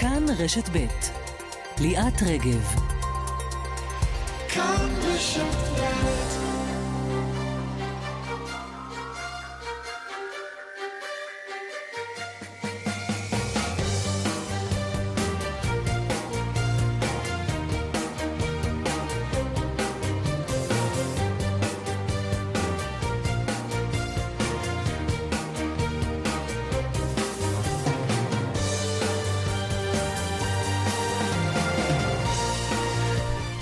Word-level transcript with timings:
כאן 0.00 0.24
רשת 0.38 0.68
ב' 0.72 0.86
ליאת 1.80 2.22
רגב. 2.22 2.74
כאן 4.48 4.88
רשת 5.02 5.80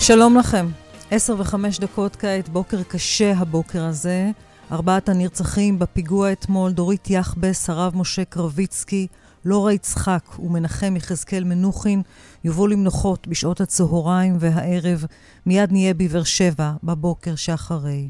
שלום 0.09 0.37
לכם. 0.37 0.67
עשר 1.11 1.35
וחמש 1.39 1.79
דקות 1.79 2.17
כעת, 2.17 2.49
בוקר 2.49 2.83
קשה 2.83 3.33
הבוקר 3.37 3.85
הזה. 3.85 4.31
ארבעת 4.73 5.09
הנרצחים 5.09 5.79
בפיגוע 5.79 6.33
אתמול, 6.33 6.73
דורית 6.73 7.11
יחבס, 7.11 7.71
הרב 7.71 7.97
משה 7.97 8.25
קרביצקי, 8.25 9.07
לורה 9.45 9.73
יצחק 9.73 10.25
ומנחם 10.39 10.97
יחזקאל 10.97 11.45
מנוחין, 11.45 12.03
יובאו 12.45 12.67
למנוחות 12.67 13.29
בשעות 13.29 13.61
הצהריים 13.61 14.37
והערב. 14.41 15.05
מיד 15.47 15.73
נהיה 15.73 15.95
בבאר 15.95 16.25
שבע, 16.25 16.73
בבוקר 16.85 17.35
שאחרי. 17.35 18.09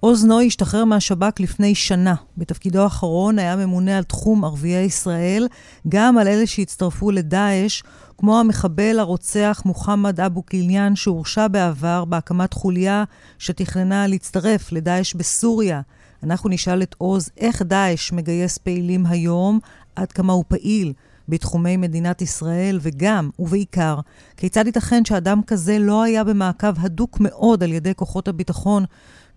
עוז 0.00 0.24
נוי 0.24 0.46
השתחרר 0.46 0.84
מהשב"כ 0.84 1.40
לפני 1.40 1.74
שנה. 1.74 2.14
בתפקידו 2.38 2.82
האחרון 2.82 3.38
היה 3.38 3.56
ממונה 3.56 3.98
על 3.98 4.04
תחום 4.04 4.44
ערביי 4.44 4.84
ישראל, 4.84 5.48
גם 5.88 6.18
על 6.18 6.28
אלה 6.28 6.46
שהצטרפו 6.46 7.10
לדאעש, 7.10 7.82
כמו 8.24 8.40
המחבל 8.40 8.98
הרוצח 8.98 9.62
מוחמד 9.64 10.20
אבו 10.20 10.42
קיליאן, 10.42 10.96
שהורשע 10.96 11.48
בעבר 11.48 12.04
בהקמת 12.04 12.52
חוליה 12.52 13.04
שתכננה 13.38 14.06
להצטרף 14.06 14.72
לדאעש 14.72 15.14
בסוריה. 15.14 15.80
אנחנו 16.22 16.48
נשאל 16.50 16.82
את 16.82 16.94
עוז 16.98 17.30
איך 17.36 17.62
דאעש 17.62 18.12
מגייס 18.12 18.58
פעילים 18.58 19.06
היום, 19.06 19.58
עד 19.96 20.12
כמה 20.12 20.32
הוא 20.32 20.44
פעיל 20.48 20.92
בתחומי 21.28 21.76
מדינת 21.76 22.22
ישראל, 22.22 22.78
וגם, 22.82 23.30
ובעיקר, 23.38 23.98
כיצד 24.36 24.66
ייתכן 24.66 25.04
שאדם 25.04 25.40
כזה 25.46 25.78
לא 25.78 26.02
היה 26.02 26.24
במעקב 26.24 26.84
הדוק 26.84 27.20
מאוד 27.20 27.62
על 27.62 27.72
ידי 27.72 27.94
כוחות 27.94 28.28
הביטחון 28.28 28.84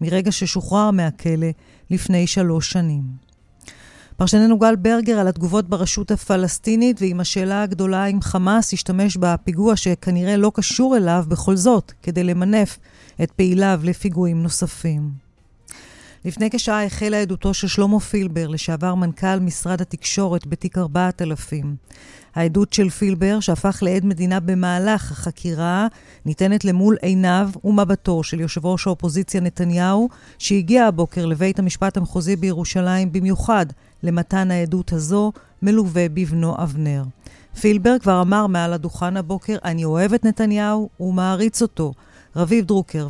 מרגע 0.01 0.31
ששוחרר 0.31 0.91
מהכלא 0.91 1.47
לפני 1.89 2.27
שלוש 2.27 2.71
שנים. 2.71 3.24
פרשננו 4.17 4.59
גל 4.59 4.75
ברגר 4.75 5.19
על 5.19 5.27
התגובות 5.27 5.69
ברשות 5.69 6.11
הפלסטינית 6.11 7.01
ועם 7.01 7.19
השאלה 7.19 7.63
הגדולה 7.63 8.05
אם 8.05 8.21
חמאס 8.21 8.73
השתמש 8.73 9.17
בפיגוע 9.17 9.75
שכנראה 9.75 10.37
לא 10.37 10.51
קשור 10.55 10.97
אליו 10.97 11.25
בכל 11.27 11.55
זאת, 11.55 11.93
כדי 12.03 12.23
למנף 12.23 12.79
את 13.23 13.31
פעיליו 13.31 13.81
לפיגועים 13.83 14.43
נוספים. 14.43 15.11
לפני 16.25 16.49
כשעה 16.49 16.85
החלה 16.85 17.21
עדותו 17.21 17.53
של 17.53 17.67
שלמה 17.67 17.99
פילבר, 17.99 18.47
לשעבר 18.47 18.95
מנכ"ל 18.95 19.39
משרד 19.39 19.81
התקשורת 19.81 20.47
בתיק 20.47 20.77
4000. 20.77 21.75
העדות 22.35 22.73
של 22.73 22.89
פילבר, 22.89 23.39
שהפך 23.39 23.79
לעד 23.81 24.05
מדינה 24.05 24.39
במהלך 24.39 25.11
החקירה, 25.11 25.87
ניתנת 26.25 26.65
למול 26.65 26.97
עיניו 27.01 27.49
ומבטו 27.63 28.23
של 28.23 28.39
יושב 28.39 28.65
ראש 28.65 28.87
האופוזיציה 28.87 29.41
נתניהו, 29.41 30.09
שהגיע 30.39 30.85
הבוקר 30.85 31.25
לבית 31.25 31.59
המשפט 31.59 31.97
המחוזי 31.97 32.35
בירושלים 32.35 33.11
במיוחד 33.11 33.65
למתן 34.03 34.51
העדות 34.51 34.93
הזו, 34.93 35.31
מלווה 35.61 36.09
בבנו 36.09 36.55
אבנר. 36.63 37.03
פילבר 37.61 37.99
כבר 37.99 38.21
אמר 38.21 38.47
מעל 38.47 38.73
הדוכן 38.73 39.17
הבוקר, 39.17 39.57
אני 39.63 39.85
אוהב 39.85 40.13
את 40.13 40.25
נתניהו 40.25 40.89
ומעריץ 40.99 41.61
אותו. 41.61 41.93
רביב 42.35 42.65
דרוקר 42.65 43.07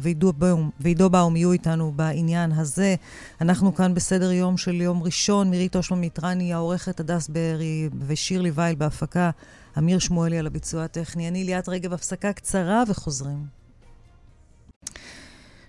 ועידו 0.79 1.09
באום 1.09 1.35
יהיו 1.35 1.51
איתנו 1.51 1.91
בעניין 1.91 2.51
הזה. 2.51 2.95
אנחנו 3.41 3.75
כאן 3.75 3.93
בסדר 3.93 4.31
יום 4.31 4.57
של 4.57 4.81
יום 4.81 5.03
ראשון. 5.03 5.49
מירי 5.49 5.69
תושמן 5.69 5.99
מיטרני, 5.99 6.53
העורכת 6.53 6.99
הדס 6.99 7.27
בארי 7.27 7.89
ושירלי 8.07 8.51
וייל 8.53 8.75
בהפקה. 8.75 9.29
אמיר 9.77 9.99
שמואלי 9.99 10.39
על 10.39 10.47
הביצוע 10.47 10.83
הטכני. 10.83 11.27
אני 11.27 11.43
ליאת 11.43 11.69
רגב, 11.69 11.93
הפסקה 11.93 12.33
קצרה 12.33 12.83
וחוזרים. 12.87 13.45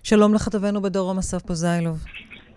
שלום 0.03 0.33
לכתבנו 0.33 0.81
בדרום, 0.81 1.17
אסף 1.17 1.41
פוזיילוב. 1.41 2.03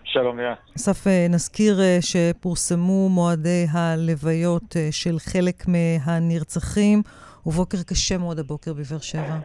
שלום, 0.05 0.39
ליאת. 0.39 0.59
אסף, 0.77 1.07
אה, 1.07 1.27
נזכיר 1.31 1.81
אה, 1.81 1.99
שפורסמו 2.01 3.09
מועדי 3.09 3.67
הלוויות 3.71 4.77
אה, 4.77 4.89
של 4.91 5.19
חלק 5.19 5.65
מהנרצחים, 5.69 7.03
ובוקר 7.47 7.83
קשה 7.83 8.19
מאוד 8.19 8.39
הבוקר 8.39 8.73
בבאר 8.73 8.99
שבע. 8.99 9.39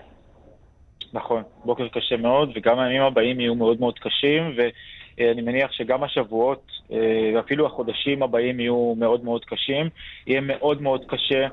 נכון, 1.15 1.43
בוקר 1.65 1.87
קשה 1.87 2.17
מאוד, 2.17 2.51
וגם 2.55 2.79
הימים 2.79 3.01
הבאים 3.01 3.39
יהיו 3.39 3.55
מאוד 3.55 3.79
מאוד 3.79 3.99
קשים, 3.99 4.55
ואני 4.57 5.41
מניח 5.41 5.71
שגם 5.71 6.03
השבועות, 6.03 6.71
ואפילו 7.35 7.65
החודשים 7.65 8.23
הבאים 8.23 8.59
יהיו 8.59 8.93
מאוד 8.97 9.23
מאוד 9.23 9.45
קשים. 9.45 9.89
יהיה 10.27 10.41
מאוד 10.41 10.81
מאוד 10.81 11.05
קשה 11.07 11.47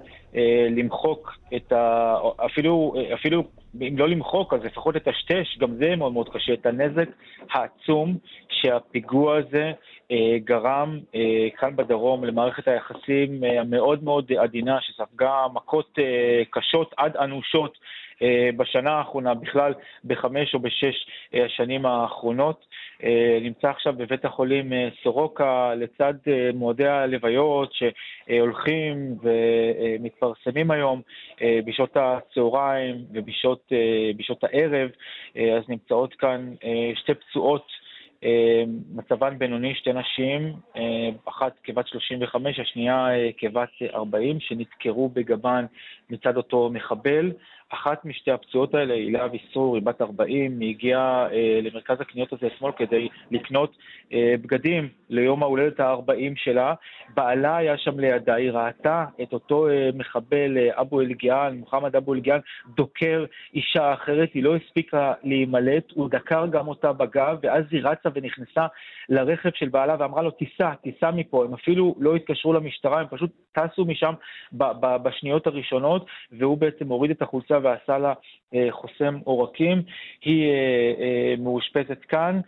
למחוק 0.70 1.32
את 1.56 1.72
ה... 1.72 2.14
אפילו, 2.46 2.94
אפילו 3.14 3.44
אם 3.80 3.98
לא 3.98 4.08
למחוק, 4.08 4.54
אז 4.54 4.60
לפחות 4.64 4.94
לטשטש, 4.94 5.58
גם 5.58 5.74
זה 5.74 5.96
מאוד 5.96 6.12
מאוד 6.12 6.28
קשה, 6.28 6.52
את 6.52 6.66
הנזק 6.66 7.08
העצום 7.50 8.16
שהפיגוע 8.48 9.36
הזה 9.36 9.64
אה, 9.64 9.72
גרם 10.44 10.98
אה, 11.14 11.48
כאן 11.56 11.76
בדרום 11.76 12.24
למערכת 12.24 12.68
היחסים 12.68 13.44
אה, 13.44 13.60
המאוד 13.60 14.04
מאוד 14.04 14.32
עדינה, 14.32 14.78
שספגה 14.80 15.46
מכות 15.54 15.98
אה, 15.98 16.42
קשות 16.50 16.94
עד 16.96 17.16
אנושות 17.16 17.78
אה, 18.22 18.50
בשנה 18.56 18.90
האחרונה, 18.90 19.34
בכלל 19.34 19.74
בחמש 20.04 20.54
או 20.54 20.58
בשש 20.58 21.06
אה, 21.34 21.44
השנים 21.44 21.86
האחרונות. 21.86 22.66
אה, 23.04 23.38
נמצא 23.40 23.68
עכשיו 23.68 23.92
בבית 23.92 24.24
החולים 24.24 24.72
סורוקה 25.02 25.74
לצד 25.74 26.14
מועדי 26.54 26.86
הלוויות 26.86 27.72
שהולכים 27.72 29.16
ומתפרסמים 29.22 30.70
היום 30.70 31.02
בשעות 31.64 31.96
הצהריים 31.96 32.96
ובשעות 33.12 34.44
הערב. 34.44 34.90
אז 35.34 35.68
נמצאות 35.68 36.14
כאן 36.14 36.54
שתי 36.94 37.14
פצועות 37.14 37.66
מצבן 38.94 39.38
בינוני, 39.38 39.74
שתי 39.74 39.90
נשים, 39.92 40.52
אחת 41.24 41.52
כבת 41.64 41.88
35, 41.88 42.60
השנייה 42.60 43.06
כבת 43.38 43.68
40, 43.94 44.40
שנדקרו 44.40 45.08
בגבן 45.08 45.64
מצד 46.10 46.36
אותו 46.36 46.70
מחבל. 46.72 47.32
אחת 47.74 48.04
משתי 48.04 48.30
הפצועות 48.30 48.74
האלה, 48.74 48.94
הילה 48.94 49.24
אביסור, 49.24 49.74
היא 49.74 49.82
בת 49.82 50.02
40, 50.02 50.60
היא 50.60 50.70
הגיעה 50.70 51.32
אה, 51.32 51.60
למרכז 51.62 52.00
הקניות 52.00 52.32
הזה 52.32 52.46
אתמול 52.46 52.72
כדי 52.76 53.08
לקנות 53.30 53.76
אה, 54.12 54.34
בגדים 54.42 54.88
ליום 55.08 55.42
ההולדת 55.42 55.80
ה-40 55.80 56.32
שלה. 56.36 56.74
בעלה 57.14 57.56
היה 57.56 57.78
שם 57.78 58.00
לידה, 58.00 58.34
היא 58.34 58.50
ראתה 58.50 59.04
את 59.22 59.32
אותו 59.32 59.68
אה, 59.68 59.90
מחבל, 59.94 60.58
אה, 60.58 60.80
אבו 60.80 61.00
אלגיאן, 61.00 61.56
מוחמד 61.56 61.96
אבו 61.96 62.14
אלגיאן, 62.14 62.38
דוקר 62.76 63.24
אישה 63.54 63.92
אחרת, 63.92 64.28
היא 64.34 64.42
לא 64.42 64.56
הספיקה 64.56 65.12
להימלט, 65.22 65.84
הוא 65.94 66.10
דקר 66.10 66.46
גם 66.46 66.68
אותה 66.68 66.92
בגב, 66.92 67.38
ואז 67.42 67.64
היא 67.70 67.80
רצה 67.84 68.08
ונכנסה 68.14 68.66
לרכב 69.08 69.50
של 69.54 69.68
בעלה 69.68 69.96
ואמרה 69.98 70.22
לו, 70.22 70.30
תיסע, 70.30 70.74
תיסע 70.74 71.10
מפה. 71.10 71.44
הם 71.44 71.54
אפילו 71.54 71.94
לא 71.98 72.16
התקשרו 72.16 72.52
למשטרה, 72.52 73.00
הם 73.00 73.06
פשוט 73.10 73.30
טסו 73.52 73.84
משם 73.84 74.12
בשניות 75.02 75.46
הראשונות, 75.46 76.06
והוא 76.32 76.58
בעצם 76.58 76.88
הוריד 76.88 77.10
את 77.10 77.22
החולצה 77.22 77.58
ועשה 77.62 77.98
לה 77.98 78.12
אה, 78.54 78.68
חוסם 78.70 79.18
עורקים. 79.24 79.82
היא 80.24 80.50
אה, 80.50 80.54
אה, 81.00 81.34
מאושפזת 81.38 82.04
כאן. 82.08 82.40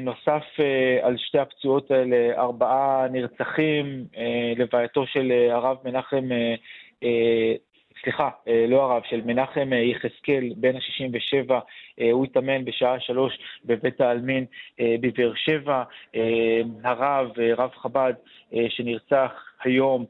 נוסף 0.00 0.44
על 1.02 1.16
שתי 1.18 1.38
הפצועות 1.38 1.90
האלה 1.90 2.40
ארבעה 2.40 3.06
נרצחים, 3.12 4.04
לווייתו 4.56 5.06
של 5.06 5.32
הרב 5.50 5.76
מנחם 5.84 6.28
סליחה, 8.02 8.28
לא 8.68 8.82
הרב, 8.82 9.02
של 9.08 9.20
מנחם 9.24 9.70
יחזקאל, 9.72 10.52
בן 10.56 10.76
ה-67, 10.76 11.52
הוא 12.12 12.24
התאמן 12.24 12.64
בשעה 12.64 13.00
שלוש 13.00 13.38
בבית 13.64 14.00
העלמין 14.00 14.44
בבאר 14.80 15.32
שבע. 15.34 15.82
הרב, 16.84 17.30
רב 17.56 17.70
חב"ד, 17.70 18.14
שנרצח 18.68 19.49
היום, 19.64 20.04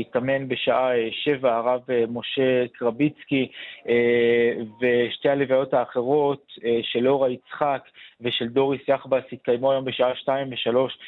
התאמן 0.00 0.48
בשעה 0.48 0.90
שבע, 1.10 1.56
הרב 1.56 1.80
משה 2.08 2.66
קרביצקי, 2.72 3.48
ושתי 4.80 5.28
הלוויות 5.28 5.74
האחרות 5.74 6.52
של 6.82 7.08
אורה 7.08 7.30
יצחק 7.30 7.82
ושל 8.20 8.48
דוריס 8.48 8.80
יחבס 8.88 9.24
התקיימו 9.32 9.72
היום 9.72 9.84
בשעה 9.84 10.14
שתיים 10.14 10.52
ושלוש 10.52 10.92
אה, 10.92 10.98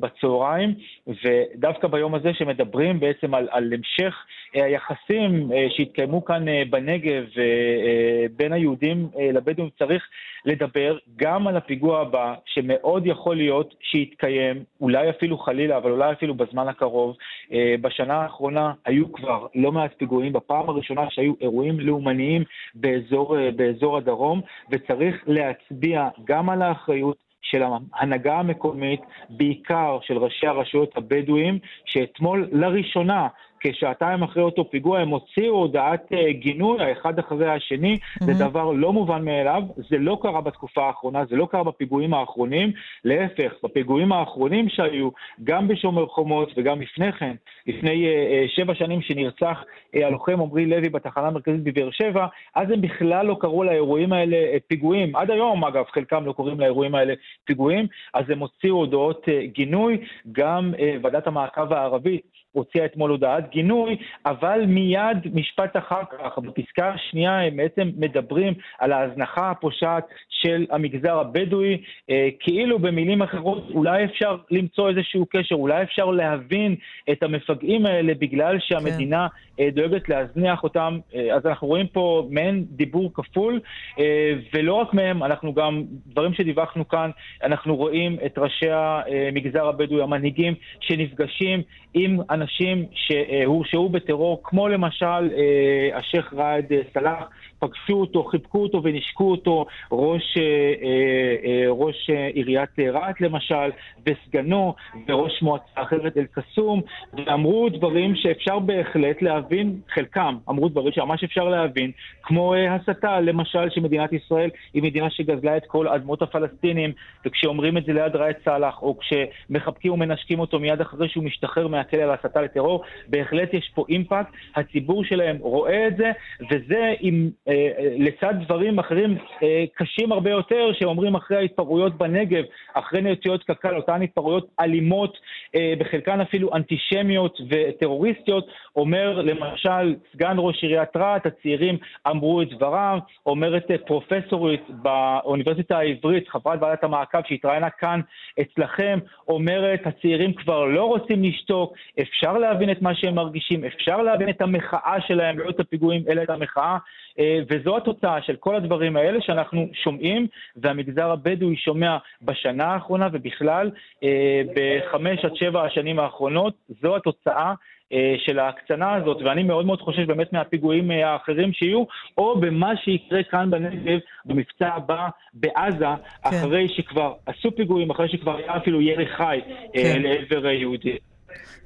בצהריים, 0.00 0.74
ודווקא 1.06 1.88
ביום 1.88 2.14
הזה 2.14 2.34
שמדברים 2.34 3.00
בעצם 3.00 3.34
על, 3.34 3.48
על 3.50 3.72
המשך 3.72 4.14
אה, 4.56 4.64
היחסים 4.64 5.52
אה, 5.52 5.66
שהתקיימו 5.70 6.24
כאן 6.24 6.48
אה, 6.48 6.62
בנגב 6.70 7.24
אה, 7.38 8.26
בין 8.36 8.52
היהודים 8.52 9.08
אה, 9.18 9.32
לבדואים, 9.32 9.70
צריך 9.78 10.02
לדבר 10.44 10.98
גם 11.16 11.46
על 11.46 11.56
הפיגוע 11.56 12.00
הבא, 12.00 12.34
שמאוד 12.46 13.06
יכול 13.06 13.36
להיות 13.36 13.74
שיתקיים, 13.80 14.64
אולי 14.80 15.10
אפילו 15.10 15.38
חלילה, 15.38 15.76
אבל 15.76 15.90
אולי 15.90 16.12
אפילו 16.12 16.34
בזמן 16.34 16.68
הקרוב. 16.68 17.16
אה, 17.52 17.74
בשנה 17.80 18.14
האחרונה 18.14 18.72
היו 18.84 19.12
כבר 19.12 19.46
לא 19.54 19.72
מעט 19.72 19.90
פיגועים, 19.96 20.32
בפעם 20.32 20.68
הראשונה 20.68 21.10
שהיו 21.10 21.32
אירועים 21.40 21.80
לאומניים 21.80 22.44
באזור, 22.74 23.38
אה, 23.38 23.50
באזור 23.56 23.96
הדרום, 23.96 24.40
וצריך 24.70 25.24
להצביע 25.26 26.08
גם 26.24 26.50
על 26.50 26.62
האחריות 26.62 27.31
של 27.42 27.62
ההנהגה 27.62 28.38
המקומית, 28.38 29.00
בעיקר 29.30 29.98
של 30.02 30.18
ראשי 30.18 30.46
הרשויות 30.46 30.96
הבדואים, 30.96 31.58
שאתמול 31.84 32.48
לראשונה 32.52 33.28
כשעתיים 33.62 34.22
אחרי 34.22 34.42
אותו 34.42 34.70
פיגוע 34.70 34.98
הם 34.98 35.08
הוציאו 35.08 35.54
הודעת 35.54 36.12
אה, 36.12 36.32
גינוי, 36.32 36.82
האחד 36.82 37.18
אחרי 37.18 37.50
השני, 37.50 37.94
mm-hmm. 37.94 38.24
זה 38.24 38.32
דבר 38.34 38.72
לא 38.72 38.92
מובן 38.92 39.24
מאליו, 39.24 39.62
זה 39.76 39.98
לא 39.98 40.18
קרה 40.22 40.40
בתקופה 40.40 40.86
האחרונה, 40.86 41.24
זה 41.30 41.36
לא 41.36 41.48
קרה 41.50 41.64
בפיגועים 41.64 42.14
האחרונים, 42.14 42.72
להפך, 43.04 43.52
בפיגועים 43.64 44.12
האחרונים 44.12 44.68
שהיו, 44.68 45.08
גם 45.44 45.68
בשומר 45.68 46.06
חומות 46.06 46.52
וגם 46.56 46.80
לפני 46.80 47.12
כן, 47.12 47.34
לפני 47.66 48.06
uh, 48.06 48.50
uh, 48.50 48.56
שבע 48.56 48.74
שנים 48.74 49.02
שנרצח 49.02 49.64
uh, 49.96 49.98
הלוחם 50.04 50.40
עמרי 50.40 50.66
לוי 50.66 50.88
בתחנה 50.88 51.26
המרכזית 51.26 51.62
בבאר 51.62 51.90
שבע, 51.90 52.26
אז 52.54 52.70
הם 52.70 52.80
בכלל 52.80 53.26
לא 53.26 53.36
קראו 53.40 53.64
לאירועים 53.64 54.12
האלה 54.12 54.36
uh, 54.36 54.60
פיגועים, 54.66 55.16
עד 55.16 55.30
היום 55.30 55.64
אגב, 55.64 55.84
חלקם 55.94 56.26
לא 56.26 56.32
קוראים 56.32 56.60
לאירועים 56.60 56.94
האלה 56.94 57.14
פיגועים, 57.44 57.86
אז 58.14 58.30
הם 58.30 58.38
הוציאו 58.38 58.76
הודעות 58.76 59.24
uh, 59.28 59.46
גינוי, 59.46 59.98
גם 60.32 60.72
uh, 60.76 60.80
ועדת 61.02 61.26
המעקב 61.26 61.72
הערבית 61.72 62.41
הוציאה 62.52 62.84
אתמול 62.84 63.10
הודעת 63.10 63.50
גינוי, 63.50 63.96
אבל 64.26 64.64
מיד 64.66 65.18
משפט 65.34 65.76
אחר 65.76 66.02
כך, 66.10 66.38
בפסקה 66.38 66.88
השנייה 66.88 67.40
הם 67.40 67.56
בעצם 67.56 67.90
מדברים 67.96 68.54
על 68.78 68.92
ההזנחה 68.92 69.50
הפושעת 69.50 70.04
של 70.28 70.66
המגזר 70.70 71.18
הבדואי, 71.18 71.82
אה, 72.10 72.28
כאילו 72.40 72.78
במילים 72.78 73.22
אחרות 73.22 73.70
אולי 73.74 74.04
אפשר 74.04 74.36
למצוא 74.50 74.90
איזשהו 74.90 75.26
קשר, 75.30 75.54
אולי 75.54 75.82
אפשר 75.82 76.06
להבין 76.06 76.76
את 77.12 77.22
המפגעים 77.22 77.86
האלה 77.86 78.14
בגלל 78.14 78.56
שהמדינה 78.60 79.28
כן. 79.28 79.62
אה, 79.62 79.70
דואגת 79.70 80.08
להזניח 80.08 80.62
אותם, 80.62 80.98
אה, 81.14 81.34
אז 81.36 81.46
אנחנו 81.46 81.68
רואים 81.68 81.86
פה 81.86 82.26
מעין 82.30 82.64
דיבור 82.70 83.10
כפול, 83.14 83.60
אה, 83.98 84.32
ולא 84.54 84.74
רק 84.74 84.94
מהם, 84.94 85.22
אנחנו 85.22 85.54
גם, 85.54 85.84
דברים 86.06 86.34
שדיווחנו 86.34 86.88
כאן, 86.88 87.10
אנחנו 87.42 87.76
רואים 87.76 88.16
את 88.26 88.38
ראשי 88.38 88.70
המגזר 88.70 89.66
הבדואי, 89.66 90.02
המנהיגים, 90.02 90.54
שנפגשים 90.80 91.62
עם 91.94 92.18
אנשים 92.30 92.86
שהורשעו 92.94 93.88
בטרור, 93.88 94.40
כמו 94.44 94.68
למשל 94.68 95.04
אה, 95.06 95.98
השייח' 95.98 96.34
ראאד 96.34 96.72
סלאח, 96.94 97.24
פגשו 97.62 97.92
אותו, 97.92 98.24
חיבקו 98.24 98.62
אותו 98.62 98.82
ונשקו 98.82 99.30
אותו, 99.30 99.66
ראש, 99.92 100.38
אה, 100.38 100.42
אה, 100.84 101.64
ראש 101.68 102.10
עיריית 102.34 102.78
רהט 102.78 103.20
למשל, 103.20 103.70
וסגנו, 104.06 104.74
וראש 105.08 105.42
מועצה 105.42 105.64
אחרת 105.74 106.16
אל-קסום, 106.16 106.80
ואמרו 107.12 107.68
דברים 107.68 108.14
שאפשר 108.16 108.58
בהחלט 108.58 109.22
להבין, 109.22 109.80
חלקם 109.94 110.36
אמרו 110.48 110.68
דברים 110.68 110.92
שממש 110.92 111.24
אפשר 111.24 111.44
להבין, 111.44 111.90
כמו 112.22 112.54
הסתה, 112.54 113.20
למשל 113.20 113.70
שמדינת 113.70 114.12
ישראל 114.12 114.50
היא 114.74 114.82
מדינה 114.82 115.10
שגזלה 115.10 115.56
את 115.56 115.66
כל 115.66 115.88
אדמות 115.88 116.22
הפלסטינים, 116.22 116.92
וכשאומרים 117.26 117.76
את 117.76 117.84
זה 117.84 117.92
ליד 117.92 118.16
ראאד 118.16 118.36
סלאח, 118.44 118.82
או 118.82 118.96
כשמחבקים 118.98 119.92
ומנשקים 119.92 120.40
אותו 120.40 120.58
מיד 120.58 120.80
אחרי 120.80 121.08
שהוא 121.08 121.24
משתחרר 121.24 121.68
מה... 121.68 121.82
מהכלא 121.82 122.02
על 122.02 122.10
הסתה 122.10 122.42
לטרור, 122.42 122.84
בהחלט 123.08 123.54
יש 123.54 123.70
פה 123.74 123.84
אימפקט, 123.88 124.30
הציבור 124.56 125.04
שלהם 125.04 125.36
רואה 125.40 125.86
את 125.86 125.96
זה, 125.96 126.10
וזה 126.50 126.94
עם, 127.00 127.30
אה, 127.48 127.51
אה, 127.51 127.51
לצד 127.98 128.34
דברים 128.44 128.78
אחרים 128.78 129.18
אה, 129.42 129.64
קשים 129.74 130.12
הרבה 130.12 130.30
יותר, 130.30 130.72
שאומרים 130.72 131.14
אחרי 131.14 131.36
ההתפרעויות 131.36 131.98
בנגב, 131.98 132.44
אחרי 132.74 133.00
נטיות 133.00 133.44
קק"ל, 133.44 133.76
אותן 133.76 134.02
התפרעויות 134.02 134.48
אלימות, 134.60 135.18
אה, 135.54 135.74
בחלקן 135.78 136.20
אפילו 136.20 136.54
אנטישמיות 136.54 137.38
וטרוריסטיות, 137.50 138.46
אומר 138.76 139.22
למשל 139.22 139.94
סגן 140.12 140.34
ראש 140.38 140.62
עיריית 140.62 140.96
רהט, 140.96 141.26
הצעירים 141.26 141.78
אמרו 142.10 142.42
את 142.42 142.48
דברם, 142.48 142.98
אומרת 143.26 143.70
אה, 143.70 143.78
פרופסורית 143.78 144.62
באוניברסיטה 144.68 145.78
העברית, 145.78 146.28
חברת 146.28 146.62
ועדת 146.62 146.84
המעקב 146.84 147.18
שהתראיינה 147.28 147.70
כאן 147.70 148.00
אצלכם, 148.40 148.98
אומרת 149.28 149.86
הצעירים 149.86 150.32
כבר 150.32 150.64
לא 150.64 150.84
רוצים 150.84 151.24
לשתוק, 151.24 151.74
אפשר 152.00 152.38
להבין 152.38 152.70
את 152.70 152.82
מה 152.82 152.94
שהם 152.94 153.14
מרגישים, 153.14 153.64
אפשר 153.64 154.02
להבין 154.02 154.28
את 154.28 154.40
המחאה 154.40 154.96
שלהם, 155.06 155.38
לא 155.38 155.50
את 155.50 155.60
הפיגועים, 155.60 156.02
אלא 156.08 156.22
את 156.22 156.30
המחאה, 156.30 156.76
אה, 157.18 157.38
וזו 157.50 157.76
התוצאה 157.76 158.22
של 158.22 158.36
כל 158.36 158.56
הדברים 158.56 158.96
האלה 158.96 159.18
שאנחנו 159.20 159.68
שומעים, 159.84 160.26
והמגזר 160.56 161.10
הבדואי 161.10 161.56
שומע 161.56 161.96
בשנה 162.22 162.64
האחרונה 162.64 163.08
ובכלל 163.12 163.70
אה, 164.02 164.42
בחמש 164.54 165.24
עד 165.24 165.34
שבע 165.34 165.62
השנים 165.64 165.98
האחרונות, 165.98 166.54
זו 166.82 166.96
התוצאה. 166.96 167.54
אה, 167.92 168.14
של 168.18 168.38
ההקצנה 168.38 168.94
הזאת, 168.94 169.22
ואני 169.22 169.42
מאוד 169.42 169.66
מאוד 169.66 169.80
חושש 169.80 170.06
באמת 170.06 170.32
מהפיגועים 170.32 170.90
האחרים 170.90 171.52
שיהיו, 171.52 171.84
או 172.18 172.40
במה 172.40 172.76
שיקרה 172.76 173.22
כאן 173.22 173.50
בנגב, 173.50 173.98
במבצע 174.24 174.68
הבא 174.74 175.08
בעזה, 175.34 175.78
כן. 175.78 176.28
אחרי 176.28 176.68
שכבר 176.68 177.14
עשו 177.26 177.50
פיגועים, 177.56 177.90
אחרי 177.90 178.08
שכבר 178.08 178.36
היה 178.36 178.56
אפילו 178.56 178.80
ירי 178.80 179.06
חי 179.06 179.40
כן. 179.74 180.02
לעבר 180.02 180.46
יהודי. 180.46 180.96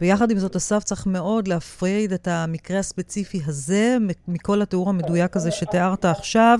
ויחד 0.00 0.30
עם 0.30 0.38
זאת, 0.38 0.56
אסף 0.56 0.84
צריך 0.84 1.06
מאוד 1.06 1.48
להפריד 1.48 2.12
את 2.12 2.28
המקרה 2.28 2.78
הספציפי 2.78 3.40
הזה 3.46 3.96
מכל 4.28 4.62
התיאור 4.62 4.88
המדויק 4.88 5.36
הזה 5.36 5.50
שתיארת 5.50 6.04
עכשיו, 6.04 6.58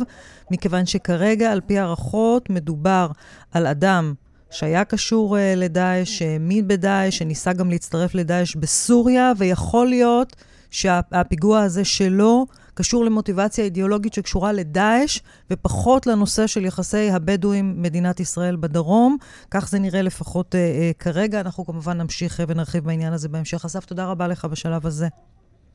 מכיוון 0.51 0.87
שכרגע, 0.87 1.53
על 1.53 1.61
פי 1.61 1.79
הערכות, 1.79 2.51
מדובר 2.51 3.09
על 3.53 3.67
אדם 3.67 4.15
שהיה 4.51 4.85
קשור 4.85 5.37
uh, 5.37 5.41
לדאעש, 5.57 6.19
שהאמין 6.19 6.69
בדאעש, 6.69 7.19
שניסה 7.19 7.53
גם 7.53 7.71
להצטרף 7.71 8.15
לדאעש 8.15 8.57
בסוריה, 8.57 9.33
ויכול 9.39 9.87
להיות 9.87 10.37
שהפיגוע 10.71 11.63
הזה 11.63 11.85
שלו 11.85 12.47
קשור 12.79 13.05
למוטיבציה 13.05 13.65
אידיאולוגית 13.65 14.15
שקשורה 14.15 14.53
לדאעש, 14.53 15.21
ופחות 15.51 16.07
לנושא 16.07 16.47
של 16.47 16.65
יחסי 16.65 17.11
הבדואים, 17.11 17.83
מדינת 17.83 18.21
ישראל 18.21 18.57
בדרום. 18.57 19.17
כך 19.51 19.69
זה 19.69 19.79
נראה 19.79 20.03
לפחות 20.03 20.55
uh, 20.55 20.59
uh, 20.59 20.99
כרגע. 20.99 21.41
אנחנו 21.41 21.67
כמובן 21.67 21.99
נמשיך 21.99 22.41
ונרחיב 22.49 22.85
בעניין 22.85 23.13
הזה 23.13 23.29
בהמשך. 23.29 23.65
אסף, 23.65 23.85
תודה 23.85 24.07
רבה 24.07 24.29
לך 24.29 24.45
בשלב 24.45 24.87
הזה. 24.87 25.07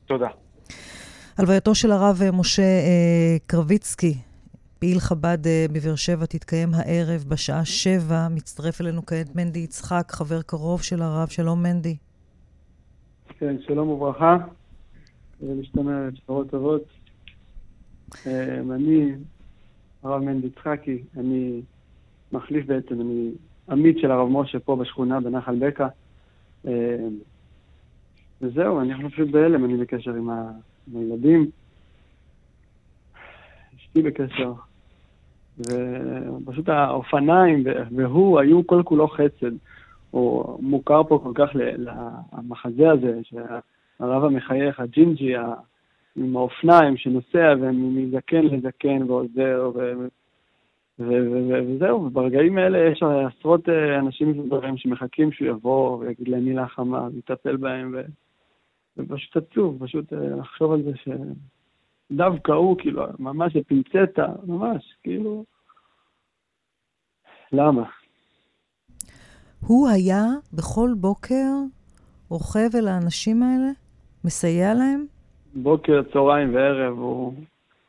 תודה. 0.05 0.27
הלווייתו 1.37 1.75
של 1.75 1.91
הרב 1.91 2.21
משה 2.33 2.61
uh, 2.61 3.47
קרביצקי, 3.47 4.17
פעיל 4.79 4.99
חב"ד 4.99 5.37
בבאר 5.71 5.95
שבע 5.95 6.25
תתקיים 6.25 6.69
הערב 6.73 7.25
בשעה 7.27 7.65
שבע. 7.65 8.27
מצטרף 8.31 8.81
אלינו 8.81 9.05
כעת 9.05 9.35
מנדי 9.35 9.59
יצחק, 9.59 10.11
חבר 10.11 10.41
קרוב 10.41 10.81
של 10.81 11.01
הרב. 11.01 11.27
שלום, 11.27 11.63
מנדי. 11.63 11.95
כן, 13.39 13.55
שלום 13.67 13.89
וברכה. 13.89 14.37
ולהשתמע 15.41 15.91
שפרות 16.13 16.49
טובות. 16.49 17.00
אמ, 18.25 18.71
אני, 18.71 19.11
הרב 20.03 20.23
מנדי 20.23 20.47
יצחקי, 20.47 21.03
אני 21.17 21.61
מחליף 22.31 22.65
בעצם, 22.65 23.01
אני 23.01 23.31
עמית 23.69 23.97
של 23.99 24.11
הרב 24.11 24.27
משה 24.31 24.59
פה 24.59 24.75
בשכונה 24.75 25.19
בנחל 25.19 25.55
בקע. 25.59 25.87
אמ, 26.65 26.71
וזהו, 28.41 28.81
אנחנו 28.81 29.09
פשוט 29.09 29.29
בהלם, 29.29 29.65
אני 29.65 29.77
בקשר 29.77 30.13
עם, 30.13 30.29
הילדים. 30.95 31.49
אשתי 33.75 34.01
בקשר. 34.01 34.53
ופשוט 35.57 36.69
האופניים 36.69 37.63
והוא 37.95 38.39
היו 38.39 38.67
כל 38.67 38.81
כולו 38.85 39.07
חסד. 39.07 39.51
הוא 40.11 40.63
מוכר 40.63 41.03
פה 41.03 41.19
כל 41.23 41.31
כך 41.35 41.49
למחזה 42.33 42.91
הזה, 42.91 43.19
הרב 43.99 44.23
המחייך, 44.23 44.79
הג'ינג'י, 44.79 45.33
עם 46.15 46.37
האופניים 46.37 46.97
שנוסע 46.97 47.53
ומזקן 47.61 48.41
לזקן 48.45 49.03
ועוזר, 49.07 49.71
ו... 49.75 49.93
וזהו, 50.99 52.03
וברגעים 52.03 52.57
האלה 52.57 52.79
יש 52.91 53.03
עשרות 53.03 53.69
אה, 53.69 53.99
אנשים 53.99 54.29
מבוגרים 54.29 54.77
שמחכים 54.77 55.31
שהוא 55.31 55.47
יבוא 55.47 55.97
ויגיד 55.97 56.27
להם 56.27 56.45
מילה 56.45 56.67
חמה 56.67 57.07
ויטפל 57.13 57.57
בהם, 57.57 57.95
ו... 57.95 58.01
ופשוט 58.97 59.37
עצוב, 59.37 59.85
פשוט 59.85 60.13
אה, 60.13 60.35
לחשוב 60.39 60.71
על 60.71 60.83
זה 60.83 60.91
שדווקא 62.11 62.51
הוא, 62.51 62.77
כאילו, 62.77 63.03
ממש 63.19 63.55
בפינצטה, 63.55 64.25
ממש, 64.43 64.95
כאילו, 65.03 65.45
למה? 67.51 67.83
הוא 69.67 69.89
היה 69.89 70.23
בכל 70.53 70.89
בוקר 70.97 71.51
רוכב 72.29 72.75
אל 72.75 72.87
האנשים 72.87 73.43
האלה? 73.43 73.71
מסייע 74.25 74.73
להם? 74.73 75.05
בוקר, 75.55 76.01
צהריים 76.13 76.55
וערב, 76.55 76.97
הוא... 76.97 77.33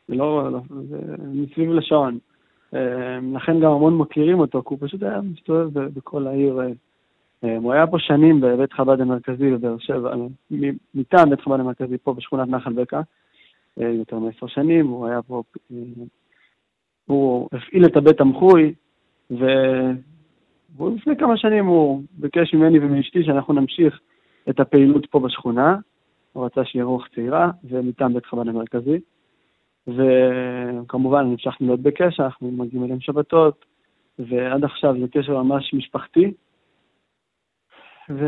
זה 0.09 0.15
לא... 0.15 0.49
זה 0.89 0.99
מסביב 1.33 1.71
לשעון. 1.71 2.19
אה, 2.75 3.19
לכן 3.35 3.61
גם 3.61 3.71
המון 3.71 3.99
מכירים 3.99 4.39
אותו, 4.41 4.63
כי 4.63 4.69
הוא 4.69 4.79
פשוט 4.81 5.03
היה 5.03 5.21
מסתובב 5.21 5.89
בכל 5.89 6.27
העיר, 6.27 6.61
אה, 6.61 6.67
אה, 7.45 7.57
הוא 7.57 7.73
היה 7.73 7.87
פה 7.87 7.99
שנים 7.99 8.41
בבית 8.41 8.73
חב"ד 8.73 9.01
המרכזי 9.01 9.51
בבאר 9.51 9.79
שבע, 9.79 10.15
מטעם 10.95 11.31
בית 11.31 11.41
חב"ד 11.41 11.61
המרכזי 11.61 11.99
פה 11.99 12.15
בשכונת 12.15 12.49
נחל 12.49 12.73
בקע, 12.73 13.01
יותר 13.77 14.19
מעשר 14.19 14.47
שנים, 14.47 14.87
הוא 14.87 15.07
היה 15.07 15.23
פה, 15.23 15.43
הוא 17.07 17.49
הפעיל 17.53 17.87
את 17.87 17.97
הבית 17.97 18.17
תמחוי, 18.17 18.75
ולפני 19.31 21.17
כמה 21.19 21.37
שנים 21.37 21.67
הוא 21.67 22.03
ביקש 22.13 22.55
ממני 22.55 22.79
ומאשתי 22.79 23.25
שאנחנו 23.25 23.55
נמשיך 23.55 24.01
את 24.49 24.61
הפעילות 24.61 25.07
פה 25.07 25.21
בשכונה, 25.21 25.77
הוא 26.33 26.45
רצה 26.45 26.65
שיהיה 26.65 26.85
רוח 26.85 27.09
צעירה, 27.15 27.51
ומטעם 27.65 28.15
בית 28.15 28.27
חב"ד 28.27 28.49
המרכזי. 28.49 29.01
וכמובן 29.87 31.21
המשכנו 31.21 31.67
להיות 31.67 31.81
בקשר, 31.81 32.25
אנחנו 32.25 32.51
מגיעים 32.51 32.85
אליהם 32.85 33.01
שבתות, 33.01 33.65
ועד 34.19 34.65
עכשיו 34.65 34.95
זה 35.01 35.07
קשר 35.13 35.43
ממש 35.43 35.75
משפחתי. 35.75 36.33
ו... 38.11 38.25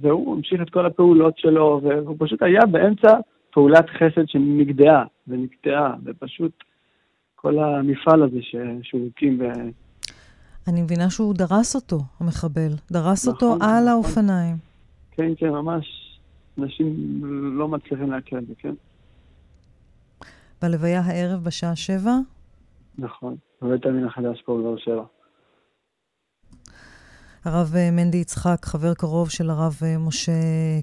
והוא 0.00 0.36
המשיך 0.36 0.62
את 0.62 0.70
כל 0.70 0.86
הפעולות 0.86 1.38
שלו, 1.38 1.80
והוא 1.82 2.16
פשוט 2.18 2.42
היה 2.42 2.66
באמצע 2.70 3.16
פעולת 3.50 3.90
חסד 3.90 4.28
שנגדעה 4.28 5.04
ונקטעה, 5.28 5.94
ופשוט 6.04 6.64
כל 7.34 7.58
המפעל 7.58 8.22
הזה 8.22 8.42
ש... 8.42 8.56
שהוא 8.82 9.06
הקים. 9.06 9.38
ב... 9.38 9.42
אני 10.68 10.82
מבינה 10.82 11.10
שהוא 11.10 11.34
דרס 11.34 11.74
אותו, 11.74 11.96
המחבל. 12.20 12.70
דרס 12.92 13.28
נכון, 13.28 13.34
אותו 13.34 13.56
נכון. 13.56 13.68
על 13.68 13.88
האופניים. 13.88 14.56
כן, 15.10 15.32
כן, 15.36 15.48
ממש. 15.48 16.03
אנשים 16.58 17.20
לא 17.58 17.68
מצליחים 17.68 18.10
להקל 18.10 18.38
את 18.38 18.46
זה, 18.46 18.54
כן. 18.58 18.74
בלוויה 20.62 21.00
הערב 21.00 21.44
בשעה 21.44 21.76
שבע? 21.76 22.14
נכון, 22.98 23.36
בבית 23.62 23.86
המין 23.86 24.04
החדש 24.04 24.42
פה 24.42 24.58
בבאר 24.58 24.76
שבע. 24.76 25.04
הרב 27.44 27.72
אה, 27.76 27.90
מנדי 27.92 28.16
יצחק, 28.16 28.64
חבר 28.64 28.94
קרוב 28.94 29.30
של 29.30 29.50
הרב 29.50 29.78
אה, 29.82 29.98
משה 29.98 30.32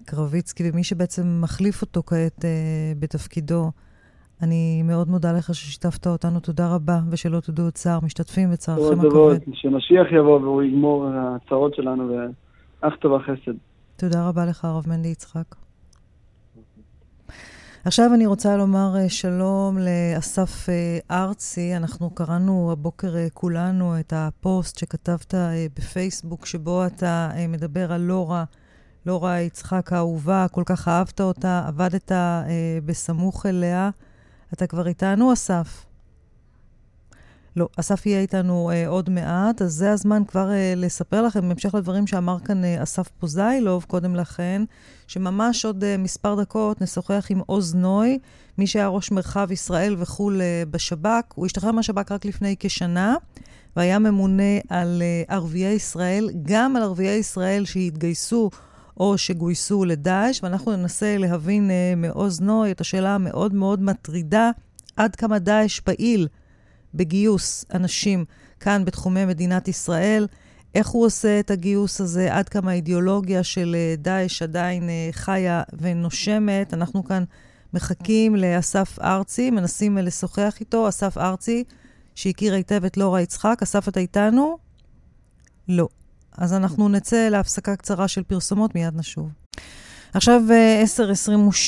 קרביצקי, 0.05 0.63
ומי 0.73 0.83
שבעצם 0.83 1.41
מחליף 1.43 1.81
אותו 1.81 2.03
כעת 2.03 2.45
אה, 2.45 2.93
בתפקידו. 2.99 3.71
אני 4.43 4.83
מאוד 4.83 5.09
מודה 5.09 5.31
לך 5.33 5.55
ששיתפת 5.55 6.07
אותנו, 6.07 6.39
תודה 6.39 6.75
רבה, 6.75 6.99
ושלא 7.11 7.39
תדעו 7.39 7.65
עוד 7.65 7.73
צער, 7.73 7.99
משתתפים 8.03 8.51
בצערכם 8.51 8.99
הכבד. 8.99 9.39
שמשיח 9.53 10.07
יבוא 10.11 10.39
והוא 10.39 10.63
יגמור 10.63 11.07
הצרות 11.13 11.75
שלנו, 11.75 12.15
ואך 12.81 12.93
טובה 12.95 13.19
חסד. 13.19 13.53
תודה 13.95 14.27
רבה 14.29 14.45
לך, 14.45 14.65
הרב 14.65 14.83
מנדי 14.87 15.07
יצחק. 15.07 15.60
עכשיו 17.85 18.13
אני 18.13 18.25
רוצה 18.25 18.57
לומר 18.57 18.97
אה, 18.97 19.09
שלום 19.09 19.77
לאסף 19.77 20.69
אה, 20.69 20.99
ארצי. 21.11 21.75
אנחנו 21.75 22.09
קראנו 22.09 22.71
הבוקר 22.71 23.17
אה, 23.17 23.27
כולנו 23.33 23.99
את 23.99 24.13
הפוסט 24.15 24.77
שכתבת 24.77 25.33
בפייסבוק, 25.77 26.45
שבו 26.45 26.85
אתה 26.85 27.29
מדבר 27.49 27.91
על 27.91 28.01
לורה, 28.01 28.43
לורה 29.05 29.39
יצחק 29.39 29.93
האהובה, 29.93 30.45
כל 30.51 30.63
כך 30.65 30.87
אהבת 30.87 31.21
אותה, 31.21 31.63
עבדת 31.67 32.11
בסמוך 32.85 33.45
אליה. 33.45 33.89
אתה 34.53 34.67
כבר 34.67 34.87
איתנו, 34.87 35.33
אסף? 35.33 35.90
לא, 37.55 37.67
אסף 37.79 38.05
יהיה 38.05 38.21
איתנו 38.21 38.71
אה, 38.71 38.87
עוד 38.87 39.09
מעט, 39.09 39.61
אז 39.61 39.73
זה 39.73 39.91
הזמן 39.91 40.23
כבר 40.27 40.51
אה, 40.51 40.73
לספר 40.77 41.21
לכם, 41.21 41.47
בהמשך 41.47 41.75
לדברים 41.75 42.07
שאמר 42.07 42.39
כאן 42.39 42.63
אה, 42.63 42.83
אסף 42.83 43.07
פוזיילוב 43.07 43.85
קודם 43.87 44.15
לכן, 44.15 44.61
שממש 45.07 45.65
עוד 45.65 45.83
אה, 45.83 45.97
מספר 45.97 46.41
דקות 46.41 46.81
נשוחח 46.81 47.27
עם 47.29 47.41
עוז 47.45 47.75
נוי, 47.75 48.19
מי 48.57 48.67
שהיה 48.67 48.87
ראש 48.87 49.11
מרחב 49.11 49.51
ישראל 49.51 49.95
וכו' 49.99 50.31
אה, 50.31 50.63
בשב"כ. 50.71 51.33
הוא 51.35 51.45
השתחרר 51.45 51.71
מהשב"כ 51.71 52.11
רק 52.11 52.25
לפני 52.25 52.55
כשנה, 52.59 53.15
והיה 53.75 53.99
ממונה 53.99 54.59
על 54.69 55.01
אה, 55.01 55.35
ערביי 55.35 55.73
ישראל, 55.73 56.29
גם 56.43 56.75
על 56.75 56.83
ערביי 56.83 57.17
ישראל 57.17 57.65
שהתגייסו 57.65 58.49
או 58.97 59.17
שגויסו 59.17 59.85
לדאעש, 59.85 60.43
ואנחנו 60.43 60.75
ננסה 60.75 61.17
להבין 61.17 61.71
אה, 61.71 61.93
מעוז 61.97 62.41
נוי 62.41 62.71
את 62.71 62.81
השאלה 62.81 63.15
המאוד 63.15 63.53
מאוד 63.53 63.81
מטרידה, 63.81 64.51
עד 64.95 65.15
כמה 65.15 65.39
דאעש 65.39 65.79
פעיל. 65.79 66.27
בגיוס 66.93 67.65
אנשים 67.73 68.25
כאן 68.59 68.85
בתחומי 68.85 69.25
מדינת 69.25 69.67
ישראל. 69.67 70.27
איך 70.75 70.87
הוא 70.87 71.05
עושה 71.05 71.39
את 71.39 71.51
הגיוס 71.51 72.01
הזה, 72.01 72.35
עד 72.35 72.49
כמה 72.49 72.71
האידיאולוגיה 72.71 73.43
של 73.43 73.75
אה, 73.77 73.95
דאעש 73.97 74.41
עדיין 74.41 74.89
אה, 74.89 75.09
חיה 75.11 75.63
ונושמת. 75.79 76.73
אנחנו 76.73 77.03
כאן 77.03 77.23
מחכים 77.73 78.35
לאסף 78.35 78.99
ארצי, 78.99 79.51
מנסים 79.51 79.97
לשוחח 79.97 80.55
איתו. 80.59 80.89
אסף 80.89 81.17
ארצי, 81.17 81.63
שהכיר 82.15 82.53
היטב 82.53 82.85
את 82.85 82.97
לורה 82.97 83.21
יצחק. 83.21 83.59
אסף, 83.63 83.87
אתה 83.87 83.99
איתנו? 83.99 84.57
לא. 85.67 85.87
אז 86.37 86.53
אנחנו 86.53 86.89
נצא 86.89 87.29
להפסקה 87.29 87.75
קצרה 87.75 88.07
של 88.07 88.23
פרסומות, 88.23 88.75
מיד 88.75 88.95
נשוב. 88.95 89.29
עכשיו 90.13 90.41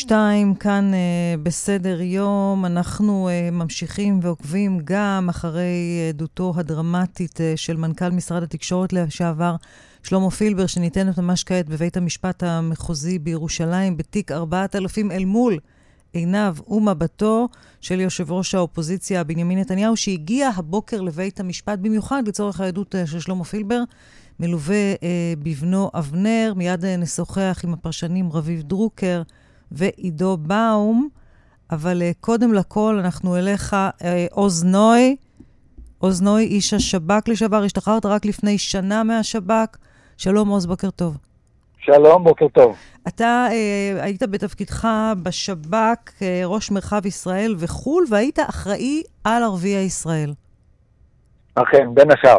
10.22, 0.08 0.12
אה, 0.12 0.42
כאן 0.60 0.92
uh, 0.94 1.40
בסדר 1.44 2.02
יום. 2.02 2.66
אנחנו 2.66 3.30
uh, 3.30 3.52
ממשיכים 3.52 4.20
ועוקבים 4.22 4.80
גם 4.84 5.28
אחרי 5.30 6.10
עדותו 6.10 6.54
הדרמטית 6.58 7.40
של 7.56 7.78
מנכ"ל 7.78 8.10
משרד 8.10 8.44
התקשורת 8.44 8.94
לשעבר, 8.94 9.56
שלמה 10.04 10.32
פילבר, 10.32 10.66
שניתנת 10.68 11.18
ממש 11.18 11.44
כעת 11.44 11.70
בבית 11.70 11.98
המשפט 11.98 12.44
המחוזי 12.44 13.20
בירושלים, 13.20 13.98
בתיק 13.98 14.32
4000 14.32 15.12
אל 15.12 15.26
מול 15.26 15.60
עיניו 16.14 16.56
ומבטו 16.68 17.48
של 17.82 18.00
יושב 18.00 18.32
ראש 18.32 18.56
האופוזיציה 18.56 19.24
בנימין 19.24 19.60
נתניהו, 19.60 19.98
שהגיע 19.98 20.50
הבוקר 20.56 21.02
לבית 21.02 21.40
המשפט 21.40 21.80
במיוחד 21.80 22.24
לצורך 22.28 22.62
העדות 22.62 22.96
של 23.06 23.20
שלמה 23.20 23.44
פילבר. 23.44 23.84
מלווה 24.40 24.94
אה, 25.04 25.34
בבנו 25.44 25.92
אבנר. 25.94 26.54
מיד 26.56 26.86
אה, 26.86 26.98
נשוחח 26.98 27.62
עם 27.64 27.74
הפרשנים 27.74 28.32
רביב 28.32 28.62
דרוקר 28.62 29.22
ועידו 29.72 30.38
באום. 30.38 31.10
אבל 31.72 32.02
אה, 32.02 32.12
קודם 32.20 32.54
לכל, 32.54 33.00
אנחנו 33.00 33.38
אליך, 33.38 33.74
אה, 33.74 34.26
עוז 34.32 34.64
נוי. 34.64 35.16
עוז 35.98 36.22
נוי, 36.22 36.44
איש 36.44 36.74
השב"כ 36.74 37.28
לשעבר, 37.28 37.64
השתחררת 37.64 38.06
רק 38.06 38.26
לפני 38.26 38.58
שנה 38.58 39.04
מהשב"כ. 39.04 39.78
שלום, 40.18 40.50
עוז, 40.50 40.66
בוקר 40.66 40.90
טוב. 40.90 41.18
שלום, 41.80 42.24
בוקר 42.24 42.48
טוב. 42.48 42.76
אתה 43.08 43.48
אה, 43.52 44.04
היית 44.04 44.24
בתפקידך 44.24 44.88
בשב"כ, 45.24 46.22
אה, 46.22 46.42
ראש 46.46 46.72
מרחב 46.72 47.06
ישראל 47.06 47.56
וחו"ל, 47.58 48.06
והיית 48.10 48.40
אחראי 48.40 49.04
על 49.24 49.44
ערביי 49.44 49.84
ישראל. 49.84 50.34
אכן, 51.56 51.88
בין 51.94 52.08
השאר. 52.12 52.38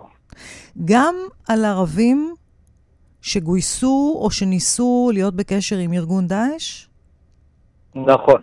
גם 0.84 1.14
על 1.48 1.64
ערבים 1.64 2.34
שגויסו 3.22 4.18
או 4.20 4.30
שניסו 4.30 5.10
להיות 5.12 5.34
בקשר 5.34 5.76
עם 5.76 5.92
ארגון 5.92 6.26
דאעש? 6.26 6.86
נכון. 7.94 8.42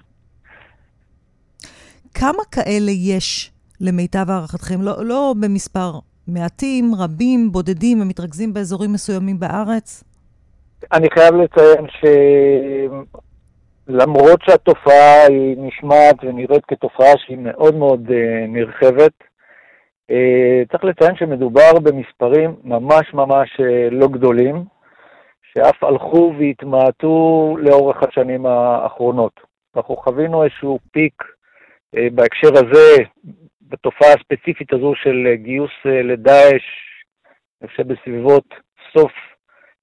כמה 2.14 2.44
כאלה 2.52 2.92
יש 2.92 3.52
למיטב 3.82 4.26
הערכתכם? 4.30 4.82
לא, 4.82 5.06
לא 5.06 5.34
במספר 5.42 5.92
מעטים, 6.28 6.96
רבים, 6.96 7.52
בודדים, 7.52 8.02
הם 8.02 8.08
מתרכזים 8.08 8.54
באזורים 8.54 8.94
מסוימים 8.94 9.40
בארץ? 9.40 10.04
אני 10.94 11.08
חייב 11.14 11.34
לציין 11.36 11.86
שלמרות 13.88 14.40
שהתופעה 14.46 15.26
היא 15.28 15.58
נשמעת 15.58 16.16
ונראית 16.24 16.66
כתופעה 16.68 17.14
שהיא 17.18 17.38
מאוד 17.38 17.76
מאוד 17.76 18.08
uh, 18.08 18.12
נרחבת, 18.48 19.12
אה, 19.22 19.31
צריך 20.72 20.84
לציין 20.84 21.16
שמדובר 21.16 21.80
במספרים 21.84 22.56
ממש 22.64 23.14
ממש 23.14 23.60
אה, 23.60 23.90
לא 23.92 24.08
גדולים, 24.08 24.56
שאף 25.54 25.84
הלכו 25.84 26.34
והתמעטו 26.40 27.56
לאורך 27.60 28.04
השנים 28.04 28.46
האחרונות. 28.46 29.40
אנחנו 29.76 29.96
חווינו 29.96 30.44
איזשהו 30.44 30.80
פיק 30.92 31.24
אה, 31.98 32.08
בהקשר 32.12 32.50
הזה, 32.54 33.04
בתופעה 33.62 34.10
הספציפית 34.10 34.74
הזו 34.74 34.94
של 34.96 35.34
גיוס 35.36 35.72
לדאעש, 35.86 36.64
אני 37.62 37.70
חושב 37.70 37.88
בסביבות 37.88 38.46
סוף 38.98 39.12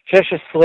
16, 0.04 0.62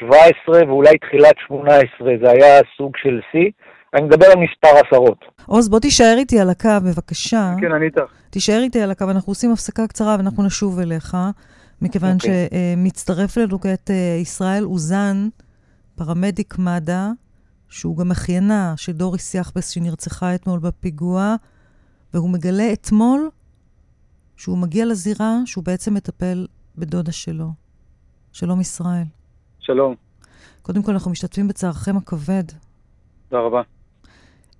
17 0.00 0.66
ואולי 0.66 0.98
תחילת 0.98 1.38
18, 1.46 2.12
זה 2.22 2.30
היה 2.30 2.60
סוג 2.76 2.96
של 2.96 3.20
שיא. 3.30 3.50
אני 3.94 4.02
מדבר 4.02 4.26
על 4.26 4.38
מספר 4.38 4.86
עשרות. 4.86 5.18
עוז, 5.46 5.68
בוא 5.68 5.80
תישאר 5.80 6.14
איתי 6.18 6.40
על 6.40 6.50
הקו, 6.50 6.68
בבקשה. 6.84 7.54
כן, 7.60 7.72
אני 7.72 7.84
איתך. 7.86 8.12
תישאר 8.30 8.60
איתי 8.62 8.80
על 8.80 8.90
הקו, 8.90 9.10
אנחנו 9.10 9.30
עושים 9.30 9.52
הפסקה 9.52 9.86
קצרה 9.86 10.16
ואנחנו 10.18 10.42
נשוב 10.42 10.78
אליך, 10.78 11.16
מכיוון 11.82 12.10
okay. 12.10 12.14
אוקיי. 12.14 12.48
שמצטרף 12.76 13.38
אלינו 13.38 13.60
כעת 13.60 13.90
אה, 13.90 14.18
ישראל 14.20 14.64
אוזן, 14.64 15.28
פרמדיק 15.94 16.58
מד"א, 16.58 17.08
שהוא 17.68 17.96
גם 17.96 18.10
אחיינה 18.10 18.74
של 18.76 18.92
דוריס 18.92 19.34
יחבס 19.34 19.68
שנרצחה 19.68 20.34
אתמול 20.34 20.60
בפיגוע, 20.60 21.34
והוא 22.14 22.30
מגלה 22.30 22.72
אתמול 22.72 23.30
שהוא 24.36 24.58
מגיע 24.58 24.86
לזירה, 24.86 25.36
שהוא 25.46 25.64
בעצם 25.64 25.94
מטפל 25.94 26.46
בדודה 26.78 27.12
שלו. 27.12 27.48
שלום 28.32 28.60
ישראל. 28.60 29.04
שלום. 29.60 29.94
קודם 30.62 30.82
כל, 30.82 30.92
אנחנו 30.92 31.10
משתתפים 31.10 31.48
בצערכם 31.48 31.96
הכבד. 31.96 32.44
תודה 33.28 33.42
רבה. 33.42 33.62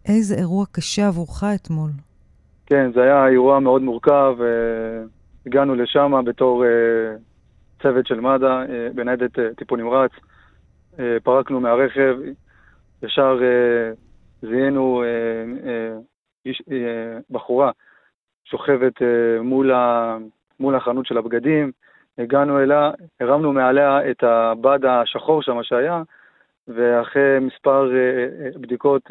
איזה 0.09 0.35
אירוע 0.35 0.65
קשה 0.73 1.07
עבורך 1.09 1.45
אתמול. 1.55 1.91
כן, 2.67 2.93
זה 2.95 3.03
היה 3.03 3.27
אירוע 3.27 3.61
מאוד 3.61 3.83
מורכב. 3.83 4.37
הגענו 5.47 5.75
לשם 5.75 6.13
בתור 6.25 6.65
uh, 6.65 7.83
צוות 7.83 8.07
של 8.07 8.21
מד"א 8.21 8.65
בניידת 8.95 9.39
טיפול 9.57 9.81
נמרץ. 9.81 10.11
פרקנו 11.23 11.61
מהרכב, 11.61 12.17
ישר 13.03 13.39
זיהינו 14.43 15.03
בחורה 17.31 17.71
שוכבת 18.45 18.93
מול 20.61 20.75
החנות 20.77 21.07
של 21.07 21.19
הבגדים, 21.19 21.73
הגענו 22.19 22.61
אליה, 22.61 22.91
הרמנו 23.21 23.53
מעליה 23.53 24.11
את 24.11 24.23
הבד 24.23 24.85
השחור 24.85 25.43
שם 25.43 25.63
שהיה, 25.63 26.03
ואחרי 26.69 27.39
מספר 27.41 27.91
בדיקות 28.61 29.03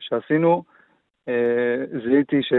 שעשינו, 0.00 0.62
זיהיתי, 2.04 2.42
ש... 2.42 2.52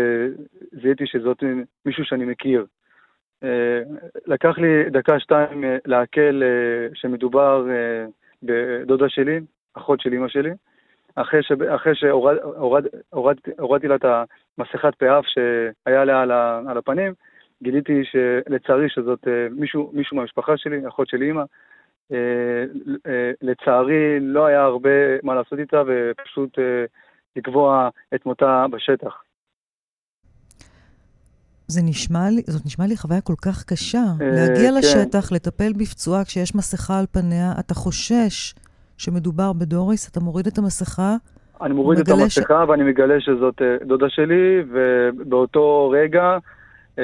זיהיתי 0.82 1.08
שזאת 1.08 1.44
מישהו 1.86 2.06
שאני 2.06 2.26
מכיר. 2.26 2.66
לקח 4.26 4.58
לי 4.58 4.90
דקה-שתיים 4.90 5.64
לעכל 5.86 6.42
שמדובר 6.94 7.68
בדודה 8.44 9.10
שלי, 9.10 9.40
אחות 9.74 10.02
של 10.02 10.14
אימא 10.14 10.28
שלי. 10.28 10.52
אחרי, 11.16 11.44
ש... 11.44 11.52
אחרי 11.76 11.96
שהורדתי 11.96 13.88
לה 13.88 13.96
את 13.96 14.06
המסכת 14.06 14.96
פאף 14.96 15.26
שהיה 15.26 16.02
עליה 16.02 16.22
על, 16.22 16.32
ה... 16.32 16.62
על 16.68 16.78
הפנים, 16.78 17.14
גיליתי 17.64 18.02
שלצערי 18.04 18.90
שזאת 18.90 19.28
מישהו, 19.52 19.92
מישהו 19.94 20.18
מהמשפחה 20.18 20.58
שלי, 20.58 20.88
אחות 20.88 21.08
של 21.08 21.22
אימא. 21.22 21.44
לצערי 23.41 24.20
לא 24.20 24.46
היה 24.46 24.62
הרבה 24.62 24.89
מה 25.24 25.36
לעשות 25.36 25.60
איתה 25.60 25.84
ופשוט 25.88 26.58
לקבוע 27.36 27.89
את 28.15 28.25
מותה 28.25 28.65
בשטח. 28.72 29.24
זה 31.67 31.82
נשמע 31.84 32.29
לי, 32.29 32.41
זאת 32.48 32.65
נשמע 32.65 32.86
לי 32.86 32.98
חוויה 32.98 33.22
כל 33.22 33.36
כך 33.46 33.63
קשה. 33.63 34.03
להגיע 34.20 34.70
כן. 34.72 34.77
לשטח, 34.77 35.32
לטפל 35.32 35.74
בפצועה 35.74 36.25
כשיש 36.25 36.55
מסכה 36.55 37.00
על 37.00 37.05
פניה, 37.12 37.51
אתה 37.60 37.74
חושש 37.74 38.53
שמדובר 38.98 39.53
בדוריס, 39.53 40.10
אתה 40.10 40.20
מוריד 40.20 40.48
את 40.48 40.58
המסכה. 40.58 41.15
אני 41.62 41.74
מוריד 41.74 42.00
את 42.00 42.10
המסכה 42.10 42.63
ש... 42.65 42.70
ואני 42.70 42.84
מגלה 42.84 43.20
שזאת 43.20 43.62
דודה 43.88 44.10
שלי, 44.10 44.63
ובאותו 44.70 45.89
רגע 45.89 46.38
אה, 47.00 47.03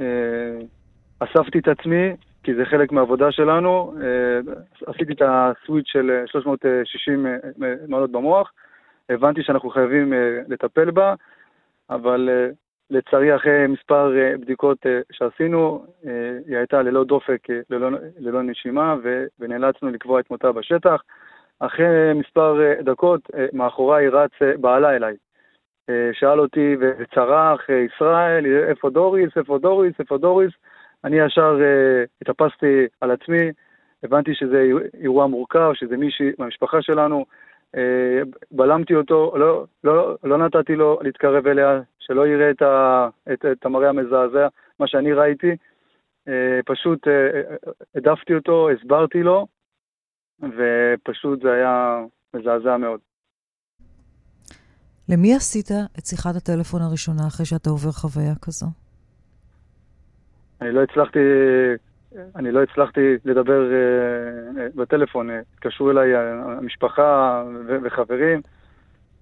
אה, 0.00 0.58
אספתי 1.18 1.58
את 1.58 1.68
עצמי, 1.68 2.16
כי 2.42 2.54
זה 2.54 2.64
חלק 2.64 2.92
מהעבודה 2.92 3.32
שלנו, 3.32 3.94
אה, 4.02 4.52
עשיתי 4.86 5.12
את 5.12 5.22
הסוויץ' 5.24 5.86
של 5.88 6.24
360 6.26 7.26
מעלות 7.88 8.12
במוח, 8.12 8.52
הבנתי 9.08 9.42
שאנחנו 9.42 9.70
חייבים 9.70 10.12
לטפל 10.48 10.90
בה, 10.90 11.14
אבל 11.90 12.28
לצערי 12.90 13.36
אחרי 13.36 13.66
מספר 13.66 14.12
בדיקות 14.40 14.78
שעשינו, 15.12 15.86
היא 16.46 16.56
הייתה 16.56 16.82
ללא 16.82 17.04
דופק, 17.04 17.46
ללא, 17.70 17.88
ללא 18.18 18.42
נשימה, 18.42 18.96
ונאלצנו 19.40 19.90
לקבוע 19.90 20.20
את 20.20 20.30
מותה 20.30 20.52
בשטח. 20.52 21.02
אחרי 21.58 22.12
מספר 22.14 22.58
דקות, 22.80 23.20
מאחוריי 23.52 24.08
רץ 24.08 24.30
בעלה 24.60 24.96
אליי. 24.96 25.14
שאל 26.12 26.40
אותי 26.40 26.76
וצרח, 26.80 27.60
ישראל, 27.68 28.46
איפה 28.68 28.90
דוריס, 28.90 29.30
איפה 29.36 29.58
דוריס, 29.58 29.94
איפה 29.98 30.18
דוריס. 30.18 30.52
אני 31.04 31.16
ישר 31.20 31.58
התאפסתי 32.22 32.86
על 33.00 33.10
עצמי, 33.10 33.52
הבנתי 34.02 34.34
שזה 34.34 34.68
אירוע 35.00 35.26
מורכב, 35.26 35.70
שזה 35.74 35.96
מישהי 35.96 36.30
מהמשפחה 36.38 36.82
שלנו. 36.82 37.24
בלמתי 38.50 38.94
אותו, 38.94 39.32
לא, 39.36 39.64
לא, 39.84 40.16
לא 40.24 40.38
נתתי 40.38 40.76
לו 40.76 40.98
להתקרב 41.02 41.46
אליה, 41.46 41.80
שלא 41.98 42.26
יראה 42.26 42.50
את, 42.50 42.62
ה, 42.62 43.08
את, 43.32 43.44
את 43.52 43.66
המראה 43.66 43.88
המזעזע, 43.88 44.48
מה 44.80 44.86
שאני 44.86 45.12
ראיתי. 45.12 45.56
פשוט 46.66 47.06
הדפתי 47.94 48.34
אותו, 48.34 48.70
הסברתי 48.70 49.22
לו, 49.22 49.46
ופשוט 50.40 51.42
זה 51.42 51.52
היה 51.52 52.04
מזעזע 52.34 52.76
מאוד. 52.76 53.00
למי 55.08 55.34
עשית 55.34 55.70
את 55.98 56.06
שיחת 56.06 56.36
הטלפון 56.36 56.82
הראשונה 56.82 57.26
אחרי 57.26 57.46
שאתה 57.46 57.70
עובר 57.70 57.92
חוויה 57.92 58.34
כזו? 58.42 58.66
אני 60.62 60.72
לא 60.72 60.82
הצלחתי, 60.82 61.18
אני 62.36 62.52
לא 62.52 62.62
הצלחתי 62.62 63.16
לדבר 63.24 63.62
uh, 63.70 64.76
בטלפון. 64.76 65.30
התקשרו 65.30 65.90
אליי 65.90 66.14
המשפחה 66.16 67.42
ו- 67.66 67.76
וחברים, 67.82 68.40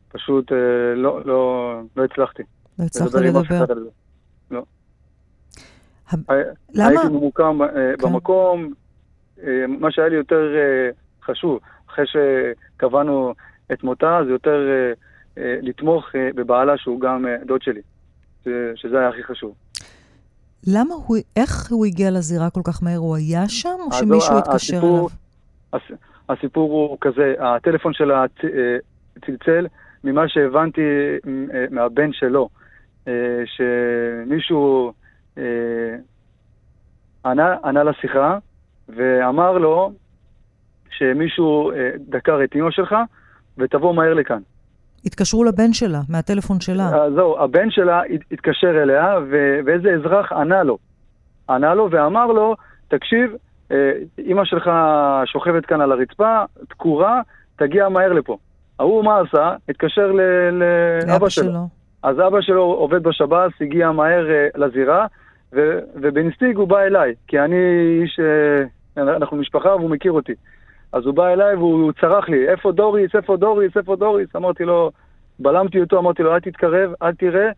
פשוט 0.09 0.53
לא, 0.97 1.21
לא, 1.25 1.73
לא 1.97 2.05
הצלחתי. 2.05 2.43
לא 2.79 2.85
הצלחת 2.85 3.15
לדבר. 3.15 3.89
לא. 4.51 4.63
למה? 6.75 6.89
הייתי 6.89 7.09
ממוקם 7.09 7.59
כן. 7.75 8.07
במקום, 8.07 8.73
מה 9.69 9.91
שהיה 9.91 10.09
לי 10.09 10.17
יותר 10.17 10.55
חשוב, 11.23 11.61
אחרי 11.89 12.05
שקבענו 12.07 13.35
את 13.73 13.83
מותה, 13.83 14.21
זה 14.27 14.33
יותר... 14.33 14.69
אה, 15.39 15.59
לתמוך 15.63 16.07
אה, 16.15 16.31
בבעלה 16.35 16.79
שהוא 16.79 17.01
גם 17.01 17.27
אה, 17.27 17.37
דוד 17.47 17.63
שלי, 17.63 17.81
שזה 18.75 18.99
היה 18.99 19.09
הכי 19.09 19.23
חשוב. 19.23 19.55
למה 20.67 20.95
הוא, 20.95 21.17
איך 21.37 21.71
הוא 21.71 21.87
הגיע 21.87 22.11
לזירה 22.11 22.51
כל 22.51 22.61
כך 22.65 22.83
מהר? 22.83 22.97
הוא 22.99 23.17
היה 23.17 23.49
שם 23.49 23.77
או 23.81 23.93
שמישהו 23.93 24.39
התקשר 24.39 24.81
אליו? 24.83 25.07
הסיפור 26.29 26.73
הוא 26.73 26.99
כזה, 27.01 27.35
הטלפון 27.39 27.93
שלה 27.95 28.25
צלצל 29.27 29.67
ממה 30.05 30.29
שהבנתי 30.29 30.81
מהבן 31.71 32.13
שלו, 32.13 32.49
שמישהו 33.45 34.93
ענה, 37.25 37.57
ענה 37.65 37.83
לשיחה 37.83 38.39
ואמר 38.89 39.59
לו 39.59 39.93
שמישהו 40.91 41.73
דקר 42.09 42.45
את 42.45 42.57
אמא 42.57 42.71
שלך 42.71 42.95
ותבוא 43.59 43.95
מהר 43.95 44.15
לכאן. 44.15 44.41
התקשרו 45.07 45.45
לבן 45.45 45.73
שלה, 45.73 46.01
מהטלפון 46.09 46.61
שלה. 46.61 47.07
אה, 47.07 47.11
זהו, 47.15 47.39
הבן 47.39 47.71
שלה 47.71 48.03
התקשר 48.33 48.83
אליה, 48.83 49.19
ו- 49.31 49.61
ואיזה 49.67 49.89
אזרח 49.95 50.33
ענה 50.33 50.63
לו. 50.63 50.79
ענה 51.51 51.75
לו 51.75 51.89
ואמר 51.91 52.27
לו, 52.27 52.57
תקשיב, 52.89 53.31
אה, 53.73 53.93
אימא 54.19 54.45
שלך 54.45 54.71
שוכבת 55.25 55.67
כאן 55.67 55.81
על 55.81 55.93
הרצפה, 55.93 56.43
דקורה, 56.69 57.21
תגיע 57.57 57.89
מהר 57.89 58.13
לפה. 58.13 58.37
ההוא 58.79 59.05
מה 59.05 59.21
עשה? 59.21 59.55
התקשר 59.69 60.13
לאבא 61.07 61.29
שלו. 61.29 61.45
שלו. 61.45 61.69
אז 62.03 62.17
אבא 62.21 62.41
שלו 62.41 62.63
עובד 62.63 63.03
בשב"ס, 63.03 63.53
הגיע 63.61 63.91
מהר 63.91 64.27
אה, 64.27 64.59
לזירה, 64.59 65.07
ו- 65.53 65.79
ובאינסטינקט 65.95 66.57
הוא 66.57 66.69
בא 66.69 66.81
אליי, 66.81 67.15
כי 67.27 67.41
אני 67.41 67.57
איש, 68.03 68.21
אנחנו 68.97 69.37
משפחה 69.37 69.77
והוא 69.77 69.91
מכיר 69.91 70.13
אותי. 70.13 70.33
אז 70.93 71.07
הוא 71.07 71.15
בא 71.15 71.29
אליי 71.29 71.55
והוא 71.55 71.93
צרח 72.01 72.29
לי, 72.29 72.49
איפה 72.49 72.73
דוריס, 72.73 73.11
איפה 73.15 73.37
דוריס, 73.37 73.77
איפה 73.77 73.97
דוריס? 73.97 74.37
אמרתי 74.37 74.65
לו, 74.65 74.91
בלמתי 75.39 75.81
אותו, 75.81 75.99
אמרתי 75.99 76.23
לו, 76.23 76.35
אל 76.35 76.41
תתקרב, 76.41 76.93
אל 77.03 77.15
תראה. 77.15 77.51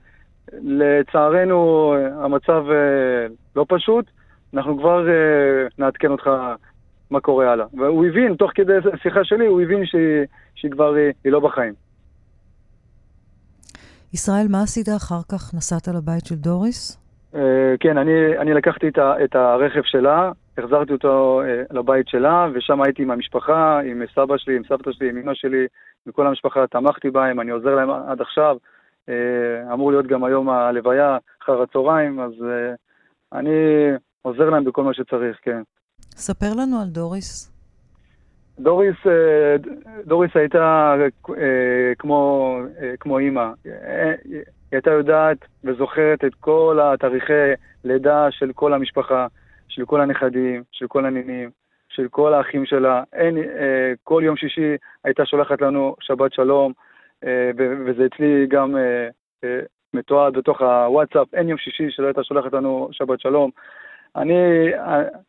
לצערנו, 0.52 1.94
המצב 2.24 2.64
אה, 2.70 3.26
לא 3.56 3.66
פשוט, 3.68 4.04
אנחנו 4.54 4.78
כבר 4.78 5.08
אה, 5.08 5.66
נעדכן 5.78 6.10
אותך 6.10 6.30
מה 7.10 7.20
קורה 7.20 7.52
הלאה. 7.52 7.66
והוא 7.78 8.06
הבין, 8.06 8.34
תוך 8.34 8.50
כדי 8.54 8.72
שיחה 9.02 9.24
שלי, 9.24 9.46
הוא 9.46 9.60
הבין 9.60 9.86
שהיא, 9.86 10.26
שהיא 10.54 10.70
כבר, 10.70 10.96
אה, 10.96 11.10
היא 11.24 11.32
לא 11.32 11.40
בחיים. 11.40 11.74
ישראל, 14.14 14.46
מה 14.50 14.62
עשית 14.62 14.88
אחר 14.96 15.22
כך? 15.32 15.54
נסעת 15.54 15.88
לבית 15.88 16.26
של 16.26 16.34
דוריס? 16.34 16.98
כן, 17.80 17.98
אני, 17.98 18.38
אני 18.38 18.54
לקחתי 18.54 18.88
את, 18.88 18.98
ה, 18.98 19.24
את 19.24 19.34
הרכב 19.34 19.82
שלה, 19.84 20.30
החזרתי 20.58 20.92
אותו 20.92 21.42
אה, 21.44 21.62
לבית 21.70 22.08
שלה, 22.08 22.48
ושם 22.54 22.82
הייתי 22.82 23.02
עם 23.02 23.10
המשפחה, 23.10 23.80
עם 23.80 24.02
סבא 24.14 24.36
שלי, 24.36 24.56
עם 24.56 24.62
סבתא 24.68 24.92
שלי, 24.92 25.08
עם 25.08 25.18
אמא 25.18 25.34
שלי, 25.34 25.66
וכל 26.06 26.26
המשפחה, 26.26 26.66
תמכתי 26.66 27.10
בהם, 27.10 27.40
אני 27.40 27.50
עוזר 27.50 27.74
להם 27.74 27.90
עד 27.90 28.20
עכשיו. 28.20 28.56
אה, 29.08 29.72
אמור 29.72 29.90
להיות 29.90 30.06
גם 30.06 30.24
היום 30.24 30.50
הלוויה, 30.50 31.18
אחר 31.42 31.62
הצהריים, 31.62 32.20
אז 32.20 32.32
אה, 32.42 32.74
אני 33.38 33.50
עוזר 34.22 34.50
להם 34.50 34.64
בכל 34.64 34.84
מה 34.84 34.94
שצריך, 34.94 35.38
כן. 35.42 35.62
ספר 36.00 36.52
לנו 36.62 36.80
על 36.80 36.88
דוריס. 36.88 37.52
דוריס, 38.58 38.96
דוריס 40.04 40.30
הייתה 40.34 40.94
כמו, 41.98 42.58
כמו 43.00 43.18
אימא. 43.18 43.48
היא 44.24 44.40
הייתה 44.72 44.90
יודעת 44.90 45.36
וזוכרת 45.64 46.24
את 46.24 46.34
כל 46.40 46.78
התאריכי 46.82 47.52
לידה 47.84 48.26
של 48.30 48.52
כל 48.54 48.74
המשפחה. 48.74 49.26
של 49.74 49.84
כל 49.84 50.00
הנכדים, 50.00 50.62
של 50.72 50.86
כל 50.86 51.04
הנינים, 51.04 51.50
של 51.88 52.08
כל 52.08 52.34
האחים 52.34 52.66
שלה. 52.66 53.02
אין, 53.12 53.38
אה, 53.38 53.92
כל 54.04 54.22
יום 54.24 54.36
שישי 54.36 54.76
הייתה 55.04 55.26
שולחת 55.26 55.60
לנו 55.62 55.96
שבת 56.00 56.32
שלום, 56.32 56.72
אה, 57.24 57.50
וזה 57.56 58.06
אצלי 58.06 58.46
גם 58.46 58.76
אה, 58.76 59.08
אה, 59.44 59.60
מתועד 59.94 60.32
בתוך 60.36 60.60
הוואטסאפ, 60.60 61.34
אין 61.34 61.48
יום 61.48 61.58
שישי 61.58 61.90
שלא 61.90 62.06
הייתה 62.06 62.24
שולחת 62.24 62.52
לנו 62.52 62.88
שבת 62.92 63.20
שלום. 63.20 63.50
אני, 64.16 64.70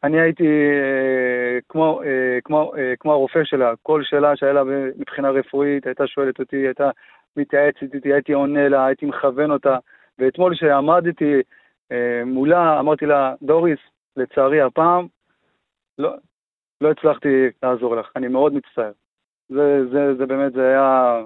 אני 0.04 0.22
הייתי 0.22 0.48
אה, 0.48 1.60
כמו, 1.70 2.02
אה, 2.04 2.40
כמו, 2.44 2.74
אה, 2.78 2.94
כמו 3.00 3.12
הרופא 3.12 3.44
שלה, 3.44 3.74
כל 3.82 4.04
שאלה 4.04 4.36
שהיה 4.36 4.54
לה 4.54 4.64
מבחינה 4.98 5.30
רפואית, 5.30 5.86
הייתה 5.86 6.08
שואלת 6.08 6.40
אותי, 6.40 6.56
הייתה 6.56 6.90
מתייעצת 7.38 7.94
איתי, 7.94 8.14
הייתי 8.14 8.34
עונה 8.34 8.70
לה, 8.70 8.86
הייתי 8.86 9.06
מכוון 9.06 9.52
אותה. 9.52 9.78
ואתמול 10.20 10.56
כשעמדתי 10.56 11.42
אה, 11.92 12.22
מולה, 12.26 12.80
אמרתי 12.80 13.06
לה, 13.06 13.34
דוריס, 13.42 13.80
לצערי 14.18 14.62
הפעם 14.62 15.08
לא, 15.98 16.16
לא 16.82 16.92
הצלחתי 16.92 17.28
לעזור 17.64 17.96
לך, 17.96 18.08
אני 18.16 18.28
מאוד 18.28 18.54
מצטער. 18.54 18.92
זה, 19.50 19.80
זה, 19.92 20.16
זה 20.18 20.26
באמת, 20.26 20.54
זה 20.54 20.62
היה 20.62 21.22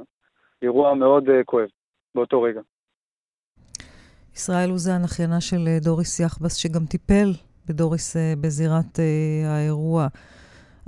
אירוע 0.61 0.93
מאוד 0.93 1.27
uh, 1.27 1.31
כואב 1.45 1.67
באותו 2.15 2.41
רגע. 2.41 2.61
ישראל 4.35 4.69
עוזן, 4.69 5.03
אחיינה 5.05 5.41
של 5.41 5.67
אה, 5.67 5.77
דוריס 5.81 6.19
יחבס, 6.19 6.55
שגם 6.55 6.85
טיפל 6.85 7.29
בדוריס 7.69 8.15
uh, 8.15 8.19
בזירת 8.41 8.95
uh, 8.95 9.47
האירוע. 9.47 10.07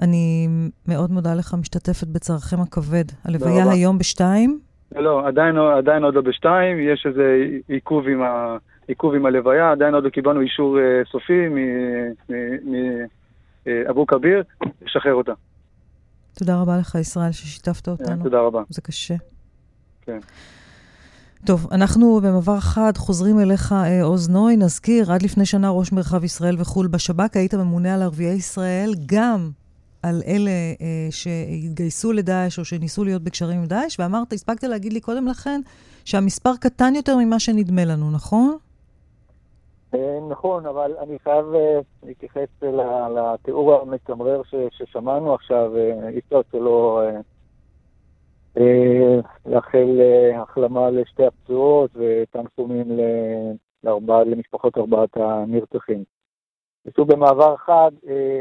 אני 0.02 0.48
מאוד 0.88 1.12
מודה 1.12 1.36
לך, 1.36 1.54
משתתפת 1.60 2.08
בצערכם 2.08 2.62
הכבד. 2.62 3.06
הלוויה 3.26 3.72
היום 3.72 3.98
בשתיים? 3.98 4.60
לא, 4.96 5.28
עדיין, 5.28 5.58
עדיין 5.58 6.04
עוד 6.04 6.14
לא 6.14 6.22
בשתיים, 6.22 6.80
יש 6.80 7.06
איזה 7.06 7.46
עיכוב 7.68 8.08
עם, 8.08 8.22
ה, 8.22 8.58
עיכוב 8.90 9.16
עם 9.16 9.26
הלוויה, 9.26 9.72
עדיין 9.72 9.94
עוד 9.94 10.04
לא 10.04 10.10
קיבלנו 10.10 10.42
אישור 10.42 10.78
uh, 10.78 11.12
סופי 11.12 11.48
מאבו 13.66 14.08
כביר, 14.08 14.44
לשחרר 14.82 15.14
אותה. 15.14 15.32
תודה 16.34 16.62
רבה 16.62 16.78
לך, 16.78 16.96
ישראל, 16.96 17.32
ששיתפת 17.32 17.88
אותנו. 17.88 18.24
תודה 18.24 18.40
רבה. 18.40 18.62
זה 18.70 18.82
קשה. 18.82 19.16
כן. 20.02 20.20
טוב, 21.46 21.68
אנחנו 21.72 22.20
במעבר 22.24 22.60
חד 22.60 22.98
חוזרים 22.98 23.40
אליך, 23.40 23.72
אה, 23.72 24.04
עוז 24.04 24.30
נוי. 24.30 24.58
נזכיר, 24.58 25.12
עד 25.12 25.22
לפני 25.22 25.46
שנה 25.46 25.70
ראש 25.70 25.92
מרחב 25.92 26.24
ישראל 26.24 26.56
וחו"ל 26.60 26.88
בשב"כ, 26.88 27.38
היית 27.38 27.54
ממונה 27.54 27.94
על 27.94 28.02
ערביי 28.02 28.34
ישראל, 28.34 28.92
גם 29.06 29.50
על 30.04 30.22
אלה 30.28 30.52
אה, 30.52 31.08
שהתגייסו 31.12 32.12
לדאעש 32.14 32.60
או 32.60 32.66
שניסו 32.66 33.04
להיות 33.04 33.24
בקשרים 33.24 33.60
עם 33.60 33.66
דאעש, 33.66 34.00
ואמרת, 34.00 34.34
הספקת 34.34 34.64
להגיד 34.64 34.94
לי 34.94 35.00
קודם 35.00 35.28
לכן, 35.28 35.62
שהמספר 36.06 36.56
קטן 36.56 36.96
יותר 36.96 37.18
ממה 37.18 37.40
שנדמה 37.40 37.86
לנו, 37.86 38.12
נכון? 38.12 38.58
אה, 39.94 40.20
נכון, 40.30 40.66
אבל 40.66 40.96
אני 40.98 41.20
חייב 41.20 41.46
אה, 41.56 41.80
להתייחס 42.04 42.48
לתיאור 43.16 43.74
המצמרר 43.74 44.42
ששמענו 44.70 45.34
עכשיו, 45.34 45.78
אה, 45.78 46.10
אי 46.10 46.20
אפשר 46.20 46.42
שלא 46.52 47.02
לאחל 49.46 50.02
החלמה 50.36 50.90
לשתי 50.90 51.26
הפצועות 51.26 51.92
ותנחומים 51.96 53.00
למשפחות 54.26 54.78
ארבעת 54.78 55.18
הנרצחים. 55.18 56.04
ושוב 56.86 57.14
במעבר 57.14 57.56
חד, 57.58 57.92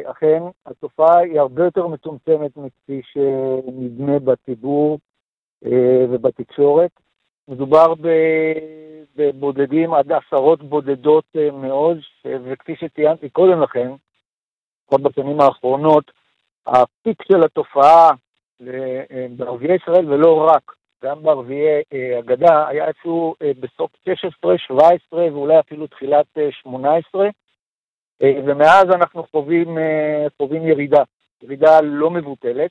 אכן 0.05 0.43
התופעה 0.67 1.19
היא 1.19 1.41
הרבה 1.41 1.65
יותר 1.65 1.87
מצומצמת 1.87 2.57
מכפי 2.57 3.03
שנדמה 3.05 4.19
בציבור 4.19 4.99
ובתקשורת. 6.11 6.91
מדובר 7.49 7.95
בבודדים 9.17 9.95
עד 9.95 10.13
עשרות 10.13 10.63
בודדות 10.63 11.25
אה, 11.37 11.51
מאוד, 11.51 11.99
וכפי 12.25 12.77
שציינתי 12.77 13.29
קודם 13.29 13.63
לכן, 13.63 13.91
לפחות 14.83 15.03
בשנים 15.03 15.41
האחרונות, 15.41 16.11
הפיק 16.67 17.23
של 17.23 17.45
התופעה 17.45 18.11
אה, 18.69 19.27
בערביי 19.37 19.77
ישראל, 19.77 20.13
ולא 20.13 20.49
רק, 20.55 20.73
גם 21.05 21.23
בערביי 21.23 21.83
אה, 21.93 22.19
הגדה, 22.19 22.69
היה 22.69 22.87
איזשהו 22.87 23.35
בסוף 23.61 23.91
16, 24.15 24.59
17 24.59 24.99
ואולי 25.33 25.61
אפילו 25.61 25.87
תחילת 25.87 26.27
18, 26.51 27.29
ומאז 28.23 28.85
אנחנו 28.85 29.27
חווים, 29.31 29.79
חווים 30.37 30.67
ירידה, 30.67 31.03
ירידה 31.43 31.81
לא 31.83 32.11
מבוטלת. 32.11 32.71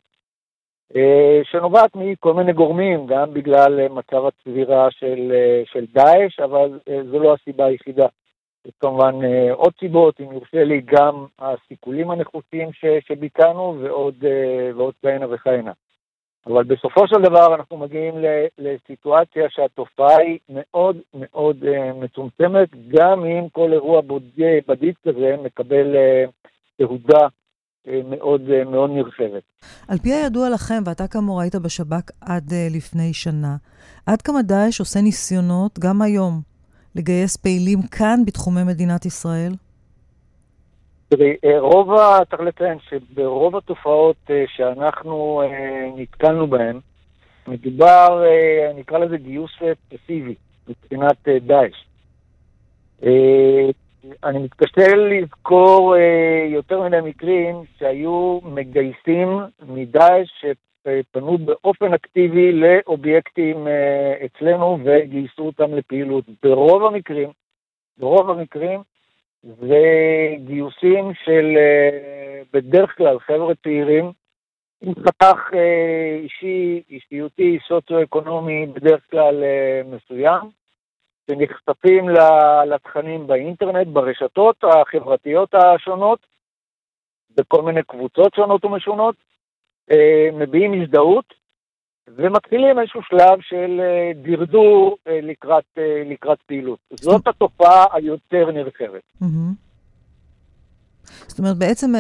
אה, 0.96 1.42
שנובעת 1.44 1.96
מכל 1.96 2.34
מיני 2.34 2.54
גורמים, 2.54 3.08
גם 3.08 3.34
בגלל 3.34 3.80
אה, 3.80 3.90
מצב 3.90 4.26
הצבירה 4.26 4.92
של, 4.92 5.32
אה, 5.32 5.62
של 5.66 5.86
דאעש, 5.94 6.40
אבל 6.40 6.80
זו 7.12 7.20
לא 7.20 7.34
הסיבה 7.34 7.66
היחידה. 7.66 8.08
יש 8.66 8.74
כמובן 8.80 9.16
עוד 9.52 9.74
סיבות, 9.80 10.20
אם 10.20 10.32
יורשה 10.32 10.64
לי, 10.64 10.82
גם 10.86 11.26
הסיכולים 11.40 12.12
הנחוצים 12.12 12.70
שביצענו 13.00 13.80
ועוד, 13.80 14.96
כהנה 15.02 15.26
וכהנה. 15.30 15.72
אבל 16.46 16.64
בסופו 16.64 17.08
של 17.08 17.22
דבר 17.22 17.56
אנחנו 17.56 17.78
מגיעים 17.78 18.16
לסיטואציה 18.58 19.50
שהתופעה 19.50 20.18
היא 20.18 20.40
מאוד 20.50 20.98
מאוד 21.14 21.58
מצומצמת, 21.96 22.70
גם 22.88 23.26
אם 23.26 23.50
כל 23.50 23.74
אירוע 23.74 24.02
בדיד 24.68 24.96
כזה 25.08 25.36
מקבל 25.44 25.96
תהודה 26.78 27.28
מאוד, 28.10 28.42
אה, 28.50 28.64
מאוד 28.64 28.90
נרחבת. 28.90 29.44
על 29.88 29.98
פי 29.98 30.14
הידוע 30.14 30.50
לכם, 30.50 30.84
ואתה 30.86 31.08
כאמור 31.08 31.42
היית 31.42 31.56
בשב"כ 31.56 32.12
עד 32.22 32.50
uh, 32.50 32.76
לפני 32.76 33.14
שנה, 33.14 33.56
עד 34.06 34.22
כמה 34.22 34.42
דאעש 34.42 34.80
עושה 34.80 35.02
ניסיונות, 35.02 35.80
גם 35.80 36.02
היום, 36.02 36.42
לגייס 36.96 37.38
פעילים 37.38 37.82
כאן 37.82 38.20
בתחומי 38.26 38.64
מדינת 38.64 39.06
ישראל? 39.06 39.52
תראי, 41.10 41.36
רוב, 41.60 41.90
צריך 42.30 42.42
לציין 42.42 42.78
שברוב 42.90 43.56
התופעות 43.56 44.30
שאנחנו 44.48 45.42
נתקלנו 45.98 46.48
בהן, 46.48 46.80
מדובר, 47.48 48.24
נקרא 48.76 48.98
לזה 48.98 49.18
גיוס 49.18 49.52
פסיבי 49.90 50.36
מבחינת 50.68 51.28
דאעש. 51.28 51.84
אני 54.24 54.40
מתקשה 54.40 54.96
לזכור 54.96 55.96
אה, 55.96 56.46
יותר 56.50 56.82
מיני 56.82 57.02
מקרים 57.02 57.56
שהיו 57.80 58.40
מגייסים 58.44 59.40
מדאעש 59.68 60.30
שפנו 60.40 61.38
באופן 61.38 61.94
אקטיבי 61.94 62.52
לאובייקטים 62.52 63.68
אה, 63.68 64.26
אצלנו 64.26 64.78
וגייסו 64.84 65.42
אותם 65.42 65.76
לפעילות. 65.76 66.26
ברוב 66.44 66.84
המקרים, 66.84 67.30
ברוב 67.98 68.30
המקרים 68.30 68.82
זה 69.44 69.84
גיוסים 70.46 71.12
של 71.24 71.54
אה, 71.58 72.42
בדרך 72.54 72.98
כלל 72.98 73.20
חבר'ה 73.20 73.56
צעירים 73.64 74.12
עם 74.82 74.94
חתך 74.96 75.40
אה, 75.54 76.20
אישי, 76.24 76.82
אישיותי, 76.90 77.60
סוציו-אקונומי 77.68 78.66
בדרך 78.66 79.02
כלל 79.12 79.44
אה, 79.44 79.82
מסוים. 79.86 80.67
שנחשפים 81.28 82.10
לתכנים 82.70 83.28
באינטרנט, 83.28 83.88
ברשתות 83.88 84.56
החברתיות 84.64 85.54
השונות, 85.54 86.20
בכל 87.38 87.62
מיני 87.62 87.84
קבוצות 87.84 88.36
שונות 88.36 88.66
ומשונות, 88.66 89.16
אה, 89.92 90.30
מביעים 90.34 90.82
הזדהות 90.82 91.34
ומתחילים 92.08 92.80
איזשהו 92.80 93.02
שלב 93.04 93.40
של 93.42 93.82
אה, 93.82 94.12
דרדור 94.24 94.98
אה, 95.08 95.20
לקראת, 95.22 95.78
לקראת 96.06 96.38
פעילות. 96.46 96.80
זאת 96.92 97.28
התופעה 97.28 97.86
היותר 97.94 98.52
נרחבת. 98.52 99.02
זאת 101.28 101.40
אומרת, 101.40 101.58
בעצם 101.58 101.92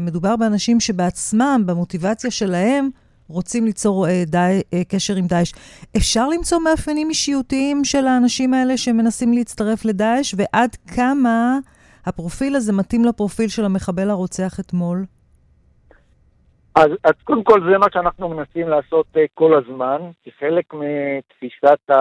מדובר 0.00 0.36
באנשים 0.36 0.80
שבעצמם, 0.80 1.62
במוטיבציה 1.66 2.30
שלהם, 2.30 2.90
רוצים 3.32 3.64
ליצור 3.64 4.06
אה, 4.08 4.22
די, 4.26 4.60
אה, 4.74 4.84
קשר 4.88 5.16
עם 5.16 5.26
דאעש. 5.26 5.52
אפשר 5.96 6.28
למצוא 6.28 6.58
מאפיינים 6.58 7.08
אישיותיים 7.08 7.84
של 7.84 8.06
האנשים 8.06 8.54
האלה 8.54 8.76
שמנסים 8.76 9.32
להצטרף 9.32 9.84
לדאעש, 9.84 10.34
ועד 10.36 10.76
כמה 10.96 11.58
הפרופיל 12.06 12.56
הזה 12.56 12.72
מתאים 12.72 13.04
לפרופיל 13.04 13.48
של 13.48 13.64
המחבל 13.64 14.10
הרוצח 14.10 14.60
אתמול? 14.60 15.04
אז, 16.74 16.90
אז 17.04 17.12
קודם 17.24 17.44
כל 17.44 17.60
זה 17.70 17.78
מה 17.78 17.86
שאנחנו 17.92 18.28
מנסים 18.28 18.68
לעשות 18.68 19.06
uh, 19.16 19.18
כל 19.34 19.54
הזמן, 19.54 19.98
כחלק 20.24 20.74
מתפיסת 20.74 21.90
ה... 21.90 21.96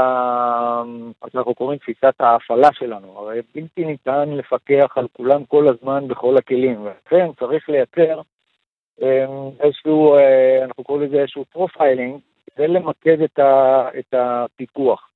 מה 1.24 1.30
שאנחנו 1.32 1.56
קוראים 1.56 1.80
תפיסת 1.80 2.13
ההפעלה 2.20 2.70
שלנו. 2.74 3.17
הרי 3.17 3.39
בלתי 3.56 3.86
ניתן 3.86 4.30
לפקח 4.30 4.94
על 4.96 5.08
כולם 5.13 5.46
כל 5.46 5.67
הזמן 5.67 6.08
בכל 6.08 6.38
הכלים, 6.38 6.82
ולכן 6.82 7.28
צריך 7.39 7.70
לייצר 7.70 8.22
איזשהו, 9.60 10.15
אה, 10.15 10.63
אנחנו 10.63 10.84
קוראים 10.84 11.08
לזה 11.08 11.21
איזשהו 11.21 11.45
profiling, 11.46 12.20
כדי 12.56 12.67
למקד 12.67 13.21
את, 13.21 13.39
ה, 13.39 13.89
את 13.99 14.13
הפיקוח. 14.13 15.12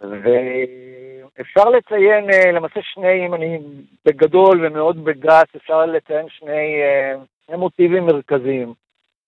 ואפשר 0.00 1.64
לציין 1.64 2.30
אה, 2.30 2.52
למעשה 2.52 2.80
שני, 2.82 3.26
אם 3.26 3.34
אני 3.34 3.58
בגדול 4.04 4.66
ומאוד 4.66 5.04
בגס, 5.04 5.56
אפשר 5.56 5.86
לציין 5.86 6.28
שני, 6.28 6.82
אה, 6.82 7.14
שני 7.46 7.56
מוטיבים 7.56 8.06
מרכזיים. 8.06 8.74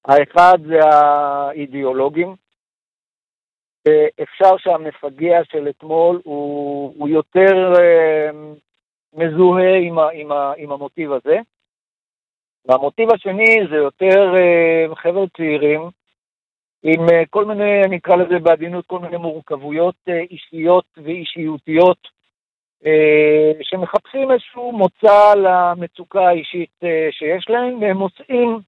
האחד 0.04 0.58
זה 0.66 0.78
האידיאולוגים. 0.84 2.34
אפשר 4.22 4.56
שהמפגע 4.56 5.44
של 5.44 5.68
אתמול 5.68 6.20
הוא, 6.24 6.94
הוא 6.98 7.08
יותר 7.08 7.72
מזוהה 9.14 9.76
עם, 9.76 9.98
ה, 9.98 10.08
עם, 10.12 10.32
ה, 10.32 10.52
עם 10.56 10.72
המוטיב 10.72 11.12
הזה. 11.12 11.38
והמוטיב 12.68 13.12
השני 13.12 13.56
זה 13.70 13.76
יותר 13.76 14.34
uh, 14.34 14.94
חבר'ה 14.94 15.24
צעירים 15.36 15.80
עם 16.82 17.06
uh, 17.08 17.12
כל 17.30 17.44
מיני, 17.44 17.82
אני 17.84 17.96
אקרא 17.96 18.16
לזה 18.16 18.38
בעדינות, 18.38 18.86
כל 18.86 18.98
מיני 18.98 19.16
מורכבויות 19.16 19.94
uh, 20.08 20.12
אישיות 20.30 20.84
ואישיותיות 20.96 22.18
שמחפשים 23.62 24.30
איזשהו 24.30 24.72
מוצא 24.72 25.34
למצוקה 25.34 26.28
האישית 26.28 26.80
שיש 27.10 27.46
להם, 27.48 27.82
והם 27.82 27.96
מוצאים 27.96 28.58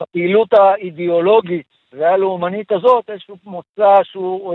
בפעילות 0.00 0.48
האידיאולוגית 0.52 1.66
והלאומנית 1.92 2.72
הזאת 2.72 3.10
איזשהו 3.10 3.36
מוצא 3.44 4.02
שהוא, 4.02 4.54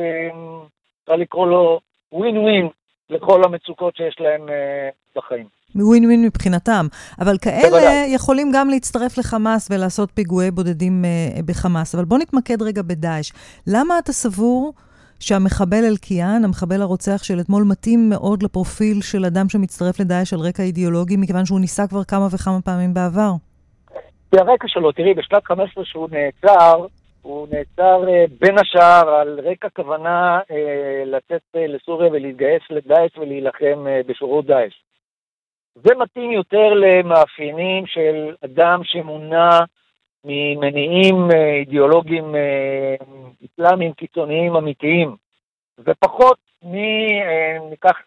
אפשר 1.03 1.15
לקרוא 1.15 1.47
לו 1.47 1.79
ווין 2.11 2.37
ווין 2.37 2.69
לכל 3.09 3.43
המצוקות 3.43 3.95
שיש 3.95 4.15
להם 4.19 4.49
אה, 4.49 4.89
בחיים. 5.15 5.47
ווין 5.75 6.05
ווין 6.05 6.25
מבחינתם. 6.25 6.85
אבל 7.21 7.37
כאלה 7.37 7.69
בוודאי. 7.69 8.09
יכולים 8.15 8.51
גם 8.53 8.69
להצטרף 8.69 9.17
לחמאס 9.17 9.71
ולעשות 9.71 10.09
פיגועי 10.13 10.51
בודדים 10.51 11.05
אה, 11.05 11.41
בחמאס. 11.45 11.95
אבל 11.95 12.05
בוא 12.05 12.17
נתמקד 12.17 12.61
רגע 12.61 12.81
בדאעש. 12.81 13.31
למה 13.67 13.99
אתה 13.99 14.11
סבור 14.11 14.73
שהמחבל 15.19 15.85
אלקיעאן, 15.85 16.43
המחבל 16.43 16.81
הרוצח 16.81 17.23
של 17.23 17.39
אתמול, 17.39 17.63
מתאים 17.63 18.09
מאוד 18.09 18.43
לפרופיל 18.43 19.01
של 19.01 19.25
אדם 19.25 19.49
שמצטרף 19.49 19.99
לדאעש 19.99 20.33
על 20.33 20.39
רקע 20.39 20.63
אידיאולוגי, 20.63 21.17
מכיוון 21.17 21.45
שהוא 21.45 21.59
ניסה 21.59 21.87
כבר 21.87 22.03
כמה 22.03 22.27
וכמה 22.31 22.61
פעמים 22.61 22.93
בעבר? 22.93 23.31
כי 24.31 24.39
הרקע 24.39 24.67
שלו, 24.67 24.91
תראי, 24.91 25.13
בשנת 25.13 25.45
15 25.45 25.85
שהוא 25.85 26.09
נעצר, 26.11 26.85
הוא 27.27 27.47
נעצר 27.51 28.09
אה, 28.09 28.25
בין 28.39 28.57
השאר 28.57 29.09
על 29.09 29.39
רקע 29.39 29.69
כוונה 29.69 30.39
אה, 30.51 31.03
לצאת 31.05 31.41
אה, 31.55 31.67
לסוריה 31.67 32.11
ולהתגייס 32.11 32.61
לדאעש 32.69 33.17
ולהילחם 33.17 33.85
בשורות 34.07 34.45
דאעש. 34.45 34.73
זה 35.75 35.95
מתאים 35.95 36.31
יותר 36.31 36.73
למאפיינים 36.73 37.87
של 37.87 38.35
אדם 38.45 38.79
שמונע 38.83 39.49
ממניעים 40.25 41.15
אידיאולוגיים 41.59 42.35
אסלאמיים 43.45 43.93
קיצוניים 43.93 44.55
אמיתיים, 44.55 45.15
ופחות 45.79 46.37
מ... 46.63 46.75
ניקח 47.69 47.97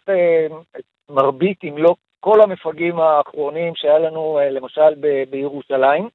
מרבית, 1.11 1.65
אם 1.65 1.79
לא 1.79 1.95
כל 2.21 2.41
המפגעים 2.43 3.01
האחרונים 3.01 3.73
שהיה 3.77 3.99
לנו 3.99 4.39
למשל 4.51 4.95
בירושלים. 5.31 6.09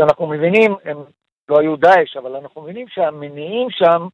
שאנחנו 0.00 0.26
מבינים, 0.26 0.74
הם 0.84 0.96
לא 1.48 1.58
היו 1.58 1.76
דאעש, 1.76 2.16
אבל 2.16 2.36
אנחנו 2.36 2.62
מבינים 2.62 2.88
שהמניעים 2.88 3.70
שם, 3.70 4.06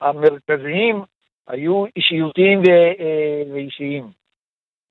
המרכזיים, 0.00 1.02
היו 1.48 1.84
אישיותיים 1.96 2.62
אה, 2.70 3.42
ואישיים. 3.52 4.06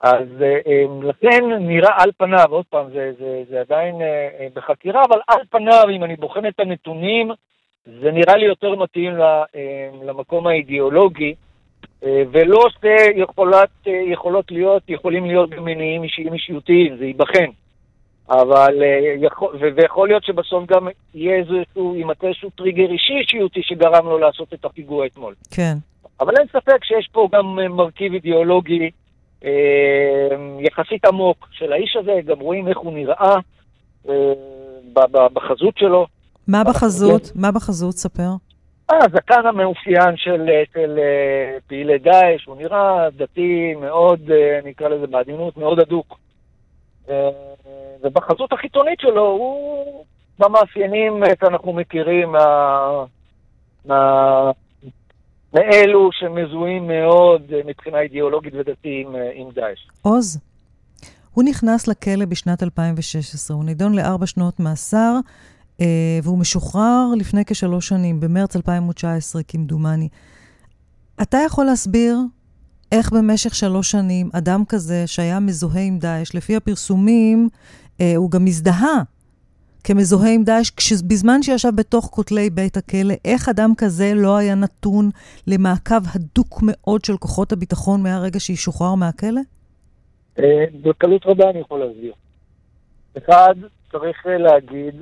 אז 0.01 0.27
אה, 0.41 0.59
אה, 0.67 0.83
לכן 1.03 1.43
נראה 1.59 2.03
על 2.03 2.11
פניו, 2.17 2.45
עוד 2.49 2.65
פעם, 2.69 2.89
זה, 2.89 3.11
זה, 3.19 3.43
זה 3.49 3.59
עדיין 3.61 3.95
בחקירה, 4.53 5.03
אבל 5.09 5.19
על 5.27 5.41
פניו, 5.49 5.83
אם 5.91 6.03
אני 6.03 6.15
בוחן 6.15 6.45
את 6.45 6.59
הנתונים, 6.59 7.31
זה 7.85 8.11
נראה 8.11 8.37
לי 8.37 8.45
יותר 8.45 8.75
מתאים 8.75 9.13
למקום 10.03 10.47
האידיאולוגי, 10.47 11.35
ולא 12.01 12.67
שיכולות 12.81 13.69
יכולות 13.85 14.51
להיות, 14.51 14.83
יכולים 14.87 15.25
להיות 15.25 15.49
מניעים 15.49 16.03
אישיים 16.03 16.33
אישיותיים, 16.33 16.97
זה 16.97 17.05
ייבחן. 17.05 17.49
אבל 18.31 18.83
אה, 18.83 19.15
יכול, 19.17 19.55
ויכול 19.75 20.07
להיות 20.07 20.23
שבסוף 20.23 20.65
גם 20.65 20.87
יהיה 21.15 21.35
איזשהו, 21.35 21.95
יימצא 21.95 22.27
איזשהו 22.27 22.49
טריגר 22.49 22.91
אישי 22.91 23.13
אישיותי 23.13 23.59
שגרם 23.63 24.05
לו 24.05 24.17
לעשות 24.17 24.53
את 24.53 24.65
הפיגוע 24.65 25.05
אתמול. 25.05 25.33
כן. 25.51 25.73
אבל 26.19 26.33
אין 26.37 26.47
ספק 26.47 26.83
שיש 26.83 27.09
פה 27.11 27.29
גם 27.31 27.59
אה, 27.59 27.67
מרכיב 27.67 28.13
אידיאולוגי 28.13 28.89
אה, 29.45 29.49
יחסית 30.59 31.05
עמוק 31.05 31.47
של 31.51 31.73
האיש 31.73 31.95
הזה, 31.95 32.11
גם 32.25 32.39
רואים 32.39 32.67
איך 32.67 32.77
הוא 32.77 32.93
נראה 32.93 33.35
אה, 34.09 34.33
בחזות 35.33 35.77
שלו. 35.77 36.07
מה 36.47 36.63
בחזות? 36.63 37.31
מה 37.35 37.51
בחזות? 37.51 37.95
ספר. 37.95 38.29
אה, 38.91 38.97
הזקן 38.97 39.45
המאופיין 39.45 40.17
של, 40.17 40.49
של 40.73 40.99
פעילי 41.67 41.97
דאעש, 41.97 42.45
הוא 42.45 42.57
נראה 42.57 43.09
דתי 43.17 43.73
מאוד, 43.81 44.19
נקרא 44.65 44.87
לזה 44.87 45.07
בעדינות, 45.07 45.57
מאוד 45.57 45.79
הדוק. 45.79 46.17
ובחזות 48.03 48.53
החיצונית 48.53 48.99
שלו 48.99 49.27
הוא 49.27 50.05
במאפיינים 50.39 51.23
שאנחנו 51.39 51.73
מכירים 51.73 52.31
מה, 52.31 53.05
מה, 53.85 54.51
מאלו 55.53 56.09
שמזוהים 56.11 56.87
מאוד 56.87 57.41
מבחינה 57.65 57.99
אידיאולוגית 57.99 58.53
ודתית 58.53 59.07
עם, 59.07 59.15
אה, 59.15 59.31
עם 59.33 59.51
דאעש. 59.51 59.79
עוז. 60.01 60.39
הוא 61.33 61.43
נכנס 61.43 61.87
לכלא 61.87 62.25
בשנת 62.25 62.63
2016, 62.63 63.57
הוא 63.57 63.65
נידון 63.65 63.95
לארבע 63.95 64.25
שנות 64.25 64.59
מאסר, 64.59 65.13
אה, 65.81 65.85
והוא 66.23 66.37
משוחרר 66.37 67.05
לפני 67.17 67.45
כשלוש 67.45 67.87
שנים, 67.87 68.19
במרץ 68.19 68.55
2019 68.55 69.41
כמדומני. 69.47 70.09
אתה 71.21 71.37
יכול 71.45 71.65
להסביר 71.65 72.17
איך 72.91 73.13
במשך 73.13 73.55
שלוש 73.55 73.91
שנים 73.91 74.29
אדם 74.33 74.63
כזה 74.69 75.07
שהיה 75.07 75.39
מזוהה 75.39 75.81
עם 75.81 75.97
דאעש, 75.99 76.35
לפי 76.35 76.55
הפרסומים, 76.55 77.49
אה, 78.01 78.13
הוא 78.15 78.31
גם 78.31 78.45
מזדהה 78.45 79.03
כמזוהה 79.83 80.33
עם 80.33 80.43
דאעש, 80.43 80.71
בזמן 81.07 81.43
שישב 81.43 81.69
בתוך 81.75 82.05
כותלי 82.05 82.49
בית 82.49 82.77
הכלא, 82.77 83.13
איך 83.25 83.49
אדם 83.49 83.71
כזה 83.77 84.13
לא 84.15 84.37
היה 84.37 84.55
נתון 84.55 85.09
למעקב 85.47 86.01
הדוק 86.15 86.59
מאוד 86.63 87.05
של 87.05 87.17
כוחות 87.17 87.51
הביטחון 87.51 88.03
מהרגע 88.03 88.39
שישוחרר 88.39 88.95
מהכלא? 88.95 89.41
אה, 90.39 90.65
בקלות 90.81 91.25
רבה 91.25 91.49
אני 91.49 91.59
יכול 91.59 91.79
להסביר. 91.79 92.13
אחד, 93.17 93.55
צריך 93.91 94.27
אה, 94.27 94.37
להגיד, 94.37 94.95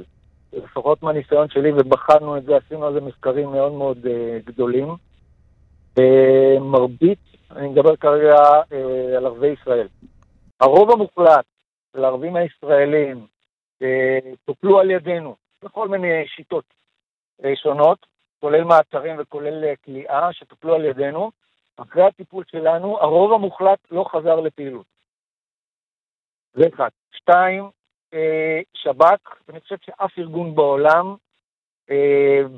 לפחות 0.53 1.03
מהניסיון 1.03 1.49
שלי, 1.49 1.71
ובחנו 1.71 2.37
את 2.37 2.43
זה, 2.43 2.57
עשינו 2.65 2.85
על 2.85 2.93
זה 2.93 3.01
מחקרים 3.01 3.49
מאוד 3.49 3.73
מאוד 3.73 3.97
uh, 4.05 4.09
גדולים, 4.45 4.87
uh, 5.95 6.01
מרבית, 6.59 7.28
אני 7.51 7.67
מדבר 7.67 7.95
כרגע 7.95 8.35
uh, 8.35 9.17
על 9.17 9.25
ערבי 9.25 9.47
ישראל. 9.47 9.87
הרוב 10.59 10.91
המוחלט 10.91 11.45
של 11.93 12.03
הערבים 12.03 12.35
הישראלים 12.35 13.27
uh, 13.83 13.85
טופלו 14.45 14.79
על 14.79 14.91
ידינו 14.91 15.35
בכל 15.63 15.87
מיני 15.87 16.27
שיטות 16.27 16.65
uh, 17.41 17.45
שונות, 17.55 18.05
כולל 18.39 18.63
מעצרים 18.63 19.15
וכולל 19.19 19.63
uh, 19.63 19.85
כליאה, 19.85 20.33
שטופלו 20.33 20.75
על 20.75 20.85
ידינו. 20.85 21.31
אחרי 21.81 22.03
הטיפול 22.03 22.43
שלנו, 22.51 22.99
הרוב 23.01 23.33
המוחלט 23.33 23.79
לא 23.91 24.05
חזר 24.11 24.39
לפעילות. 24.39 24.85
זה 26.53 26.67
אחד. 26.73 26.89
שתיים, 27.11 27.69
אה, 28.13 28.59
שב"כ, 28.73 29.49
אני 29.49 29.59
חושב 29.59 29.75
שאף 29.81 30.19
ארגון 30.19 30.55
בעולם, 30.55 31.05
אה, 31.07 31.15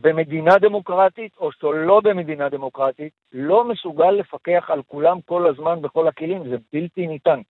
במדינה 0.01 0.57
דמוקרטית 0.57 1.37
או 1.37 1.51
שלא 1.51 2.01
במדינה 2.03 2.49
דמוקרטית, 2.49 3.13
לא 3.31 3.63
מסוגל 3.63 4.11
לפקח 4.11 4.65
על 4.69 4.81
כולם 4.83 5.21
כל 5.21 5.49
הזמן 5.49 5.81
בכל 5.81 6.07
הכלים, 6.07 6.49
זה 6.49 6.55
בלתי 6.73 7.07
ניתן. 7.07 7.41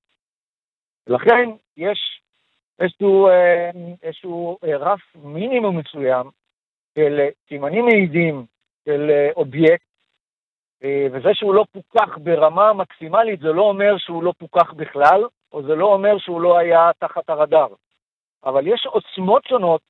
לכן 1.08 1.50
יש 1.78 2.22
איזשהו, 2.80 3.28
אה, 3.28 3.72
איזשהו 4.04 4.58
אה, 4.64 4.78
רף 4.78 5.02
מינימום 5.16 5.78
מסוים 5.78 6.30
של 6.96 7.20
אה, 7.20 7.30
סימנים 7.48 7.86
מעידים 7.86 8.46
של 8.86 9.10
אה, 9.10 9.30
אובייקט, 9.36 9.86
אה, 10.84 11.08
וזה 11.12 11.30
שהוא 11.34 11.54
לא 11.54 11.66
פוקח 11.72 12.18
ברמה 12.18 12.74
מקסימלית, 12.74 13.40
זה 13.40 13.48
לא 13.48 13.62
אומר 13.62 13.98
שהוא 13.98 14.24
לא 14.24 14.34
פוקח 14.38 14.74
בכלל, 14.74 15.24
או 15.54 15.64
זה 15.64 15.76
לא 15.76 15.86
אומר 15.94 16.18
שהוא 16.18 16.42
לא 16.42 16.58
היה 16.58 16.92
תחת 17.00 17.30
הרדאר. 17.30 17.68
אבל 18.46 18.68
יש 18.68 18.86
עוצמות 18.86 19.46
שונות 19.46 19.82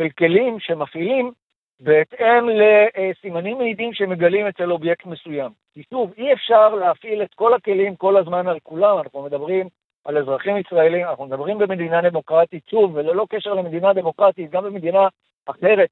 של 0.00 0.08
כלים 0.18 0.56
שמפעילים 0.60 1.32
בהתאם 1.80 2.48
לסימנים 2.48 3.58
מעידים 3.58 3.92
שמגלים 3.94 4.46
אצל 4.46 4.72
אובייקט 4.72 5.06
מסוים. 5.06 5.50
כי 5.74 5.82
שוב, 5.90 6.12
אי 6.18 6.32
אפשר 6.32 6.74
להפעיל 6.74 7.22
את 7.22 7.34
כל 7.34 7.54
הכלים 7.54 7.96
כל 7.96 8.16
הזמן 8.16 8.48
על 8.48 8.58
כולם, 8.62 8.98
אנחנו 8.98 9.22
מדברים 9.22 9.68
על 10.04 10.18
אזרחים 10.18 10.56
ישראלים, 10.56 11.06
אנחנו 11.06 11.26
מדברים 11.26 11.58
במדינה 11.58 12.10
דמוקרטית, 12.10 12.62
שוב, 12.70 12.94
וללא 12.94 13.26
קשר 13.30 13.54
למדינה 13.54 13.92
דמוקרטית, 13.92 14.50
גם 14.50 14.64
במדינה 14.64 14.98
אחרת, 15.46 15.88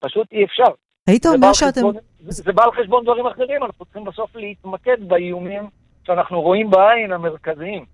פשוט 0.00 0.32
אי 0.32 0.44
אפשר. 0.44 0.72
היית 1.06 1.26
אומר 1.26 1.52
שאתם... 1.52 1.70
חשבון- 1.70 1.94
זה 2.18 2.42
זה 2.42 2.52
בא 2.52 2.64
על 2.64 2.72
חשבון 2.72 3.04
דברים 3.04 3.26
אחרים, 3.26 3.62
אנחנו 3.62 3.84
צריכים 3.84 4.04
בסוף 4.04 4.36
להתמקד 4.36 5.08
באיומים 5.08 5.62
שאנחנו 6.06 6.40
רואים 6.42 6.70
בעין 6.70 7.12
המרכזיים. 7.12 7.84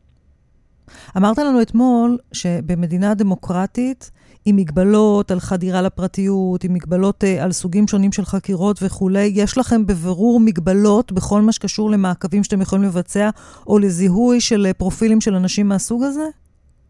אמרת 1.16 1.38
לנו 1.38 1.62
אתמול 1.62 2.18
שבמדינה 2.32 3.14
דמוקרטית, 3.14 4.10
עם 4.44 4.56
מגבלות 4.56 5.30
על 5.30 5.40
חדירה 5.40 5.82
לפרטיות, 5.82 6.64
עם 6.64 6.74
מגבלות 6.74 7.24
אה, 7.24 7.44
על 7.44 7.52
סוגים 7.52 7.88
שונים 7.88 8.12
של 8.12 8.22
חקירות 8.22 8.76
וכולי, 8.82 9.30
יש 9.34 9.58
לכם 9.58 9.86
בבירור 9.86 10.40
מגבלות 10.44 11.12
בכל 11.12 11.40
מה 11.40 11.52
שקשור 11.52 11.90
למעקבים 11.90 12.44
שאתם 12.44 12.60
יכולים 12.60 12.84
לבצע, 12.84 13.30
או 13.66 13.78
לזיהוי 13.78 14.40
של 14.40 14.66
אה, 14.66 14.74
פרופילים 14.74 15.20
של 15.20 15.34
אנשים 15.34 15.68
מהסוג 15.68 16.02
הזה? 16.02 16.26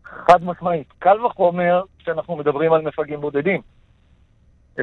חד 0.04 0.44
משמעית. 0.44 0.86
קל 0.98 1.24
וחומר 1.24 1.82
כשאנחנו 1.98 2.36
מדברים 2.36 2.72
על 2.72 2.82
מפגעים 2.82 3.20
בודדים. 3.20 3.60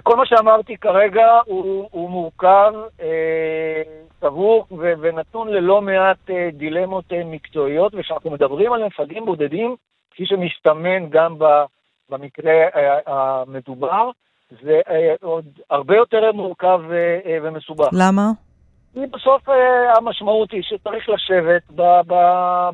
כל 0.03 0.15
מה 0.15 0.25
שאמרתי 0.25 0.77
כרגע 0.77 1.25
הוא, 1.45 1.87
הוא 1.91 2.09
מורכב, 2.09 2.73
אה, 3.01 3.81
סבוך 4.21 4.71
ו- 4.71 4.93
ונתון 5.01 5.47
ללא 5.47 5.81
מעט 5.81 6.29
אה, 6.29 6.49
דילמות 6.53 7.05
אה, 7.13 7.21
מקצועיות, 7.25 7.93
וכשאנחנו 7.95 8.31
מדברים 8.31 8.73
על 8.73 8.85
מפגעים 8.85 9.25
בודדים, 9.25 9.75
כפי 10.11 10.25
שמסתמן 10.25 11.09
גם 11.09 11.39
ב- 11.39 11.63
במקרה 12.09 12.53
אה, 12.75 12.99
המדובר, 13.05 14.09
זה 14.63 14.81
אה, 14.89 15.15
עוד 15.21 15.45
הרבה 15.69 15.95
יותר 15.95 16.31
מורכב 16.31 16.81
אה, 16.91 17.19
אה, 17.25 17.37
ומסובך. 17.43 17.89
למה? 17.91 18.31
כי 18.93 19.05
בסוף 19.05 19.49
אה, 19.49 19.93
המשמעות 19.97 20.51
היא 20.51 20.63
שצריך 20.63 21.09
לשבת 21.09 21.63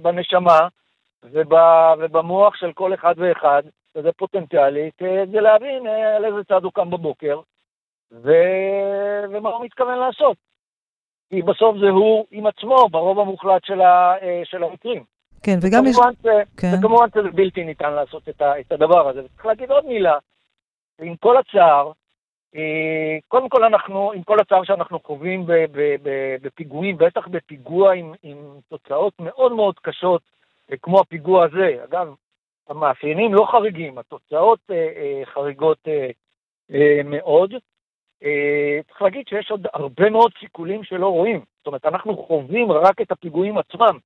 בנשמה 0.01 0.67
וב, 1.23 1.53
ובמוח 1.99 2.55
של 2.55 2.73
כל 2.73 2.93
אחד 2.93 3.13
ואחד, 3.17 3.63
וזה 3.95 4.11
פוטנציאלי, 4.11 4.89
כדי 4.97 5.41
להבין 5.41 5.87
אה, 5.87 6.15
על 6.15 6.25
איזה 6.25 6.43
צד 6.43 6.63
הוא 6.63 6.71
קם 6.71 6.89
בבוקר 6.89 7.39
ו, 8.11 8.31
ומה 9.31 9.49
הוא 9.49 9.65
מתכוון 9.65 9.97
לעשות. 9.97 10.37
כי 11.29 11.41
בסוף 11.41 11.77
זה 11.77 11.89
הוא 11.89 12.25
עם 12.31 12.47
עצמו, 12.47 12.89
ברוב 12.91 13.19
המוחלט 13.19 13.65
של, 13.65 13.81
ה, 13.81 14.15
אה, 14.21 14.41
של 14.43 14.63
המקרים. 14.63 15.03
כן, 15.45 15.57
וגם 15.61 15.85
יש... 15.85 15.95
ש- 15.95 16.57
כן. 16.57 16.71
וכמובן 16.79 17.07
שזה 17.09 17.29
בלתי 17.29 17.63
ניתן 17.63 17.93
לעשות 17.93 18.29
את, 18.29 18.41
ה, 18.41 18.59
את 18.59 18.71
הדבר 18.71 19.09
הזה. 19.09 19.23
וצריך 19.25 19.45
להגיד 19.45 19.71
עוד 19.71 19.85
מילה, 19.85 20.17
עם 21.01 21.15
כל 21.15 21.37
הצער, 21.37 21.91
אה, 22.55 23.17
קודם 23.27 23.49
כל 23.49 23.63
אנחנו, 23.63 24.11
עם 24.11 24.23
כל 24.23 24.39
הצער 24.39 24.63
שאנחנו 24.63 24.99
חווים 24.99 25.45
בפיגועים, 26.41 26.97
בטח 26.97 27.27
בפיגוע 27.27 27.93
עם, 27.93 28.13
עם 28.23 28.37
תוצאות 28.69 29.13
מאוד 29.19 29.51
מאוד 29.51 29.75
קשות, 29.81 30.21
אה, 30.71 30.77
כמו 30.81 30.99
הפיגוע 30.99 31.45
הזה. 31.45 31.83
אגב, 31.83 32.13
המאפיינים 32.69 33.33
לא 33.33 33.47
חריגים, 33.51 33.97
התוצאות 33.97 34.59
אה, 34.71 35.21
חריגות 35.25 35.87
מאוד. 37.05 37.53
צריך 38.87 39.01
להגיד 39.01 39.27
שיש 39.27 39.51
עוד 39.51 39.67
הרבה 39.73 40.09
מאוד 40.09 40.31
סיכולים 40.39 40.83
שלא 40.83 41.07
רואים. 41.07 41.41
זאת 41.57 41.67
אומרת, 41.67 41.85
אנחנו 41.85 42.17
חווים 42.17 42.71
רק 42.71 43.01
את 43.01 43.11
הפיגועים 43.11 43.57
עצמם, 43.57 43.97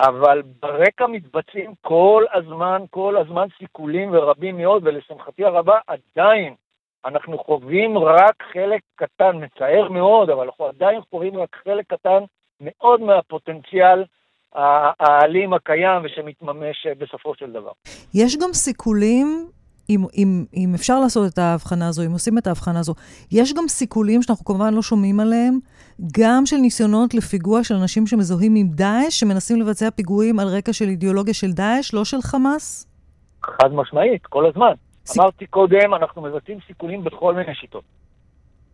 אבל 0.00 0.42
ברקע 0.62 1.06
מתבצעים 1.06 1.72
כל 1.80 2.24
הזמן, 2.34 2.82
כל 2.90 3.16
הזמן 3.16 3.46
סיכולים 3.58 4.10
ורבים 4.12 4.56
מאוד, 4.56 4.82
ולשמחתי 4.86 5.44
הרבה 5.44 5.78
עדיין 5.86 6.54
אנחנו 7.04 7.38
חווים 7.38 7.98
רק 7.98 8.34
חלק 8.52 8.80
קטן, 8.96 9.44
מצער 9.44 9.88
מאוד, 9.88 10.30
אבל 10.30 10.44
אנחנו 10.44 10.64
עדיין 10.64 11.00
חווים 11.10 11.36
רק 11.36 11.56
חלק 11.64 11.86
קטן 11.88 12.24
מאוד 12.60 13.00
מהפוטנציאל 13.00 14.04
האלים 14.54 15.52
הקיים 15.52 16.02
ושמתממש 16.04 16.86
בסופו 16.98 17.34
של 17.34 17.52
דבר. 17.52 17.72
יש 18.14 18.36
גם 18.36 18.52
סיכולים, 18.52 19.26
אם, 19.90 20.04
אם, 20.16 20.44
אם 20.54 20.72
אפשר 20.74 21.00
לעשות 21.00 21.32
את 21.32 21.38
ההבחנה 21.38 21.88
הזו, 21.88 22.02
אם 22.06 22.12
עושים 22.12 22.38
את 22.38 22.46
ההבחנה 22.46 22.78
הזו, 22.78 22.94
יש 23.32 23.54
גם 23.54 23.68
סיכולים 23.68 24.22
שאנחנו 24.22 24.44
כמובן 24.44 24.74
לא 24.74 24.82
שומעים 24.82 25.20
עליהם, 25.20 25.58
גם 26.20 26.46
של 26.46 26.56
ניסיונות 26.56 27.14
לפיגוע 27.14 27.64
של 27.64 27.74
אנשים 27.74 28.06
שמזוהים 28.06 28.54
עם 28.54 28.68
דאעש, 28.68 29.20
שמנסים 29.20 29.60
לבצע 29.60 29.90
פיגועים 29.90 30.38
על 30.38 30.48
רקע 30.48 30.72
של 30.72 30.84
אידיאולוגיה 30.84 31.34
של 31.34 31.52
דאעש, 31.52 31.94
לא 31.94 32.04
של 32.04 32.22
חמאס? 32.22 32.86
חד 33.42 33.72
משמעית, 33.72 34.26
כל 34.26 34.46
הזמן. 34.46 34.72
סיכ- 35.06 35.20
אמרתי 35.20 35.46
קודם, 35.46 35.94
אנחנו 35.94 36.22
מבצעים 36.22 36.58
סיכולים 36.66 37.04
בכל 37.04 37.34
מיני 37.34 37.54
שיטות. 37.54 37.84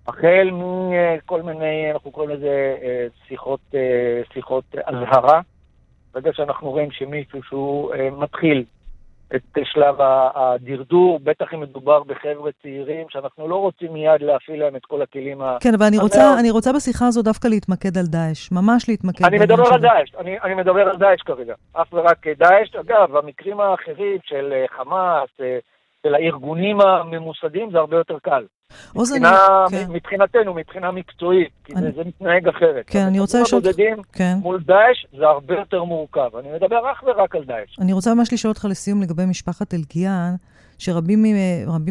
החל 0.09 0.51
מכל 0.53 1.43
מיני, 1.43 1.93
אנחנו 1.93 2.11
קוראים 2.11 2.31
לזה 2.31 2.47
אה, 2.83 3.07
שיחות, 3.29 3.61
אה, 3.75 3.81
שיחות 4.35 4.65
אזהרה. 4.85 5.41
ברגע 6.15 6.31
שאנחנו 6.35 6.71
רואים 6.71 6.91
שמישהו 6.91 7.43
שהוא 7.43 7.95
אה, 7.95 8.11
מתחיל 8.11 8.65
את 9.35 9.59
שלב 9.65 9.95
הדרדור, 10.35 11.21
בטח 11.23 11.55
אם 11.55 11.61
מדובר 11.61 12.03
בחבר'ה 12.03 12.51
צעירים, 12.63 13.07
שאנחנו 13.11 13.49
לא 13.49 13.57
רוצים 13.57 13.93
מיד 13.93 14.21
להפעיל 14.23 14.61
להם 14.61 14.77
את 14.77 14.85
כל 14.87 15.03
הכלים 15.03 15.43
ה... 15.43 15.57
כן, 15.61 15.75
אבל 15.75 15.87
אני 15.87 15.99
רוצה. 15.99 16.39
אני 16.41 16.51
רוצה 16.51 16.73
בשיחה 16.73 17.07
הזו 17.07 17.23
דווקא 17.23 17.49
להתמקד 17.49 17.99
על 17.99 18.05
דאעש, 18.07 18.53
ממש 18.53 18.89
להתמקד. 18.89 19.25
אני 19.25 19.39
מדבר 19.39 19.75
על 19.75 19.81
דאעש, 19.81 20.15
אני, 20.19 20.41
אני 20.41 20.55
מדבר 20.55 20.89
על 20.89 20.97
דאעש 20.97 21.21
כרגע. 21.23 21.55
אך 21.75 21.93
ורק 21.93 22.27
דאעש, 22.29 22.75
אגב, 22.75 23.17
המקרים 23.17 23.61
האחרים 23.61 24.19
של 24.23 24.53
אה, 24.53 24.65
חמאס, 24.77 25.29
אה, 25.41 25.59
של 26.03 26.15
הארגונים 26.15 26.81
הממוסדים, 26.81 27.71
זה 27.71 27.79
הרבה 27.79 27.97
יותר 27.97 28.19
קל. 28.19 28.45
אני- 28.97 29.03
מבחינה, 29.03 29.37
כן. 29.71 29.87
מבחינתנו, 29.93 30.55
מבחינה 30.55 30.91
מקצועית, 30.91 31.49
כי 31.65 31.73
אני- 31.73 31.83
זה, 31.83 31.91
זה 31.97 32.03
מתנהג 32.05 32.49
אחרת. 32.49 32.85
כן, 32.87 33.07
אני 33.07 33.21
רוצה 33.21 33.43
לשאול 33.43 33.63
הבודדים 33.63 33.97
כן. 34.13 34.39
מול 34.43 34.63
דאעש 34.67 35.07
זה 35.19 35.25
הרבה 35.27 35.55
יותר 35.55 35.85
מורכב. 35.85 36.31
אני 36.41 36.49
מדבר 36.55 36.93
אך 36.93 37.03
ורק 37.07 37.35
על 37.37 37.45
דאעש. 37.45 37.79
אני 37.81 37.93
רוצה 37.93 38.15
ממש 38.15 38.33
לשאול 38.33 38.51
אותך 38.51 38.65
לסיום 38.71 39.03
לגבי 39.03 39.25
משפחת 39.27 39.75
אלקיעאן, 39.75 40.35
שרבים 40.79 41.25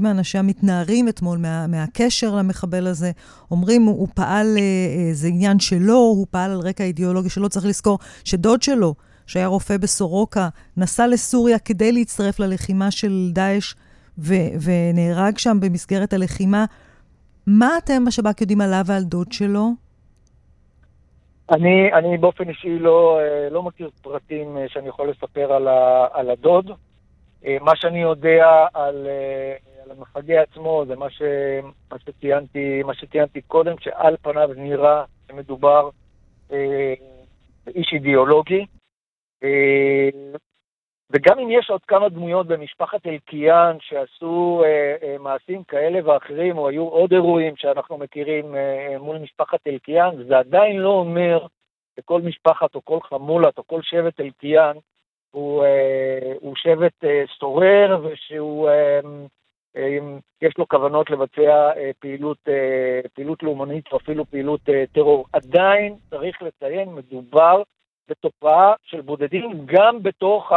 מאנשיה 0.02 0.42
מתנערים 0.42 1.10
אתמול 1.10 1.38
מה, 1.38 1.68
מהקשר 1.68 2.36
למחבל 2.36 2.88
הזה, 2.88 3.12
אומרים 3.52 3.82
הוא, 3.84 4.00
הוא 4.00 4.08
פעל, 4.16 4.46
אה, 4.58 4.62
אה, 4.62 5.14
זה 5.14 5.28
עניין 5.28 5.60
שלו, 5.60 5.94
הוא 5.96 6.28
פעל 6.32 6.52
על 6.52 6.60
רקע 6.60 6.84
אידיאולוגי 6.84 7.30
שלו. 7.30 7.50
צריך 7.50 7.66
לזכור 7.66 8.00
שדוד 8.24 8.62
שלו, 8.64 8.96
שהיה 9.28 9.48
רופא 9.48 9.78
בסורוקה, 9.78 10.50
נסע 10.78 11.08
לסוריה 11.08 11.60
כדי 11.60 11.92
להצטרף 11.92 12.40
ללחימה 12.40 12.92
של 12.92 13.30
דאעש, 13.34 13.74
ו- 14.18 14.54
ונהרג 14.64 15.38
שם 15.38 15.58
במסגרת 15.60 16.14
הלחימה. 16.14 16.66
מה 17.48 17.78
אתם 17.78 18.06
בשב"כ 18.06 18.42
יודעים 18.42 18.62
עליו 18.62 18.82
ועל 18.86 19.04
דוד 19.04 19.32
שלו? 19.32 19.70
אני, 21.52 21.94
אני 21.94 22.18
באופן 22.18 22.50
אישי 22.50 22.80
לא, 22.80 23.20
אה, 23.20 23.50
לא 23.50 23.64
מכיר 23.64 23.90
פרטים 24.02 24.58
אה, 24.58 24.66
שאני 24.68 24.88
יכול 24.88 25.10
לספר 25.10 25.54
על, 25.54 25.68
ה, 25.68 26.08
על 26.14 26.30
הדוד. 26.30 26.72
אה, 27.46 27.58
מה 27.62 27.76
שאני 27.76 28.02
יודע 28.02 28.66
על, 28.74 29.08
אה, 29.08 29.56
על 29.84 29.92
המפגע 29.92 30.42
עצמו 30.42 30.84
זה 30.88 30.96
מה, 30.96 31.10
ש, 31.10 31.22
מה, 31.92 32.00
שציינתי, 32.00 32.84
מה 32.84 32.94
שציינתי 32.94 33.42
קודם, 33.42 33.76
שעל 33.80 34.16
פניו 34.22 34.50
נראה 34.56 35.04
שמדובר 35.28 35.90
אה, 36.52 36.94
באיש 37.66 37.94
אידיאולוגי. 37.94 38.66
אה, 41.12 41.18
וגם 41.20 41.40
אם 41.40 41.52
יש 41.52 41.70
עוד 41.70 41.82
כמה 41.86 42.10
דמויות 42.10 42.48
במשפחת 42.48 43.08
אלקיעאן 43.08 43.78
שעשו 43.80 44.62
אה, 44.66 44.96
אה, 45.04 45.18
מעשים 45.20 45.64
כאלה 45.64 46.00
ואחרים, 46.10 46.58
או 46.58 46.70
היו 46.70 46.84
עוד 46.84 47.14
אירועים 47.14 47.56
שאנחנו 47.58 47.98
מכירים 47.98 48.56
אה, 48.56 48.96
מול 49.00 49.18
משפחת 49.18 49.60
אלקיעאן, 49.68 50.24
זה 50.28 50.38
עדיין 50.38 50.78
לא 50.78 50.90
אומר 50.90 51.48
שכל 52.00 52.22
משפחת 52.22 52.76
או 52.76 52.86
כל 52.86 53.00
חמולת 53.02 53.58
או 53.58 53.68
כל 53.68 53.82
שבט 53.82 54.20
אלקיעאן 54.20 54.78
הוא, 55.32 55.64
אה, 55.64 56.34
הוא 56.40 56.56
שבט 56.56 57.04
אה, 57.04 57.24
סורר 57.40 58.02
ושהוא, 58.04 58.70
אה, 58.70 59.00
אה, 59.78 59.98
יש 60.42 60.58
לו 60.58 60.68
כוונות 60.68 61.10
לבצע 61.10 61.72
אה, 61.78 61.92
פעילות, 62.00 62.38
אה, 62.48 63.02
פעילות 63.14 63.44
לאומנית 63.44 63.92
או 63.92 63.98
אפילו 63.98 64.26
פעילות 64.26 64.70
אה, 64.70 64.84
טרור. 64.92 65.26
עדיין 65.34 65.96
צריך 66.10 66.42
לציין, 66.42 66.90
מדובר 66.90 67.62
בתופעה 68.10 68.74
של 68.84 69.02
בודדים 69.02 69.66
גם 69.66 70.04
בתוך. 70.04 70.52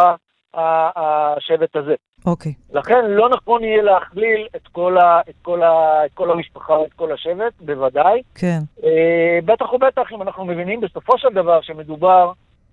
השבט 0.56 1.76
הזה. 1.76 1.94
אוקיי. 2.26 2.52
לכן 2.72 3.04
לא 3.08 3.28
נכון 3.28 3.64
יהיה 3.64 3.82
להכליל 3.82 4.46
את 4.56 4.68
כל, 4.72 4.98
ה, 4.98 5.20
את 5.28 5.34
כל, 5.42 5.62
ה, 5.62 6.06
את 6.06 6.10
כל 6.14 6.30
המשפחה 6.30 6.74
או 6.74 6.84
את 6.84 6.92
כל 6.92 7.12
השבט, 7.12 7.52
בוודאי. 7.60 8.22
כן. 8.34 8.58
אה, 8.84 9.38
בטח 9.44 9.72
ובטח 9.72 10.12
אם 10.12 10.22
אנחנו 10.22 10.44
מבינים 10.44 10.80
בסופו 10.80 11.18
של 11.18 11.28
דבר 11.34 11.60
שמדובר 11.60 12.32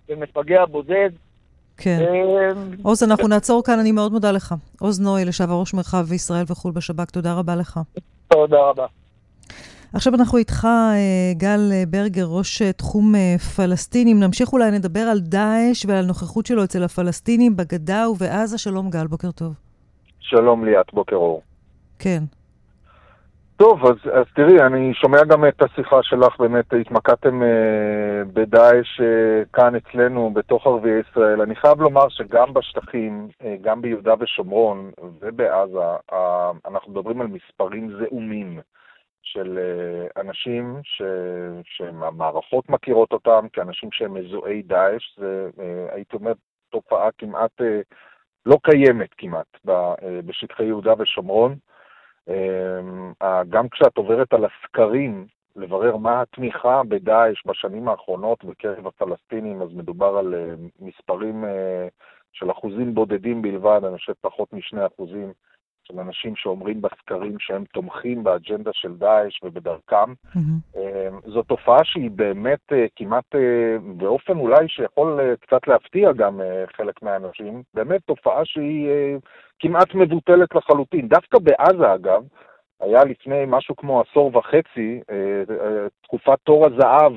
במפגע 0.10 0.66
בודד. 0.66 1.10
כן. 1.78 2.00
אה, 2.02 2.50
עוז, 2.84 3.04
אנחנו 3.04 3.28
נעצור 3.28 3.64
כאן, 3.64 3.80
אני 3.80 3.92
מאוד 3.92 4.12
מודה 4.12 4.32
לך. 4.32 4.56
עוז 4.82 5.02
נוי, 5.02 5.26
לשעבר 5.26 5.54
ראש 5.54 5.74
מרחב 5.74 6.12
ישראל 6.12 6.44
וחו"ל 6.48 6.72
בשב"כ, 6.72 7.12
תודה 7.12 7.34
רבה 7.34 7.56
לך. 7.56 7.80
תודה 8.28 8.58
רבה. 8.58 8.86
עכשיו 9.96 10.14
אנחנו 10.16 10.38
איתך, 10.38 10.66
אה, 10.66 11.34
גל 11.34 11.60
אה, 11.72 11.84
ברגר, 11.88 12.26
ראש 12.38 12.62
אה, 12.62 12.74
תחום 12.74 13.16
אה, 13.16 13.38
פלסטינים. 13.56 14.20
נמשיך 14.20 14.54
אולי 14.54 14.72
נדבר 14.72 15.00
על 15.00 15.20
דאעש 15.20 15.86
ועל 15.88 16.04
הנוכחות 16.04 16.46
שלו 16.46 16.64
אצל 16.64 16.84
הפלסטינים 16.84 17.56
בגדה 17.56 18.10
ובעזה. 18.10 18.58
שלום, 18.58 18.90
גל, 18.90 19.08
בוקר 19.08 19.32
טוב. 19.32 19.54
שלום 20.20 20.66
ליאת, 20.66 20.94
בוקר 20.94 21.16
אור. 21.16 21.42
כן. 22.00 22.24
טוב, 23.58 23.86
אז, 23.86 23.96
אז 24.14 24.26
תראי, 24.36 24.62
אני 24.62 24.94
שומע 24.94 25.24
גם 25.24 25.46
את 25.48 25.62
השיחה 25.62 26.00
שלך, 26.02 26.40
באמת 26.40 26.74
התמקדתם 26.82 27.44
אה, 27.44 28.24
בדאעש 28.34 29.02
אה, 29.02 29.44
כאן 29.54 29.76
אצלנו, 29.76 30.32
בתוך 30.34 30.68
ערביי 30.68 31.02
ישראל. 31.10 31.42
אני 31.42 31.56
חייב 31.56 31.82
לומר 31.82 32.10
שגם 32.10 32.54
בשטחים, 32.54 33.28
אה, 33.44 33.56
גם 33.62 33.82
ביהודה 33.82 34.14
ושומרון 34.20 34.92
ובעזה, 35.22 35.80
אה, 36.14 36.52
אנחנו 36.68 36.92
מדברים 36.92 37.22
על 37.22 37.28
מספרים 37.28 37.92
זעומים 38.00 38.60
של 39.34 39.58
אה, 39.58 40.22
אנשים 40.22 40.80
ש, 40.84 41.02
שהמערכות 41.64 42.70
מכירות 42.70 43.14
אותם 43.14 43.48
כאנשים 43.54 43.90
שהם 43.92 44.14
מזוהי 44.14 44.62
דאעש. 44.62 45.18
זה, 45.18 45.50
אה, 45.60 45.96
הייתי 45.96 46.16
אומר, 46.16 46.32
תופעה 46.70 47.10
כמעט 47.18 47.62
אה, 47.62 47.82
לא 48.46 48.58
קיימת 48.64 49.10
כמעט 49.18 49.58
בשטחי 50.26 50.64
יהודה 50.64 50.94
ושומרון. 51.00 51.56
גם 53.50 53.70
כשאת 53.70 53.98
עוברת 53.98 54.34
על 54.34 54.46
הסקרים, 54.46 55.28
לברר 55.56 55.98
מה 55.98 56.22
התמיכה 56.22 56.82
בדאעש 56.88 57.46
בשנים 57.46 57.88
האחרונות 57.88 58.44
בקרב 58.44 58.88
הפלסטינים, 58.88 59.62
אז 59.62 59.70
מדובר 59.74 60.18
על 60.18 60.36
מספרים 60.80 61.46
של 62.34 62.52
אחוזים 62.52 62.96
בודדים 62.96 63.42
בלבד, 63.42 63.82
אני 63.84 63.98
חושב 63.98 64.14
פחות 64.22 64.54
משני 64.54 64.86
אחוזים 64.86 65.34
של 65.84 66.00
אנשים 66.00 66.36
שאומרים 66.36 66.82
בסקרים 66.82 67.40
שהם 67.40 67.64
תומכים 67.74 68.24
באג'נדה 68.24 68.72
של 68.74 68.94
דאעש 68.96 69.44
ובדרכם. 69.44 70.14
מהמם. 70.36 70.60
אמ, 70.76 71.20
זו 71.26 71.44
תופעה 71.44 71.84
שהיא 71.84 72.12
באמת 72.12 72.60
אה, 72.72 72.86
כמעט, 72.96 73.36
אה, 73.36 73.78
באופן 73.98 74.38
אולי 74.38 74.68
שיכול 74.68 75.20
אה, 75.20 75.36
קצת 75.36 75.68
להפתיע 75.68 76.12
גם 76.12 76.42
חלק 76.76 77.02
מהאנשים, 77.02 77.64
באמת 77.74 78.02
תופעה 78.06 78.46
שהיא 78.46 78.90
כמעט 79.60 79.96
מבוטלת 79.96 80.56
לחלוטין. 80.56 81.08
דווקא 81.08 81.40
בעזה, 81.40 81.94
אגב, 81.94 82.24
היה 82.80 83.04
לפני 83.04 83.44
משהו 83.48 83.76
כמו 83.76 84.02
עשור 84.02 84.38
וחצי, 84.38 85.02
תקופת 86.04 86.40
תור 86.44 86.66
הזהב 86.66 87.14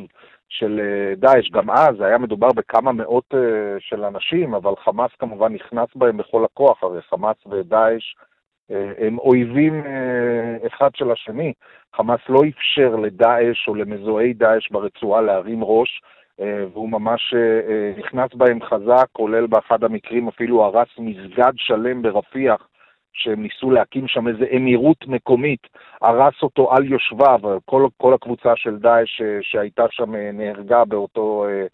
של 0.49 0.80
דאעש. 1.16 1.51
גם 1.51 1.70
אז 1.70 2.01
היה 2.01 2.18
מדובר 2.18 2.49
בכמה 2.57 2.93
מאות 2.93 3.34
של 3.78 4.05
אנשים, 4.05 4.55
אבל 4.55 4.72
חמאס 4.84 5.11
כמובן 5.18 5.53
נכנס 5.53 5.88
בהם 5.95 6.16
בכל 6.16 6.45
הכוח, 6.45 6.82
הרי 6.82 7.03
חמאס 7.03 7.36
ודאעש 7.47 8.14
הם 8.98 9.18
אויבים 9.18 9.86
אה, 9.86 10.66
אחד 10.66 10.90
של 10.94 11.10
השני. 11.10 11.52
חמאס 11.94 12.20
לא 12.28 12.40
אפשר 12.48 12.96
לדאעש 12.96 13.68
או 13.68 13.74
למזוהי 13.74 14.32
דאעש 14.32 14.70
ברצועה 14.70 15.22
להרים 15.22 15.64
ראש, 15.64 16.02
אה, 16.40 16.64
והוא 16.72 16.90
ממש 16.90 17.34
נכנס 17.98 18.34
בהם 18.34 18.62
חזק, 18.62 19.06
כולל 19.12 19.46
באחד 19.46 19.84
המקרים 19.84 20.28
אפילו 20.28 20.64
הרס 20.64 20.88
מסגד 20.98 21.52
שלם 21.56 22.02
ברפיח. 22.02 22.68
שהם 23.18 23.42
ניסו 23.42 23.70
להקים 23.70 24.08
שם 24.08 24.28
איזה 24.28 24.44
אמירות 24.56 25.06
מקומית, 25.06 25.66
הרס 26.02 26.34
אותו 26.42 26.72
על 26.72 26.84
יושביו, 26.84 27.40
כל, 27.64 27.86
כל 27.96 28.14
הקבוצה 28.14 28.52
של 28.56 28.76
דאעש 28.76 29.22
שהייתה 29.42 29.84
שם 29.90 30.14
נהרגה 30.32 30.84
באותו, 30.84 31.44
אה, 31.48 31.66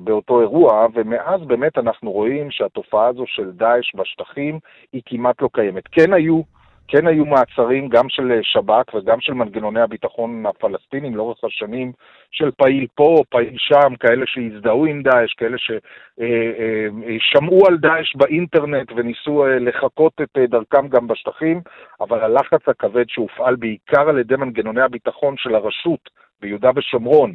באותו 0.00 0.40
אירוע, 0.40 0.86
ומאז 0.94 1.40
באמת 1.40 1.78
אנחנו 1.78 2.12
רואים 2.12 2.50
שהתופעה 2.50 3.06
הזו 3.06 3.24
של 3.26 3.50
דאעש 3.50 3.94
בשטחים 3.94 4.58
היא 4.92 5.02
כמעט 5.06 5.42
לא 5.42 5.48
קיימת. 5.52 5.88
כן 5.92 6.12
היו, 6.12 6.42
כן 6.88 7.06
היו 7.06 7.26
מעצרים 7.26 7.88
גם 7.88 8.08
של 8.08 8.40
שב"כ 8.42 8.94
וגם 8.94 9.20
של 9.20 9.32
מנגנוני 9.32 9.80
הביטחון 9.80 10.46
הפלסטינים 10.46 11.16
לאורך 11.16 11.44
השנים, 11.44 11.92
של 12.30 12.50
פעיל 12.50 12.86
פה, 12.94 13.22
פעיל 13.30 13.54
שם, 13.56 13.96
כאלה 14.00 14.26
שהזדהו 14.26 14.86
עם 14.86 15.02
דאעש, 15.02 15.34
כאלה 15.34 15.56
ששמעו 15.58 17.58
אה, 17.58 17.62
אה, 17.62 17.68
על 17.68 17.78
דאעש 17.78 18.16
באינטרנט 18.16 18.92
וניסו 18.96 19.46
לחקות 19.46 20.12
את 20.22 20.38
דרכם 20.50 20.88
גם 20.88 21.06
בשטחים, 21.06 21.60
אבל 22.00 22.20
הלחץ 22.20 22.68
הכבד 22.68 23.04
שהופעל 23.08 23.56
בעיקר 23.56 24.08
על 24.08 24.18
ידי 24.18 24.36
מנגנוני 24.36 24.82
הביטחון 24.82 25.34
של 25.36 25.54
הרשות 25.54 26.10
ביהודה 26.40 26.70
ושומרון, 26.76 27.34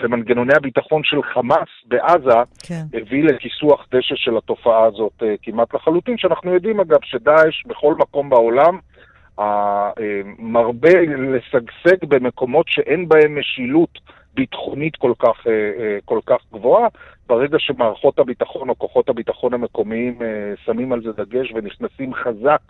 ומנגנוני 0.00 0.54
הביטחון 0.54 1.04
של 1.04 1.22
חמאס 1.22 1.68
בעזה 1.84 2.38
כן. 2.68 2.82
הביא 2.94 3.24
לכיסוח 3.24 3.86
דשא 3.94 4.14
של 4.16 4.36
התופעה 4.36 4.84
הזאת 4.84 5.22
uh, 5.22 5.24
כמעט 5.42 5.74
לחלוטין, 5.74 6.18
שאנחנו 6.18 6.54
יודעים 6.54 6.80
אגב 6.80 6.98
שדאעש 7.02 7.66
בכל 7.66 7.94
מקום 7.94 8.30
בעולם 8.30 8.78
uh, 9.40 9.42
מרבה 10.38 11.00
לשגשג 11.18 12.04
במקומות 12.08 12.68
שאין 12.68 13.08
בהם 13.08 13.38
משילות 13.38 13.98
ביטחונית 14.34 14.96
כל 14.96 15.12
כך, 15.18 15.46
uh, 15.46 15.50
כל 16.04 16.20
כך 16.26 16.38
גבוהה, 16.52 16.88
ברגע 17.26 17.58
שמערכות 17.58 18.18
הביטחון 18.18 18.68
או 18.68 18.78
כוחות 18.78 19.08
הביטחון 19.08 19.54
המקומיים 19.54 20.18
שמים 20.64 20.92
על 20.92 21.02
זה 21.02 21.12
דגש 21.12 21.52
ונכנסים 21.54 22.14
חזק 22.14 22.60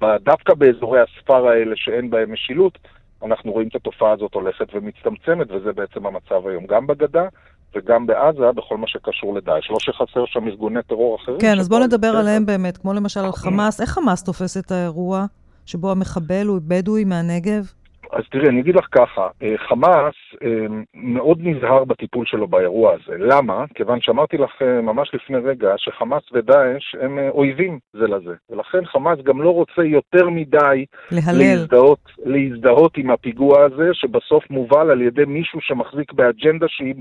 דווקא 0.00 0.54
באזורי 0.54 1.00
הספר 1.00 1.46
האלה 1.48 1.76
שאין 1.76 2.10
בהם 2.10 2.32
משילות, 2.32 2.78
אנחנו 3.24 3.52
רואים 3.52 3.68
את 3.68 3.74
התופעה 3.74 4.12
הזאת 4.12 4.34
הולכת 4.34 4.66
ומצטמצמת, 4.74 5.50
וזה 5.50 5.72
בעצם 5.72 6.06
המצב 6.06 6.46
היום, 6.46 6.66
גם 6.66 6.86
בגדה 6.86 7.28
וגם 7.74 8.06
בעזה, 8.06 8.52
בכל 8.54 8.76
מה 8.76 8.86
שקשור 8.88 9.34
לדאעש. 9.34 9.70
לא 9.70 9.76
שחסר 9.80 10.24
שם 10.26 10.48
ארגוני 10.48 10.82
טרור 10.82 11.16
אחרים. 11.16 11.38
כן, 11.40 11.58
אז 11.58 11.68
בואו 11.68 11.84
נדבר 11.84 12.16
עליהם 12.16 12.46
באמת, 12.46 12.76
כמו 12.76 12.92
למשל 12.92 13.20
על 13.20 13.32
חמאס. 13.32 13.80
איך 13.80 13.90
חמאס 13.90 14.24
תופס 14.24 14.56
את 14.56 14.70
האירוע 14.70 15.26
שבו 15.66 15.90
המחבל 15.90 16.46
הוא 16.46 16.60
בדואי 16.68 17.04
מהנגב? 17.04 17.79
אז 18.12 18.24
תראי, 18.30 18.48
אני 18.48 18.60
אגיד 18.60 18.76
לך 18.76 18.86
ככה, 18.92 19.28
אה, 19.42 19.58
חמאס 19.58 20.14
אה, 20.42 20.66
מאוד 20.94 21.38
נזהר 21.42 21.84
בטיפול 21.84 22.26
שלו 22.26 22.48
באירוע 22.48 22.92
הזה. 22.92 23.18
למה? 23.18 23.64
כיוון 23.74 24.00
שאמרתי 24.00 24.36
לך 24.36 24.62
אה, 24.62 24.80
ממש 24.80 25.10
לפני 25.14 25.38
רגע 25.38 25.74
שחמאס 25.76 26.22
ודאעש 26.32 26.94
הם 27.00 27.18
אויבים 27.28 27.78
זה 27.92 28.06
לזה. 28.06 28.34
ולכן 28.50 28.84
חמאס 28.84 29.18
גם 29.22 29.42
לא 29.42 29.50
רוצה 29.50 29.82
יותר 29.84 30.28
מדי 30.28 30.84
להזדהות, 31.12 31.98
להזדהות 32.24 32.96
עם 32.96 33.10
הפיגוע 33.10 33.64
הזה, 33.64 33.88
שבסוף 33.92 34.50
מובל 34.50 34.90
על 34.90 35.02
ידי 35.02 35.24
מישהו 35.24 35.60
שמחזיק 35.60 36.12
באג'נדה 36.12 36.66
שהיא 36.68 36.94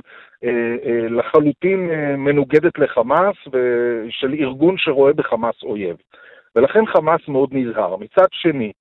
לחלוטין 1.09 1.89
מנוגדת 2.17 2.79
לחמאס, 2.79 3.35
של 4.09 4.33
ארגון 4.33 4.75
שרואה 4.77 5.13
בחמאס 5.13 5.63
אויב. 5.63 5.95
ולכן 6.55 6.85
חמאס 6.85 7.21
מאוד 7.27 7.49
נזהר. 7.51 7.95
מצד 7.95 8.27
שני, 8.31 8.71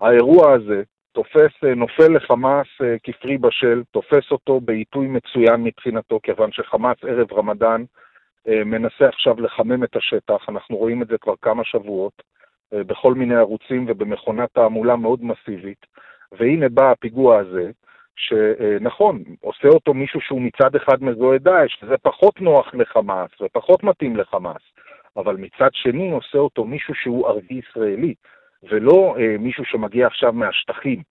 האירוע 0.00 0.52
הזה, 0.52 0.82
תופס, 1.12 1.64
אה, 1.64 1.74
נופל 1.74 2.16
לחמאס 2.16 2.66
אה, 2.84 2.96
כפרי 3.02 3.38
בשל, 3.38 3.82
תופס 3.90 4.30
אותו 4.30 4.60
בעיתוי 4.60 5.06
מצוין 5.06 5.64
מבחינתו, 5.64 6.20
כיוון 6.22 6.52
שחמאס 6.52 6.96
ערב 7.02 7.32
רמדאן 7.32 7.84
אה, 8.48 8.64
מנסה 8.64 9.08
עכשיו 9.08 9.40
לחמם 9.40 9.84
את 9.84 9.96
השטח, 9.96 10.48
אנחנו 10.48 10.76
רואים 10.76 11.02
את 11.02 11.08
זה 11.08 11.18
כבר 11.18 11.34
כמה 11.42 11.64
שבועות, 11.64 12.22
בכל 12.74 13.14
מיני 13.14 13.34
ערוצים 13.34 13.86
ובמכונת 13.88 14.48
תעמולה 14.52 14.96
מאוד 14.96 15.20
מסיבית, 15.24 15.86
והנה 16.32 16.68
בא 16.68 16.90
הפיגוע 16.90 17.38
הזה, 17.38 17.70
שנכון, 18.16 19.22
עושה 19.40 19.68
אותו 19.68 19.94
מישהו 19.94 20.20
שהוא 20.20 20.40
מצד 20.40 20.76
אחד 20.76 21.04
מזוהה 21.04 21.38
דאעש, 21.38 21.82
וזה 21.82 21.98
פחות 22.02 22.40
נוח 22.40 22.74
לחמאס 22.74 23.30
ופחות 23.40 23.82
מתאים 23.82 24.16
לחמאס, 24.16 24.62
אבל 25.16 25.36
מצד 25.36 25.68
שני 25.72 26.10
עושה 26.10 26.38
אותו 26.38 26.64
מישהו 26.64 26.94
שהוא 26.94 27.28
ערבי 27.28 27.60
ישראלי. 27.68 28.14
ולא 28.70 29.14
אה, 29.18 29.36
מישהו 29.38 29.64
שמגיע 29.64 30.06
עכשיו 30.06 30.32
מהשטחים 30.32 31.02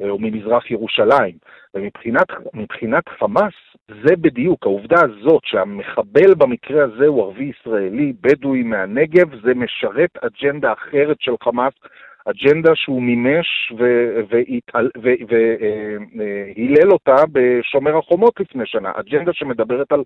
אה, 0.00 0.10
או 0.10 0.18
ממזרח 0.18 0.70
ירושלים. 0.70 1.34
ומבחינת 1.74 3.08
חמאס, 3.18 3.54
זה 3.88 4.16
בדיוק, 4.16 4.66
העובדה 4.66 4.96
הזאת 5.04 5.42
שהמחבל 5.44 6.34
במקרה 6.34 6.84
הזה 6.84 7.06
הוא 7.06 7.22
ערבי 7.22 7.52
ישראלי, 7.60 8.12
בדואי 8.20 8.62
מהנגב, 8.62 9.40
זה 9.42 9.54
משרת 9.54 10.10
אג'נדה 10.16 10.72
אחרת 10.72 11.16
של 11.20 11.32
חמאס, 11.42 11.72
אג'נדה 12.30 12.70
שהוא 12.74 13.02
מימש 13.02 13.72
והילל 16.54 16.92
אותה 16.92 17.16
בשומר 17.32 17.98
החומות 17.98 18.40
לפני 18.40 18.66
שנה, 18.66 18.92
אג'נדה 18.94 19.32
שמדברת 19.32 19.92
על 19.92 20.02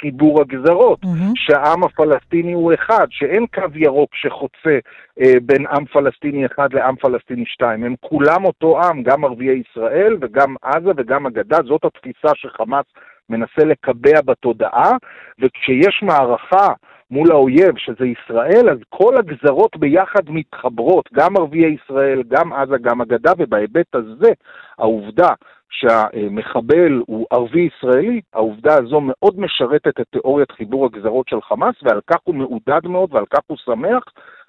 חיבור 0.00 0.40
הגזרות, 0.40 1.04
mm-hmm. 1.04 1.32
שהעם 1.34 1.84
הפלסטיני 1.84 2.52
הוא 2.52 2.74
אחד, 2.74 3.06
שאין 3.10 3.46
קו 3.46 3.62
ירוק 3.74 4.14
שחוצה 4.14 4.78
אה, 5.20 5.32
בין 5.42 5.66
עם 5.66 5.84
פלסטיני 5.84 6.46
אחד 6.46 6.72
לעם 6.72 6.96
פלסטיני 6.96 7.44
שתיים, 7.46 7.84
הם 7.84 7.94
כולם 8.00 8.44
אותו 8.44 8.82
עם, 8.82 9.02
גם 9.02 9.24
ערביי 9.24 9.62
ישראל 9.70 10.16
וגם 10.20 10.54
עזה 10.62 10.90
וגם 10.96 11.26
הגדה, 11.26 11.58
זאת 11.66 11.84
התפיסה 11.84 12.28
שחמאס 12.34 12.86
מנסה 13.30 13.64
לקבע 13.64 14.20
בתודעה, 14.24 14.92
וכשיש 15.38 16.02
מערכה 16.02 16.68
מול 17.14 17.32
האויב, 17.32 17.76
שזה 17.76 18.06
ישראל, 18.06 18.70
אז 18.70 18.78
כל 18.88 19.16
הגזרות 19.16 19.76
ביחד 19.76 20.22
מתחברות, 20.28 21.08
גם 21.12 21.36
ערביי 21.36 21.76
ישראל, 21.82 22.22
גם 22.28 22.52
עזה, 22.52 22.78
גם 22.78 23.00
הגדה, 23.00 23.32
ובהיבט 23.38 23.94
הזה, 23.94 24.32
העובדה 24.78 25.28
שהמחבל 25.70 27.02
הוא 27.06 27.26
ערבי 27.30 27.68
ישראלי, 27.76 28.20
העובדה 28.34 28.74
הזו 28.74 29.00
מאוד 29.00 29.40
משרתת 29.40 30.00
את 30.00 30.06
תיאוריית 30.10 30.50
חיבור 30.50 30.86
הגזרות 30.86 31.28
של 31.28 31.42
חמאס, 31.42 31.74
ועל 31.82 32.00
כך 32.06 32.18
הוא 32.24 32.34
מעודד 32.34 32.80
מאוד 32.84 33.14
ועל 33.14 33.26
כך 33.30 33.40
הוא 33.46 33.56
שמח, 33.64 34.02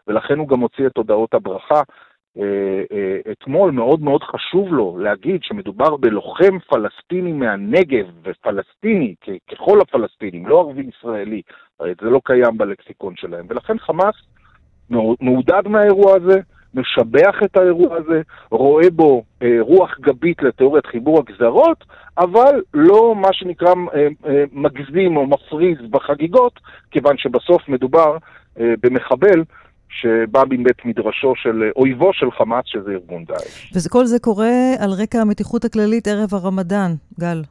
ולכן 0.07 0.38
הוא 0.39 0.47
גם 0.47 0.59
הוציא 0.59 0.88
את 0.88 0.97
הודעות 0.97 1.34
הברכה 1.34 1.82
אתמול 3.32 3.72
מאוד 3.72 4.02
מאוד 4.02 4.24
חשוב 4.24 4.74
לו 4.74 4.98
להגיד 5.00 5.44
שמדובר 5.44 5.96
בלוחם 5.96 6.60
פלסטיני 6.60 7.32
מהנגב, 7.32 8.06
ופלסטיני 8.24 9.16
ככל 9.52 9.82
הפלסטינים, 9.82 10.48
לא 10.48 10.60
ערבי 10.60 10.90
ישראלי, 10.98 11.42
הרי 11.80 11.94
זה 12.02 12.10
לא 12.10 12.22
קיים 12.24 12.58
בלקסיקון 12.58 13.14
שלהם, 13.16 13.46
ולכן 13.50 13.80
חמאס 13.80 14.16
מעודד 15.22 15.68
מהאירוע 15.68 16.16
הזה, 16.16 16.40
משבח 16.74 17.36
את 17.44 17.58
האירוע 17.58 17.96
הזה, 17.98 18.22
רואה 18.52 18.90
בו 18.90 19.24
אה, 19.42 19.58
רוח 19.60 20.00
גבית 20.00 20.44
לתיאוריית 20.44 20.86
חיבור 20.86 21.20
הגזרות, 21.20 21.84
אבל 22.18 22.62
לא 22.74 23.16
מה 23.16 23.34
שנקרא 23.34 23.74
אה, 23.96 24.08
אה, 24.28 24.44
מגזים 24.52 25.18
או 25.18 25.28
מפריז 25.28 25.78
בחגיגות, 25.90 26.60
כיוון 26.92 27.18
שבסוף 27.18 27.70
מדובר 27.70 28.18
אה, 28.60 28.74
במחבל 28.84 29.44
שבא 30.02 30.43
מבית 30.50 30.86
מדרשו 30.86 31.34
של 31.36 31.72
אויבו 31.76 32.14
של 32.14 32.32
חמאס, 32.32 32.64
שזה 32.66 32.91
ארגון 32.91 33.24
דאעש. 33.26 33.72
וכל 33.76 34.06
זה 34.06 34.20
קורה 34.20 34.74
על 34.80 34.89
רקע 35.02 35.22
המתיחות 35.22 35.66
הכללית 35.66 36.08
ערב 36.08 36.34
הרמדאן, 36.34 36.91
גל. 37.20 37.41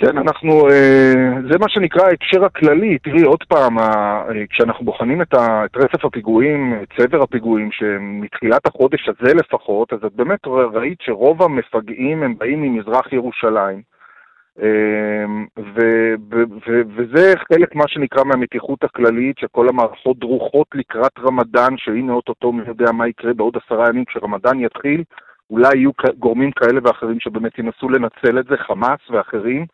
כן, 0.00 0.18
אנחנו, 0.18 0.68
אה, 0.70 1.34
זה 1.50 1.58
מה 1.58 1.68
שנקרא 1.68 2.02
ההקשר 2.02 2.44
הכללי. 2.44 2.98
תראי, 2.98 3.22
עוד 3.22 3.44
פעם, 3.48 3.78
אה, 3.78 4.22
כשאנחנו 4.50 4.84
בוחנים 4.84 5.22
את, 5.22 5.34
רצף 5.76 6.04
הפיגועים, 6.04 6.74
את 6.82 6.88
צבר 6.98 7.22
הפיגועים, 7.22 7.68
שמתחילת 7.72 8.66
החודש 8.66 9.08
הזה 9.08 9.34
לפחות, 9.34 9.92
אז 9.92 9.98
את 10.06 10.12
באמת 10.12 10.46
ראית 10.74 10.98
שרוב 11.00 11.42
המפגעים 11.42 12.22
הם 12.22 12.38
באים 12.38 12.62
ממזרח 12.62 13.12
ירושלים. 13.12 13.82
אמ, 14.58 15.46
ו- 15.58 16.14
ו- 16.30 16.44
ו- 16.66 16.82
וזה 16.96 17.32
חלק 17.52 17.74
מה 17.74 17.84
שנקרא 17.88 18.24
מהמתיחות 18.24 18.84
הכללית, 18.84 19.38
שכל 19.38 19.68
המערכות 19.68 20.18
דרוכות 20.18 20.66
לקראת 20.74 21.18
רמדאן, 21.18 21.76
שהנה 21.76 22.12
אוטוטו 22.12 22.52
מי 22.52 22.62
יודע 22.66 22.92
מה 22.92 23.08
יקרה 23.08 23.34
בעוד 23.34 23.56
עשרה 23.56 23.88
ימים 23.88 24.04
כשרמדאן 24.04 24.60
יתחיל, 24.60 25.02
אולי 25.50 25.76
יהיו 25.76 25.90
גורמים 26.18 26.50
כאלה 26.50 26.80
ואחרים 26.84 27.20
שבאמת 27.20 27.58
ינסו 27.58 27.88
לנצל 27.88 28.38
את 28.38 28.44
זה, 28.44 28.56
חמאס 28.56 29.00
ואחרים, 29.10 29.66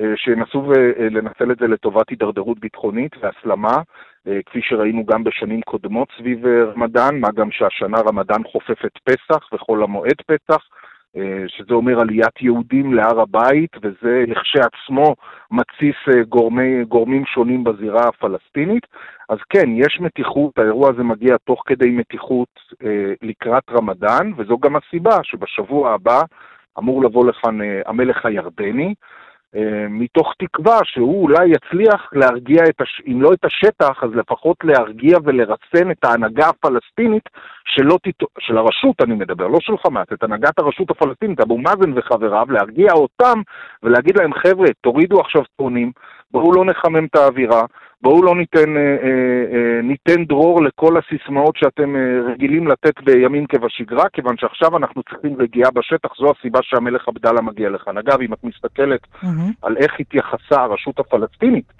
אה, 0.00 0.12
שינסו 0.16 0.72
אה, 0.72 1.08
לנצל 1.10 1.52
את 1.52 1.58
זה 1.60 1.66
לטובת 1.66 2.10
הידרדרות 2.10 2.58
ביטחונית 2.60 3.12
והסלמה, 3.20 3.76
אה, 4.28 4.40
כפי 4.46 4.60
שראינו 4.62 5.06
גם 5.06 5.24
בשנים 5.24 5.60
קודמות 5.60 6.08
סביב 6.18 6.46
רמדאן, 6.46 7.20
מה 7.20 7.28
גם 7.34 7.50
שהשנה 7.50 7.98
רמדאן 8.00 8.42
חופף 8.52 8.84
את 8.84 8.98
פסח 9.04 9.52
וחול 9.52 9.82
המועד 9.82 10.22
פסח. 10.26 10.62
אה, 11.16 11.44
שזה 11.48 11.74
אומר 11.74 12.00
עליית 12.00 12.40
יהודים 12.42 12.94
להר 12.94 13.20
הבית, 13.20 13.70
וזה 13.82 14.24
לכשעצמו 14.28 15.14
מתסיס 15.50 15.96
אה, 16.08 16.22
גורמי, 16.28 16.84
גורמים 16.84 17.26
שונים 17.26 17.64
בזירה 17.64 18.08
הפלסטינית. 18.08 18.86
אז 19.28 19.38
כן, 19.48 19.68
יש 19.74 20.00
מתיחות, 20.00 20.58
האירוע 20.58 20.90
הזה 20.90 21.02
מגיע 21.02 21.36
תוך 21.44 21.62
כדי 21.66 21.90
מתיחות 21.90 22.48
אה, 22.84 23.12
לקראת 23.22 23.70
רמדאן, 23.70 24.32
וזו 24.36 24.58
גם 24.58 24.76
הסיבה 24.76 25.16
שבשבוע 25.22 25.94
הבא 25.94 26.20
אמור 26.78 27.04
לבוא 27.04 27.26
לכאן 27.26 27.58
המלך 27.86 28.26
הירדני, 28.26 28.94
מתוך 29.90 30.32
תקווה 30.38 30.78
שהוא 30.84 31.22
אולי 31.22 31.46
יצליח 31.48 32.10
להרגיע, 32.12 32.62
את 32.68 32.80
הש... 32.80 33.02
אם 33.06 33.22
לא 33.22 33.32
את 33.32 33.44
השטח, 33.44 34.04
אז 34.04 34.10
לפחות 34.14 34.56
להרגיע 34.64 35.18
ולרסן 35.24 35.90
את 35.90 36.04
ההנהגה 36.04 36.48
הפלסטינית 36.48 37.28
שלא 37.64 37.98
תת... 38.02 38.26
של 38.38 38.58
הרשות, 38.58 39.02
אני 39.02 39.14
מדבר, 39.14 39.46
לא 39.46 39.58
של 39.60 39.72
חמאס, 39.78 40.06
את 40.12 40.22
הנהגת 40.22 40.58
הרשות 40.58 40.90
הפלסטינית, 40.90 41.40
אבו 41.40 41.58
מאזן 41.58 41.92
וחבריו, 41.98 42.46
להרגיע 42.50 42.92
אותם 42.92 43.40
ולהגיד 43.82 44.18
להם, 44.18 44.34
חבר'ה, 44.34 44.68
תורידו 44.80 45.20
עכשיו 45.20 45.42
טונים, 45.56 45.92
בואו 46.30 46.52
לא 46.52 46.64
נחמם 46.64 47.04
את 47.04 47.16
האווירה, 47.16 47.62
בואו 48.02 48.22
לא 48.22 48.36
ניתן, 48.36 48.76
אה, 48.76 48.82
אה, 48.82 49.44
אה, 49.52 49.82
ניתן 49.82 50.24
דרור 50.24 50.62
לכל 50.62 50.94
הסיסמאות 50.96 51.56
שאתם 51.56 51.96
רגילים 52.32 52.68
לתת 52.68 53.00
בימים 53.04 53.46
כבשגרה, 53.46 54.08
כיוון 54.12 54.36
שעכשיו 54.38 54.76
אנחנו 54.76 55.02
צריכים 55.02 55.36
רגיעה 55.38 55.70
בשטח, 55.70 56.08
זו 56.18 56.32
הסיבה 56.38 56.60
שהמלך 56.62 57.08
עבדאללה 57.08 57.42
מגיע 57.42 57.70
לכאן. 57.70 57.98
אגב, 57.98 58.20
אם 58.20 58.32
את 58.32 58.44
מסתכלת 58.44 59.00
Mm-hmm. 59.22 59.26
על 59.62 59.76
איך 59.76 59.92
התייחסה 60.00 60.62
הרשות 60.62 60.98
הפלסטינית 60.98 61.72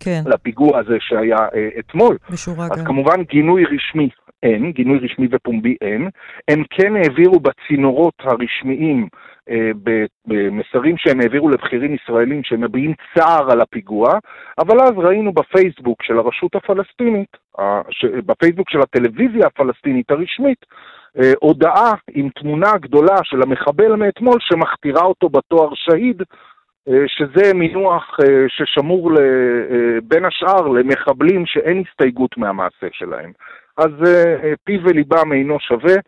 כן, 0.00 0.22
לפיגוע 0.26 0.78
הזה 0.78 0.96
שהיה 1.00 1.36
אתמול, 1.78 2.16
בשורה 2.30 2.64
אז 2.64 2.78
גם. 2.78 2.84
כמובן 2.84 3.22
גינוי 3.22 3.64
רשמי 3.64 4.08
אין, 4.42 4.72
גינוי 4.72 4.98
רשמי 4.98 5.28
ופומבי 5.30 5.76
אין. 5.80 6.08
הם 6.48 6.62
כן 6.70 6.96
העבירו 6.96 7.40
בצינורות 7.40 8.14
הרשמיים, 8.20 9.08
במסרים 10.26 10.94
שהם 10.98 11.20
העבירו 11.20 11.48
לבכירים 11.48 11.94
ישראלים 11.94 12.44
שמביעים 12.44 12.94
צער 13.14 13.50
על 13.50 13.60
הפיגוע, 13.60 14.18
אבל 14.58 14.80
אז 14.80 14.92
ראינו 14.96 15.32
בפייסבוק 15.32 16.02
של 16.02 16.18
הרשות 16.18 16.54
הפלסטינית, 16.54 17.36
בפייסבוק 18.26 18.70
של 18.70 18.80
הטלוויזיה 18.80 19.46
הפלסטינית 19.46 20.10
הרשמית, 20.10 20.66
אה, 21.18 21.32
הודעה 21.40 21.94
עם 22.10 22.28
תמונה 22.28 22.72
גדולה 22.80 23.16
של 23.22 23.42
המחבל 23.42 23.96
מאתמול 23.96 24.36
שמכתירה 24.40 25.02
אותו 25.02 25.28
בתואר 25.28 25.68
שהיד, 25.74 26.22
אה, 26.88 27.04
שזה 27.06 27.54
מינוח 27.54 28.16
אה, 28.20 28.44
ששמור 28.48 29.10
אה, 29.20 30.00
בין 30.02 30.24
השאר 30.24 30.68
למחבלים 30.68 31.46
שאין 31.46 31.82
הסתייגות 31.88 32.38
מהמעשה 32.38 32.86
שלהם. 32.92 33.32
אז 33.76 33.90
אה, 34.06 34.34
אה, 34.44 34.52
פיו 34.64 34.80
וליבם 34.84 35.32
אינו 35.32 35.60
שווה, 35.60 35.94
אה, 35.94 35.98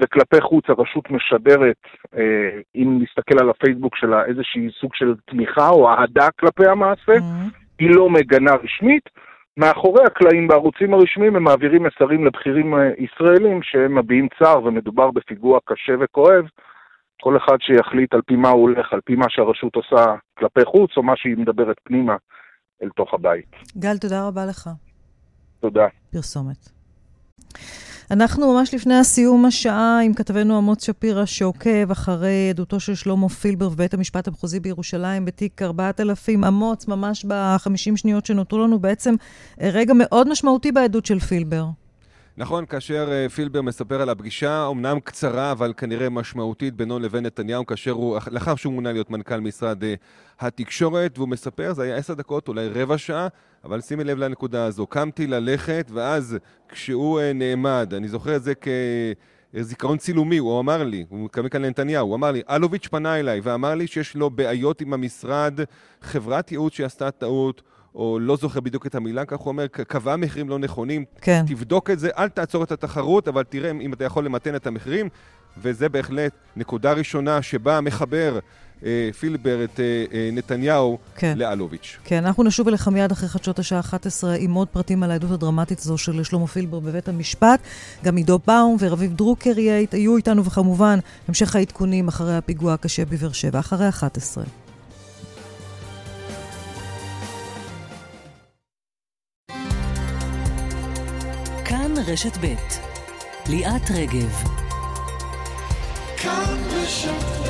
וכלפי 0.00 0.40
חוץ 0.40 0.64
הרשות 0.68 1.10
משדרת, 1.10 1.76
אה, 2.16 2.60
אם 2.76 2.98
נסתכל 3.02 3.38
על 3.40 3.50
הפייסבוק 3.50 3.96
שלה, 3.96 4.24
איזושהי 4.24 4.68
סוג 4.80 4.90
של 4.94 5.14
תמיכה 5.30 5.68
או 5.68 5.88
אהדה 5.90 6.28
כלפי 6.40 6.66
המעשה, 6.66 7.12
Mhm. 7.12 7.54
היא 7.78 7.90
לא 7.90 8.10
מגנה 8.10 8.52
רשמית. 8.54 9.08
מאחורי 9.56 10.04
הקלעים 10.04 10.48
בערוצים 10.48 10.94
הרשמיים 10.94 11.36
הם 11.36 11.42
מעבירים 11.44 11.82
מסרים 11.82 12.26
לבכירים 12.26 12.74
אה, 12.74 12.90
ישראלים 12.98 13.60
שהם 13.62 13.98
מביעים 13.98 14.28
צער 14.38 14.64
ומדובר 14.64 15.10
בפיגוע 15.10 15.58
קשה 15.64 15.92
וכואב. 16.00 16.44
כל 17.22 17.36
אחד 17.36 17.56
שיחליט 17.60 18.14
על 18.14 18.20
פי 18.26 18.36
מה 18.36 18.48
הוא 18.48 18.62
הולך, 18.62 18.92
על 18.92 19.00
פי 19.04 19.14
מה 19.14 19.26
שהרשות 19.28 19.76
עושה 19.76 20.04
כלפי 20.38 20.64
חוץ, 20.64 20.90
או 20.96 21.02
מה 21.02 21.12
שהיא 21.16 21.36
מדברת 21.36 21.76
פנימה 21.84 22.16
אל 22.82 22.88
תוך 22.96 23.14
הבית. 23.14 23.50
גל, 23.78 23.98
תודה 24.00 24.26
רבה 24.28 24.46
לך. 24.46 24.68
תודה. 25.60 25.86
פרסומת. 26.12 26.68
אנחנו 28.12 28.52
ממש 28.52 28.74
לפני 28.74 28.94
הסיום 28.94 29.44
השעה 29.44 30.00
עם 30.00 30.14
כתבנו 30.14 30.58
אמוץ 30.58 30.86
שפירא, 30.86 31.24
שעוקב 31.24 31.90
אחרי 31.90 32.50
עדותו 32.50 32.80
של 32.80 32.94
שלמה 32.94 33.28
פילבר 33.28 33.68
בבית 33.68 33.94
המשפט 33.94 34.28
המחוזי 34.28 34.60
בירושלים 34.60 35.24
בתיק 35.24 35.62
4000. 35.62 36.44
אמוץ, 36.44 36.88
ממש 36.88 37.24
בחמישים 37.28 37.96
שניות 37.96 38.26
שנותרו 38.26 38.58
לנו, 38.58 38.78
בעצם 38.78 39.14
רגע 39.60 39.92
מאוד 39.96 40.28
משמעותי 40.28 40.72
בעדות 40.72 41.06
של 41.06 41.18
פילבר. 41.18 41.66
נכון, 42.36 42.66
כאשר 42.66 43.08
אה, 43.12 43.28
פילבר 43.28 43.62
מספר 43.62 44.02
על 44.02 44.08
הפגישה, 44.08 44.68
אמנם 44.70 45.00
קצרה, 45.00 45.52
אבל 45.52 45.72
כנראה 45.76 46.08
משמעותית 46.08 46.74
בינו 46.74 46.98
לבין 46.98 47.26
נתניהו, 47.26 47.66
כאשר 47.66 47.90
הוא, 47.90 48.18
לאחר 48.30 48.54
שהוא 48.54 48.72
מונה 48.72 48.92
להיות 48.92 49.10
מנכ"ל 49.10 49.40
משרד 49.40 49.84
אה, 49.84 49.94
התקשורת, 50.40 51.18
והוא 51.18 51.28
מספר, 51.28 51.72
זה 51.72 51.82
היה 51.82 51.96
עשר 51.96 52.14
דקות, 52.14 52.48
אולי 52.48 52.68
רבע 52.68 52.98
שעה, 52.98 53.28
אבל 53.64 53.80
שימי 53.80 54.04
לב 54.04 54.18
לנקודה 54.18 54.64
הזו. 54.64 54.86
קמתי 54.86 55.26
ללכת, 55.26 55.90
ואז 55.92 56.36
כשהוא 56.68 57.20
אה, 57.20 57.32
נעמד, 57.32 57.94
אני 57.96 58.08
זוכר 58.08 58.36
את 58.36 58.42
זה 58.42 58.52
כזיכרון 59.54 59.98
צילומי, 59.98 60.38
הוא 60.38 60.60
אמר 60.60 60.84
לי, 60.84 61.04
הוא 61.08 61.24
מתכוון 61.24 61.48
כאן 61.48 61.62
לנתניהו, 61.62 62.06
הוא 62.06 62.14
אמר 62.14 62.30
לי, 62.32 62.42
אלוביץ' 62.50 62.86
פנה 62.86 63.20
אליי 63.20 63.40
ואמר 63.42 63.74
לי 63.74 63.86
שיש 63.86 64.16
לו 64.16 64.30
בעיות 64.30 64.80
עם 64.80 64.92
המשרד, 64.92 65.60
חברת 66.02 66.52
ייעוץ 66.52 66.72
שעשתה 66.72 67.10
טעות, 67.10 67.62
או 67.94 68.18
לא 68.20 68.36
זוכר 68.36 68.60
בדיוק 68.60 68.86
את 68.86 68.94
המילה, 68.94 69.24
כך 69.24 69.38
הוא 69.38 69.48
אומר, 69.48 69.66
"ק- 69.66 69.80
קבעה 69.80 70.16
מחירים 70.16 70.48
לא 70.48 70.58
נכונים, 70.58 71.04
כן. 71.20 71.44
תבדוק 71.46 71.90
את 71.90 71.98
זה, 71.98 72.08
אל 72.18 72.28
תעצור 72.28 72.64
את 72.64 72.72
התחרות, 72.72 73.28
אבל 73.28 73.42
תראה 73.42 73.70
אם 73.70 73.92
אתה 73.92 74.04
יכול 74.04 74.24
למתן 74.24 74.54
את 74.56 74.66
המחירים, 74.66 75.08
וזה 75.62 75.88
בהחלט 75.88 76.32
נקודה 76.56 76.92
ראשונה 76.92 77.42
שבה 77.42 77.80
מחבר 77.80 78.38
אה, 78.84 79.10
פילבר 79.18 79.64
את 79.64 79.80
אה, 79.80 80.04
אה, 80.12 80.30
נתניהו 80.32 80.98
כן. 81.16 81.38
לאלוביץ'. 81.38 81.98
כן, 82.04 82.24
אנחנו 82.24 82.42
נשוב 82.42 82.68
אליך 82.68 82.88
מיד 82.88 83.12
אחרי 83.12 83.28
חדשות 83.28 83.58
השעה 83.58 83.80
11 83.80 84.34
עם 84.38 84.54
עוד 84.54 84.68
פרטים 84.68 85.02
על 85.02 85.10
העדות 85.10 85.30
הדרמטית 85.30 85.78
הזו 85.78 85.98
של 85.98 86.22
שלמה 86.22 86.46
פילבר 86.46 86.80
בבית 86.80 87.08
המשפט. 87.08 87.60
גם 88.04 88.16
עידו 88.16 88.38
באום 88.46 88.76
ורביב 88.80 89.14
דרוקר 89.14 89.58
יהיו 89.58 90.16
איתנו, 90.16 90.44
וכמובן, 90.44 90.98
המשך 91.28 91.56
העדכונים 91.56 92.08
אחרי 92.08 92.36
הפיגוע 92.36 92.72
הקשה 92.74 93.04
בבאר 93.04 93.32
שבע, 93.32 93.58
אחרי 93.58 93.88
11. 93.88 94.44
רשת 102.12 102.38
ב' 102.40 102.54
ליאת 103.46 103.90
רגב. 103.90 104.32
כאן 106.16 106.58
רשת 106.70 107.41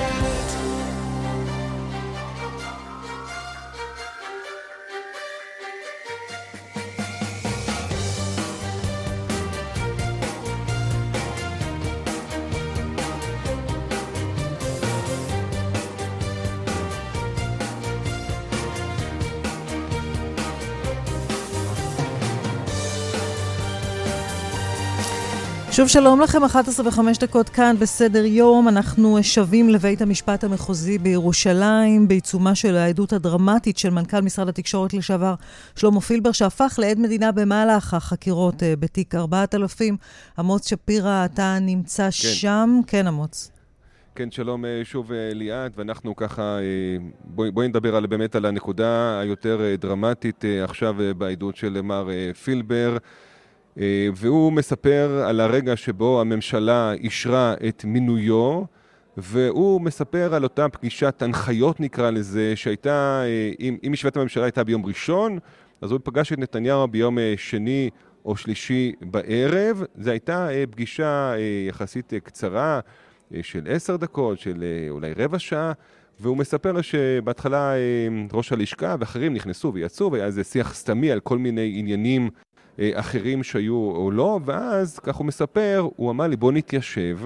שוב 25.73 25.89
שלום 25.89 26.20
לכם, 26.20 26.45
11 26.45 26.87
ו-5 26.87 27.20
דקות 27.20 27.49
כאן 27.49 27.77
בסדר 27.79 28.25
יום. 28.25 28.68
אנחנו 28.68 29.18
שבים 29.23 29.68
לבית 29.68 30.03
המשפט 30.03 30.45
המחוזי 30.45 30.99
בירושלים, 30.99 32.09
בעיצומה 32.09 32.55
של 32.55 32.77
העדות 32.77 33.12
הדרמטית 33.12 33.79
של 33.79 33.91
מנכ"ל 33.91 34.20
משרד 34.20 34.49
התקשורת 34.49 34.95
לשעבר 34.95 35.35
שלמה 35.77 36.01
פילבר, 36.01 36.33
שהפך 36.33 36.75
לעד 36.79 36.99
מדינה 36.99 37.33
במהלך 37.33 37.95
החקירות 37.95 38.62
אה, 38.62 38.75
בתיק 38.77 39.14
4000. 39.14 39.97
אמוץ 40.41 40.68
שפירא, 40.68 41.25
אתה 41.25 41.59
נמצא 41.61 42.11
שם? 42.11 42.81
כן, 42.87 43.07
אמוץ. 43.07 43.51
כן, 44.14 44.31
שלום 44.31 44.64
אה, 44.64 44.81
שוב 44.85 45.12
אה, 45.12 45.31
ליאת, 45.35 45.73
ואנחנו 45.77 46.16
ככה, 46.16 46.59
בואי, 47.25 47.51
בואי 47.51 47.68
נדבר 47.68 47.97
על, 47.97 48.07
באמת 48.07 48.35
על 48.35 48.47
הנקודה 48.47 49.20
היותר 49.20 49.61
דרמטית 49.79 50.45
עכשיו 50.64 50.95
בעדות 51.18 51.57
של 51.57 51.81
מר 51.81 52.09
פילבר. 52.45 52.97
אה, 53.81 54.09
והוא 54.14 54.53
מספר 54.53 55.25
על 55.27 55.41
הרגע 55.41 55.77
שבו 55.77 56.20
הממשלה 56.20 56.93
אישרה 56.93 57.55
את 57.68 57.85
מינויו, 57.85 58.62
והוא 59.16 59.81
מספר 59.81 60.35
על 60.35 60.43
אותה 60.43 60.68
פגישת 60.68 61.23
הנחיות 61.23 61.81
נקרא 61.81 62.11
לזה, 62.11 62.57
שהייתה, 62.57 63.23
אה, 63.25 63.51
אם, 63.61 63.77
אם 63.87 63.95
ישיבת 63.95 64.16
הממשלה 64.16 64.45
הייתה 64.45 64.64
ביום 64.64 64.87
ראשון, 64.87 65.39
אז 65.81 65.91
הוא 65.91 66.01
פגש 66.05 66.33
את 66.33 66.39
נתניהו 66.39 66.89
ביום 66.89 67.18
אה, 67.18 67.35
שני 67.37 67.91
או 68.25 68.37
שלישי 68.37 68.93
בערב. 69.01 69.85
זו 69.99 70.11
הייתה 70.11 70.49
פגישה 70.70 71.35
יחסית 71.68 72.12
קצרה, 72.25 72.81
של 73.43 73.66
עשר 73.68 73.97
דקות, 73.97 74.39
של 74.39 74.64
אולי 74.91 75.12
רבע 75.16 75.39
שעה. 75.39 75.73
והוא 76.20 76.37
מספר 76.37 76.81
שבהתחלה 76.81 77.73
ראש 78.33 78.53
הלשכה 78.53 78.97
ואחרים 79.01 79.35
נכנסו 79.35 79.75
ויצאו, 79.75 80.12
והיה 80.12 80.25
איזה 80.25 80.45
שיח 80.45 80.75
סתמי 80.75 81.12
על 81.12 81.20
כל 81.20 81.39
מיני 81.39 81.73
עניינים 81.77 82.31
אחרים 82.81 83.43
שהיו 83.43 83.75
או 83.75 84.11
לא, 84.11 84.41
ואז, 84.45 84.99
כך 84.99 85.16
הוא 85.16 85.27
מספר, 85.27 85.89
הוא 85.97 86.11
אמר 86.11 86.27
לי 86.27 86.37
בוא 86.37 86.53
נתיישב, 86.53 87.18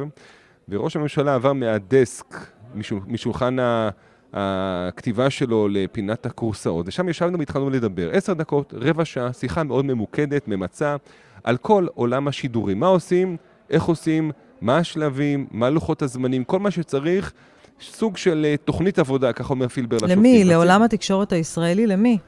וראש 0.69 0.97
הממשלה 0.97 1.35
עבר 1.35 1.53
מהדסק, 1.53 2.35
משול, 2.75 3.01
משולחן 3.07 3.59
ה... 3.59 3.89
הכתיבה 4.33 5.31
שלו 5.31 5.69
לפינת 5.69 6.27
הכורסאות, 6.27 6.89
ושם 6.89 7.09
ישבנו 7.09 7.39
והתחלנו 7.39 7.71
לדבר. 7.71 8.11
עשר 8.13 8.33
דקות, 8.33 8.75
רבע 8.77 9.05
שעה, 9.05 9.33
שיחה 9.33 9.63
מאוד 9.63 9.85
ממוקדת, 9.85 10.49
ממצה, 10.49 10.97
על 11.45 11.57
כל 11.57 11.87
עולם 11.95 12.29
השידורים. 12.29 12.81
מה 12.81 12.87
עושים, 12.87 13.37
איך 13.71 13.85
עושים, 13.85 14.31
מה 14.61 14.79
השלבים, 14.79 15.47
מה 15.51 15.71
לוחות 15.71 16.03
הזמנים, 16.03 16.45
כל 16.45 16.59
מה 16.59 16.71
שצריך, 16.71 17.33
סוג 17.81 18.17
של 18.17 18.47
אה, 18.49 18.57
תוכנית 18.57 18.99
עבודה, 18.99 19.33
כך 19.33 19.51
אומר 19.51 19.69
פילבר 19.69 19.97
לשופטים. 19.97 20.19
למי? 20.19 20.45
לעולם 20.45 20.83
התקשורת 20.83 21.33
הישראלי? 21.33 21.87
למי? 21.87 22.19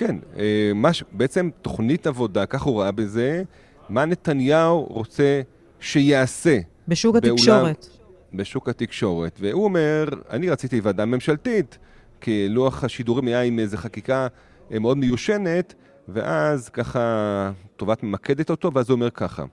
כן, 0.00 0.16
אה, 0.38 0.44
מה 0.74 0.92
ש- 0.92 1.04
בעצם 1.12 1.50
תוכנית 1.62 2.06
עבודה, 2.06 2.46
כך 2.46 2.62
הוא 2.62 2.80
ראה 2.82 2.90
בזה, 2.92 3.42
מה 3.88 4.04
נתניהו 4.04 4.84
רוצה 4.84 5.40
שיעשה 5.80 6.58
בשוק 6.88 7.14
בעולם- 7.16 7.30
התקשורת. 7.30 7.86
בשוק 8.34 8.68
התקשורת. 8.68 9.38
והוא 9.40 9.64
אומר, 9.64 10.08
אני 10.30 10.50
רציתי 10.50 10.80
ועדה 10.80 11.04
ממשלתית, 11.04 11.78
כי 12.20 12.48
לוח 12.48 12.84
השידורים 12.84 13.26
היה 13.26 13.42
עם 13.42 13.58
איזו 13.58 13.76
חקיקה 13.76 14.26
אה, 14.72 14.78
מאוד 14.78 14.96
מיושנת, 14.98 15.74
ואז 16.08 16.68
ככה 16.68 17.52
טובת 17.76 18.02
ממקדת 18.02 18.50
אותו, 18.50 18.72
ואז 18.74 18.90
הוא 18.90 18.94
אומר 18.94 19.10
ככה. 19.10 19.44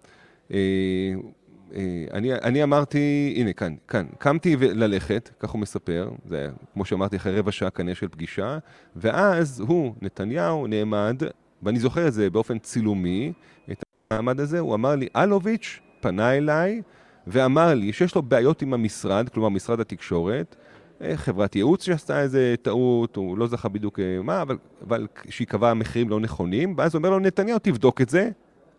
אה, 1.76 2.06
אני, 2.14 2.34
אני 2.34 2.64
אמרתי, 2.64 3.34
הנה, 3.38 3.54
כאן, 3.54 3.76
כאן, 3.88 4.06
קמתי 4.18 4.56
ללכת, 4.56 5.30
כך 5.40 5.50
הוא 5.50 5.62
מספר, 5.62 6.10
זה 6.26 6.38
היה, 6.38 6.50
כמו 6.74 6.86
שאמרתי, 6.86 7.16
אחרי 7.16 7.40
רבע 7.40 7.52
שעה 7.52 7.70
כנראה 7.70 7.96
של 7.96 8.08
פגישה, 8.08 8.58
ואז 8.96 9.60
הוא, 9.60 9.94
נתניהו, 10.02 10.68
נעמד, 10.68 11.22
ואני 11.64 11.80
זוכר 11.80 12.08
את 12.08 12.14
זה 12.14 12.30
באופן 12.30 12.60
צילומי, 12.60 13.34
את 13.72 13.84
המעמד 14.12 14.40
הזה, 14.40 14.60
הוא 14.60 14.76
אמר 14.76 14.96
לי, 14.96 15.08
אלוביץ' 15.16 15.80
פנה 16.00 16.38
אליי 16.38 16.82
ואמר 17.28 17.74
לי 17.74 17.94
שיש 17.94 18.16
לו 18.16 18.22
בעיות 18.22 18.62
עם 18.62 18.74
המשרד, 18.74 19.30
כלומר 19.30 19.50
משרד 19.50 19.80
התקשורת, 19.80 20.56
אה, 21.02 21.18
חברת 21.18 21.56
ייעוץ 21.56 21.84
שעשתה 21.84 22.22
איזה 22.22 22.56
טעות, 22.62 23.16
הוא 23.16 23.38
לא 23.38 23.48
זכה 23.48 23.70
בדיוק 23.70 24.00
אה, 24.00 24.20
מה, 24.24 24.42
אבל, 24.42 24.58
אבל 24.88 25.08
שהיא 25.30 25.48
קבעה 25.48 25.74
מחירים 25.74 26.10
לא 26.10 26.20
נכונים, 26.20 26.74
ואז 26.78 26.96
הוא 26.96 27.00
אומר 27.00 27.10
לו, 27.10 27.20
נתניהו, 27.20 27.60
תבדוק 27.60 28.02
את 28.02 28.10
זה, 28.10 28.30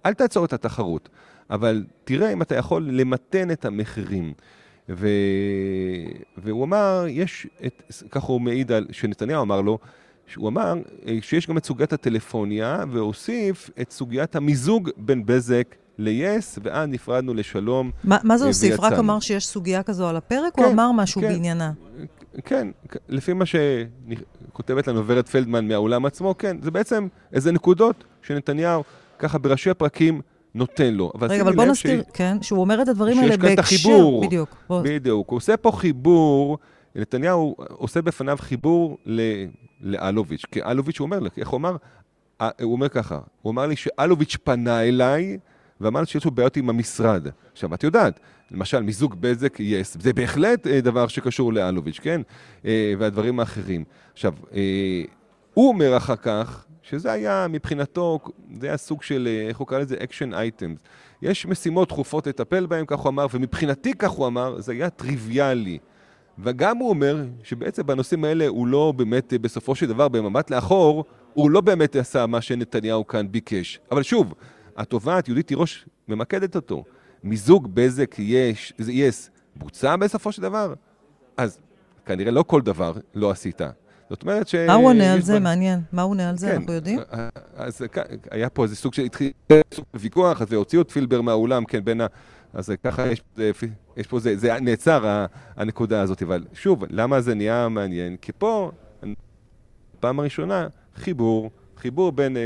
אל 0.07 0.14
תעצור 0.14 0.45
את 0.45 0.53
התחרות, 0.53 1.09
אבל 1.51 1.84
תראה 2.05 2.32
אם 2.32 2.42
אתה 2.42 2.55
יכול 2.55 2.88
למתן 2.90 3.51
את 3.51 3.64
המחירים. 3.64 4.32
ו... 4.88 5.09
והוא 6.36 6.64
אמר, 6.64 7.05
יש, 7.09 7.46
את, 7.66 7.92
ככה 8.11 8.26
הוא 8.26 8.40
מעיד 8.40 8.72
על, 8.72 8.86
שנתניהו 8.90 9.42
אמר 9.42 9.61
לו, 9.61 9.78
שהוא 10.26 10.49
אמר 10.49 10.74
אה, 11.07 11.18
שיש 11.20 11.46
גם 11.46 11.59
את 11.59 11.64
סוגיית 11.64 11.92
הטלפוניה, 11.92 12.84
והוסיף 12.90 13.70
את 13.80 13.90
סוגיית 13.90 14.36
המיזוג 14.36 14.90
בין 14.96 15.26
בזק 15.26 15.74
ל-yes, 15.99 16.59
ואז 16.62 16.88
נפרדנו 16.88 17.34
לשלום. 17.34 17.90
מה 18.05 18.18
מה 18.24 18.38
זה 18.38 18.44
אה, 18.44 18.49
הוסיף? 18.49 18.80
רק. 18.80 18.92
אמר 18.92 19.20
שיש 19.20 19.46
סוגיה 19.46 19.82
כזו 19.82 20.09
על 20.09 20.16
הפרק, 20.16 20.55
כן, 20.57 20.62
או 20.62 20.70
אמר 20.70 20.92
משהו 20.92 21.20
כן. 21.20 21.28
בעניינה? 21.28 21.72
כן, 22.44 22.68
לפי 23.09 23.32
מה 23.32 23.44
שכותבת 23.46 24.86
לנו 24.86 25.07
ורד 25.07 25.28
פלדמן 25.28 25.68
מהאולם 25.68 26.07
עצמו, 26.07 26.34
כן, 26.38 26.57
זה 26.62 26.70
בעצם 26.70 27.09
איזה 27.32 27.53
נקודות 27.53 28.05
שנתניהו 28.22 28.84
ככה 29.18 29.38
בראשי 29.38 29.70
הפרקים 29.70 30.20
נותן 30.55 30.94
לו. 30.94 31.12
אבל 31.14 31.28
רגע, 31.30 31.42
אבל 31.42 31.55
בוא 31.57 31.64
נזכיר, 31.64 32.03
ש- 32.03 32.11
כן, 32.12 32.36
שהוא 32.42 32.61
אומר 32.61 32.82
את 32.82 32.88
הדברים 32.88 33.18
האלה 33.18 33.28
שיש 33.32 33.40
כאן 33.40 33.53
את 33.53 33.57
בהקשר... 33.57 33.76
החיבור. 33.76 34.26
בדיוק. 34.26 34.57
בוא. 34.68 34.82
בדיוק, 34.82 35.30
הוא 35.30 35.36
עושה 35.36 35.57
פה 35.57 35.72
חיבור, 35.72 36.59
נתניהו 36.94 37.57
עושה 37.59 38.03
בפניו 38.03 38.36
חיבור 38.40 38.99
ל- 39.07 39.44
לאלוביץ', 39.80 40.42
כי 40.53 40.62
אלוביץ', 40.62 40.99
הוא 40.99 41.07
אומר, 41.07 41.18
לך, 41.20 41.38
איך 41.38 41.49
הוא 41.49 41.59
אמר? 41.59 41.76
הוא 42.62 42.72
אומר 42.72 42.88
ככה, 42.88 43.18
הוא 43.42 43.51
אמר 43.51 43.66
לי 43.66 43.76
שאלוביץ' 43.76 44.36
פנה 44.44 44.82
אליי, 44.82 45.38
ואמר 45.80 46.01
לי 46.01 46.07
שיש 46.07 46.24
לו 46.24 46.30
בעיות 46.30 46.57
עם 46.57 46.70
המשרד. 46.70 47.26
עכשיו, 47.53 47.74
את 47.74 47.84
יודעת, 47.84 48.20
למשל, 48.51 48.80
מיזוג 48.82 49.14
בזק, 49.20 49.57
יס, 49.61 49.96
זה 50.01 50.12
בהחלט 50.12 50.66
אה, 50.66 50.80
דבר 50.80 51.07
שקשור 51.09 51.53
לאלוביץ', 51.53 51.99
כן? 52.03 52.20
אה, 52.64 52.92
והדברים 52.99 53.40
האחרים. 53.40 53.84
עכשיו, 54.12 54.32
אה, 54.55 55.03
הוא 55.55 55.68
אומר 55.68 55.96
אחר 55.96 56.16
כך, 56.16 56.64
שזה 56.91 57.12
היה 57.12 57.47
מבחינתו, 57.51 58.18
זה 58.61 58.66
היה 58.66 58.76
סוג 58.76 59.03
של, 59.03 59.28
אה, 59.30 59.49
איך 59.49 59.59
הוא 59.59 59.66
קרא 59.66 59.78
לזה? 59.78 59.97
action 60.03 60.34
items. 60.34 60.78
יש 61.22 61.47
משימות 61.47 61.89
דחופות 61.89 62.26
לטפל 62.26 62.66
בהן, 62.66 62.84
כך 62.86 62.99
הוא 62.99 63.09
אמר, 63.09 63.26
ומבחינתי, 63.32 63.95
כך 63.95 64.11
הוא 64.11 64.26
אמר, 64.26 64.61
זה 64.61 64.72
היה 64.72 64.91
טריוויאלי. 64.91 65.78
וגם 66.39 66.76
הוא 66.76 66.89
אומר 66.91 67.24
שבעצם 67.43 67.86
בנושאים 67.86 68.24
האלה 68.24 68.47
הוא 68.47 68.66
לא 68.66 68.93
באמת, 68.97 69.32
אה, 69.32 69.39
בסופו 69.39 69.74
של 69.74 69.86
דבר, 69.86 70.09
במבט 70.09 70.51
לאחור, 70.51 71.05
הוא 71.34 71.51
לא 71.51 71.61
באמת 71.61 71.97
עשה 71.97 72.26
מה 72.26 72.41
שנתניהו 72.41 73.07
כאן 73.07 73.32
ביקש. 73.32 73.80
אבל 73.93 74.03
שוב, 74.03 74.34
התובעת 74.76 75.28
יהודית 75.28 75.47
תירוש 75.47 75.86
ממקדת 76.09 76.57
אותו. 76.57 76.84
מיזוג 77.24 77.68
בזק 77.74 78.14
יש, 78.18 78.72
יס, 78.89 79.30
בוצע 79.57 79.97
בסופו 79.97 80.32
של 80.32 80.43
דבר? 80.43 80.74
אז 81.36 81.59
כנראה 82.07 82.30
לא 82.30 82.43
כל 82.43 82.61
דבר 82.61 82.93
לא 83.14 83.30
עשית. 83.30 83.61
זאת 84.11 84.22
אומרת 84.22 84.48
ש... 84.48 84.54
מה 84.54 84.74
הוא 84.74 84.86
עונה 84.88 85.12
על 85.12 85.20
זה? 85.20 85.40
מעניין. 85.40 85.80
מה 85.92 86.02
הוא 86.02 86.11
עונה 86.11 86.28
על 86.30 86.36
זה? 86.36 86.48
כן, 86.48 86.54
אנחנו 86.56 86.72
יודעים? 86.72 86.98
אה, 87.12 87.28
אז 87.56 87.82
כ- 87.92 87.98
היה 88.30 88.48
פה 88.50 88.62
איזה 88.64 88.76
סוג 88.76 88.94
של 88.94 89.02
התחיל 89.02 89.30
ויכוח, 89.94 90.42
אז 90.42 90.52
והוציאו 90.52 90.82
את 90.82 90.90
פילבר 90.90 91.20
מהאולם, 91.22 91.64
כן, 91.64 91.84
בין 91.84 92.00
ה... 92.00 92.06
אז 92.54 92.72
ככה 92.84 93.06
יש, 93.06 93.22
זה- 93.36 93.50
יש 93.96 94.06
פה, 94.06 94.18
זה, 94.20 94.36
זה 94.36 94.61
נעצר 94.61 95.26
הנקודה 95.56 96.00
הזאת, 96.00 96.22
אבל 96.22 96.44
שוב, 96.52 96.84
למה 96.90 97.20
זה 97.20 97.34
נהיה 97.34 97.68
מעניין? 97.68 98.16
כי 98.20 98.32
פה, 98.38 98.70
פעם 100.00 100.20
הראשונה, 100.20 100.66
חיבור, 100.96 101.50
חיבור 101.76 102.12
בין 102.12 102.36
אה, 102.36 102.42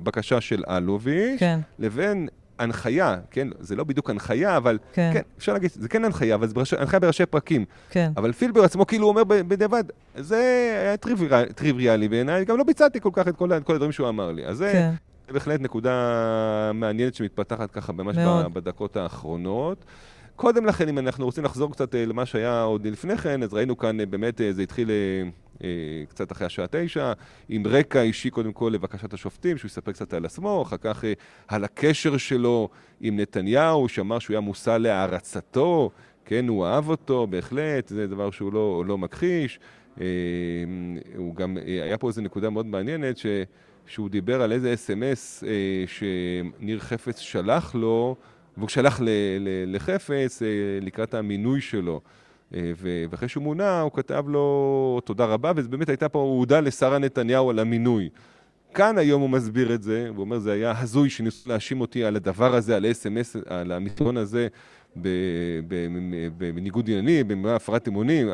בקשה 0.00 0.40
של 0.40 0.62
אלוביץ' 0.68 1.40
כן. 1.40 1.60
לבין 1.78 2.28
הנחיה, 2.62 3.16
כן, 3.30 3.48
זה 3.60 3.76
לא 3.76 3.84
בדיוק 3.84 4.10
הנחיה, 4.10 4.56
אבל 4.56 4.78
כן. 4.92 5.10
כן, 5.12 5.20
אפשר 5.38 5.52
להגיד, 5.52 5.70
זה 5.74 5.88
כן 5.88 6.04
הנחיה, 6.04 6.34
אבל 6.34 6.46
זה 6.48 6.54
בראשי, 6.54 6.76
הנחיה 6.78 7.00
בראשי 7.00 7.26
פרקים. 7.26 7.64
כן. 7.90 8.12
אבל 8.16 8.32
פילבר 8.32 8.64
עצמו 8.64 8.86
כאילו 8.86 9.08
אומר 9.08 9.22
בדיעבד, 9.24 9.84
זה 10.16 10.36
היה 10.82 10.96
טריוויאלי, 10.96 11.52
טריוויאלי 11.52 12.08
בעיניי, 12.08 12.44
גם 12.44 12.58
לא 12.58 12.64
ביצעתי 12.64 13.00
כל 13.00 13.10
כך 13.12 13.28
את 13.28 13.36
כל, 13.36 13.52
את 13.52 13.64
כל 13.64 13.72
הדברים 13.72 13.92
שהוא 13.92 14.08
אמר 14.08 14.32
לי. 14.32 14.46
אז 14.46 14.56
זה 14.56 14.70
כן. 14.72 14.90
בהחלט 15.32 15.60
נקודה 15.60 16.70
מעניינת 16.74 17.14
שמתפתחת 17.14 17.70
ככה 17.70 17.92
ממש 17.92 18.16
מאוד. 18.16 18.54
בדקות 18.54 18.96
האחרונות. 18.96 19.84
קודם 20.42 20.66
לכן, 20.66 20.88
אם 20.88 20.98
אנחנו 20.98 21.24
רוצים 21.24 21.44
לחזור 21.44 21.72
קצת 21.72 21.94
אה, 21.94 22.06
למה 22.06 22.26
שהיה 22.26 22.62
עוד 22.62 22.86
לפני 22.86 23.16
כן, 23.16 23.42
אז 23.42 23.54
ראינו 23.54 23.76
כאן 23.76 24.00
אה, 24.00 24.06
באמת, 24.06 24.40
אה, 24.40 24.52
זה 24.52 24.62
התחיל 24.62 24.90
קצת 26.08 26.32
אחרי 26.32 26.46
השעה 26.46 26.66
תשע, 26.70 27.12
עם 27.48 27.66
רקע 27.66 28.02
אישי 28.02 28.30
קודם 28.30 28.52
כל 28.52 28.70
לבקשת 28.74 29.12
השופטים, 29.12 29.58
שהוא 29.58 29.68
יספר 29.68 29.92
קצת 29.92 30.14
על 30.14 30.24
עצמו, 30.24 30.62
אחר 30.62 30.76
כך 30.76 31.04
על 31.48 31.64
הקשר 31.64 32.16
שלו 32.16 32.68
עם 33.00 33.20
נתניהו, 33.20 33.88
שאמר 33.88 34.18
שהוא 34.18 34.34
היה 34.34 34.40
מושא 34.40 34.70
להערצתו, 34.70 35.90
כן, 36.24 36.48
הוא 36.48 36.66
אהב 36.66 36.88
אותו, 36.88 37.26
בהחלט, 37.26 37.88
זה 37.88 38.06
דבר 38.06 38.30
שהוא 38.30 38.52
לא, 38.52 38.84
לא 38.86 38.98
מכחיש. 38.98 39.60
הוא 41.16 41.34
גם, 41.34 41.56
היה 41.64 41.98
פה 41.98 42.08
איזו 42.08 42.22
נקודה 42.22 42.50
מאוד 42.50 42.66
מעניינת, 42.66 43.18
ש... 43.18 43.26
שהוא 43.86 44.10
דיבר 44.10 44.42
על 44.42 44.52
איזה 44.52 44.74
אס.אם.אס 44.74 45.44
שניר 45.86 46.78
חפץ 46.78 47.18
שלח 47.18 47.74
לו, 47.74 48.16
והוא 48.56 48.68
שלח 48.68 49.00
ל, 49.00 49.08
ל, 49.40 49.74
לחפץ 49.76 50.42
אה, 50.42 50.48
לקראת 50.80 51.14
המינוי 51.14 51.60
שלו. 51.60 52.00
אה, 52.54 52.72
ואחרי 53.10 53.28
שהוא 53.28 53.42
מונה, 53.42 53.80
הוא 53.80 53.92
כתב 53.92 54.24
לו 54.28 55.00
תודה 55.04 55.24
רבה, 55.24 55.52
וזה 55.56 55.68
באמת 55.68 55.88
הייתה 55.88 56.08
פה, 56.08 56.18
הוא 56.18 56.38
הודה 56.38 56.60
לשרה 56.60 56.98
נתניהו 56.98 57.50
על 57.50 57.58
המינוי. 57.58 58.08
כאן 58.74 58.98
היום 58.98 59.22
הוא 59.22 59.30
מסביר 59.30 59.74
את 59.74 59.82
זה, 59.82 60.08
הוא 60.08 60.20
אומר, 60.20 60.38
זה 60.38 60.52
היה 60.52 60.74
הזוי 60.80 61.10
שניסו 61.10 61.50
להאשים 61.50 61.80
אותי 61.80 62.04
על 62.04 62.16
הדבר 62.16 62.54
הזה, 62.54 62.76
על 62.76 62.86
אס.אם.אס, 62.90 63.36
על 63.46 63.72
המסרון 63.72 64.16
הזה, 64.16 64.48
בניגוד 66.36 66.90
ענייני, 66.90 67.24
בהפרת 67.24 67.88
אמונים, 67.88 68.28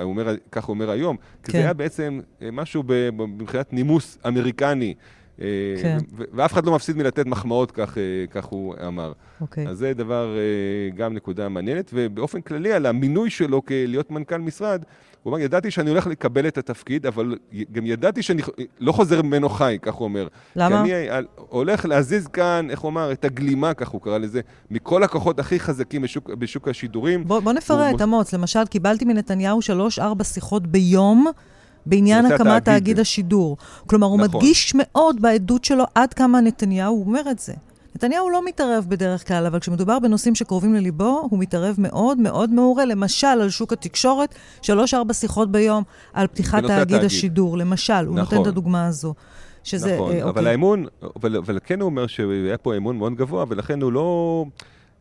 כך 0.53 0.65
הוא 0.65 0.75
אומר 0.75 0.91
היום, 0.91 1.17
כי 1.17 1.53
כן. 1.53 1.59
זה 1.59 1.59
היה 1.59 1.73
בעצם 1.73 2.21
אה, 2.43 2.51
משהו 2.51 2.83
מבחינת 3.13 3.73
נימוס 3.73 4.19
אמריקני. 4.27 4.95
אה, 5.43 5.47
כן. 5.83 5.99
ואף 6.33 6.53
אחד 6.53 6.67
לא 6.67 6.75
מפסיד 6.75 6.97
מלתת 6.97 7.27
מחמאות, 7.27 7.71
כך, 7.71 7.99
אה, 7.99 8.03
כך 8.31 8.45
הוא 8.45 8.75
אמר. 8.87 9.13
אוקיי. 9.41 9.69
אז 9.69 9.79
זה 9.79 9.93
דבר, 9.95 10.37
אה, 10.37 10.43
גם 10.97 11.15
נקודה 11.15 11.49
מעניינת, 11.49 11.91
ובאופן 11.95 12.41
כללי 12.41 12.73
על 12.73 12.87
המינוי 12.87 13.31
שלו 13.31 13.65
כלהיות 13.65 14.11
מנכ"ל 14.11 14.37
משרד, 14.39 14.83
הוא 15.23 15.33
אומר, 15.33 15.45
ידעתי 15.45 15.71
שאני 15.71 15.91
הולך 15.91 16.07
לקבל 16.07 16.49
את 16.49 16.59
התפקיד, 16.59 17.07
אבל 17.07 17.37
גם 17.73 17.87
ידעתי 17.87 18.23
שאני 18.23 18.43
לא 18.81 18.93
חוזר 18.93 19.23
ממנו 19.23 19.49
חי, 19.49 19.79
כך 19.83 19.95
הוא 19.95 20.05
אומר. 20.05 20.29
למה? 20.57 20.85
כי 20.85 20.95
אני 21.11 21.27
הולך 21.37 21.85
להזיז 21.87 22.27
כאן, 22.27 22.67
איך 22.71 22.81
הוא 22.81 22.91
אמר, 22.91 23.13
את 23.13 23.25
הגלימה, 23.25 23.75
כך 23.75 23.89
הוא 23.89 24.01
קרא 24.01 24.19
לזה, 24.19 24.41
מכל 24.71 25.03
הכוחות 25.03 25.39
הכי 25.39 25.61
חזקים 25.61 26.03
בשוק, 26.03 26.31
בשוק 26.31 26.69
השידורים. 26.69 27.25
בוא, 27.25 27.41
בוא 27.41 27.53
נפרט, 27.53 27.93
הוא- 27.95 28.03
אמוץ. 28.03 28.35
למשל, 28.35 28.65
קיבלתי 28.71 29.05
מנתניהו 29.05 29.63
שלוש-ארבע 29.63 30.25
שיחות 30.25 30.67
ביום 30.67 31.27
בעניין 31.89 32.27
הקמת. 32.27 32.65
תאגיד 32.65 32.99
השידור. 32.99 33.57
כלומר, 33.87 34.07
הוא 34.07 34.19
נכון. 34.21 34.41
מדגיש 34.41 34.73
מאוד 34.75 35.23
בעדות 35.23 35.65
שלו 35.65 35.85
עד 35.95 36.15
כמה 36.15 36.41
נתניהו, 36.41 37.05
אומר 37.07 37.23
את 37.31 37.39
זה. 37.39 37.53
נתניהו 37.97 38.31
לא 38.31 38.45
מתערב 38.45 38.87
בדרך 38.89 39.29
כלל, 39.29 39.47
אבל 39.47 39.59
כשמדובר 39.59 39.99
בנושאים 39.99 40.35
שקרובים 40.35 40.75
לליבו, 40.75 41.29
הוא 41.31 41.39
מתערב 41.39 41.75
מאוד 41.79 42.19
מאוד 42.19 42.51
מעורה. 42.51 42.85
למשל, 42.85 43.27
על 43.27 43.51
שוק 43.51 43.73
התקשורת, 43.73 44.35
שלוש-ארבע 44.63 45.15
שיחות 45.15 45.53
ביום 45.53 45.83
על 46.13 46.27
פתיחת 46.27 46.63
תאגיד 46.63 46.73
התאגיד. 46.73 47.05
השידור, 47.05 47.59
למשל. 47.59 47.93
הוא 47.93 48.17
נותן 48.17 48.21
נכון. 48.21 48.43
את 48.43 48.47
הדוגמה 48.47 48.87
הזו. 48.87 49.15
שזה, 49.65 49.95
נכון, 49.95 50.13
אה, 50.13 50.23
אבל 50.23 50.29
אוקיי. 50.29 50.49
האמון, 50.49 50.87
אבל, 51.17 51.37
אבל 51.37 51.59
כן 51.65 51.81
הוא 51.81 51.87
אומר 51.87 52.07
שהיה 52.07 52.59
פה 52.59 52.77
אמון 52.77 52.99
מאוד 52.99 53.15
גבוה, 53.15 53.45
ולכן 53.49 53.83
הוא 53.83 53.93
לא, 53.93 54.45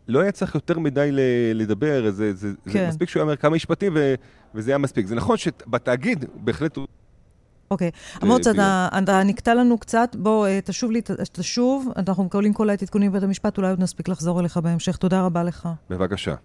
לא 0.07 0.19
היה 0.19 0.31
צריך 0.31 0.55
יותר 0.55 0.79
מדי 0.79 1.09
לדבר, 1.53 2.11
זה, 2.11 2.33
זה, 2.33 2.47
כן. 2.65 2.71
זה 2.71 2.87
מספיק 2.87 3.09
שהוא 3.09 3.19
היה 3.19 3.23
אומר 3.23 3.35
כמה 3.35 3.55
משפטים 3.55 3.93
ו, 3.95 4.15
וזה 4.55 4.71
היה 4.71 4.77
מספיק. 4.77 5.07
זה 5.07 5.15
נכון 5.15 5.37
שבתאגיד, 5.37 6.25
בהחלט 6.35 6.75
הוא 6.77 6.87
אוקיי. 7.71 7.91
אמוץ, 8.23 8.47
ביום. 8.47 8.59
אתה, 9.03 9.23
נקטע 9.23 9.53
לנו 9.53 9.77
קצת, 9.77 10.15
בוא, 10.19 10.47
אה, 10.47 10.59
תשוב 10.61 10.91
לי, 10.91 11.01
תשוב. 11.31 11.87
אנחנו 11.95 12.23
מקבלים 12.23 12.53
כל 12.53 12.69
העת 12.69 12.81
עדכונים 12.81 13.11
בבית 13.11 13.23
המשפט, 13.23 13.57
אולי 13.57 13.69
עוד 13.69 13.79
נספיק 13.79 14.07
לחזור 14.07 14.39
אליך 14.39 14.57
בהמשך. 14.57 14.97
תודה 14.97 15.21
רבה 15.21 15.43
לך. 15.43 15.69
בבקשה. 15.89 16.35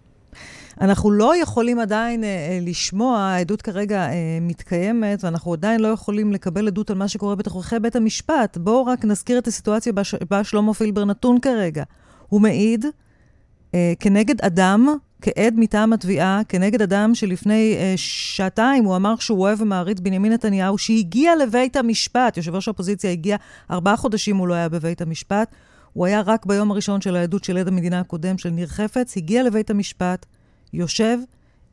אנחנו 0.81 1.11
לא 1.11 1.37
יכולים 1.37 1.79
עדיין 1.79 2.23
אה, 2.23 2.27
אה, 2.27 2.59
לשמוע, 2.61 3.19
העדות 3.19 3.61
כרגע 3.61 4.09
אה, 4.09 4.37
מתקיימת, 4.41 5.23
ואנחנו 5.23 5.53
עדיין 5.53 5.81
לא 5.81 5.87
יכולים 5.87 6.33
לקבל 6.33 6.67
עדות 6.67 6.89
על 6.89 6.97
מה 6.97 7.07
שקורה 7.07 7.35
בתוככי 7.35 7.79
בית 7.79 7.95
המשפט. 7.95 8.57
בואו 8.57 8.85
רק 8.85 9.05
נזכיר 9.05 9.37
את 9.37 9.47
הסיטואציה 9.47 9.93
בה 10.29 10.43
שלמה 10.43 10.73
פילבר 10.73 11.05
נתון 11.05 11.39
כרגע. 11.39 11.83
הוא 12.29 12.41
מעיד 12.41 12.85
אה, 13.75 13.93
כנגד 13.99 14.41
אדם, 14.41 14.87
כעד 15.23 15.53
מטעם 15.57 15.93
התביעה, 15.93 16.41
כנגד 16.49 16.81
אדם 16.81 17.15
שלפני 17.15 17.75
אה, 17.77 17.93
שעתיים 17.97 18.83
הוא 18.83 18.95
אמר 18.95 19.15
שהוא 19.19 19.39
אוהב 19.39 19.61
ומעריץ 19.61 19.99
בנימין 19.99 20.33
נתניהו, 20.33 20.77
שהגיע 20.77 21.35
לבית 21.35 21.75
המשפט, 21.75 22.37
יושב 22.37 22.55
ראש 22.55 22.67
האופוזיציה 22.67 23.11
הגיע, 23.11 23.37
ארבעה 23.71 23.97
חודשים 23.97 24.37
הוא 24.37 24.47
לא 24.47 24.53
היה 24.53 24.69
בבית 24.69 25.01
המשפט, 25.01 25.55
הוא 25.93 26.05
היה 26.05 26.21
רק 26.21 26.45
ביום 26.45 26.71
הראשון 26.71 27.01
של 27.01 27.15
העדות 27.15 27.43
של 27.43 27.57
עד 27.57 27.67
המדינה 27.67 27.99
הקודם, 27.99 28.37
של 28.37 28.49
ניר 28.49 28.67
חפץ, 28.67 29.17
הגיע 29.17 29.43
לבית 29.43 29.69
המשפט, 29.69 30.25
יושב 30.73 31.17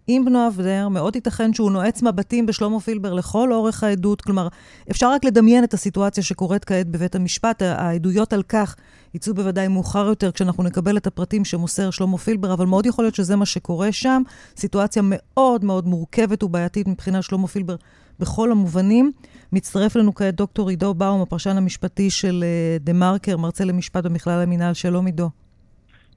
עם 0.07 0.25
בנו 0.25 0.49
אבנר, 0.49 0.89
מאוד 0.89 1.17
ייתכן 1.17 1.55
שהוא 1.55 1.71
נועץ 1.71 2.03
מבטים 2.03 2.47
בשלמה 2.47 2.81
פילבר 2.81 3.13
לכל 3.13 3.53
אורך 3.53 3.85
העדות. 3.85 4.21
כלומר, 4.21 4.49
אפשר 4.91 5.11
רק 5.11 5.25
לדמיין 5.25 5.65
את 5.65 5.75
הסיטואציה 5.75 6.23
שקורית 6.23 6.65
כעת 6.65 6.87
בבית 6.87 7.15
המשפט. 7.15 7.63
העדויות 7.63 8.33
על 8.33 8.43
כך 8.43 8.77
יצאו 9.15 9.35
בוודאי 9.35 9.69
מאוחר 9.69 10.07
יותר 10.07 10.33
כשאנחנו 10.33 10.63
נקבל 10.63 10.97
את 10.97 11.07
הפרטים 11.07 11.45
שמוסר 11.45 11.91
שלמה 11.91 12.19
פילבר, 12.19 12.53
אבל 12.53 12.67
מאוד 12.67 12.87
יכול 12.87 13.05
להיות 13.05 13.15
שזה 13.15 13.37
מה 13.37 13.47
שקורה 13.47 13.93
שם. 13.93 14.23
סיטואציה 14.57 15.03
מאוד 15.05 15.65
מאוד 15.65 15.87
מורכבת 15.87 16.43
ובעייתית 16.43 16.89
מבחינת 16.89 17.23
שלמה 17.23 17.47
פילבר 17.47 17.77
בכל 18.19 18.53
המובנים. 18.53 19.13
מצטרף 19.53 19.97
לנו 19.97 20.15
כעת 20.15 20.35
דוקטור 20.35 20.69
עידו 20.69 20.95
באום, 20.95 21.23
הפרשן 21.23 21.57
המשפטי 21.57 22.11
של 22.11 22.45
אה, 22.47 22.79
דה 22.81 22.93
מרקר, 22.93 23.37
מרצה 23.37 23.65
למשפט 23.65 24.05
במכלל 24.05 24.43
המינהל. 24.43 24.75
שלום 24.75 25.07
עידו. 25.07 25.31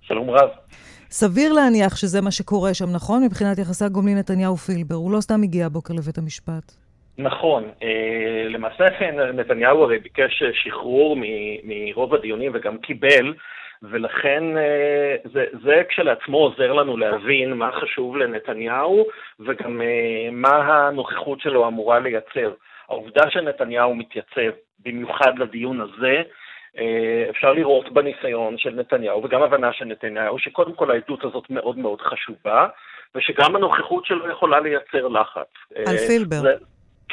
שלום 0.01 0.29
רב. 0.29 0.49
סביר 1.11 1.53
להניח 1.53 1.95
שזה 1.95 2.21
מה 2.21 2.31
שקורה 2.31 2.73
שם, 2.73 2.89
נכון? 2.89 3.23
מבחינת 3.23 3.57
יחסי 3.57 3.85
הגומלין 3.85 4.17
נתניהו-פילבר. 4.17 4.95
הוא 4.95 5.11
לא 5.11 5.21
סתם 5.21 5.43
הגיע 5.43 5.65
הבוקר 5.65 5.93
לבית 5.93 6.17
המשפט. 6.17 6.82
נכון, 7.17 7.63
אה, 7.83 8.45
למעשה 8.49 8.85
נתניהו 9.33 9.83
הרי 9.83 9.99
ביקש 9.99 10.43
שחרור 10.53 11.15
מ- 11.19 11.23
מרוב 11.63 12.13
הדיונים 12.15 12.51
וגם 12.53 12.77
קיבל, 12.77 13.33
ולכן 13.83 14.57
אה, 14.57 15.15
זה, 15.33 15.45
זה 15.63 15.81
כשלעצמו 15.89 16.37
עוזר 16.37 16.73
לנו 16.73 16.97
להבין 16.97 17.53
מה 17.53 17.71
חשוב 17.71 18.17
לנתניהו 18.17 19.05
וגם 19.39 19.81
אה, 19.81 19.87
מה 20.31 20.49
הנוכחות 20.57 21.39
שלו 21.41 21.67
אמורה 21.67 21.99
לייצר. 21.99 22.53
העובדה 22.89 23.29
שנתניהו 23.29 23.95
מתייצב 23.95 24.51
במיוחד 24.85 25.39
לדיון 25.39 25.81
הזה, 25.81 26.21
אה, 26.77 27.25
אפשר 27.29 27.53
לראות 27.53 27.93
בניסיון 27.93 28.57
של 28.57 28.69
נתניהו 28.75 29.23
וגם 29.23 29.41
הבנה 29.41 29.73
של 29.73 29.85
נתניהו 29.85 30.39
שקודם 30.39 30.73
כל 30.73 30.91
העדות 30.91 31.23
הזאת 31.25 31.49
מאוד 31.49 31.77
מאוד 31.77 32.01
חשובה 32.01 32.67
ושגם 33.15 33.55
הנוכחות 33.55 34.05
שלו 34.05 34.29
יכולה 34.31 34.59
לייצר 34.59 35.07
לחץ. 35.07 35.47
על 35.75 35.95
אה, 35.95 36.07
פילבר. 36.07 36.35
זה- 36.35 36.53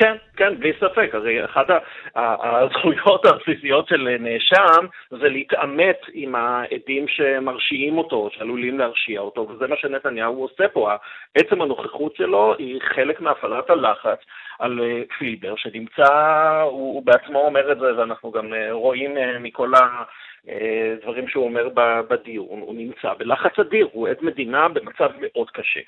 כן, 0.01 0.17
כן, 0.37 0.59
בלי 0.59 0.73
ספק. 0.81 1.11
הרי 1.13 1.45
אחת 1.45 1.71
ה- 1.71 1.79
ה- 2.17 2.59
הזכויות 2.59 3.25
הבסיסיות 3.27 3.89
של 3.89 4.17
נאשם 4.21 4.87
זה 5.11 5.29
להתעמת 5.29 6.01
עם 6.13 6.35
העדים 6.35 7.09
שמרשיעים 7.09 7.99
אותו, 7.99 8.29
שעלולים 8.33 8.79
להרשיע 8.79 9.21
אותו, 9.21 9.49
וזה 9.49 9.67
מה 9.67 9.77
שנתניהו 9.77 10.43
עושה 10.43 10.69
פה. 10.69 10.93
עצם 11.35 11.63
הנוכחות 11.63 12.17
שלו 12.17 12.55
היא 12.59 12.81
חלק 12.95 13.21
מהפעלת 13.21 13.71
הלחץ 13.71 14.19
על 14.59 14.81
אה, 14.83 15.03
פילבר, 15.19 15.55
שנמצא, 15.57 16.15
הוא, 16.63 16.95
הוא 16.95 17.03
בעצמו 17.07 17.41
אומר 17.41 17.73
את 17.73 17.79
זה, 17.79 17.99
ואנחנו 17.99 18.31
גם 18.31 18.55
אה, 18.55 18.73
רואים 18.73 19.17
אה, 19.19 19.39
מכל 19.39 19.73
הדברים 19.77 21.29
שהוא 21.29 21.45
אומר 21.45 21.69
בדיון, 22.09 22.61
הוא 22.61 22.75
נמצא 22.75 23.15
בלחץ 23.19 23.59
אדיר, 23.59 23.89
הוא 23.93 24.09
עד 24.09 24.17
מדינה 24.23 24.69
במצב 24.69 25.11
מאוד 25.21 25.51
קשה. 25.51 25.81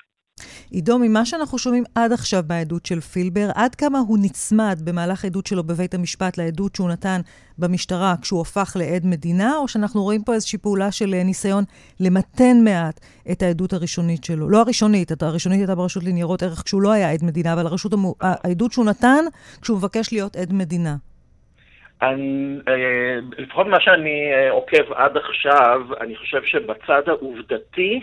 עידו, 0.71 0.99
ממה 0.99 1.25
שאנחנו 1.25 1.57
שומעים 1.57 1.83
עד 1.95 2.11
עכשיו 2.11 2.43
בעדות 2.47 2.85
של 2.85 2.99
פילבר, 2.99 3.47
עד 3.55 3.75
כמה 3.75 3.99
הוא 3.99 4.17
נצמד 4.21 4.77
במהלך 4.85 5.23
העדות 5.23 5.47
שלו 5.47 5.63
בבית 5.63 5.93
המשפט 5.93 6.37
לעדות 6.37 6.75
שהוא 6.75 6.89
נתן 6.89 7.21
במשטרה 7.57 8.13
כשהוא 8.21 8.41
הפך 8.41 8.75
לעד 8.79 9.05
מדינה, 9.05 9.57
או 9.57 9.67
שאנחנו 9.67 10.03
רואים 10.03 10.23
פה 10.23 10.33
איזושהי 10.33 10.59
פעולה 10.59 10.91
של 10.91 11.13
אה, 11.13 11.23
ניסיון 11.23 11.63
למתן 11.99 12.63
מעט 12.63 12.99
את 13.31 13.41
העדות 13.41 13.73
הראשונית 13.73 14.23
שלו? 14.23 14.49
לא 14.49 14.61
הראשונית, 14.61 15.11
הראשונית 15.21 15.59
הייתה 15.59 15.75
ברשות 15.75 16.03
לניירות 16.03 16.43
ערך 16.43 16.61
כשהוא 16.65 16.81
לא 16.81 16.91
היה 16.91 17.11
עד 17.11 17.23
מדינה, 17.23 17.53
אבל 17.53 17.65
הרשות. 17.65 17.93
העדות 18.21 18.71
שהוא 18.71 18.85
נתן 18.85 19.23
כשהוא 19.61 19.77
מבקש 19.77 20.13
להיות 20.13 20.35
עד 20.35 20.53
מדינה. 20.53 20.95
אני, 22.01 22.57
אה, 22.67 23.19
לפחות 23.37 23.67
מה 23.67 23.79
שאני 23.79 24.33
אה, 24.33 24.51
עוקב 24.51 24.93
עד 24.93 25.17
עכשיו, 25.17 25.81
אני 26.01 26.15
חושב 26.15 26.43
שבצד 26.43 27.01
העובדתי, 27.07 28.01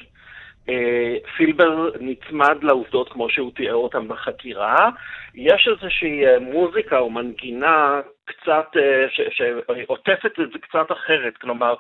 אה, 0.69 1.15
פילבר 1.37 1.91
נצמד 2.01 2.57
לעובדות 2.63 3.13
כמו 3.13 3.31
שהוא 3.31 3.53
תיאר 3.55 3.75
אותן 3.75 4.09
בחקירה. 4.09 4.91
יש 5.35 5.69
איזושהי 5.69 6.27
אה, 6.27 6.39
מוזיקה 6.39 6.99
או 6.99 7.11
מנגינה 7.11 8.01
קצת, 8.25 8.67
אה, 8.77 9.07
שעוטפת 9.31 10.41
את 10.41 10.53
זה 10.53 10.59
קצת 10.59 10.93
אחרת. 10.93 11.37
כלומר, 11.37 11.75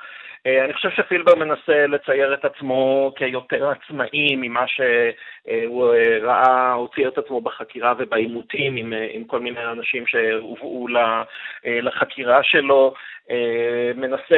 אני 0.46 0.72
חושב 0.72 0.90
שפילבר 0.90 1.34
מנסה 1.34 1.86
לצייר 1.86 2.34
את 2.34 2.44
עצמו 2.44 3.12
כיותר 3.16 3.70
עצמאי 3.70 4.36
ממה 4.36 4.66
שהוא 4.66 5.94
אה, 5.94 6.18
ראה, 6.22 6.72
הוציא 6.72 7.08
את 7.08 7.18
עצמו 7.18 7.40
בחקירה 7.40 7.94
ובעימותים 7.98 8.76
עם, 8.76 8.92
אה, 8.92 9.08
עם 9.12 9.24
כל 9.24 9.40
מיני 9.40 9.64
אנשים 9.64 10.06
שהובאו 10.06 10.86
אה, 10.96 11.80
לחקירה 11.80 12.42
שלו. 12.42 12.94
אה, 13.30 13.92
מנסה, 13.96 14.36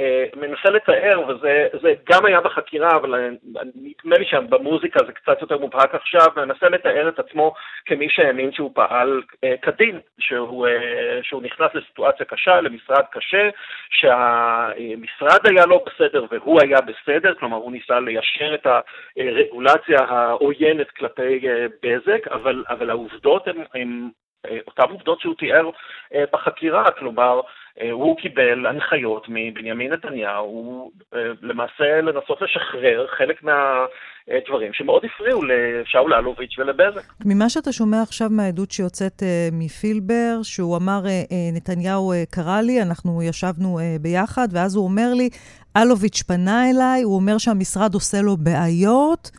אה, 0.00 0.24
מנסה 0.36 0.70
לתאר, 0.70 1.20
וזה 1.28 1.66
זה 1.82 1.94
גם 2.10 2.26
היה 2.26 2.40
בחקירה, 2.40 2.90
אבל 2.96 3.14
אה, 3.14 3.28
נדמה 3.74 4.18
לי 4.18 4.24
שבמוזיקה 4.24 5.00
זה 5.06 5.12
קצת 5.12 5.40
יותר 5.40 5.58
מובהק 5.58 5.94
עכשיו, 5.94 6.26
מנסה 6.36 6.68
לתאר 6.68 7.08
את 7.08 7.18
עצמו 7.18 7.54
כמי 7.86 8.08
שהאמין 8.10 8.52
שהוא 8.52 8.70
פעל 8.74 9.22
אה, 9.44 9.54
כדין, 9.62 10.00
שהוא, 10.18 10.66
אה, 10.66 11.18
שהוא 11.22 11.42
נכנס 11.42 11.74
לסיטואציה 11.74 12.26
קשה, 12.26 12.60
למשרד 12.60 13.04
קשה, 13.10 13.48
שהמשרד 13.90 15.35
היה 15.44 15.66
לא 15.66 15.84
בסדר 15.86 16.24
והוא 16.30 16.60
היה 16.62 16.78
בסדר, 16.80 17.34
כלומר 17.34 17.56
הוא 17.56 17.72
ניסה 17.72 18.00
ליישר 18.00 18.54
את 18.54 18.66
הרגולציה 19.16 19.98
העוינת 19.98 20.90
כלפי 20.90 21.48
אה, 21.48 21.66
בזק, 21.82 22.28
אבל 22.68 22.90
העובדות 22.90 23.48
הן... 23.74 24.10
אה, 24.46 24.58
אותן 24.66 24.92
עובדות 24.92 25.20
שהוא 25.20 25.34
תיאר 25.38 25.70
אה, 26.14 26.24
בחקירה, 26.32 26.90
כלומר, 26.98 27.40
אה, 27.80 27.90
הוא 27.90 28.16
קיבל 28.16 28.66
הנחיות 28.66 29.26
מבנימין 29.28 29.92
נתניהו 29.92 30.90
למעשה 31.42 32.00
לנסות 32.00 32.42
לשחרר 32.42 33.06
חלק 33.06 33.42
מהדברים 33.42 34.72
שמאוד 34.72 35.04
הפריעו 35.04 35.40
לשאול 35.42 36.14
אלוביץ' 36.14 36.58
ולבזק. 36.58 37.02
ממה 37.24 37.48
שאתה 37.48 37.72
שומע 37.72 38.02
עכשיו 38.02 38.28
מהעדות 38.30 38.70
שיוצאת 38.70 39.22
מפילבר, 39.52 40.38
שהוא 40.42 40.76
אמר, 40.76 41.00
נתניהו 41.54 42.12
קרא 42.30 42.60
לי, 42.60 42.82
אנחנו 42.82 43.22
ישבנו 43.22 43.78
ביחד, 44.00 44.48
ואז 44.52 44.76
הוא 44.76 44.84
אומר 44.84 45.08
לי, 45.16 45.28
אלוביץ' 45.76 46.22
פנה 46.22 46.70
אליי, 46.70 47.02
הוא 47.02 47.16
אומר 47.16 47.38
שהמשרד 47.38 47.94
עושה 47.94 48.18
לו 48.22 48.36
בעיות. 48.36 49.30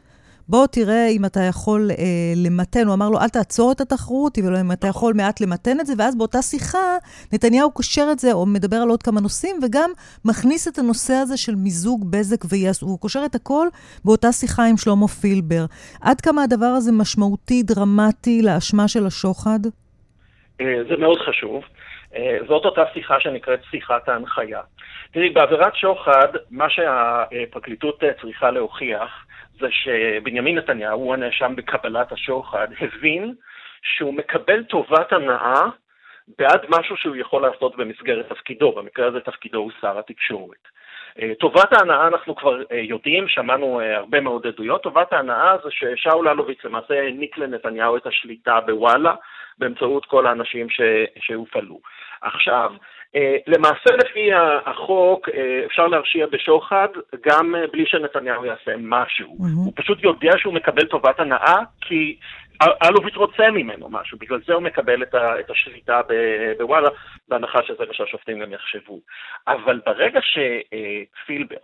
בוא 0.49 0.67
תראה 0.67 1.07
אם 1.17 1.25
אתה 1.25 1.39
יכול 1.49 1.89
אה, 1.91 2.33
למתן, 2.45 2.85
הוא 2.87 2.93
אמר 2.93 3.09
לו, 3.09 3.19
אל 3.19 3.29
תעצור 3.29 3.71
את 3.71 3.81
התחרות, 3.81 4.37
אבל 4.37 4.55
אם 4.55 4.71
אתה 4.71 4.87
יכול 4.87 5.13
מעט 5.15 5.41
למתן 5.41 5.79
את 5.79 5.85
זה, 5.85 5.93
ואז 5.97 6.17
באותה 6.17 6.41
שיחה, 6.41 6.87
נתניהו 7.33 7.71
קושר 7.71 8.07
את 8.11 8.19
זה, 8.19 8.33
או 8.33 8.45
מדבר 8.45 8.77
על 8.77 8.89
עוד 8.89 9.03
כמה 9.03 9.21
נושאים, 9.21 9.55
וגם 9.63 9.89
מכניס 10.25 10.67
את 10.67 10.77
הנושא 10.77 11.13
הזה 11.13 11.37
של 11.37 11.55
מיזוג 11.55 12.11
בזק 12.11 12.41
ויס, 12.49 12.81
הוא 12.81 12.99
קושר 12.99 13.21
את 13.25 13.35
הכל 13.35 13.67
באותה 14.05 14.31
שיחה 14.31 14.63
עם 14.65 14.77
שלמה 14.77 15.07
פילבר. 15.07 15.65
עד 16.01 16.21
כמה 16.21 16.43
הדבר 16.43 16.73
הזה 16.77 16.91
משמעותי, 16.91 17.63
דרמטי, 17.63 18.41
לאשמה 18.45 18.87
של 18.87 19.05
השוחד? 19.05 19.59
אה, 20.61 20.79
זה 20.89 20.97
מאוד 20.97 21.19
חשוב. 21.19 21.63
אה, 22.15 22.37
זאת 22.47 22.65
אותה 22.65 22.83
שיחה 22.93 23.19
שנקראת 23.19 23.59
שיחת 23.71 24.09
ההנחיה. 24.09 24.61
תראי, 25.11 25.29
בעבירת 25.29 25.75
שוחד, 25.75 26.27
מה 26.51 26.69
שהפרקליטות 26.69 28.03
אה, 28.03 28.09
צריכה 28.21 28.51
להוכיח 28.51 29.26
זה 29.59 29.67
שבנימין 29.71 30.57
נתניהו, 30.57 30.99
הוא 30.99 31.13
הנאשם 31.13 31.55
בקבלת 31.55 32.11
השוחד, 32.11 32.67
הבין 32.81 33.33
שהוא 33.81 34.13
מקבל 34.13 34.63
טובת 34.63 35.13
הנאה 35.13 35.63
בעד 36.37 36.65
משהו 36.69 36.97
שהוא 36.97 37.15
יכול 37.15 37.41
לעשות 37.41 37.77
במסגרת 37.77 38.29
תפקידו, 38.29 38.71
במקרה 38.71 39.07
הזה 39.07 39.19
תפקידו 39.19 39.57
הוא 39.57 39.71
שר 39.81 39.99
התקשורת. 39.99 40.67
טובת 41.39 41.73
ההנאה 41.73 42.07
אנחנו 42.07 42.35
כבר 42.35 42.61
יודעים, 42.71 43.27
שמענו 43.27 43.81
הרבה 43.81 44.21
מאוד 44.21 44.47
עדויות, 44.47 44.83
טובת 44.83 45.13
ההנאה 45.13 45.55
זה 45.63 45.69
ששאול 45.71 46.27
אלוביץ 46.27 46.63
למעשה 46.63 46.93
העניק 46.93 47.37
לנתניהו 47.37 47.97
את 47.97 48.07
השליטה 48.07 48.59
בוואלה 48.61 49.15
באמצעות 49.57 50.05
כל 50.05 50.27
האנשים. 50.27 50.67
שהופעלו. 51.19 51.79
עכשיו, 52.21 52.71
למעשה 53.47 53.95
לפי 53.95 54.29
החוק 54.65 55.29
אפשר 55.65 55.87
להרשיע 55.87 56.25
בשוחד 56.25 56.87
גם 57.25 57.55
בלי 57.71 57.85
שנתניהו 57.85 58.45
יעשה 58.45 58.71
משהו. 58.79 59.27
Mm-hmm. 59.27 59.65
הוא 59.65 59.73
פשוט 59.75 60.03
יודע 60.03 60.31
שהוא 60.37 60.53
מקבל 60.53 60.85
טובת 60.85 61.19
הנאה 61.19 61.57
כי 61.81 62.17
אלוביץ' 62.83 63.15
רוצה 63.15 63.51
ממנו 63.51 63.89
משהו, 63.89 64.17
בגלל 64.17 64.39
זה 64.47 64.53
הוא 64.53 64.63
מקבל 64.63 65.03
את, 65.03 65.15
ה, 65.15 65.39
את 65.39 65.49
השליטה 65.49 66.01
בוואלה, 66.57 66.89
בהנחה 67.27 67.63
שזה 67.63 67.85
מה 67.87 67.93
שהשופטים 67.93 68.39
גם 68.39 68.53
יחשבו. 68.53 68.99
אבל 69.47 69.81
ברגע 69.85 70.19
שפילבר 70.21 71.57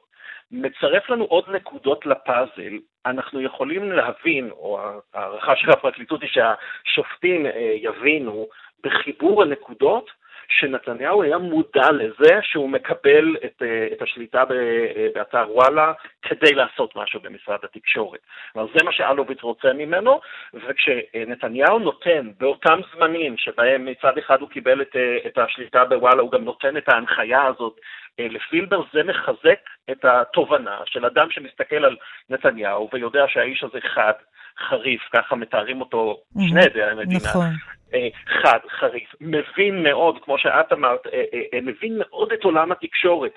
מצרף 0.52 1.10
לנו 1.10 1.24
עוד 1.24 1.50
נקודות 1.50 2.06
לפאזל, 2.06 2.78
אנחנו 3.06 3.42
יכולים 3.42 3.92
להבין, 3.92 4.50
או 4.52 4.80
ההערכה 5.14 5.56
של 5.56 5.72
הפרקליטות 5.72 6.22
היא 6.22 6.30
שהשופטים 6.30 7.46
אה, 7.46 7.76
יבינו 7.76 8.48
בחיבור 8.84 9.44
הנקודות, 9.44 10.12
שנתניהו 10.48 11.24
היה 11.24 11.38
מודע 11.38 11.92
לזה 11.92 12.40
שהוא 12.42 12.70
מקבל 12.70 13.36
את, 13.46 13.62
אה, 13.62 13.88
את 13.94 14.02
השליטה 14.02 14.44
אה, 14.52 15.08
באתר 15.16 15.46
וואלה 15.50 15.94
כדי 16.22 16.54
לעשות 16.54 16.96
משהו 16.96 17.20
במשרד 17.20 17.60
התקשורת. 17.64 18.20
אבל 18.56 18.66
זה 18.78 18.84
מה 18.84 18.92
שאלוביץ 18.92 19.42
רוצה 19.42 19.74
ממנו, 19.74 20.20
וכשנתניהו 20.54 21.80
נותן 21.80 22.32
באותם 22.40 22.80
זמנים 22.96 23.38
שבהם 23.38 23.86
מצד 23.86 24.18
אחד 24.18 24.42
הוא 24.42 24.50
קיבל 24.50 24.82
את, 24.82 24.96
אה, 24.96 25.18
את 25.28 25.38
השליטה 25.38 25.86
בוואלה, 25.86 26.22
הוא 26.22 26.32
גם 26.32 26.44
נותן 26.44 26.78
את 26.78 26.90
ההנחיה 26.90 27.44
הזאת 27.44 27.80
לפילבר, 28.20 28.82
זה 28.94 29.04
מחזק 29.04 29.60
את 29.92 30.06
התובנה 30.06 30.80
של 30.86 31.06
אדם 31.06 31.32
שמסתכל 31.32 31.86
על 31.86 31.96
נתניהו 32.30 32.90
ויודע 32.94 33.26
שהאיש 33.28 33.64
הזה 33.64 33.80
חד, 33.82 34.14
חריף, 34.60 35.02
ככה 35.14 35.36
מתארים 35.36 35.82
אותו 35.82 36.18
שני 36.50 36.64
עדי 36.64 36.84
המדינה. 36.84 37.30
נכון. 37.30 37.50
אה, 37.94 38.08
חד, 38.42 38.60
חריף, 38.80 39.16
מבין 39.22 39.84
מאוד, 39.84 40.24
כמו 40.24 40.38
שאת 40.38 40.74
אמרת, 40.74 41.08
אה, 41.08 41.24
אה, 41.54 41.62
מבין 41.62 41.98
מאוד 42.00 42.32
את 42.32 42.44
עולם 42.44 42.72
התקשורת, 42.72 43.34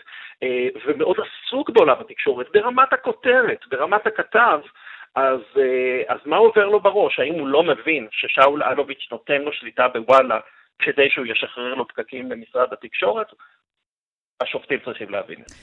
ומאוד 0.86 1.16
עסוק 1.20 1.70
בעולם 1.70 1.96
התקשורת, 2.00 2.46
ברמת 2.54 2.92
הכותרת, 2.92 3.58
ברמת 3.70 4.06
הכתב, 4.06 4.60
אז, 5.14 5.40
אז 6.08 6.18
מה 6.26 6.36
עובר 6.36 6.66
לו 6.66 6.80
בראש? 6.80 7.18
האם 7.18 7.34
הוא 7.34 7.48
לא 7.48 7.62
מבין 7.62 8.08
ששאול 8.10 8.62
אלוביץ' 8.62 9.08
נותן 9.12 9.42
לו 9.42 9.52
שליטה 9.52 9.88
בוואלה 9.88 10.40
כדי 10.78 11.10
שהוא 11.10 11.26
ישחרר 11.26 11.74
לו 11.74 11.88
פקקים 11.88 12.28
במשרד 12.28 12.72
התקשורת? 12.72 13.26
השופטים 14.40 14.78
צריכים 14.84 15.10
להבין 15.10 15.40
את 15.42 15.48
זה. 15.48 15.56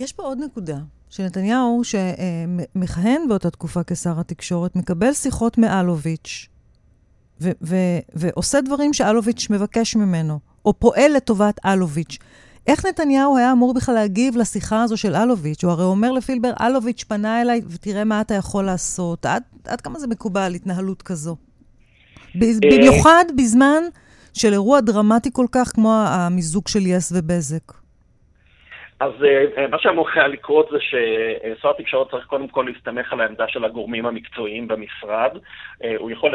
יש 0.00 0.12
פה 0.12 0.22
עוד 0.22 0.38
נקודה, 0.50 0.76
שנתניהו, 1.10 1.82
שמכהן 1.84 3.28
באותה 3.28 3.50
תקופה 3.50 3.80
כשר 3.86 4.20
התקשורת, 4.20 4.76
מקבל 4.76 5.12
שיחות 5.12 5.58
מאלוביץ', 5.58 6.48
ו- 7.40 7.50
ו- 7.62 7.98
ועושה 8.14 8.60
דברים 8.60 8.92
שאלוביץ' 8.92 9.46
מבקש 9.50 9.96
ממנו, 9.96 10.38
או 10.64 10.78
פועל 10.78 11.12
לטובת 11.12 11.60
אלוביץ'. 11.66 12.18
איך 12.66 12.86
נתניהו 12.86 13.36
היה 13.36 13.52
אמור 13.52 13.74
בכלל 13.74 13.94
להגיב 13.94 14.36
לשיחה 14.36 14.82
הזו 14.82 14.96
של 14.96 15.16
אלוביץ'? 15.16 15.64
הוא 15.64 15.72
הרי 15.72 15.84
אומר 15.84 16.12
לפילבר, 16.12 16.52
אלוביץ' 16.60 17.04
פנה 17.08 17.42
אליי 17.42 17.60
ותראה 17.68 18.04
מה 18.04 18.20
אתה 18.20 18.34
יכול 18.34 18.64
לעשות. 18.64 19.26
עד, 19.26 19.42
עד 19.64 19.80
כמה 19.80 19.98
זה 19.98 20.06
מקובל, 20.06 20.54
התנהלות 20.54 21.02
כזו? 21.02 21.36
במיוחד 22.34 23.24
בזמן 23.36 23.82
של 24.32 24.52
אירוע 24.52 24.80
דרמטי 24.80 25.30
כל 25.32 25.46
כך 25.52 25.72
כמו 25.74 25.94
המיזוג 25.94 26.68
של 26.68 26.86
יס 26.86 27.12
ובזק. 27.14 27.72
אז 29.00 29.12
uh, 29.12 29.60
מה 29.70 29.78
שאמור 29.78 30.08
היה 30.14 30.28
לקרות 30.28 30.68
זה 30.70 30.78
ששר 30.80 31.70
התקשורת 31.70 32.10
צריך 32.10 32.26
קודם 32.26 32.48
כל 32.48 32.68
להסתמך 32.72 33.12
על 33.12 33.20
העמדה 33.20 33.48
של 33.48 33.64
הגורמים 33.64 34.06
המקצועיים 34.06 34.68
במשרד. 34.68 35.30
Uh, 35.36 35.86
הוא 35.98 36.10
יכול. 36.10 36.34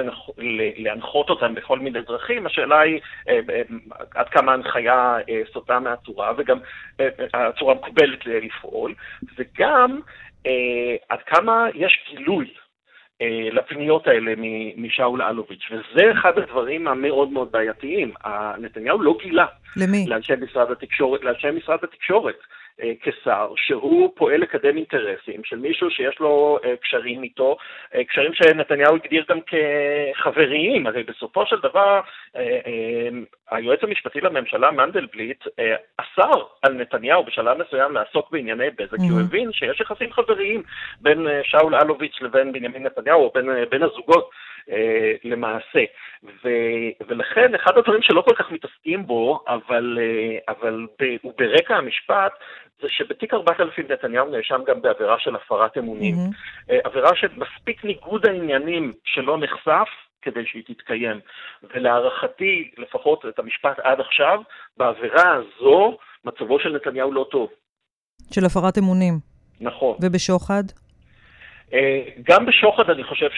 להנחות 0.77 1.29
אותם 1.29 1.55
בכל 1.55 1.79
מיני 1.79 2.01
דרכים, 2.01 2.45
השאלה 2.45 2.79
היא 2.79 2.99
uh, 3.27 3.31
עד 4.15 4.29
כמה 4.29 4.51
ההנחיה 4.51 5.17
סוטה 5.53 5.79
מהצורה, 5.79 6.31
וגם 6.37 6.59
הצורה 7.33 7.75
מקובלת 7.75 8.25
לפעול, 8.25 8.93
וגם 9.37 9.99
עד 11.09 11.19
כמה 11.25 11.67
יש 11.73 11.99
גילוי 12.09 12.53
לפניות 13.51 14.07
האלה 14.07 14.33
משאול 14.77 15.21
אלוביץ', 15.21 15.71
וזה 15.71 16.11
אחד 16.11 16.37
הדברים 16.37 16.87
המאוד 16.87 17.31
מאוד 17.31 17.51
בעייתיים. 17.51 18.13
נתניהו 18.59 19.01
לא 19.01 19.17
גילה. 19.23 19.45
למי? 19.77 20.05
לאנשי 20.07 20.33
משרד 20.41 20.71
התקשורת, 20.71 21.23
לאנשי 21.23 21.51
משרד 21.51 21.79
התקשורת. 21.83 22.37
אה, 22.81 22.91
כשר, 23.01 23.53
שהוא 23.55 24.11
פועל 24.15 24.41
לקדם 24.41 24.77
אינטרסים 24.77 25.43
של 25.43 25.55
מישהו 25.55 25.89
שיש 25.91 26.19
לו 26.19 26.59
אה, 26.65 26.75
קשרים 26.81 27.23
איתו, 27.23 27.57
אה, 27.95 28.03
קשרים 28.03 28.33
שנתניהו 28.33 28.95
הגדיר 28.95 29.25
גם 29.29 29.39
כחבריים, 29.41 30.87
הרי 30.87 31.03
בסופו 31.03 31.45
של 31.45 31.59
דבר 31.59 32.01
היועץ 33.51 33.79
המשפטי 33.83 34.21
לממשלה 34.21 34.71
מנדלבליט 34.71 35.43
אסר 35.97 36.43
על 36.61 36.73
נתניהו 36.73 37.23
בשלב 37.23 37.57
מסוים 37.57 37.91
לעסוק 37.91 38.31
בענייני 38.31 38.69
בזק. 38.69 38.97
כי 38.97 39.07
הוא 39.09 39.19
mm-hmm. 39.19 39.23
הבין 39.23 39.51
שיש 39.53 39.81
יחסים 39.81 40.13
חבריים 40.13 40.63
בין 41.01 41.27
שאול 41.43 41.75
אלוביץ' 41.75 42.21
לבין 42.21 42.51
בנימין 42.51 42.83
נתניהו, 42.83 43.23
או 43.23 43.31
בין, 43.33 43.49
בין 43.69 43.83
הזוגות. 43.83 44.29
אה, 44.69 45.13
למעשה. 45.23 45.83
ו, 46.23 46.49
ולכן 47.07 47.55
אחד 47.55 47.77
הדברים 47.77 48.01
שלא 48.01 48.21
כל 48.21 48.35
כך 48.35 48.51
מתעסקים 48.51 49.07
בו, 49.07 49.43
אבל, 49.47 49.97
אה, 50.01 50.53
אבל 50.53 50.87
ב, 51.01 51.15
הוא 51.21 51.33
ברקע 51.37 51.75
המשפט, 51.75 52.31
זה 52.81 52.87
שבתיק 52.89 53.33
4000 53.33 53.85
נתניהו 53.91 54.29
נאשם 54.29 54.61
גם 54.67 54.81
בעבירה 54.81 55.19
של 55.19 55.35
הפרת 55.35 55.77
אמונים. 55.77 56.15
Mm-hmm. 56.15 56.73
עבירה 56.83 57.15
שמספיק 57.15 57.85
ניגוד 57.85 58.25
העניינים 58.25 58.93
שלא 59.03 59.37
נחשף, 59.37 59.89
כדי 60.21 60.45
שהיא 60.45 60.63
תתקיים. 60.67 61.19
ולהערכתי, 61.75 62.71
לפחות 62.77 63.25
את 63.29 63.39
המשפט 63.39 63.79
עד 63.79 63.99
עכשיו, 63.99 64.39
בעבירה 64.77 65.35
הזו, 65.35 65.97
מצבו 66.25 66.59
של 66.59 66.75
נתניהו 66.75 67.11
לא 67.11 67.25
טוב. 67.31 67.49
של 68.31 68.45
הפרת 68.45 68.77
אמונים. 68.77 69.13
נכון. 69.61 69.97
ובשוחד? 70.01 70.63
אה, 71.73 72.01
גם 72.23 72.45
בשוחד 72.45 72.89
אני 72.89 73.03
חושב 73.03 73.29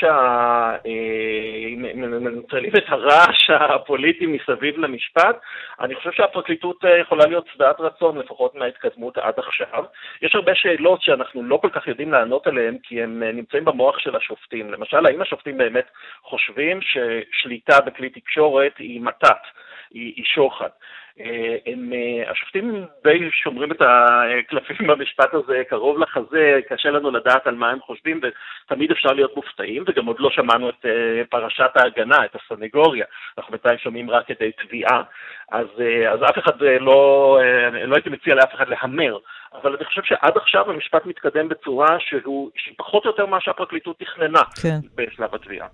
שמנטרלים 0.83 2.71
אה, 2.75 2.79
את 2.79 2.85
הרעש 2.87 3.49
הפוליטי 3.49 4.25
מסביב 4.25 4.77
למשפט, 4.77 5.39
אני 5.79 5.95
חושב 5.95 6.11
שהפרקליטות 6.11 6.85
אה, 6.85 6.97
יכולה 6.97 7.25
להיות 7.25 7.47
שבעת 7.53 7.79
רצון, 7.79 8.17
לפחות 8.17 8.55
מההתקדמות 8.55 9.17
עד 9.17 9.33
עכשיו. 9.37 9.83
יש 10.21 10.35
הרבה 10.35 10.55
שאלות 10.55 11.01
שאנחנו 11.01 11.43
לא 11.43 11.57
כל 11.57 11.69
כך 11.69 11.87
יודעים 11.87 12.11
לענות 12.11 12.47
עליהן, 12.47 12.77
כי 12.83 13.03
הם 13.03 13.23
נמצאים 13.23 13.65
במוח 13.65 13.99
של 13.99 14.15
השופטים. 14.15 14.71
למשל, 14.71 15.05
האם 15.05 15.21
השופטים 15.21 15.57
באמת 15.57 15.85
חושבים 16.23 16.79
ששליטה 16.81 17.81
בכלי 17.81 18.09
תקשורת 18.09 18.77
היא 18.77 19.01
מתת, 19.01 19.41
היא, 19.91 20.13
היא 20.15 20.25
שוחד? 20.25 20.69
אה, 21.19 21.55
הם, 21.65 21.93
אה, 21.93 22.31
השופטים 22.31 22.85
די 23.03 23.29
שומרים 23.43 23.71
את 23.71 23.81
הקלפים 23.81 24.87
במשפט 24.89 25.33
הזה 25.33 25.61
קרוב 25.69 25.97
לחזה, 25.99 26.59
קשה 26.69 26.89
לנו 26.89 27.11
לדעת 27.11 27.47
על 27.47 27.55
מה 27.55 27.69
הם 27.69 27.79
חושבים 27.79 28.21
ותמיד 28.23 28.91
אפשר 28.91 29.09
להיות 29.13 29.35
מופתעים 29.35 29.83
וגם 29.87 30.05
עוד 30.05 30.15
לא 30.19 30.29
שמענו 30.29 30.69
את 30.69 30.85
אה, 30.85 31.21
פרשת 31.29 31.71
ההגנה, 31.75 32.25
את 32.25 32.35
הסנגוריה, 32.35 33.05
אנחנו 33.37 33.51
בינתיים 33.51 33.77
שומעים 33.77 34.09
רק 34.09 34.27
כדי 34.27 34.51
תביעה, 34.65 35.03
אז, 35.51 35.67
אז 36.13 36.19
אף 36.29 36.37
אחד 36.37 36.61
לא, 36.61 37.39
לא 37.87 37.95
הייתי 37.95 38.09
מציע 38.09 38.35
לאף 38.35 38.55
אחד 38.55 38.67
להמר, 38.67 39.17
אבל 39.53 39.75
אני 39.75 39.85
חושב 39.85 40.01
שעד 40.03 40.37
עכשיו 40.37 40.71
המשפט 40.71 41.05
מתקדם 41.05 41.49
בצורה 41.49 41.97
שהוא, 41.99 42.51
שהיא 42.55 42.75
פחות 42.77 43.05
או 43.05 43.09
יותר 43.09 43.25
מה 43.25 43.41
שהפרקליטות 43.41 43.99
תכננה 43.99 44.41
כן. 44.61 44.79
בשלב 44.95 45.35
התביעה. 45.35 45.67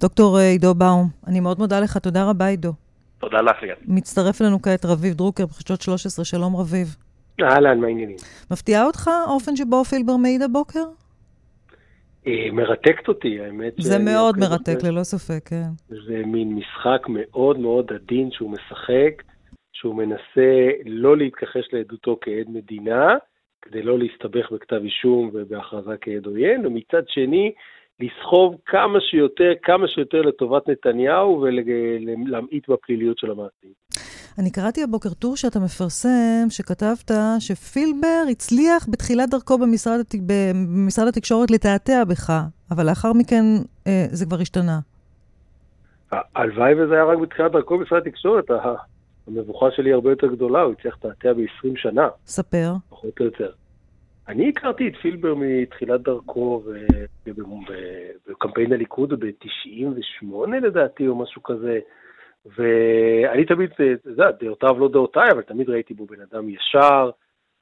דוקטור 0.00 0.38
עידו 0.38 0.74
באום, 0.74 1.08
אני 1.28 1.40
מאוד 1.40 1.58
מודה 1.58 1.80
לך, 1.80 1.98
תודה 1.98 2.20
רבה 2.30 2.46
עידו. 2.46 2.83
תודה 3.24 3.40
לך, 3.40 3.62
ליאל. 3.62 3.76
מצטרף 3.88 4.42
אלינו 4.42 4.62
כעת 4.62 4.84
רביב 4.84 5.14
דרוקר, 5.14 5.46
בחדשות 5.46 5.80
13, 5.82 6.24
שלום 6.24 6.56
רביב. 6.56 6.86
אהלן, 7.42 7.80
מה 7.80 7.86
העניינים? 7.86 8.16
מפתיע 8.50 8.84
אותך 8.84 9.08
האופן 9.08 9.56
שבו 9.56 9.84
פילבר 9.84 10.16
מעיד 10.16 10.42
הבוקר? 10.42 10.84
היא 12.24 12.52
מרתקת 12.52 13.08
אותי, 13.08 13.40
האמת. 13.40 13.72
זה 13.78 13.98
מאוד 13.98 14.38
מרתק, 14.38 14.78
ללא 14.84 15.02
ספק, 15.02 15.48
כן. 15.48 15.68
זה 15.88 16.22
מין 16.26 16.54
משחק 16.54 17.06
מאוד 17.08 17.58
מאוד 17.58 17.92
עדין 17.92 18.30
שהוא 18.30 18.50
משחק, 18.50 19.22
שהוא 19.72 19.94
מנסה 19.94 20.68
לא 20.86 21.16
להתכחש 21.16 21.68
לעדותו 21.72 22.18
כעד 22.20 22.48
מדינה, 22.48 23.16
כדי 23.62 23.82
לא 23.82 23.98
להסתבך 23.98 24.52
בכתב 24.52 24.80
אישום 24.84 25.30
ובהכרזה 25.32 25.96
כעד 26.00 26.26
עוין, 26.26 26.66
ומצד 26.66 27.02
שני, 27.08 27.52
לסחוב 28.00 28.56
כמה 28.66 28.98
שיותר, 29.00 29.52
כמה 29.62 29.88
שיותר 29.88 30.22
לטובת 30.22 30.68
נתניהו 30.68 31.40
ולהמעיט 31.40 32.68
בפליליות 32.68 33.18
של 33.18 33.30
המעשים. 33.30 33.70
אני 34.38 34.50
קראתי 34.50 34.82
הבוקר 34.82 35.08
טור 35.08 35.36
שאתה 35.36 35.58
מפרסם, 35.58 36.46
שכתבת 36.50 37.10
שפילבר 37.38 38.22
הצליח 38.30 38.86
בתחילת 38.92 39.30
דרכו 39.30 39.58
במשרד, 39.58 40.00
הת... 40.00 40.14
במשרד 40.26 41.08
התקשורת 41.08 41.50
לתעתע 41.50 42.04
בך, 42.04 42.32
אבל 42.70 42.86
לאחר 42.86 43.12
מכן 43.12 43.44
אה, 43.86 44.06
זה 44.10 44.26
כבר 44.26 44.40
השתנה. 44.40 44.78
הלוואי 46.34 46.74
וזה 46.74 46.94
היה 46.94 47.04
רק 47.04 47.18
בתחילת 47.18 47.52
דרכו 47.52 47.78
במשרד 47.78 48.06
התקשורת. 48.06 48.44
המבוכה 49.26 49.66
שלי 49.76 49.92
הרבה 49.92 50.10
יותר 50.10 50.26
גדולה, 50.26 50.62
הוא 50.62 50.74
הצליח 50.78 50.96
לתעתע 50.96 51.32
ב-20 51.32 51.72
שנה. 51.76 52.08
ספר. 52.26 52.72
פחות 52.88 53.20
או 53.20 53.24
יותר. 53.24 53.50
אני 54.28 54.48
הכרתי 54.48 54.88
את 54.88 54.96
פילבר 54.96 55.34
מתחילת 55.36 56.00
דרכו 56.00 56.62
בקמפיין 58.28 58.72
הליכוד 58.72 59.20
ב-98 59.20 60.26
לדעתי, 60.62 61.08
או 61.08 61.14
משהו 61.14 61.42
כזה. 61.42 61.80
ואני 62.46 63.44
תמיד, 63.44 63.70
אתה 63.72 64.08
יודע, 64.10 64.30
דעותיו 64.30 64.78
לא 64.78 64.88
דעותיי, 64.88 65.30
אבל 65.32 65.42
תמיד 65.42 65.70
ראיתי 65.70 65.94
בו 65.94 66.06
בן 66.06 66.20
אדם 66.20 66.48
ישר, 66.48 67.10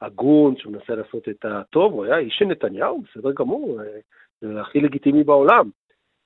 הגון, 0.01 0.57
שמנסה 0.57 0.95
לעשות 0.95 1.29
את 1.29 1.45
הטוב, 1.45 1.93
הוא 1.93 2.05
היה 2.05 2.17
איש 2.17 2.35
של 2.39 2.45
נתניהו, 2.45 3.01
בסדר 3.01 3.31
גמור, 3.31 3.79
זה 4.41 4.61
הכי 4.61 4.79
לגיטימי 4.79 5.23
בעולם. 5.23 5.69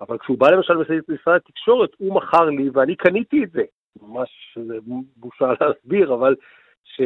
אבל 0.01 0.17
כשהוא 0.17 0.37
בא 0.37 0.49
למשל 0.49 0.73
למשרד 0.73 1.35
התקשורת, 1.35 1.89
הוא 1.97 2.15
מכר 2.15 2.45
לי 2.45 2.69
ואני 2.73 2.95
קניתי 2.95 3.43
את 3.43 3.51
זה. 3.51 3.63
ממש, 4.01 4.57
בושה 5.15 5.45
להסביר, 5.61 6.13
אבל 6.13 6.35
ש... 6.83 7.01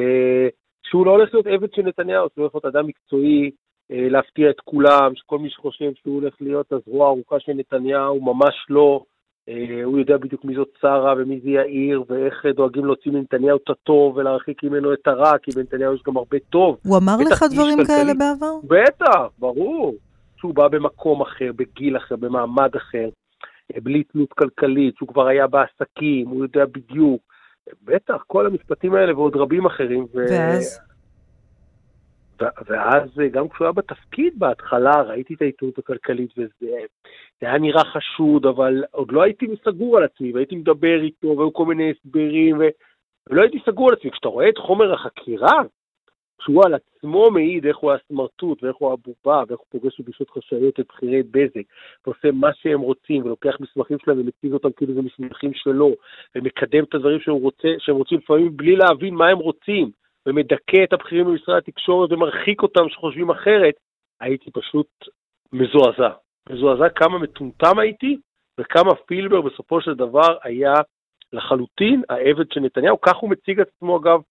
שהוא 0.92 1.06
לא 1.06 1.12
הולך 1.12 1.34
להיות 1.34 1.48
עבד 1.48 1.74
של 1.74 1.82
נתניהו, 1.82 2.28
שהוא 2.34 2.42
הולך 2.42 2.56
להיות 2.56 2.76
אדם 2.76 2.88
מקצועי, 2.88 3.52
אה, 3.92 4.10
להפתיע 4.10 4.50
את 4.50 4.60
כולם, 4.60 5.16
שכל 5.16 5.40
מי 5.40 5.50
שחושב 5.50 5.92
שהוא 6.02 6.16
הולך 6.16 6.34
להיות 6.42 6.72
הזרוע 6.72 7.06
הארוכה 7.06 7.40
של 7.40 7.52
נתניהו, 7.56 8.22
ממש 8.22 8.56
לא. 8.70 9.04
אה, 9.50 9.84
הוא 9.84 10.00
יודע 10.00 10.18
בדיוק 10.18 10.46
מי 10.46 10.56
זאת 10.56 10.70
שרה 10.82 11.14
ומי 11.18 11.40
זה 11.40 11.50
יאיר, 11.50 12.04
ואיך 12.08 12.46
דואגים 12.56 12.86
להוציא 12.86 13.12
מנתניהו 13.12 13.58
את 13.58 13.70
הטוב 13.70 14.18
ולהרחיק 14.18 14.64
ממנו 14.64 14.94
את 14.94 15.08
הרע, 15.08 15.38
כי 15.38 15.52
בנתניהו 15.56 15.94
יש 15.96 16.02
גם 16.08 16.18
הרבה 16.18 16.38
טוב. 16.50 16.78
הוא 16.86 16.98
אמר 16.98 17.18
לך 17.32 17.44
דברים. 17.54 17.78
כאלה 17.86 18.14
בעבר? 18.14 18.56
בטח, 18.64 19.28
ברור. 19.40 19.94
שהוא 20.38 20.56
בא 20.56 20.68
במקום 20.68 21.22
אחר, 21.22 21.52
בגיל 21.56 21.98
אחר, 21.98 22.16
במעמד 22.16 22.76
אחר, 22.76 23.10
אה, 23.76 23.82
בלי 23.84 24.04
תלות 24.04 24.34
כלכלית, 24.34 24.96
שהוא 24.98 25.10
כבר 25.10 25.28
היה 25.28 25.48
בעסקים, 25.48 26.28
הוא 26.28 26.44
יודע 26.44 26.66
בדיוק. 26.66 27.31
בטח, 27.84 28.24
כל 28.28 28.46
המשפטים 28.46 28.94
האלה 28.94 29.16
ועוד 29.16 29.36
רבים 29.36 29.66
אחרים. 29.66 30.04
ו... 30.14 30.26
ואז? 30.30 30.80
ואז 32.66 33.10
גם 33.32 33.50
כשהוא 33.50 33.66
היה 33.66 33.72
בתפקיד 33.72 34.34
בהתחלה, 34.40 35.02
ראיתי 35.02 35.34
את 35.34 35.42
העיתונות 35.42 35.78
הכלכלית 35.78 36.32
וזה 36.38 36.50
זה 37.42 37.48
היה 37.48 37.58
נראה 37.58 37.84
חשוד, 37.84 38.46
אבל 38.46 38.84
עוד 38.92 39.12
לא 39.12 39.22
הייתי 39.22 39.48
סגור 39.66 39.98
על 39.98 40.04
עצמי, 40.04 40.32
והייתי 40.34 40.56
מדבר 40.56 41.02
איתו, 41.02 41.28
והיו 41.28 41.54
כל 41.54 41.66
מיני 41.66 41.92
הסברים, 41.92 42.60
ו... 42.60 42.64
ולא 43.30 43.42
הייתי 43.42 43.60
סגור 43.66 43.90
על 43.90 43.96
עצמי. 44.00 44.12
כשאתה 44.12 44.28
רואה 44.28 44.50
את 44.50 44.58
חומר 44.58 44.94
החקירה, 44.94 45.62
שהוא 46.44 46.66
על 46.66 46.74
עצמו 46.74 47.32
מעיד 47.32 47.66
איך 47.66 47.78
הוא 47.78 47.92
היה 47.92 48.00
סמרטוט, 48.08 48.64
ואיך 48.64 48.76
הוא 48.76 48.90
היה 48.90 48.96
בובה, 48.96 49.44
ואיך 49.48 49.60
הוא 49.60 49.68
פוגש 49.70 50.00
בפגישות 50.00 50.30
חשאיות 50.30 50.80
את 50.80 50.86
בכירי 50.90 51.24
בזק, 51.24 51.62
ועושה 52.06 52.32
מה 52.32 52.50
שהם 52.54 52.80
רוצים, 52.80 53.26
ולוקח 53.26 53.56
מסמכים 53.60 53.98
שלהם 54.06 54.20
ומציג 54.20 54.54
אותם 54.54 54.72
כאילו 54.72 54.94
זה 54.94 55.02
מסמכים 55.02 55.54
שלו, 55.54 55.96
ומקדם 56.36 56.84
את 56.84 56.96
הדברים 56.96 57.20
שהם, 57.20 57.34
רוצה, 57.34 57.68
שהם 57.80 57.96
רוצים 57.96 58.18
לפעמים 58.18 58.58
בלי 58.58 58.76
להבין 58.76 59.14
מה 59.14 59.28
הם 59.28 59.38
רוצים, 59.38 59.92
ומדכא 60.26 60.84
את 60.84 60.94
הבכירים 60.94 61.26
במשרד 61.26 61.58
התקשורת 61.58 62.12
ומרחיק 62.12 62.64
אותם 62.64 62.90
שחושבים 62.90 63.30
אחרת, 63.30 63.74
הייתי 64.20 64.52
פשוט 64.52 64.88
מזועזע. 65.54 66.10
מזועזע 66.50 66.90
כמה 66.90 67.20
מטומטם 67.20 67.80
הייתי, 67.80 68.18
וכמה 68.60 68.96
פילבר 68.96 69.42
בסופו 69.42 69.82
של 69.82 69.94
דבר 69.94 70.38
היה 70.44 70.74
לחלוטין 71.34 72.02
העבד 72.10 72.52
של 72.52 72.60
נתניהו. 72.60 73.02
כך 73.02 73.16
הוא 73.16 73.30
מציג 73.30 73.60
את 73.60 73.68
עצמו, 73.68 73.98
אגב, 73.98 74.22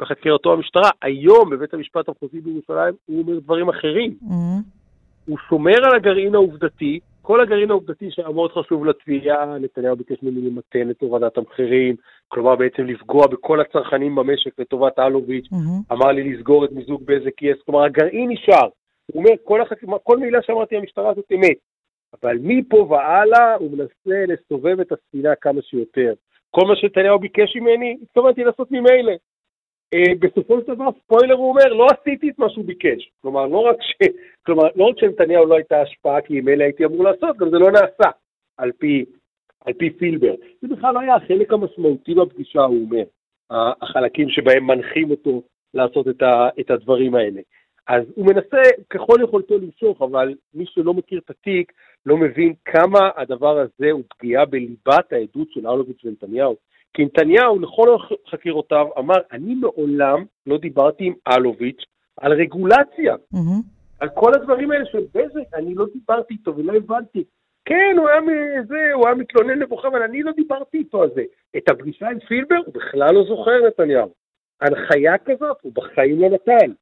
בחקירתו 0.00 0.52
המשטרה. 0.52 0.90
היום 1.02 1.50
בבית 1.50 1.74
המשפט 1.74 2.08
המחוזי 2.08 2.40
בירושלים 2.40 2.94
הוא 3.06 3.22
אומר 3.22 3.38
דברים 3.38 3.68
אחרים. 3.68 4.14
Mm-hmm. 4.22 4.78
הוא 5.26 5.38
שומר 5.48 5.76
על 5.84 5.94
הגרעין 5.96 6.34
העובדתי, 6.34 7.00
כל 7.22 7.40
הגרעין 7.40 7.70
העובדתי 7.70 8.10
שהיה 8.10 8.28
מאוד 8.28 8.52
חשוב 8.52 8.86
לתביעה, 8.86 9.58
נתניהו 9.58 9.96
ביקש 9.96 10.22
ממני 10.22 10.50
למתן 10.50 10.90
את 10.90 11.00
הורדת 11.00 11.38
המחירים, 11.38 11.96
כלומר 12.28 12.56
בעצם 12.56 12.86
לפגוע 12.86 13.26
בכל 13.26 13.60
הצרכנים 13.60 14.14
במשק 14.14 14.58
לטובת 14.58 14.98
אלוביץ', 14.98 15.46
Mm-hmm. 15.52 15.94
אמר 15.94 16.06
לי 16.12 16.32
לסגור 16.32 16.64
את 16.64 16.72
מיזוג 16.72 17.02
בזק 17.04 17.42
יס, 17.42 17.56
כלומר 17.66 17.84
הגרעין 17.84 18.30
נשאר. 18.30 18.68
הוא 19.06 19.22
אומר, 19.22 19.34
כל, 19.44 19.62
החק... 19.62 19.78
כל 20.02 20.18
מילה 20.18 20.38
שאמרתי 20.42 20.76
למשטרה 20.76 21.14
זאת 21.14 21.32
אמת, 21.34 21.56
אבל 22.22 22.36
מפה 22.42 22.76
והלאה 22.76 23.54
הוא 23.54 23.70
מנסה 23.70 24.24
לסובב 24.26 24.80
את 24.80 24.92
הספינה 24.92 25.34
כמה 25.34 25.62
שיותר. 25.62 26.12
כל 26.50 26.66
מה 26.68 26.76
שנתניהו 26.76 27.18
ביקש 27.18 27.56
ממני, 27.56 27.96
התכוונתי 28.02 28.44
לעשות 28.44 28.70
ממילא. 28.70 29.12
אה, 29.94 30.14
בסופו 30.20 30.60
של 30.60 30.74
דבר, 30.74 30.84
ספוילר 31.04 31.34
הוא 31.34 31.48
אומר, 31.48 31.64
לא 31.64 31.86
עשיתי 31.86 32.30
את 32.30 32.38
מה 32.38 32.50
שהוא 32.50 32.64
ביקש. 32.64 33.10
כלומר, 33.22 33.46
לא 33.46 33.58
רק, 33.58 33.76
ש... 33.80 33.94
כלומר, 34.46 34.68
לא 34.76 34.84
רק 34.84 34.98
שנתניהו 34.98 35.46
לא 35.46 35.54
הייתה 35.54 35.80
השפעה, 35.80 36.20
כי 36.20 36.38
עם 36.38 36.48
אלה 36.48 36.64
הייתי 36.64 36.84
אמור 36.84 37.04
לעשות, 37.04 37.36
גם 37.36 37.50
זה 37.50 37.58
לא 37.58 37.70
נעשה, 37.70 38.10
על 38.56 38.72
פי, 38.72 39.04
על 39.64 39.72
פי 39.72 39.90
פילבר. 39.90 40.34
זה 40.62 40.68
בכלל 40.68 40.94
לא 40.94 41.00
היה 41.00 41.14
החלק 41.14 41.52
המשמעותי 41.52 42.14
בפגישה, 42.14 42.60
הוא 42.60 42.84
אומר, 42.84 43.04
החלקים 43.82 44.28
שבהם 44.28 44.66
מנחים 44.66 45.10
אותו 45.10 45.42
לעשות 45.74 46.08
את, 46.08 46.22
ה... 46.22 46.48
את 46.60 46.70
הדברים 46.70 47.14
האלה. 47.14 47.40
אז 47.88 48.04
הוא 48.14 48.26
מנסה 48.26 48.62
ככל 48.90 49.16
יכולתו 49.22 49.58
למשוך, 49.58 50.02
אבל 50.02 50.34
מי 50.54 50.66
שלא 50.66 50.94
מכיר 50.94 51.20
את 51.24 51.30
התיק, 51.30 51.72
לא 52.06 52.16
מבין 52.16 52.54
כמה 52.64 53.10
הדבר 53.16 53.58
הזה 53.58 53.90
הוא 53.90 54.02
פגיעה 54.08 54.44
בליבת 54.44 55.12
העדות 55.12 55.50
של 55.50 55.66
אלוביץ' 55.68 56.04
ונתניהו. 56.04 56.56
כי 56.94 57.04
נתניהו, 57.04 57.58
לכל 57.58 57.96
חקירותיו, 58.30 58.86
אמר, 58.98 59.16
אני 59.32 59.54
מעולם 59.54 60.24
לא 60.46 60.58
דיברתי 60.58 61.04
עם 61.04 61.14
אלוביץ' 61.28 61.84
על 62.16 62.32
רגולציה. 62.32 63.14
Mm-hmm. 63.14 63.62
על 64.00 64.08
כל 64.08 64.34
הדברים 64.34 64.70
האלה 64.70 64.86
של 64.86 65.04
בזק, 65.14 65.54
אני 65.54 65.74
לא 65.74 65.86
דיברתי 65.92 66.34
איתו 66.34 66.56
ולא 66.56 66.72
הבנתי. 66.72 67.24
כן, 67.64 67.96
הוא 67.98 68.08
היה 68.08 68.20
מזה, 68.20 68.92
הוא 68.94 69.06
היה 69.06 69.14
מתלונן 69.14 69.58
לבוכה, 69.58 69.88
אבל 69.88 70.02
אני 70.02 70.22
לא 70.22 70.32
דיברתי 70.32 70.78
איתו 70.78 71.02
על 71.02 71.10
זה. 71.14 71.22
את 71.56 71.68
הפגישה 71.70 72.08
עם 72.08 72.18
פילבר 72.18 72.56
הוא 72.66 72.74
בכלל 72.74 73.14
לא 73.14 73.24
זוכר, 73.28 73.66
נתניהו. 73.66 74.08
הנחיה 74.60 75.18
כזאת 75.18 75.56
הוא 75.62 75.72
בחיים 75.74 76.20
לא 76.20 76.28
נתן. 76.28 76.72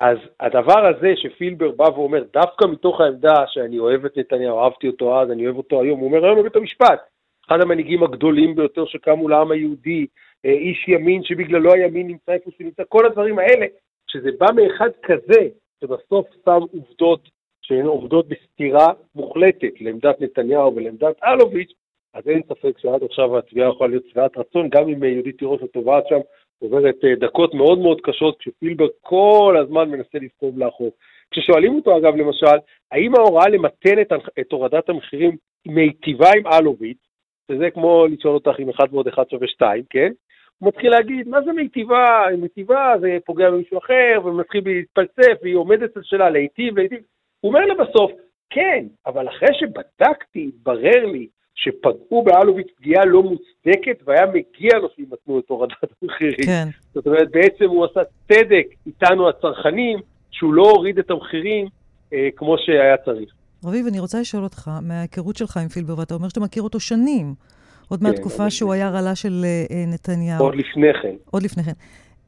אז 0.00 0.18
הדבר 0.40 0.86
הזה 0.86 1.12
שפילבר 1.16 1.70
בא 1.70 1.84
ואומר, 1.84 2.24
דווקא 2.32 2.64
מתוך 2.64 3.00
העמדה 3.00 3.34
שאני 3.46 3.78
אוהב 3.78 4.04
את 4.04 4.18
נתניהו, 4.18 4.58
אהבתי 4.58 4.88
אותו 4.88 5.20
אז, 5.20 5.30
אני 5.30 5.46
אוהב 5.46 5.56
אותו 5.56 5.82
היום, 5.82 6.00
הוא 6.00 6.08
אומר 6.08 6.24
היום 6.24 6.38
בבית 6.38 6.56
המשפט, 6.56 7.00
אחד 7.48 7.60
המנהיגים 7.60 8.02
הגדולים 8.02 8.54
ביותר 8.54 8.86
שקמו 8.86 9.28
לעם 9.28 9.50
היהודי, 9.50 10.06
אה, 10.44 10.50
איש 10.50 10.88
ימין 10.88 11.22
שבגללו 11.24 11.72
הימין 11.72 12.06
נמצא 12.06 12.32
איפה 12.32 12.50
שהוא 12.50 12.64
נמצא, 12.64 12.82
כל 12.88 13.06
הדברים 13.06 13.38
האלה, 13.38 13.66
שזה 14.06 14.30
בא 14.38 14.46
מאחד 14.56 14.90
כזה, 15.02 15.48
שבסוף 15.80 16.26
שם 16.44 16.60
עובדות 16.72 17.28
שהן 17.62 17.86
עובדות 17.86 18.28
בסתירה 18.28 18.92
מוחלטת 19.14 19.80
לעמדת 19.80 20.20
נתניהו 20.20 20.76
ולעמדת 20.76 21.16
אלוביץ', 21.24 21.72
אז 22.14 22.28
אין 22.28 22.42
ספק 22.48 22.78
שעד 22.78 23.02
עכשיו 23.02 23.38
התביעה 23.38 23.70
יכולה 23.70 23.90
להיות 23.90 24.08
שבעת 24.08 24.38
רצון, 24.38 24.68
גם 24.68 24.88
אם 24.88 25.04
יהודית 25.04 25.38
תירוש 25.38 25.62
התובעת 25.62 26.04
שם 26.08 26.20
עוברת 26.58 27.04
אה, 27.04 27.14
דקות 27.14 27.54
מאוד 27.54 27.78
מאוד 27.78 28.00
קשות, 28.00 28.38
כשפילבר 28.38 28.86
כל 29.00 29.56
הזמן 29.60 29.90
מנסה 29.90 30.18
לסחוב 30.18 30.58
לאחור. 30.58 30.90
כששואלים 31.30 31.74
אותו, 31.74 31.98
אגב, 31.98 32.16
למשל, 32.16 32.56
האם 32.92 33.14
ההוראה 33.14 33.48
למתן 33.48 34.00
את, 34.00 34.12
את 34.40 34.52
הורדת 34.52 34.88
המחירים 34.88 35.36
מיטיבה 35.66 36.30
עם 36.36 36.46
אלוביץ', 36.46 37.05
שזה 37.52 37.70
כמו 37.70 38.06
לשאול 38.06 38.34
אותך 38.34 38.60
אם 38.60 38.70
1 38.70 38.88
ועוד 38.92 39.08
1 39.08 39.30
שווה 39.30 39.46
2, 39.48 39.82
כן? 39.90 40.12
הוא 40.58 40.68
מתחיל 40.68 40.90
להגיד, 40.90 41.28
מה 41.28 41.42
זה 41.42 41.52
מיטיבה? 41.52 42.24
מיטיבה 42.38 42.94
זה 43.00 43.16
פוגע 43.24 43.50
במישהו 43.50 43.78
אחר, 43.78 44.20
ומתחיל 44.24 44.62
להתפלסף, 44.64 45.42
והיא 45.42 45.56
עומדת 45.56 45.96
על 45.96 46.02
שלה 46.04 46.30
להיטיב, 46.30 46.78
להיטיב. 46.78 46.98
הוא 47.40 47.48
אומר 47.48 47.66
לה 47.66 47.74
בסוף, 47.74 48.12
כן, 48.50 48.84
אבל 49.06 49.28
אחרי 49.28 49.48
שבדקתי, 49.52 50.50
התברר 50.54 51.06
לי 51.06 51.26
שפגעו 51.54 52.22
באלוביץ' 52.24 52.72
פגיעה 52.76 53.04
לא 53.04 53.22
מוצדקת, 53.22 54.02
והיה 54.04 54.26
מגיע 54.26 54.78
לו 54.78 54.88
שימתנו 54.96 55.38
את 55.38 55.48
הורדת 55.48 55.72
המחירים. 56.02 56.46
כן. 56.46 56.68
זאת 56.94 57.06
אומרת, 57.06 57.30
בעצם 57.30 57.64
הוא 57.64 57.84
עשה 57.84 58.00
צדק 58.28 58.66
איתנו 58.86 59.28
הצרכנים, 59.28 59.98
שהוא 60.30 60.54
לא 60.54 60.62
הוריד 60.62 60.98
את 60.98 61.10
המחירים 61.10 61.66
אה, 62.12 62.28
כמו 62.36 62.58
שהיה 62.58 62.96
צריך. 62.96 63.35
רביב, 63.66 63.86
אני 63.86 64.00
רוצה 64.00 64.20
לשאול 64.20 64.44
אותך, 64.44 64.70
מההיכרות 64.82 65.36
שלך 65.36 65.56
עם 65.56 65.68
פילבר, 65.68 65.98
ואתה 65.98 66.14
אומר 66.14 66.28
שאתה 66.28 66.40
מכיר 66.40 66.62
אותו 66.62 66.80
שנים, 66.80 67.34
עוד 67.88 68.00
כן, 68.00 68.06
מהתקופה 68.06 68.50
שהוא 68.50 68.72
היה 68.72 68.90
רלה 68.90 69.14
של 69.14 69.44
אה, 69.44 69.84
נתניהו. 69.86 70.44
עוד 70.44 70.54
לפני 70.54 70.86
כן. 71.02 71.14
עוד 71.30 71.42
לפני 71.42 71.62
כן. 71.62 71.72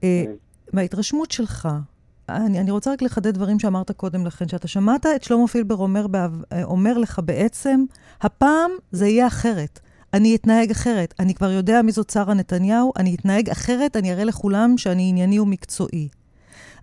כן. 0.01 0.33
מההתרשמות 0.73 1.31
שלך, 1.31 1.69
אני, 2.29 2.61
אני 2.61 2.71
רוצה 2.71 2.93
רק 2.93 3.03
לחדד 3.03 3.35
דברים 3.35 3.59
שאמרת 3.59 3.91
קודם 3.91 4.27
לכן, 4.27 4.49
שאתה 4.49 4.69
שמעת 4.69 5.07
את 5.07 5.23
שלמה 5.23 5.47
פילבר 5.47 5.77
אומר, 5.77 6.07
אומר 6.65 6.99
לך 6.99 7.21
בעצם, 7.25 7.85
הפעם 8.21 8.71
זה 8.91 9.07
יהיה 9.07 9.27
אחרת. 9.27 9.81
אני 10.15 10.35
אתנהג 10.37 10.71
אחרת. 10.71 11.15
אני 11.21 11.35
כבר 11.35 11.51
יודע 11.51 11.83
מי 11.83 11.93
זאת 11.93 12.11
שרה 12.11 12.35
נתניהו, 12.35 12.93
אני 12.97 13.15
אתנהג 13.15 13.51
אחרת, 13.51 13.97
אני 13.97 14.13
אראה 14.13 14.25
לכולם 14.25 14.75
שאני 14.77 15.09
ענייני 15.09 15.41
ומקצועי. 15.41 16.09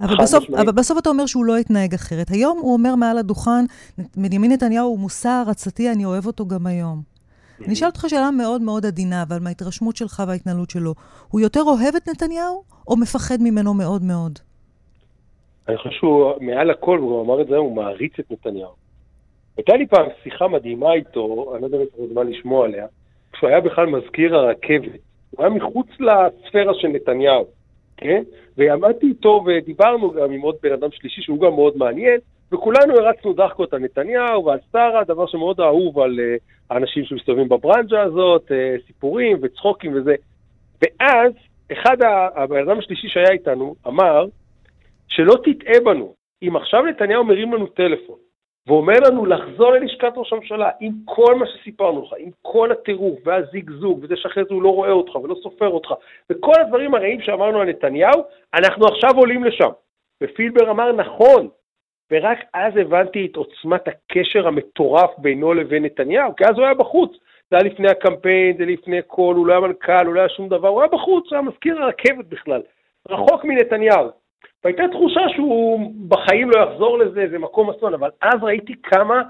אבל 0.02 0.16
בסוף, 0.22 0.43
משמעית. 0.43 0.62
אבל 0.62 0.72
בסוף 0.72 0.98
אתה 0.98 1.10
אומר 1.10 1.26
שהוא 1.26 1.46
לא 1.46 1.58
יתנהג 1.58 1.93
אחרת. 1.93 2.30
היום 2.30 2.60
הוא 2.62 2.74
אומר 2.74 2.96
מעל 2.96 3.18
הדוכן, 3.18 3.66
בנימין 4.18 4.52
נתניהו 4.52 4.88
הוא 4.88 5.00
מושא 5.00 5.30
הערצתי, 5.30 5.91
אני 5.91 6.06
אוהב 6.06 6.26
אותו 6.26 6.48
גם 6.48 6.68
היום. 6.68 7.02
אני 7.66 7.74
אשאל 7.74 7.88
אותך 7.88 8.06
שאלה 8.08 8.32
מאוד 8.32 8.62
מאוד 8.62 8.86
עדינה, 8.86 9.24
אבל 9.24 9.39
מההתרשמות 9.39 9.96
שלך 9.96 10.24
וההתנהלות 10.28 10.70
שלו, 10.70 10.93
הוא 11.28 11.41
יותר 11.41 11.62
אוהב 11.62 11.96
את 11.96 12.10
נתניהו, 12.10 12.64
או 12.88 12.98
מפחד 12.98 13.38
ממנו 13.39 13.74
מאוד 13.74 14.04
מאוד? 14.04 14.39
אני 15.68 15.78
חושב 15.78 15.89
שהוא 15.89 16.32
מעל 16.41 16.72
הכל, 16.72 16.98
הוא 16.98 17.24
גם 17.24 17.30
אמר 17.30 17.41
את 17.41 17.48
זה 17.48 17.54
היום, 17.54 17.66
הוא 17.66 17.76
מעריץ 17.76 18.14
את 18.20 18.32
נתניהו. 18.32 18.72
הייתה 19.58 19.76
לי 19.76 19.88
פעם 19.88 20.06
שיחה 20.24 20.48
מדהימה 20.48 20.93
איתו, 20.93 21.52
אני 21.54 21.62
לא 21.62 21.66
יודע 21.68 21.78
אם 21.78 21.84
יש 21.84 21.89
לך 21.93 22.12
זמן 22.14 22.28
לשמוע 22.28 22.66
עליה, 22.66 22.86
כשהוא 23.34 23.50
היה 23.50 23.62
בכלל 23.62 23.86
מזכיר 23.86 24.36
הרכבת. 24.36 25.00
הוא 25.32 25.46
היה 25.46 25.50
מחוץ 25.50 25.88
לספירה 25.88 26.74
של 26.74 26.88
נתניהו, 26.88 27.46
כן? 27.98 28.24
ועמדתי 28.58 29.06
איתו 29.06 29.43
ודיברנו 29.45 30.12
גם 30.12 30.32
עם 30.32 30.41
עוד 30.41 30.56
בן 30.64 30.74
אדם 30.74 30.91
שלישי 30.91 31.22
שהוא 31.22 31.41
גם 31.41 31.53
מאוד 31.53 31.78
מעניין, 31.78 32.20
וכולנו 32.51 32.93
הרצנו 32.99 33.34
דחקות 33.34 33.74
על 33.74 33.80
נתניהו 33.80 34.45
ועל 34.45 34.60
שרה, 34.72 35.03
דבר 35.03 35.28
שמאוד 35.28 35.60
אהוב 35.62 35.99
על 35.99 36.20
uh, 36.20 36.43
האנשים 36.70 37.06
שמסתובבים 37.06 37.49
בברנז'ה 37.49 38.01
הזאת, 38.01 38.51
uh, 38.51 38.88
סיפורים 38.88 39.38
וצחוקים 39.41 39.95
וזה. 39.95 40.16
ואז, 40.82 41.32
אחד, 41.72 41.97
הבן 42.36 42.68
אדם 42.68 42.80
השלישי 42.80 43.08
שהיה 43.10 43.32
איתנו 43.32 43.76
אמר, 43.88 44.26
שלא 45.08 45.34
תטעה 45.43 45.80
בנו, 45.84 46.14
אם 46.43 46.56
עכשיו 46.56 46.86
נתניהו 46.86 47.24
מרים 47.24 47.53
לנו 47.53 47.68
טלפון 47.68 48.24
ואומר 48.68 48.99
לנו 49.07 49.26
לחזור 49.26 49.72
ללשכת 49.72 50.13
ראש 50.16 50.34
הממשלה 50.34 50.70
עם 50.80 50.91
כל 51.05 51.36
מה 51.36 51.45
שסיפרנו 51.47 52.01
לך, 52.01 52.13
עם 52.18 52.30
כל 52.41 52.72
הטירוף 52.72 53.20
והזיגזוג, 53.26 53.99
וזה 54.01 54.16
שאחרי 54.18 54.43
זה 54.43 54.53
הוא 54.53 54.63
לא 54.63 54.70
רואה 54.70 54.91
אותך 54.91 55.16
ולא 55.16 55.36
סופר 55.43 55.70
אותך, 55.70 55.93
וכל 56.30 56.61
הדברים 56.61 56.95
הרעים 56.95 57.22
שאמרנו 57.22 57.61
על 57.61 57.70
נתניהו, 57.70 58.24
אנחנו 58.53 58.86
עכשיו 58.88 59.09
עולים 59.16 59.43
לשם. 59.43 59.70
ופילבר 60.24 60.72
אמר 60.72 60.91
נכון, 60.91 61.49
ורק 62.11 62.38
אז 62.53 62.74
הבנתי 62.78 63.28
את 63.32 63.36
עוצמת 63.36 63.88
הקשר 63.88 64.47
המטורף 64.47 65.09
בינו 65.18 65.53
לבין 65.53 65.86
נתניהו, 65.86 66.36
כי 66.36 66.43
אז 66.45 66.57
הוא 66.57 66.66
היה 66.66 66.74
בחוץ. 66.74 67.11
זה 67.49 67.57
היה 67.57 67.66
לפני 67.66 67.88
הקמפיין, 67.89 68.57
זה 68.57 68.66
לפני 68.66 68.99
כל, 69.07 69.34
הוא 69.38 69.47
לא 69.47 69.53
היה 69.53 69.61
מנכ"ל, 69.61 70.05
הוא 70.05 70.16
לא 70.16 70.20
היה 70.20 70.30
שום 70.30 70.49
דבר, 70.49 70.68
הוא 70.68 70.82
היה 70.82 70.89
בחוץ, 70.91 71.26
הוא 71.26 71.34
היה 71.34 71.41
מזכיר 71.41 71.84
הרכבת 71.84 72.26
בכלל, 72.26 72.61
רחוק 73.09 73.45
מנתניהו. 73.45 74.24
והייתה 74.66 74.84
תחושה 74.91 75.22
שהוא 75.36 75.91
בחיים 76.07 76.49
לא 76.49 76.59
יחזור 76.59 76.97
לזה, 76.99 77.28
זה 77.32 77.39
מקום 77.39 77.70
אסון, 77.70 77.93
אבל 77.93 78.09
אז 78.22 78.43
ראיתי 78.43 78.74
כמה 78.84 79.22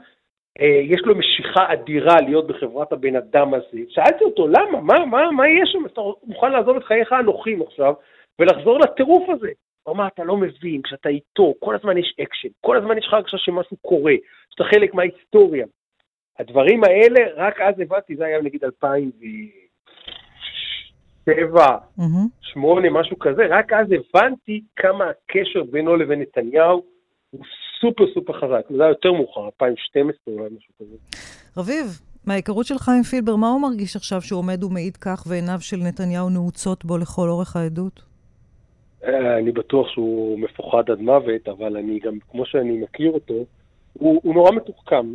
אה, 0.62 0.80
יש 0.84 1.02
לו 1.06 1.16
משיכה 1.16 1.74
אדירה 1.74 2.22
להיות 2.22 2.48
בחברת 2.48 2.92
הבן 2.92 3.16
אדם 3.16 3.54
הזה. 3.54 3.80
שאלתי 3.90 4.24
אותו, 4.24 4.48
למה? 4.48 4.82
מה, 4.82 5.06
מה, 5.06 5.32
מה 5.32 5.48
יש 5.48 5.70
שם? 5.74 5.86
אתה 5.86 6.02
מוכן 6.24 6.52
לעזוב 6.52 6.78
את 6.78 6.84
חייך 6.84 7.12
הנוחים 7.12 7.62
עכשיו 7.62 7.94
ולחזור 8.40 8.80
לטירוף 8.80 9.30
הזה. 9.30 9.50
הוא 9.84 9.96
אמר, 9.96 10.08
אתה 10.08 10.24
לא 10.24 10.38
מבין, 10.38 10.82
כשאתה 10.82 11.10
איתו, 11.10 11.54
כל 11.60 11.76
הזמן 11.76 11.98
יש 11.98 12.16
אקשן, 12.22 12.50
כל 12.62 12.78
הזמן 12.78 12.98
יש 12.98 13.06
לך 13.08 13.14
הרגשה 13.14 13.38
שמשהו 13.38 13.78
קורה, 13.78 14.14
שאתה 14.50 14.64
חלק 14.64 14.94
מההיסטוריה. 14.94 15.66
הדברים 16.40 16.84
האלה, 16.84 17.20
רק 17.36 17.62
אז 17.62 17.80
הבנתי, 17.80 18.16
זה 18.16 18.26
היה 18.26 18.42
נגיד 18.42 18.64
2007, 21.28 21.78
2008, 22.00 22.90
משהו 22.90 23.20
כזה, 23.20 23.42
רק 23.50 23.74
אז 23.74 23.88
הבנתי 23.92 24.62
כמה 24.76 25.06
הקשר 25.10 25.64
בינו 25.64 25.96
לבין 25.96 26.22
נתניהו 26.22 26.84
הוא 27.32 27.42
סופר 27.82 28.04
סופר 28.14 28.34
חזק. 28.34 28.66
זה 28.78 28.84
היה 28.84 28.90
יותר 28.90 29.12
מאוחר, 29.12 29.46
2012 29.46 30.34
אולי 30.34 30.50
משהו 30.58 30.74
כזה. 30.80 30.96
רביב, 31.58 31.86
מההיכרות 32.26 32.66
שלך 32.66 32.90
עם 32.98 33.04
פילבר, 33.04 33.36
מה 33.36 33.50
הוא 33.50 33.62
מרגיש 33.62 33.96
עכשיו 33.96 34.22
שהוא 34.22 34.40
עומד 34.40 34.64
ומעיד 34.64 34.98
כך 34.98 35.24
ועיניו 35.28 35.58
של 35.60 35.78
נתניהו 35.78 36.30
נעוצות 36.30 36.86
בו 36.86 36.98
לכל 36.98 37.30
אורך 37.30 37.56
העדות? 37.56 38.02
אה, 39.04 39.38
אני 39.38 39.52
בטוח 39.52 39.90
שהוא 39.90 40.40
מפוחד 40.40 40.90
עד 40.90 41.00
מוות, 41.00 41.48
אבל 41.48 41.78
אני 41.78 42.00
גם, 42.00 42.18
כמו 42.32 42.46
שאני 42.46 42.78
מכיר 42.78 43.12
אותו, 43.12 43.46
הוא, 43.94 44.22
הוא 44.24 44.34
נורא 44.36 44.52
מתוחכם, 44.52 45.14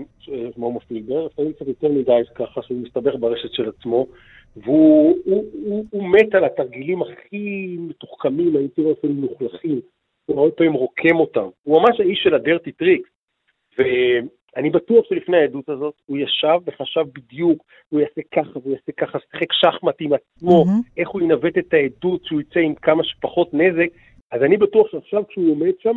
מומו 0.55 0.73
פילבר, 0.73 1.27
לפעמים 1.27 1.53
קצת 1.53 1.67
יותר 1.67 1.89
מדי 1.89 2.21
ככה 2.35 2.63
שהוא 2.63 2.83
מסתבך 2.83 3.15
ברשת 3.21 3.53
של 3.53 3.69
עצמו, 3.69 4.07
והוא 4.57 5.17
הוא, 5.25 5.45
הוא, 5.53 5.85
הוא 5.91 6.09
מת 6.09 6.35
על 6.35 6.45
התרגילים 6.45 7.03
הכי 7.03 7.77
מתוחכמים, 7.81 8.57
הייתי 8.57 8.83
רואה 8.83 8.95
אפילו 9.01 9.15
מלוכלכים, 9.15 9.81
הוא 10.27 10.41
הרבה 10.41 10.53
פעמים 10.53 10.73
רוקם 10.73 11.17
אותם. 11.17 11.49
הוא 11.63 11.83
ממש 11.83 12.01
האיש 12.01 12.21
של 12.23 12.35
ה 12.35 12.41
dirty 12.41 12.73
tricks. 12.73 13.11
ואני 13.79 14.71
בטוח 14.71 15.05
שלפני 15.09 15.37
העדות 15.37 15.69
הזאת, 15.69 15.95
הוא 16.07 16.19
ישב 16.19 16.59
וחשב 16.67 17.05
בדיוק, 17.15 17.65
הוא 17.89 18.01
יעשה 18.01 18.21
ככה 18.35 18.59
והוא 18.59 18.73
יעשה 18.73 18.93
ככה, 18.93 19.19
שיחק 19.31 19.53
שחמט 19.53 19.95
עם 20.01 20.13
עצמו, 20.13 20.65
אמ-המ. 20.65 20.91
איך 20.97 21.09
הוא 21.09 21.23
ינווט 21.23 21.59
את 21.59 21.75
העדות, 21.75 22.25
שהוא 22.25 22.41
יצא 22.41 22.61
עם 22.61 22.75
כמה 22.75 23.05
שפחות 23.05 23.55
נזק. 23.55 23.89
אז 24.31 24.43
אני 24.43 24.57
בטוח 24.57 24.91
שעכשיו 24.91 25.27
כשהוא 25.29 25.51
עומד 25.53 25.73
שם, 25.79 25.97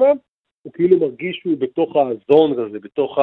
הוא 0.62 0.74
כאילו 0.74 1.00
מרגיש 1.00 1.38
שהוא 1.42 1.58
בתוך 1.58 1.96
הזון 1.96 2.60
הזה, 2.60 2.80
בתוך 2.80 3.18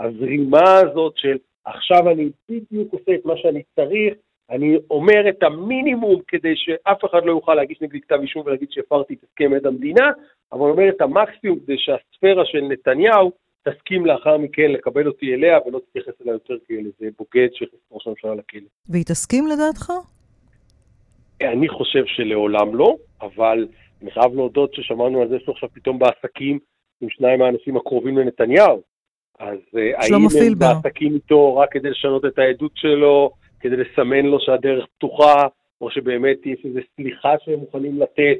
הזרימה 0.00 0.78
הזאת 0.78 1.12
של 1.16 1.38
עכשיו 1.64 2.10
אני 2.10 2.30
בדיוק 2.48 2.92
עושה 2.92 3.14
את 3.14 3.24
מה 3.24 3.36
שאני 3.36 3.62
צריך, 3.76 4.14
אני 4.50 4.76
אומר 4.90 5.28
את 5.28 5.42
המינימום 5.42 6.20
כדי 6.28 6.52
שאף 6.56 7.04
אחד 7.04 7.24
לא 7.24 7.30
יוכל 7.30 7.54
להגיש 7.54 7.80
נגדי 7.80 8.00
כתב 8.00 8.18
אישום 8.22 8.42
ולהגיד 8.46 8.68
שהפרתי 8.70 9.14
את 9.14 9.18
הסכם 9.22 9.54
עד 9.54 9.66
המדינה, 9.66 10.10
אבל 10.52 10.60
אומר 10.70 10.88
את 10.88 11.00
המקסימום 11.00 11.58
כדי 11.58 11.76
שהספירה 11.78 12.44
של 12.44 12.60
נתניהו 12.60 13.32
תסכים 13.68 14.06
לאחר 14.06 14.38
מכן 14.38 14.70
לקבל 14.70 15.06
אותי 15.06 15.34
אליה 15.34 15.58
ולא 15.66 15.80
תתייחס 15.90 16.12
אליה 16.22 16.32
יותר 16.32 16.54
כאל 16.68 16.76
איזה 16.86 17.10
בוגד 17.18 17.48
שהכניס 17.52 17.80
ראש 17.92 18.06
הממשלה 18.06 18.34
לכלא. 18.34 18.68
והיא 18.88 19.04
תסכים 19.04 19.46
לדעתך? 19.46 19.92
אני 21.40 21.68
חושב 21.68 22.04
שלעולם 22.06 22.74
לא, 22.74 22.96
אבל 23.20 23.68
אני 24.02 24.10
חייב 24.10 24.34
להודות 24.34 24.74
ששמענו 24.74 25.22
על 25.22 25.28
זה 25.28 25.36
שעכשיו 25.44 25.68
פתאום 25.72 25.98
בעסקים 25.98 26.58
עם 27.00 27.08
שניים 27.10 27.38
מהאנשים 27.38 27.76
הקרובים 27.76 28.18
לנתניהו. 28.18 28.82
אז 29.38 29.58
אה, 29.76 29.90
האם 29.96 30.14
הם 30.14 30.58
בעסקים 30.58 31.14
איתו 31.14 31.56
רק 31.56 31.72
כדי 31.72 31.90
לשנות 31.90 32.24
את 32.24 32.38
העדות 32.38 32.72
שלו, 32.74 33.30
כדי 33.60 33.76
לסמן 33.76 34.26
לו 34.26 34.40
שהדרך 34.40 34.86
פתוחה, 34.96 35.46
או 35.80 35.90
שבאמת 35.90 36.46
יש 36.46 36.58
איזו 36.64 36.80
סליחה 36.96 37.34
שהם 37.44 37.58
מוכנים 37.58 38.00
לתת? 38.00 38.38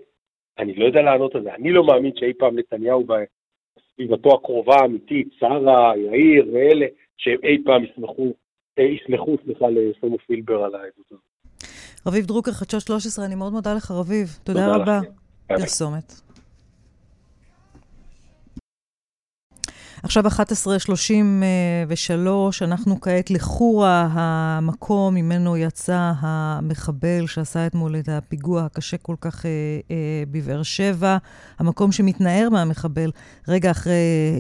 אני 0.59 0.75
לא 0.75 0.85
יודע 0.85 1.03
לענות 1.03 1.35
על 1.35 1.43
זה. 1.43 1.55
אני 1.55 1.73
לא 1.73 1.87
מאמין 1.87 2.13
שאי 2.17 2.33
פעם 2.39 2.59
נתניהו 2.59 3.05
בסביבתו 3.05 4.35
הקרובה, 4.35 4.77
האמיתית, 4.77 5.29
שרה, 5.39 5.93
יאיר 5.97 6.47
ואלה, 6.53 6.87
שהם 7.17 7.39
אי 7.45 7.65
פעם 7.65 7.85
יסמכו, 7.85 8.33
אה, 8.79 8.85
יסמכו, 8.85 9.37
סליחה, 9.45 9.67
לשלמה 9.71 10.17
פילבר 10.27 10.65
על 10.65 10.75
העדות 10.75 11.07
הזאת. 11.11 11.21
רביב 12.07 12.27
דרוקר, 12.27 12.51
חדשות 12.51 12.81
13, 12.81 13.25
אני 13.25 13.35
מאוד 13.35 13.53
מודה 13.53 13.75
לך, 13.75 13.91
רביב. 13.91 14.27
תודה, 14.45 14.61
תודה 14.61 14.77
רבה. 14.77 15.01
פרסומת. 15.49 16.26
עכשיו 20.03 20.27
11:33, 20.27 20.33
אנחנו 22.63 23.01
כעת 23.01 23.31
לחורה, 23.31 24.09
המקום 24.13 25.15
ממנו 25.15 25.57
יצא 25.57 26.13
המחבל 26.21 27.27
שעשה 27.27 27.67
אתמול 27.67 27.97
את 27.97 28.09
הפיגוע 28.09 28.65
הקשה 28.65 28.97
כל 28.97 29.15
כך 29.21 29.47
אה, 29.47 29.51
אה, 29.91 30.23
בבאר 30.31 30.63
שבע, 30.63 31.17
המקום 31.59 31.93
שמתנער 31.93 32.49
מהמחבל 32.51 33.11
רגע 33.49 33.71
אחרי 33.71 33.93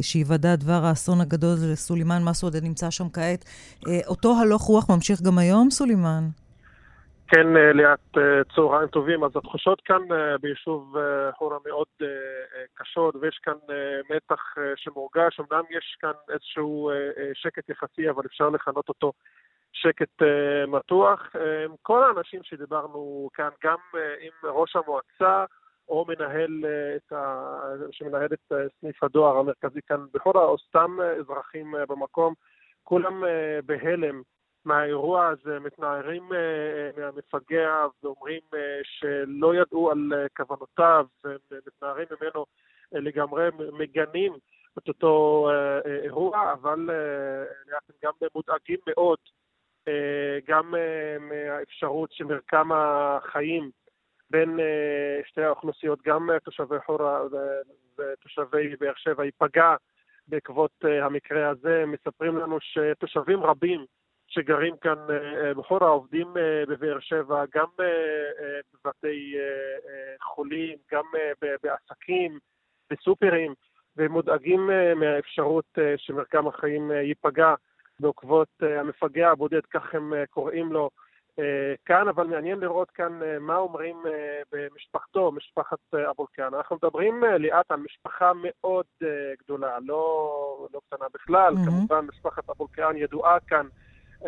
שיוודע 0.03 0.57
דבר 0.57 0.85
האסון 0.85 1.21
הגדול 1.21 1.59
לסולימאן 1.63 2.25
מסעודה 2.25 2.61
נמצא 2.61 2.91
שם 2.91 3.09
כעת. 3.13 3.45
אה, 3.89 4.01
אותו 4.07 4.37
הלוך 4.41 4.63
רוח 4.63 4.91
ממשיך 4.91 5.23
גם 5.23 5.39
היום, 5.39 5.71
סולימאן? 5.71 6.29
כן, 7.29 7.57
אה, 7.57 7.73
ליאת, 7.73 8.19
אה, 8.19 8.45
צהריים 8.55 8.89
טובים. 8.89 9.25
אז 9.25 9.31
התחושות 9.37 9.81
כאן 9.81 10.13
אה, 10.13 10.39
ביישוב 10.39 10.97
חורה 11.39 11.59
מאוד 11.67 11.87
קשות, 12.75 13.15
ויש 13.21 13.39
כאן 13.43 13.55
מתח 14.11 14.55
שמורגש. 14.77 15.41
אמנם 15.41 15.65
יש 15.71 15.97
כאן 16.01 16.13
איזשהו 16.33 16.91
שקט 17.35 17.69
יחסי, 17.69 18.11
אבל 18.11 18.23
אפשר 18.27 18.49
לכנות 18.49 18.89
אותו 18.89 19.13
שקט 19.73 20.23
מתוח. 20.69 21.33
כל 21.83 22.05
האנשים 22.05 22.41
שדיברנו 22.43 23.29
כאן, 23.35 23.49
גם 23.65 23.79
עם 24.21 24.51
ראש 24.51 24.77
המועצה, 24.77 25.45
או 25.89 26.07
מנהל 26.09 26.65
את 26.97 27.13
ה... 27.13 27.51
שמנהל 27.91 28.29
את 28.33 28.53
סניף 28.81 29.03
הדואר 29.03 29.37
המרכזי 29.37 29.81
כאן 29.89 30.01
בחורה, 30.15 30.45
או 30.45 30.59
סתם 30.59 30.97
אזרחים 31.21 31.75
במקום, 31.89 32.35
כולם 32.83 33.25
בהלם. 33.67 34.23
מהאירוע 34.67 35.27
הזה, 35.27 35.59
מתנערים 35.59 36.33
אה, 36.33 36.39
אה, 36.39 36.91
מהמפגע 36.97 37.87
ואומרים 38.03 38.41
אה, 38.55 38.81
שלא 38.83 39.55
ידעו 39.55 39.91
על 39.91 40.13
כוונותיו, 40.37 41.07
ומתנערים 41.25 42.07
ממנו 42.21 42.47
לגמרי, 42.93 43.49
מגנים 43.73 44.33
את 44.79 44.89
אותו 44.89 45.49
אירוע, 46.03 46.53
אבל 46.53 46.91
הם 47.89 47.95
גם 48.05 48.13
מודאגים 48.35 48.79
מאוד 48.87 49.19
גם 50.49 50.75
מהאפשרות 51.21 52.13
שמרקם 52.13 52.69
החיים 52.73 53.71
בין 54.31 54.59
שתי 55.25 55.43
האוכלוסיות, 55.43 56.03
גם 56.03 56.31
תושבי 56.45 56.77
חורה 56.87 57.21
ותושבי 57.99 58.77
באר 58.77 58.93
שבע, 58.97 59.25
ייפגע 59.25 59.75
בעקבות 60.29 60.85
המקרה 61.03 61.49
הזה. 61.49 61.85
מספרים 61.87 62.37
לנו 62.37 62.59
שתושבים 62.61 63.43
רבים 63.43 63.85
שגרים 64.37 64.77
כאן 64.77 64.99
אה, 65.11 65.55
בחורה, 65.55 65.89
עובדים 65.89 66.27
אה, 66.37 66.63
בבאר 66.69 67.01
שבע, 67.01 67.45
גם 67.55 67.67
אה, 67.81 67.87
בבתי 68.75 69.35
חולים, 70.23 70.77
גם 70.93 71.05
בעסקים, 71.63 72.39
בסופרים, 72.91 73.55
ומודאגים 73.97 74.71
מהאפשרות 74.97 75.79
שמרקם 75.97 76.47
החיים 76.47 76.91
ייפגע 76.91 77.55
בעקבות 78.01 78.49
המפגע 78.61 79.31
הבודד, 79.31 79.67
כך 79.71 79.95
הם 79.95 80.13
קוראים 80.31 80.73
לו, 80.73 80.91
כאן, 81.85 82.09
אבל 82.09 82.27
מעניין 82.27 82.61
לראות 82.61 82.91
כאן 82.91 83.21
מה 83.41 83.57
אומרים 83.57 83.97
במשפחתו, 84.53 85.33
משפחת 85.33 85.95
אבולקיאן. 86.11 86.55
אנחנו 86.55 86.77
מדברים 86.77 87.25
ליאת 87.39 87.71
על 87.71 87.81
משפחה 87.81 88.33
מאוד 88.35 88.87
גדולה, 89.45 89.79
לא, 89.81 90.69
לא 90.75 90.81
קטנה 90.89 91.07
בכלל, 91.15 91.55
mm-hmm. 91.55 91.67
כמובן 91.67 92.07
משפחת 92.09 92.51
אבולקיאן 92.51 92.97
ידועה 92.97 93.41
כאן 93.41 93.67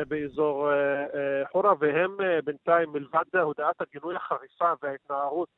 באזור 0.05 0.71
אה, 0.73 1.03
אה, 1.03 1.47
חורה, 1.53 1.75
והם 1.79 2.21
אה, 2.21 2.43
בינתיים, 2.45 2.93
מלבד 2.93 3.37
הודעת 3.37 3.81
הגינוי 3.81 4.17
החריפה 4.17 4.73
וההתנערות 4.83 5.49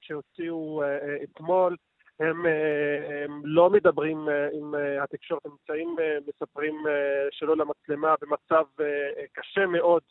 שהוציאו 0.00 0.82
אתמול, 1.22 1.76
הם, 2.20 2.46
הם 3.24 3.42
לא 3.44 3.70
מדברים 3.70 4.28
עם 4.52 4.74
התקשורת, 5.02 5.46
הם 5.46 5.52
נמצאים, 5.52 5.96
מספרים 6.26 6.74
שלא 7.30 7.56
למצלמה 7.56 8.14
במצב 8.20 8.64
קשה 9.32 9.66
מאוד, 9.66 10.02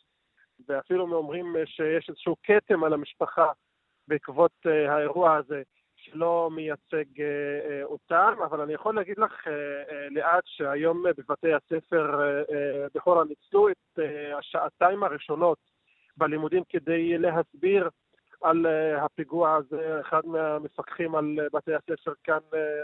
ואפילו 0.68 1.16
אומרים 1.16 1.56
שיש 1.64 2.08
איזשהו 2.08 2.36
כתם 2.42 2.84
על 2.84 2.92
המשפחה 2.92 3.52
בעקבות 4.08 4.52
האירוע 4.88 5.36
הזה. 5.36 5.62
שלא 6.10 6.48
מייצג 6.52 7.20
אה, 7.20 7.82
אותם, 7.82 8.34
אבל 8.44 8.60
אני 8.60 8.72
יכול 8.72 8.94
להגיד 8.94 9.18
לך 9.18 9.46
לאט 10.10 10.44
שהיום 10.46 11.02
בבתי 11.02 11.52
הספר 11.54 12.20
בחורה 12.94 13.24
ניצלו 13.24 13.68
את 13.68 13.98
השעתיים 14.38 15.02
הראשונות 15.02 15.58
בלימודים 16.16 16.62
כדי 16.68 17.18
להסביר 17.18 17.88
על 18.42 18.66
הפיגוע 19.00 19.54
הזה. 19.54 20.00
אחד 20.00 20.26
מהמפקחים 20.26 21.14
על 21.14 21.38
בתי 21.52 21.74
הספר 21.74 22.12
כאן 22.24 22.38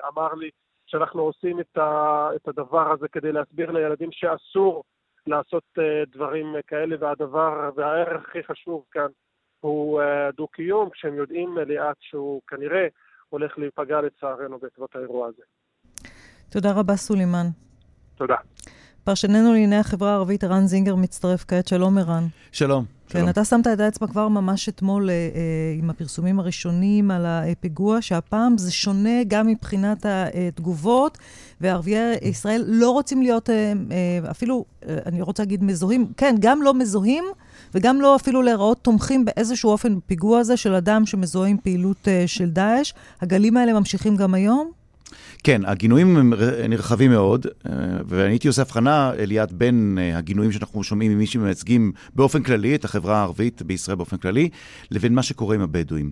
אמר 0.08 0.34
לי 0.34 0.50
שאנחנו 0.86 1.22
עושים 1.22 1.60
את 1.60 2.48
הדבר 2.48 2.92
הזה 2.92 3.08
כדי 3.08 3.32
להסביר 3.32 3.70
לילדים 3.70 4.08
שאסור 4.12 4.84
לעשות 5.26 5.64
דברים 6.06 6.54
כאלה, 6.66 6.96
והדבר 7.00 7.70
והערך 7.74 8.28
הכי 8.28 8.42
חשוב 8.42 8.84
כאן 8.90 9.08
הוא 9.60 10.02
דו-קיום, 10.36 10.90
כשהם 10.90 11.14
יודעים 11.14 11.58
לאט 11.66 11.96
שהוא 12.00 12.42
כנראה 12.48 12.86
הולך 13.28 13.58
להיפגע 13.58 14.00
לצערנו 14.00 14.58
בעקבות 14.58 14.96
האירוע 14.96 15.28
הזה. 15.28 15.42
תודה 16.48 16.72
רבה, 16.72 16.96
סולימאן. 16.96 17.46
תודה. 18.14 18.36
פרשננו 19.04 19.52
לענייני 19.52 19.76
החברה 19.76 20.10
הערבית, 20.10 20.44
ערן 20.44 20.66
זינגר, 20.66 20.94
מצטרף 20.94 21.44
כעת. 21.48 21.68
שלום, 21.68 21.98
ערן. 21.98 22.26
שלום. 22.52 22.84
כן, 23.08 23.18
שלום. 23.18 23.28
אתה 23.28 23.44
שמת 23.44 23.66
את 23.66 23.80
האצבע 23.80 24.06
כבר 24.06 24.28
ממש 24.28 24.68
אתמול 24.68 25.10
אה, 25.10 25.14
אה, 25.14 25.30
עם 25.78 25.90
הפרסומים 25.90 26.40
הראשונים 26.40 27.10
על 27.10 27.26
הפיגוע, 27.26 28.02
שהפעם 28.02 28.58
זה 28.58 28.72
שונה 28.72 29.24
גם 29.28 29.46
מבחינת 29.46 30.06
התגובות, 30.06 31.18
וערביי 31.60 32.18
ישראל 32.22 32.64
לא 32.66 32.90
רוצים 32.90 33.22
להיות 33.22 33.50
אה, 33.50 33.72
אה, 33.90 34.30
אפילו, 34.30 34.64
אה, 34.88 34.98
אני 35.06 35.22
רוצה 35.22 35.42
להגיד 35.42 35.64
מזוהים, 35.64 36.06
כן, 36.16 36.34
גם 36.40 36.62
לא 36.62 36.74
מזוהים, 36.74 37.24
וגם 37.74 38.00
לא 38.00 38.16
אפילו 38.16 38.42
להיראות 38.42 38.78
תומכים 38.82 39.24
באיזשהו 39.24 39.70
אופן 39.70 39.96
בפיגוע 39.96 40.38
הזה 40.38 40.56
של 40.56 40.74
אדם 40.74 41.06
שמזוהה 41.06 41.50
עם 41.50 41.56
פעילות 41.62 42.08
אה, 42.08 42.24
של 42.26 42.50
דאעש. 42.50 42.92
הגלים 43.20 43.56
האלה 43.56 43.72
ממשיכים 43.72 44.16
גם 44.16 44.34
היום? 44.34 44.70
כן, 45.44 45.62
הגינויים 45.64 46.16
הם 46.16 46.32
נרחבים 46.68 47.10
מאוד, 47.10 47.46
אה, 47.46 47.72
ואני 48.08 48.32
הייתי 48.32 48.48
עושה 48.48 48.62
הבחנה, 48.62 49.12
אליעד, 49.18 49.52
בין 49.52 49.98
אה, 50.00 50.18
הגינויים 50.18 50.52
שאנחנו 50.52 50.84
שומעים 50.84 51.12
ממי 51.12 51.26
שמייצגים 51.26 51.92
באופן 52.14 52.42
כללי, 52.42 52.74
את 52.74 52.84
החברה 52.84 53.16
הערבית 53.18 53.62
בישראל 53.62 53.96
באופן 53.96 54.16
כללי, 54.16 54.48
לבין 54.90 55.14
מה 55.14 55.22
שקורה 55.22 55.54
עם 55.54 55.60
הבדואים. 55.60 56.10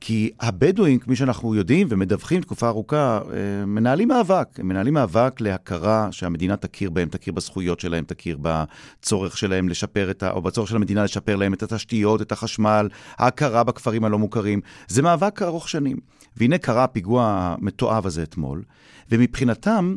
כי 0.00 0.30
הבדואים, 0.40 0.98
כפי 0.98 1.16
שאנחנו 1.16 1.54
יודעים 1.54 1.86
ומדווחים 1.90 2.40
תקופה 2.40 2.68
ארוכה, 2.68 3.20
אה, 3.32 3.66
מנהלים 3.66 4.08
מאבק. 4.08 4.48
הם 4.58 4.68
מנהלים 4.68 4.94
מאבק 4.94 5.40
להכרה 5.40 6.08
שהמדינה 6.10 6.56
תכיר 6.56 6.90
בהם, 6.90 7.08
תכיר 7.08 7.32
בזכויות 7.32 7.80
שלהם, 7.80 8.04
תכיר 8.04 8.38
בצורך 8.42 9.36
שלהם 9.36 9.68
לשפר 9.68 10.10
את 10.10 10.22
ה... 10.22 10.30
או 10.30 10.42
בצורך 10.42 10.68
של 10.68 10.76
המדינה 10.76 11.04
לשפר 11.04 11.36
להם 11.36 11.54
את 11.54 11.62
התשתיות, 11.62 12.22
את 12.22 12.32
החשמל, 12.32 12.88
ההכרה 13.18 13.64
בכפרים 13.64 14.04
הלא 14.04 14.18
מוכרים. 14.18 14.60
זה 14.88 15.02
מאבק 15.02 15.42
ארוך 15.42 15.68
שנים. 15.68 15.96
והנה 16.36 16.58
קרה 16.58 16.84
הפיגוע 16.84 17.26
המתועב 17.26 18.06
הזה 18.06 18.22
אתמול, 18.22 18.62
ומבחינתם 19.10 19.96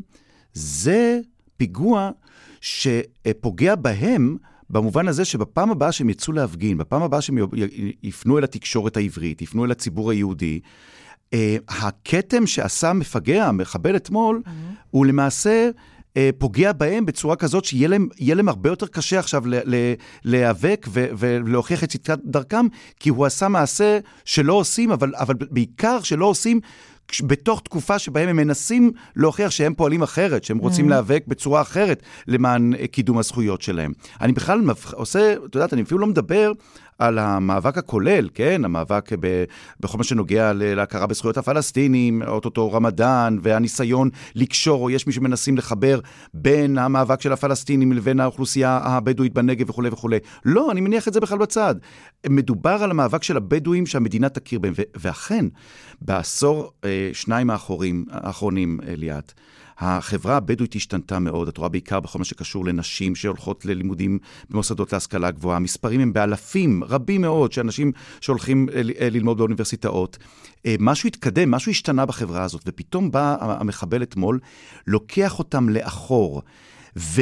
זה 0.54 1.20
פיגוע 1.58 2.12
שפוגע 2.62 3.76
בהם 3.76 4.38
במובן 4.70 5.08
הזה 5.08 5.26
שבפעם 5.26 5.72
הבאה 5.72 5.92
שהם 5.92 6.10
יצאו 6.10 6.34
להפגין, 6.34 6.78
בפעם 6.78 7.04
הבאה 7.04 7.22
שהם 7.22 7.38
יפנו 8.04 8.38
אל 8.38 8.44
התקשורת 8.44 8.98
העברית, 8.98 9.42
יפנו 9.42 9.66
אל 9.66 9.72
הציבור 9.72 10.12
היהודי, 10.12 10.60
אה, 11.34 11.58
הכתם 11.68 12.48
שעשה 12.48 12.94
מפגע, 12.94 13.48
המחבל 13.48 13.96
אתמול, 13.96 14.42
mm-hmm. 14.46 14.50
הוא 14.90 15.06
למעשה... 15.06 15.70
אה, 16.18 16.30
פוגע 16.38 16.72
בהם 16.74 17.06
בצורה 17.06 17.36
כזאת 17.36 17.66
שיהיה 17.66 17.88
להם, 17.88 18.08
להם 18.20 18.50
הרבה 18.50 18.70
יותר 18.70 18.88
קשה 18.88 19.20
עכשיו 19.20 19.44
להיאבק 20.24 20.88
ולהוכיח 20.92 21.84
את 21.84 21.90
צדקת 21.90 22.20
דרכם, 22.26 22.66
כי 23.00 23.10
הוא 23.10 23.26
עשה 23.26 23.48
מעשה 23.48 24.00
שלא 24.26 24.54
עושים, 24.54 24.92
אבל, 24.92 25.14
אבל 25.16 25.36
בעיקר 25.52 26.02
שלא 26.02 26.26
עושים 26.26 26.60
בתוך 27.22 27.62
תקופה 27.62 28.00
שבהם 28.00 28.30
הם 28.30 28.36
מנסים 28.36 28.92
להוכיח 29.16 29.52
שהם 29.52 29.74
פועלים 29.74 30.04
אחרת, 30.04 30.44
שהם 30.44 30.58
רוצים 30.58 30.86
mm. 30.86 30.90
להיאבק 30.90 31.24
בצורה 31.28 31.62
אחרת 31.62 32.04
למען 32.28 32.74
אה, 32.74 32.88
קידום 32.88 33.18
הזכויות 33.18 33.62
שלהם. 33.62 33.94
אני 34.22 34.34
בכלל 34.34 34.62
עושה, 34.94 35.34
את 35.46 35.56
יודעת, 35.56 35.74
אני 35.74 35.82
אפילו 35.82 36.00
לא 36.00 36.08
מדבר 36.08 36.52
על 37.00 37.20
המאבק 37.20 37.78
הכולל, 37.78 38.30
כן? 38.34 38.66
המאבק 38.66 39.10
ב, 39.20 39.44
בכל 39.80 39.98
מה 39.98 40.04
שנוגע 40.04 40.52
להכרה 40.56 41.08
בזכויות 41.08 41.38
הפלסטינים, 41.38 42.22
אוטוטו 42.28 42.72
רמדאן, 42.72 43.38
והניסיון 43.42 44.10
לקשור, 44.36 44.84
או 44.84 44.90
יש 44.90 45.08
מי 45.08 45.14
שמנסים 45.14 45.58
לחבר 45.58 46.00
בין 46.34 46.78
המאבק 46.78 47.22
של 47.22 47.34
הפלסטינים 47.34 47.92
לבין 47.92 48.20
האוכלוסייה 48.20 48.80
הבדואית 48.84 49.34
בנגב 49.34 49.70
וכולי 49.70 49.90
וכולי. 49.90 50.18
לא, 50.46 50.72
אני 50.72 50.82
מניח 50.82 51.08
את 51.08 51.14
זה 51.14 51.20
בכלל 51.20 51.38
בצד. 51.38 51.76
מדובר 52.30 52.84
על 52.84 52.92
המאבק 52.92 53.24
של 53.24 53.38
הבדואים 53.38 53.86
שהמדינה 53.86 54.30
תכיר 54.30 54.60
בהם, 54.60 54.74
ואכן, 54.96 55.46
בעשור, 56.02 56.72
אה, 56.84 57.10
שניים 57.14 57.50
האחורים, 57.50 58.06
האחרונים, 58.12 58.80
ליאת, 58.88 59.34
החברה 59.80 60.38
הבדואית 60.38 60.76
השתנתה 60.76 61.20
מאוד, 61.20 61.48
את 61.48 61.58
רואה 61.58 61.70
בעיקר 61.70 62.00
בכל 62.00 62.20
מה 62.20 62.26
שקשור 62.26 62.66
לנשים 62.66 63.16
שהולכות 63.16 63.66
ללימודים 63.66 64.20
במוסדות 64.50 64.94
להשכלה 64.94 65.32
גבוהה. 65.32 65.58
המספרים 65.58 66.00
הם 66.00 66.14
באלפים, 66.14 66.84
רבים 66.84 67.22
מאוד, 67.22 67.52
של 67.52 67.62
אנשים 67.62 67.92
שהולכים 68.22 68.70
אה, 68.70 68.76
אה, 68.76 69.10
ללמוד 69.10 69.38
באוניברסיטאות. 69.38 70.18
אה, 70.66 70.76
משהו 70.80 71.08
התקדם, 71.08 71.52
משהו 71.52 71.72
השתנה 71.72 72.06
בחברה 72.06 72.44
הזאת, 72.44 72.62
ופתאום 72.66 73.12
בא 73.12 73.38
המחבל 73.40 74.04
אתמול, 74.04 74.40
לוקח 74.88 75.40
אותם 75.40 75.70
לאחור. 75.70 76.42
ו... 76.98 77.22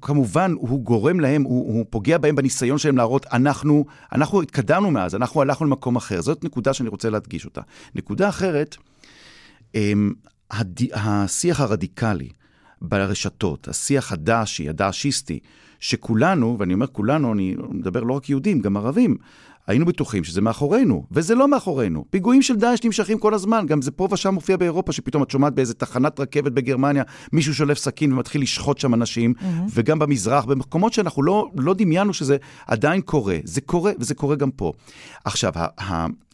כמובן, 0.00 0.54
הוא 0.58 0.84
גורם 0.84 1.20
להם, 1.20 1.42
הוא, 1.42 1.74
הוא 1.74 1.86
פוגע 1.90 2.18
בהם 2.18 2.36
בניסיון 2.36 2.78
שלהם 2.78 2.96
להראות, 2.96 3.26
אנחנו, 3.32 3.84
אנחנו 4.12 4.42
התקדמנו 4.42 4.90
מאז, 4.90 5.14
אנחנו 5.14 5.42
הלכנו 5.42 5.66
למקום 5.66 5.96
אחר. 5.96 6.20
זאת 6.20 6.44
נקודה 6.44 6.72
שאני 6.72 6.88
רוצה 6.88 7.10
להדגיש 7.10 7.44
אותה. 7.44 7.60
נקודה 7.94 8.28
אחרת, 8.28 8.76
הד... 10.52 10.80
השיח 10.92 11.60
הרדיקלי 11.60 12.28
ברשתות, 12.82 13.68
השיח 13.68 14.12
הדאעשי, 14.12 14.68
הדאעשיסטי, 14.68 15.38
שכולנו, 15.80 16.56
ואני 16.58 16.74
אומר 16.74 16.86
כולנו, 16.86 17.32
אני 17.32 17.54
מדבר 17.70 18.02
לא 18.02 18.12
רק 18.12 18.30
יהודים, 18.30 18.60
גם 18.60 18.76
ערבים, 18.76 19.16
היינו 19.66 19.86
בטוחים 19.86 20.24
שזה 20.24 20.40
מאחורינו, 20.40 21.04
וזה 21.10 21.34
לא 21.34 21.48
מאחורינו. 21.48 22.04
פיגועים 22.10 22.42
של 22.42 22.56
דאעש 22.56 22.84
נמשכים 22.84 23.18
כל 23.18 23.34
הזמן, 23.34 23.66
גם 23.66 23.82
זה 23.82 23.90
פה 23.90 24.08
ושם 24.12 24.34
מופיע 24.34 24.56
באירופה, 24.56 24.92
שפתאום 24.92 25.22
את 25.22 25.30
שומעת 25.30 25.54
באיזה 25.54 25.74
תחנת 25.74 26.20
רכבת 26.20 26.52
בגרמניה, 26.52 27.02
מישהו 27.32 27.54
שולף 27.54 27.78
סכין 27.78 28.12
ומתחיל 28.12 28.42
לשחוט 28.42 28.78
שם 28.78 28.94
אנשים, 28.94 29.34
mm-hmm. 29.38 29.70
וגם 29.74 29.98
במזרח, 29.98 30.44
במקומות 30.44 30.92
שאנחנו 30.92 31.22
לא, 31.22 31.50
לא 31.56 31.74
דמיינו 31.74 32.14
שזה 32.14 32.36
עדיין 32.66 33.00
קורה. 33.00 33.38
זה 33.44 33.60
קורה, 33.60 33.92
וזה 33.98 34.14
קורה 34.14 34.36
גם 34.36 34.50
פה. 34.50 34.72
עכשיו, 35.24 35.52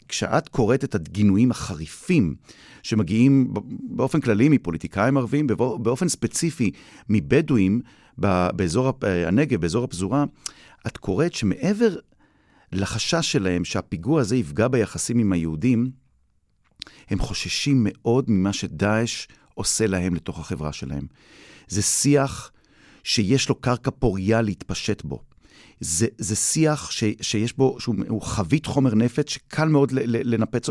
כשאת 0.07 0.47
קוראת 0.47 0.83
את 0.83 0.95
הגינויים 0.95 1.51
החריפים 1.51 2.35
שמגיעים 2.83 3.53
באופן 3.81 4.21
כללי 4.21 4.49
מפוליטיקאים 4.49 5.17
ערבים, 5.17 5.47
באופן 5.79 6.07
ספציפי 6.07 6.71
מבדואים 7.09 7.81
באזור 8.17 8.93
הנגב, 9.01 9.61
באזור 9.61 9.83
הפזורה, 9.83 10.25
את 10.87 10.97
קוראת 10.97 11.33
שמעבר 11.33 11.95
לחשש 12.71 13.31
שלהם 13.31 13.65
שהפיגוע 13.65 14.21
הזה 14.21 14.35
יפגע 14.35 14.67
ביחסים 14.67 15.19
עם 15.19 15.33
היהודים, 15.33 15.91
הם 17.09 17.19
חוששים 17.19 17.87
מאוד 17.89 18.25
ממה 18.27 18.53
שדאעש 18.53 19.27
עושה 19.53 19.87
להם 19.87 20.15
לתוך 20.15 20.39
החברה 20.39 20.73
שלהם. 20.73 21.07
זה 21.67 21.81
שיח 21.81 22.51
שיש 23.03 23.49
לו 23.49 23.55
קרקע 23.55 23.91
פוריה 23.91 24.41
להתפשט 24.41 25.01
בו. 25.03 25.23
זה, 25.79 26.07
זה 26.17 26.35
שיח 26.35 26.91
ש, 26.91 27.03
שיש 27.21 27.53
בו, 27.57 27.77
שהוא 27.79 28.21
חבית 28.21 28.65
חומר 28.65 28.95
נפץ 28.95 29.29
שקל 29.29 29.67
מאוד 29.67 29.91
לנפץ, 29.91 30.69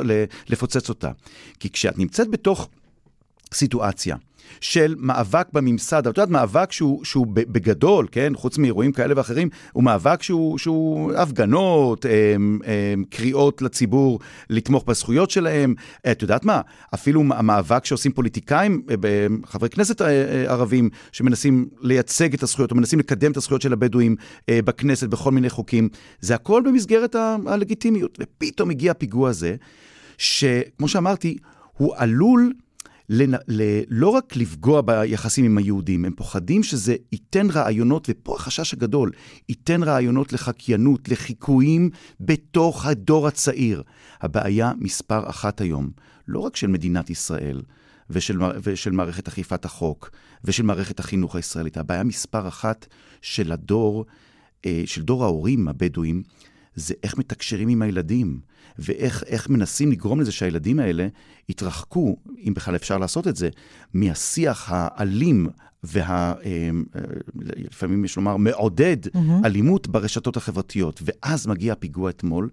לפוצץ 0.49 0.89
אותה. 0.89 1.11
כי 1.61 1.71
כשאת 1.71 1.99
נמצאת 1.99 2.31
בתוך 2.31 2.69
סיטואציה 3.55 4.17
של 4.61 4.95
מאבק 4.99 5.47
בממסד, 5.53 6.07
את 6.07 6.19
יודעת, 6.19 6.29
מאבק 6.29 6.73
שהוא, 6.73 7.05
שהוא 7.05 7.27
בגדול, 7.31 8.07
כן, 8.13 8.33
חוץ 8.37 8.59
מאירועים 8.59 8.93
כאלה 8.93 9.15
ואחרים, 9.17 9.49
הוא 9.73 9.85
מאבק 9.85 10.23
שהוא, 10.23 10.59
שהוא 10.59 11.13
הפגנות, 11.13 12.05
הם, 12.05 12.13
אמ, 12.13 12.59
הם, 12.65 12.99
אמ, 12.99 13.05
קריאות 13.11 13.63
לציבור 13.63 14.19
לתמוך 14.51 14.85
בזכויות 14.85 15.31
שלהם, 15.31 15.75
את 16.11 16.23
יודעת 16.23 16.45
מה, 16.45 16.61
אפילו 16.95 17.21
המאבק 17.21 17.85
שעושים 17.85 18.13
פוליטיקאים, 18.13 18.83
אה, 18.91 19.27
חברי 19.47 19.69
כנסת 19.69 20.03
אה, 20.03 20.07
אה, 20.09 20.53
ערבים, 20.53 20.91
שמנסים 21.13 21.69
לייצג 21.81 22.35
את 22.35 22.43
הזכויות, 22.43 22.71
או 22.71 22.77
מנסים 22.77 22.99
לקדם 22.99 23.33
את 23.33 23.37
הזכויות 23.37 23.63
של 23.63 23.73
הבדואים 23.73 24.17
בכנסת 24.51 25.09
בכל 25.09 25.33
מיני 25.33 25.51
חוקים, 25.51 25.89
זה 26.21 26.35
הכל 26.35 26.63
במסגרת 26.67 27.17
הלגיטימיות. 27.47 28.19
ופתאום 28.21 28.71
הגיע 28.71 28.91
הפיגוע 28.91 29.31
הזה, 29.31 29.57
שכמו 30.19 30.89
שאמרתי, 30.89 31.39
הוא 31.77 31.95
עלול... 31.97 32.53
לנ... 33.09 33.35
ל... 33.49 33.63
לא 33.89 34.09
רק 34.09 34.37
לפגוע 34.37 34.81
ביחסים 34.81 35.45
עם 35.45 35.59
היהודים, 35.59 36.05
הם 36.05 36.13
פוחדים 36.17 36.63
שזה 36.63 36.97
ייתן 37.13 37.51
רעיונות, 37.51 38.07
ופה 38.11 38.35
החשש 38.35 38.75
הגדול, 38.75 39.11
ייתן 39.49 39.83
רעיונות 39.83 40.33
לחקיינות, 40.33 41.09
לחיקויים 41.09 41.91
בתוך 42.21 42.87
הדור 42.87 43.29
הצעיר. 43.29 43.83
הבעיה 44.21 44.73
מספר 44.79 45.31
אחת 45.31 45.61
היום, 45.61 45.91
לא 46.29 46.41
רק 46.41 46.57
של 46.57 46.67
מדינת 46.67 47.11
ישראל, 47.11 47.63
ושל, 48.11 48.39
ושל 48.63 48.91
מערכת 48.91 49.29
אכיפת 49.29 49.65
החוק, 49.65 50.11
ושל 50.45 50.63
מערכת 50.63 51.01
החינוך 51.01 51.37
הישראלית, 51.37 51.77
הבעיה 51.77 52.05
מספר 52.05 52.49
אחת 52.49 52.87
של 53.23 53.53
הדור, 53.53 54.07
אה, 54.67 54.83
של 54.87 55.03
דור 55.03 55.25
ההורים 55.25 55.69
הבדואים, 55.69 56.23
זה 56.75 56.95
איך 57.03 57.19
מתקשרים 57.19 57.69
עם 57.69 57.83
הילדים, 57.83 58.41
ואיך 58.79 59.49
מנסים 59.51 59.93
לגרום 59.93 60.21
לזה 60.21 60.33
שהילדים 60.33 60.79
האלה 60.79 61.09
יתרחקו, 61.49 62.17
אם 62.47 62.55
בכלל 62.55 62.77
אפשר 62.77 62.99
לעשות 62.99 63.29
את 63.29 63.37
זה, 63.37 63.49
מהשיח 63.95 64.69
האלים 64.73 65.49
וה... 65.85 66.35
אה, 66.45 66.71
לפעמים 67.35 68.05
יש 68.05 68.17
לומר, 68.17 68.37
מעודד 68.37 69.07
mm-hmm. 69.07 69.19
אלימות 69.45 69.89
ברשתות 69.89 70.37
החברתיות. 70.37 71.03
ואז 71.05 71.47
מגיע 71.47 71.73
הפיגוע 71.73 72.11
אתמול, 72.11 72.49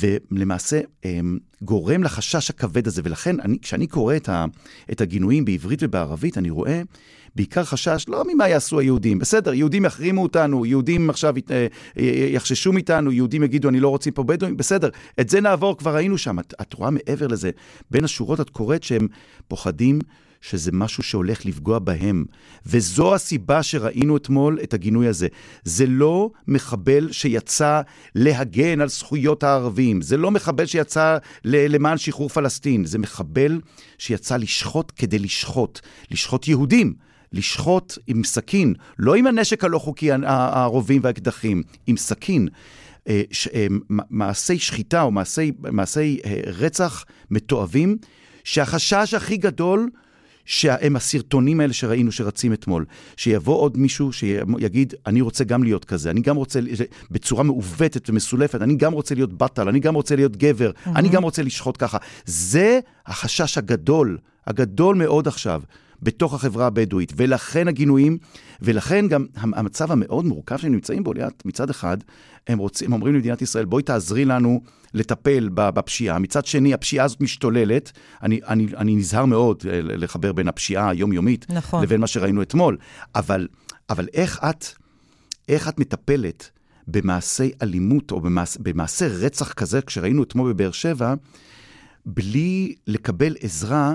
ולמעשה 0.00 0.80
אמ, 1.04 1.38
גורם 1.62 2.02
לחשש 2.02 2.50
הכבד 2.50 2.86
הזה. 2.86 3.02
ולכן, 3.04 3.40
אני, 3.40 3.58
כשאני 3.62 3.86
קורא 3.86 4.16
את, 4.16 4.28
ה, 4.28 4.44
את 4.92 5.00
הגינויים 5.00 5.44
בעברית 5.44 5.78
ובערבית, 5.82 6.38
אני 6.38 6.50
רואה 6.50 6.82
בעיקר 7.36 7.64
חשש 7.64 8.04
לא 8.08 8.24
ממה 8.28 8.48
יעשו 8.48 8.78
היהודים. 8.78 9.18
בסדר, 9.18 9.54
יהודים 9.54 9.84
יחרימו 9.84 10.22
אותנו, 10.22 10.66
יהודים 10.66 11.10
עכשיו 11.10 11.34
אה, 11.50 11.66
יחששו 12.30 12.72
מאיתנו, 12.72 13.12
יהודים 13.12 13.42
יגידו, 13.42 13.68
אני 13.68 13.80
לא 13.80 13.88
רוצים 13.88 14.12
פה 14.12 14.22
בדואים, 14.22 14.56
בסדר, 14.56 14.88
את 15.20 15.28
זה 15.28 15.40
נעבור, 15.40 15.76
כבר 15.76 15.96
היינו 15.96 16.18
שם. 16.18 16.38
את, 16.38 16.54
את 16.60 16.74
רואה 16.74 16.90
מעבר 16.90 17.26
לזה, 17.26 17.50
בין 17.90 18.04
השורות 18.04 18.40
את 18.40 18.50
קוראת 18.50 18.82
שהם 18.82 19.08
פוחדים 19.48 19.98
שזה 20.40 20.72
משהו 20.72 21.02
שהולך 21.02 21.46
לפגוע 21.46 21.78
בהם. 21.78 22.24
וזו 22.66 23.14
הסיבה 23.14 23.62
שראינו 23.62 24.16
אתמול 24.16 24.58
את 24.62 24.74
הגינוי 24.74 25.08
הזה. 25.08 25.28
זה 25.64 25.86
לא 25.86 26.30
מחבל 26.48 27.12
שיצא 27.12 27.80
להגן 28.14 28.80
על 28.80 28.88
זכויות 28.88 29.42
הערבים, 29.42 30.02
זה 30.02 30.16
לא 30.16 30.30
מחבל 30.30 30.66
שיצא 30.66 31.18
למען 31.44 31.98
שחרור 31.98 32.28
פלסטין, 32.28 32.84
זה 32.84 32.98
מחבל 32.98 33.60
שיצא 33.98 34.36
לשחוט 34.36 34.92
כדי 34.96 35.18
לשחוט, 35.18 35.80
לשחוט 36.10 36.48
יהודים. 36.48 37.06
לשחוט 37.32 37.98
עם 38.06 38.24
סכין, 38.24 38.74
לא 38.98 39.14
עם 39.14 39.26
הנשק 39.26 39.64
הלא 39.64 39.78
חוקי, 39.78 40.10
הרובים 40.26 41.00
והאקדחים, 41.04 41.62
עם 41.86 41.96
סכין. 41.96 42.48
אה, 43.08 43.22
אה, 43.54 43.66
מעשי 43.90 44.58
שחיטה 44.58 45.02
או 45.02 45.10
מעשי, 45.10 45.52
מעשי 45.58 46.18
אה, 46.24 46.40
רצח 46.46 47.04
מתועבים, 47.30 47.96
שהחשש 48.44 49.14
הכי 49.14 49.36
גדול 49.36 49.90
שהם 50.46 50.96
הסרטונים 50.96 51.60
האלה 51.60 51.72
שראינו 51.72 52.12
שרצים 52.12 52.52
אתמול. 52.52 52.84
שיבוא 53.16 53.56
עוד 53.56 53.78
מישהו 53.78 54.12
שיגיד, 54.12 54.94
אני 55.06 55.20
רוצה 55.20 55.44
גם 55.44 55.62
להיות 55.62 55.84
כזה, 55.84 56.10
אני 56.10 56.20
גם 56.20 56.36
רוצה, 56.36 56.60
בצורה 57.10 57.42
מעוותת 57.42 58.10
ומסולפת, 58.10 58.62
אני 58.62 58.76
גם 58.76 58.92
רוצה 58.92 59.14
להיות 59.14 59.32
בטל, 59.32 59.68
אני 59.68 59.80
גם 59.80 59.94
רוצה 59.94 60.16
להיות 60.16 60.36
גבר, 60.36 60.70
mm-hmm. 60.70 60.90
אני 60.96 61.08
גם 61.08 61.22
רוצה 61.22 61.42
לשחוט 61.42 61.76
ככה. 61.78 61.98
זה 62.24 62.80
החשש 63.06 63.58
הגדול, 63.58 64.18
הגדול 64.46 64.96
מאוד 64.96 65.28
עכשיו. 65.28 65.62
בתוך 66.02 66.34
החברה 66.34 66.66
הבדואית, 66.66 67.12
ולכן 67.16 67.68
הגינויים, 67.68 68.18
ולכן 68.62 69.08
גם 69.08 69.26
המצב 69.36 69.92
המאוד 69.92 70.24
מורכב 70.24 70.56
שהם 70.56 70.72
נמצאים 70.72 71.04
בו, 71.04 71.12
ליאת, 71.12 71.42
מצד 71.44 71.70
אחד, 71.70 71.98
הם, 72.46 72.58
רוצים, 72.58 72.86
הם 72.86 72.92
אומרים 72.92 73.14
למדינת 73.14 73.42
ישראל, 73.42 73.64
בואי 73.64 73.82
תעזרי 73.82 74.24
לנו 74.24 74.60
לטפל 74.94 75.48
בפשיעה. 75.54 76.18
מצד 76.18 76.46
שני, 76.46 76.74
הפשיעה 76.74 77.04
הזאת 77.04 77.20
משתוללת. 77.20 77.92
אני, 78.22 78.40
אני, 78.48 78.66
אני 78.76 78.96
נזהר 78.96 79.24
מאוד 79.24 79.62
אה, 79.70 79.80
לחבר 79.82 80.32
בין 80.32 80.48
הפשיעה 80.48 80.90
היומיומית 80.90 81.46
נכון. 81.48 81.82
לבין 81.82 82.00
מה 82.00 82.06
שראינו 82.06 82.42
אתמול. 82.42 82.76
אבל, 83.14 83.48
אבל 83.90 84.08
איך 84.14 84.40
את, 84.50 84.66
איך 85.48 85.68
את 85.68 85.80
מטפלת 85.80 86.50
במעשי 86.88 87.50
אלימות 87.62 88.10
או 88.10 88.20
במעש, 88.20 88.56
במעשה 88.60 89.06
רצח 89.06 89.52
כזה, 89.52 89.82
כשראינו 89.82 90.22
אתמול 90.22 90.52
בבאר 90.52 90.70
שבע, 90.70 91.14
בלי 92.06 92.74
לקבל 92.86 93.36
עזרה 93.40 93.94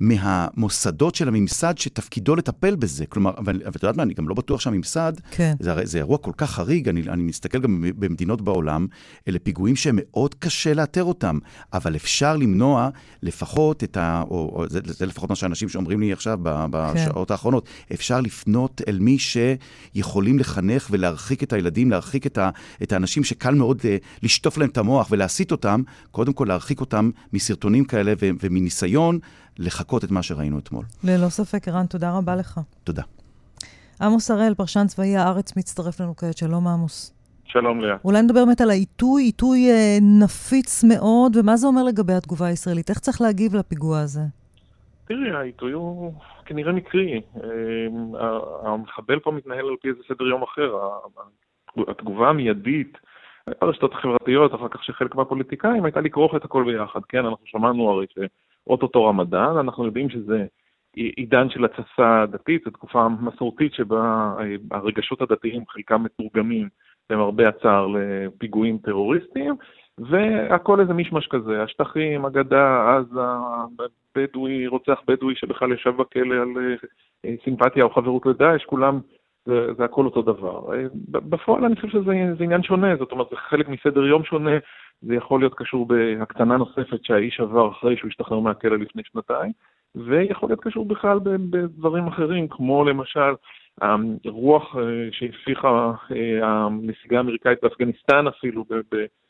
מהמוסדות 0.00 1.14
של 1.14 1.28
הממסד 1.28 1.78
שתפקידו 1.78 2.36
לטפל 2.36 2.76
בזה. 2.76 3.06
כלומר, 3.06 3.30
ואת 3.44 3.82
יודעת 3.82 3.96
מה, 3.96 4.02
אני 4.02 4.14
גם 4.14 4.28
לא 4.28 4.34
בטוח 4.34 4.60
שהממסד, 4.60 5.12
כן. 5.30 5.54
זה, 5.60 5.74
זה 5.82 5.98
אירוע 5.98 6.18
כל 6.18 6.32
כך 6.36 6.50
חריג, 6.50 6.88
אני, 6.88 7.02
אני 7.08 7.22
מסתכל 7.22 7.58
גם 7.58 7.84
במדינות 7.98 8.42
בעולם, 8.42 8.86
אלה 9.28 9.38
פיגועים 9.38 9.76
שמאוד 9.76 10.34
קשה 10.34 10.74
לאתר 10.74 11.04
אותם, 11.04 11.38
אבל 11.72 11.96
אפשר 11.96 12.36
למנוע 12.36 12.88
לפחות 13.22 13.84
את 13.84 13.96
ה... 13.96 14.22
או, 14.30 14.52
או 14.54 14.68
זה, 14.68 14.80
זה 14.84 15.06
לפחות 15.06 15.30
מה 15.30 15.36
שאנשים 15.36 15.68
שאומרים 15.68 16.00
לי 16.00 16.12
עכשיו 16.12 16.38
בשעות 16.42 17.28
כן. 17.28 17.34
האחרונות, 17.34 17.68
אפשר 17.92 18.20
לפנות 18.20 18.80
אל 18.88 18.98
מי 18.98 19.16
שיכולים 19.18 20.38
לחנך 20.38 20.88
ולהרחיק 20.90 21.42
את 21.42 21.52
הילדים, 21.52 21.90
להרחיק 21.90 22.26
את, 22.26 22.38
ה, 22.38 22.50
את 22.82 22.92
האנשים 22.92 23.24
שקל 23.24 23.54
מאוד 23.54 23.80
uh, 23.80 23.84
לשטוף 24.22 24.58
להם 24.58 24.68
את 24.68 24.78
המוח 24.78 25.08
ולהסיט 25.10 25.52
אותם, 25.52 25.82
קודם 26.10 26.32
כל 26.32 26.44
להרחיק 26.44 26.80
אותם 26.80 27.10
מסרטונים 27.32 27.84
כאלה 27.84 28.12
ו, 28.20 28.30
ומניסיון. 28.42 29.18
לחקות 29.60 30.04
את 30.04 30.10
מה 30.10 30.22
שראינו 30.22 30.58
אתמול. 30.58 30.84
ללא 31.04 31.28
ספק, 31.28 31.68
ערן, 31.68 31.86
תודה 31.86 32.18
רבה 32.18 32.36
לך. 32.36 32.60
תודה. 32.84 33.02
עמוס 34.00 34.30
הראל, 34.30 34.54
פרשן 34.54 34.86
צבאי 34.86 35.16
הארץ, 35.16 35.56
מצטרף 35.56 36.00
לנו 36.00 36.16
כעת. 36.16 36.36
שלום, 36.36 36.68
עמוס. 36.68 37.14
שלום, 37.44 37.80
לאה. 37.80 37.96
אולי 38.04 38.22
נדבר 38.22 38.44
באמת 38.44 38.60
על 38.60 38.70
העיתוי, 38.70 39.22
עיתוי 39.22 39.70
אה, 39.70 39.98
נפיץ 40.22 40.84
מאוד, 40.84 41.36
ומה 41.36 41.56
זה 41.56 41.66
אומר 41.66 41.82
לגבי 41.82 42.12
התגובה 42.12 42.46
הישראלית? 42.46 42.90
איך 42.90 42.98
צריך 42.98 43.20
להגיב 43.20 43.56
לפיגוע 43.56 44.00
הזה? 44.00 44.20
תראי, 45.08 45.30
העיתוי 45.30 45.72
הוא 45.72 46.12
כנראה 46.44 46.72
מקרי. 46.72 47.20
אה, 47.36 48.70
המחבל 48.72 49.18
פה 49.18 49.30
מתנהל 49.30 49.66
על 49.68 49.76
פי 49.82 49.88
איזה 49.88 50.00
סדר 50.08 50.24
יום 50.26 50.42
אחר. 50.42 50.74
התגובה 51.88 52.28
המיידית, 52.28 52.98
ברשתות 53.60 53.92
החברתיות, 53.92 54.54
אחר 54.54 54.68
כך 54.68 54.84
שחלק 54.84 55.14
מהפוליטיקאים, 55.14 55.84
הייתה 55.84 56.00
לכרוך 56.00 56.34
את 56.36 56.44
הכל 56.44 56.64
ביחד. 56.64 57.00
כן, 57.08 57.24
אנחנו 57.24 57.46
שמענו 57.46 57.90
הרי 57.90 58.06
ש... 58.10 58.18
אוטוטו 58.66 59.04
רמדאן, 59.04 59.56
אנחנו 59.56 59.84
יודעים 59.84 60.10
שזה 60.10 60.46
עידן 60.94 61.50
של 61.50 61.64
התססה 61.64 62.24
דתית, 62.30 62.62
זו 62.64 62.70
תקופה 62.70 63.08
מסורתית 63.08 63.74
שבה 63.74 64.34
אה, 64.40 64.78
הרגשות 64.78 65.22
הדתיים 65.22 65.62
חלקם 65.68 66.02
מתורגמים 66.02 66.68
למרבה 67.10 67.48
הצער 67.48 67.86
לפיגועים 67.86 68.78
טרוריסטיים, 68.78 69.54
והכל 69.98 70.80
איזה 70.80 70.92
מישמש 70.92 71.26
כזה, 71.26 71.62
השטחים, 71.62 72.24
הגדה, 72.24 72.96
עזה, 72.96 73.20
בדואי, 74.16 74.66
רוצח 74.66 75.00
בדואי 75.06 75.34
שבכלל 75.34 75.72
ישב 75.72 75.90
בכלא 75.96 76.34
על 76.34 76.48
אה, 77.24 77.34
סימפתיה 77.44 77.84
או 77.84 77.90
חברות 77.90 78.26
לדאעש, 78.26 78.64
כולם, 78.64 79.00
זה, 79.44 79.74
זה 79.74 79.84
הכל 79.84 80.04
אותו 80.04 80.22
דבר. 80.22 80.74
אה, 80.74 80.86
בפועל 81.08 81.64
אני 81.64 81.76
חושב 81.76 81.88
שזה 81.88 82.44
עניין 82.44 82.62
שונה, 82.62 82.96
זאת 82.96 83.12
אומרת, 83.12 83.26
זה 83.30 83.36
חלק 83.36 83.68
מסדר 83.68 84.06
יום 84.06 84.24
שונה, 84.24 84.58
זה 85.02 85.14
יכול 85.14 85.40
להיות 85.40 85.54
קשור 85.54 85.86
בהקצנה 85.86 86.56
נוספת 86.56 87.04
שהאיש 87.04 87.40
עבר 87.40 87.70
אחרי 87.70 87.96
שהוא 87.96 88.08
השתחרר 88.08 88.38
מהכלא 88.38 88.78
לפני 88.78 89.02
שנתיים, 89.04 89.52
ויכול 89.94 90.48
להיות 90.48 90.60
קשור 90.60 90.86
בכלל 90.86 91.18
בדברים 91.24 92.06
אחרים, 92.06 92.48
כמו 92.48 92.84
למשל 92.84 93.34
הרוח 93.80 94.76
אה, 94.76 95.08
שהפיחה 95.12 95.92
אה, 96.12 96.46
הנסיגה 96.46 97.16
האמריקאית 97.16 97.58
באפגניסטן 97.62 98.26
אפילו 98.26 98.64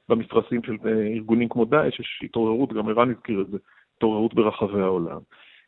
במפרשים 0.08 0.62
של 0.62 0.76
אה, 0.86 1.06
ארגונים 1.14 1.48
כמו 1.48 1.64
דאעש, 1.64 2.00
יש 2.00 2.20
התעוררות, 2.24 2.72
גם 2.72 2.88
ערן 2.88 3.10
הזכיר 3.10 3.40
את 3.40 3.50
זה, 3.50 3.58
התעוררות 3.96 4.34
ברחבי 4.34 4.80
העולם. 4.80 5.18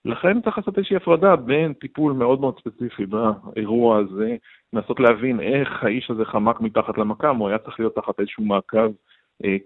לכן 0.04 0.40
צריך 0.40 0.58
לעשות 0.58 0.78
איזושהי 0.78 0.96
הפרדה 0.96 1.36
בין 1.36 1.72
טיפול 1.72 2.12
מאוד 2.12 2.40
מאוד 2.40 2.58
ספציפי 2.58 3.06
באירוע 3.06 3.98
הזה, 3.98 4.36
לנסות 4.72 5.00
להבין 5.00 5.40
איך 5.40 5.84
האיש 5.84 6.10
הזה 6.10 6.24
חמק 6.24 6.60
מתחת 6.60 6.98
למקם, 6.98 7.36
הוא 7.36 7.48
היה 7.48 7.58
צריך 7.58 7.80
להיות 7.80 7.94
תחת 7.94 8.20
איזשהו 8.20 8.44
מעקב 8.44 8.90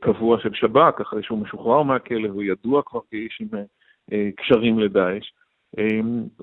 קבוע 0.01 0.39
של 0.40 0.55
שב"כ, 0.55 1.01
אחרי 1.01 1.23
שהוא 1.23 1.39
משוחרר 1.39 1.82
מהכלא, 1.82 2.28
הוא 2.28 2.43
ידוע 2.43 2.82
כבר 2.86 3.01
כאיש 3.11 3.39
עם 3.40 3.48
אה, 4.12 4.28
קשרים 4.36 4.78
לדאעש. 4.78 5.32
אה, 5.78 6.01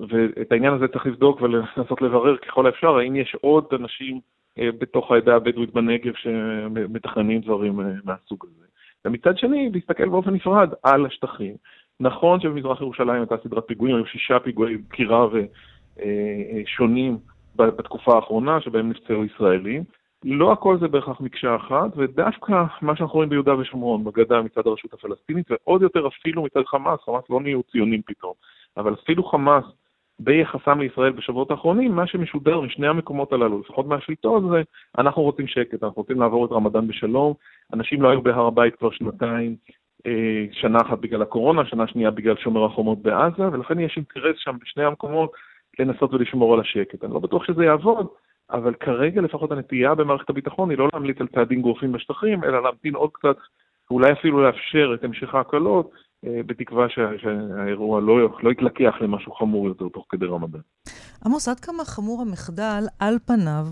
ואת 0.08 0.52
העניין 0.52 0.72
הזה 0.72 0.88
צריך 0.88 1.06
לבדוק 1.06 1.42
ולנסות 1.42 2.02
לברר 2.02 2.36
ככל 2.36 2.66
האפשר, 2.66 2.96
האם 2.96 3.16
יש 3.16 3.36
עוד 3.40 3.64
אנשים 3.72 4.20
בתוך 4.58 5.12
העדה 5.12 5.36
הבדואית 5.36 5.72
בנגב 5.72 6.12
שמתכננים 6.14 7.40
דברים 7.40 7.80
מהסוג 8.04 8.46
הזה. 8.46 8.66
ומצד 9.04 9.38
שני, 9.38 9.70
להסתכל 9.72 10.08
באופן 10.08 10.30
נפרד 10.30 10.68
על 10.82 11.06
השטחים. 11.06 11.54
נכון 12.00 12.40
שבמזרח 12.40 12.80
ירושלים 12.80 13.20
הייתה 13.20 13.36
סדרת 13.44 13.64
פיגועים, 13.66 13.96
היו 13.96 14.06
שישה 14.06 14.38
פיגועי 14.38 14.76
דקירה 14.76 15.26
ושונים 15.96 17.18
בתקופה 17.56 18.14
האחרונה, 18.14 18.60
שבהם 18.60 18.90
נפצעו 18.90 19.24
ישראלים. 19.24 19.84
לא 20.24 20.52
הכל 20.52 20.78
זה 20.78 20.88
בהכרח 20.88 21.20
מקשה 21.20 21.56
אחת, 21.56 21.96
ודווקא 21.96 22.64
מה 22.82 22.96
שאנחנו 22.96 23.14
רואים 23.14 23.30
ביהודה 23.30 23.58
ושומרון, 23.58 24.04
בגדה 24.04 24.42
מצד 24.42 24.66
הרשות 24.66 24.92
הפלסטינית, 24.92 25.50
ועוד 25.50 25.82
יותר 25.82 26.08
אפילו 26.08 26.42
מצד 26.42 26.62
חמאס, 26.66 27.00
חמאס 27.00 27.24
לא 27.30 27.40
נהיו 27.40 27.62
ציונים 27.62 28.02
פתאום, 28.06 28.32
אבל 28.76 28.94
אפילו 28.94 29.24
חמאס 29.24 29.64
ביחסם 30.18 30.80
לישראל 30.80 31.12
בשבועות 31.12 31.50
האחרונים, 31.50 31.92
מה 31.92 32.06
שמשודר 32.06 32.60
משני 32.60 32.86
המקומות 32.86 33.32
הללו, 33.32 33.60
לפחות 33.60 33.86
מהשליטות, 33.86 34.42
זה 34.50 34.62
אנחנו 34.98 35.22
רוצים 35.22 35.46
שקט, 35.46 35.84
אנחנו 35.84 36.02
רוצים 36.02 36.20
לעבור 36.20 36.46
את 36.46 36.52
רמדאן 36.52 36.88
בשלום, 36.88 37.34
אנשים 37.72 38.02
לא 38.02 38.08
היו 38.08 38.22
בהר 38.22 38.46
הבית 38.46 38.76
כבר 38.76 38.90
שנתיים, 38.90 39.56
אה, 40.06 40.46
שנה 40.52 40.78
אחת 40.80 40.98
בגלל 40.98 41.22
הקורונה, 41.22 41.66
שנה 41.66 41.86
שנייה 41.86 42.10
בגלל 42.10 42.36
שומר 42.36 42.64
החומות 42.64 43.02
בעזה, 43.02 43.48
ולכן 43.52 43.80
יש 43.80 43.96
אינטרס 43.96 44.36
שם 44.38 44.56
בשני 44.60 44.84
המקומות 44.84 45.32
לנסות 45.78 46.14
ולשמור 46.14 46.54
על 46.54 46.60
השקט. 46.60 47.04
אני 47.04 47.14
לא 47.14 47.18
בטוח 47.18 47.44
שזה 47.44 47.64
יעבוד, 47.64 48.06
אבל 48.50 48.74
כרגע 48.74 49.20
לפחות 49.20 49.52
הנטייה 49.52 49.94
במערכת 49.94 50.30
הביטחון 50.30 50.70
היא 50.70 50.78
לא 50.78 50.88
להמליץ 50.92 51.16
על 51.20 51.26
צעדים 51.34 51.62
גורפים 51.62 51.92
בשטחים, 51.92 52.44
אלא 52.44 52.62
להמתין 52.62 52.94
עוד 52.94 53.10
קצת, 53.12 53.36
אולי 53.90 54.12
אפילו 54.12 54.42
לאפשר 54.42 54.94
את 54.94 55.04
המשך 55.04 55.34
ההקלות, 55.34 55.90
אה, 56.26 56.40
בתקווה 56.46 56.86
שהאירוע 56.88 58.00
לא, 58.00 58.38
לא 58.42 58.50
יתלקח 58.50 58.94
למשהו 59.00 59.32
חמור 59.32 59.68
יותר 59.68 59.88
תוך 59.88 60.06
כדי 60.08 60.26
רמדאן. 60.26 60.60
עמוס, 61.26 61.48
עד 61.48 61.60
כמה 61.60 61.84
חמור 61.84 62.22
המחדל 62.22 62.84
על 63.00 63.14
פניו 63.26 63.66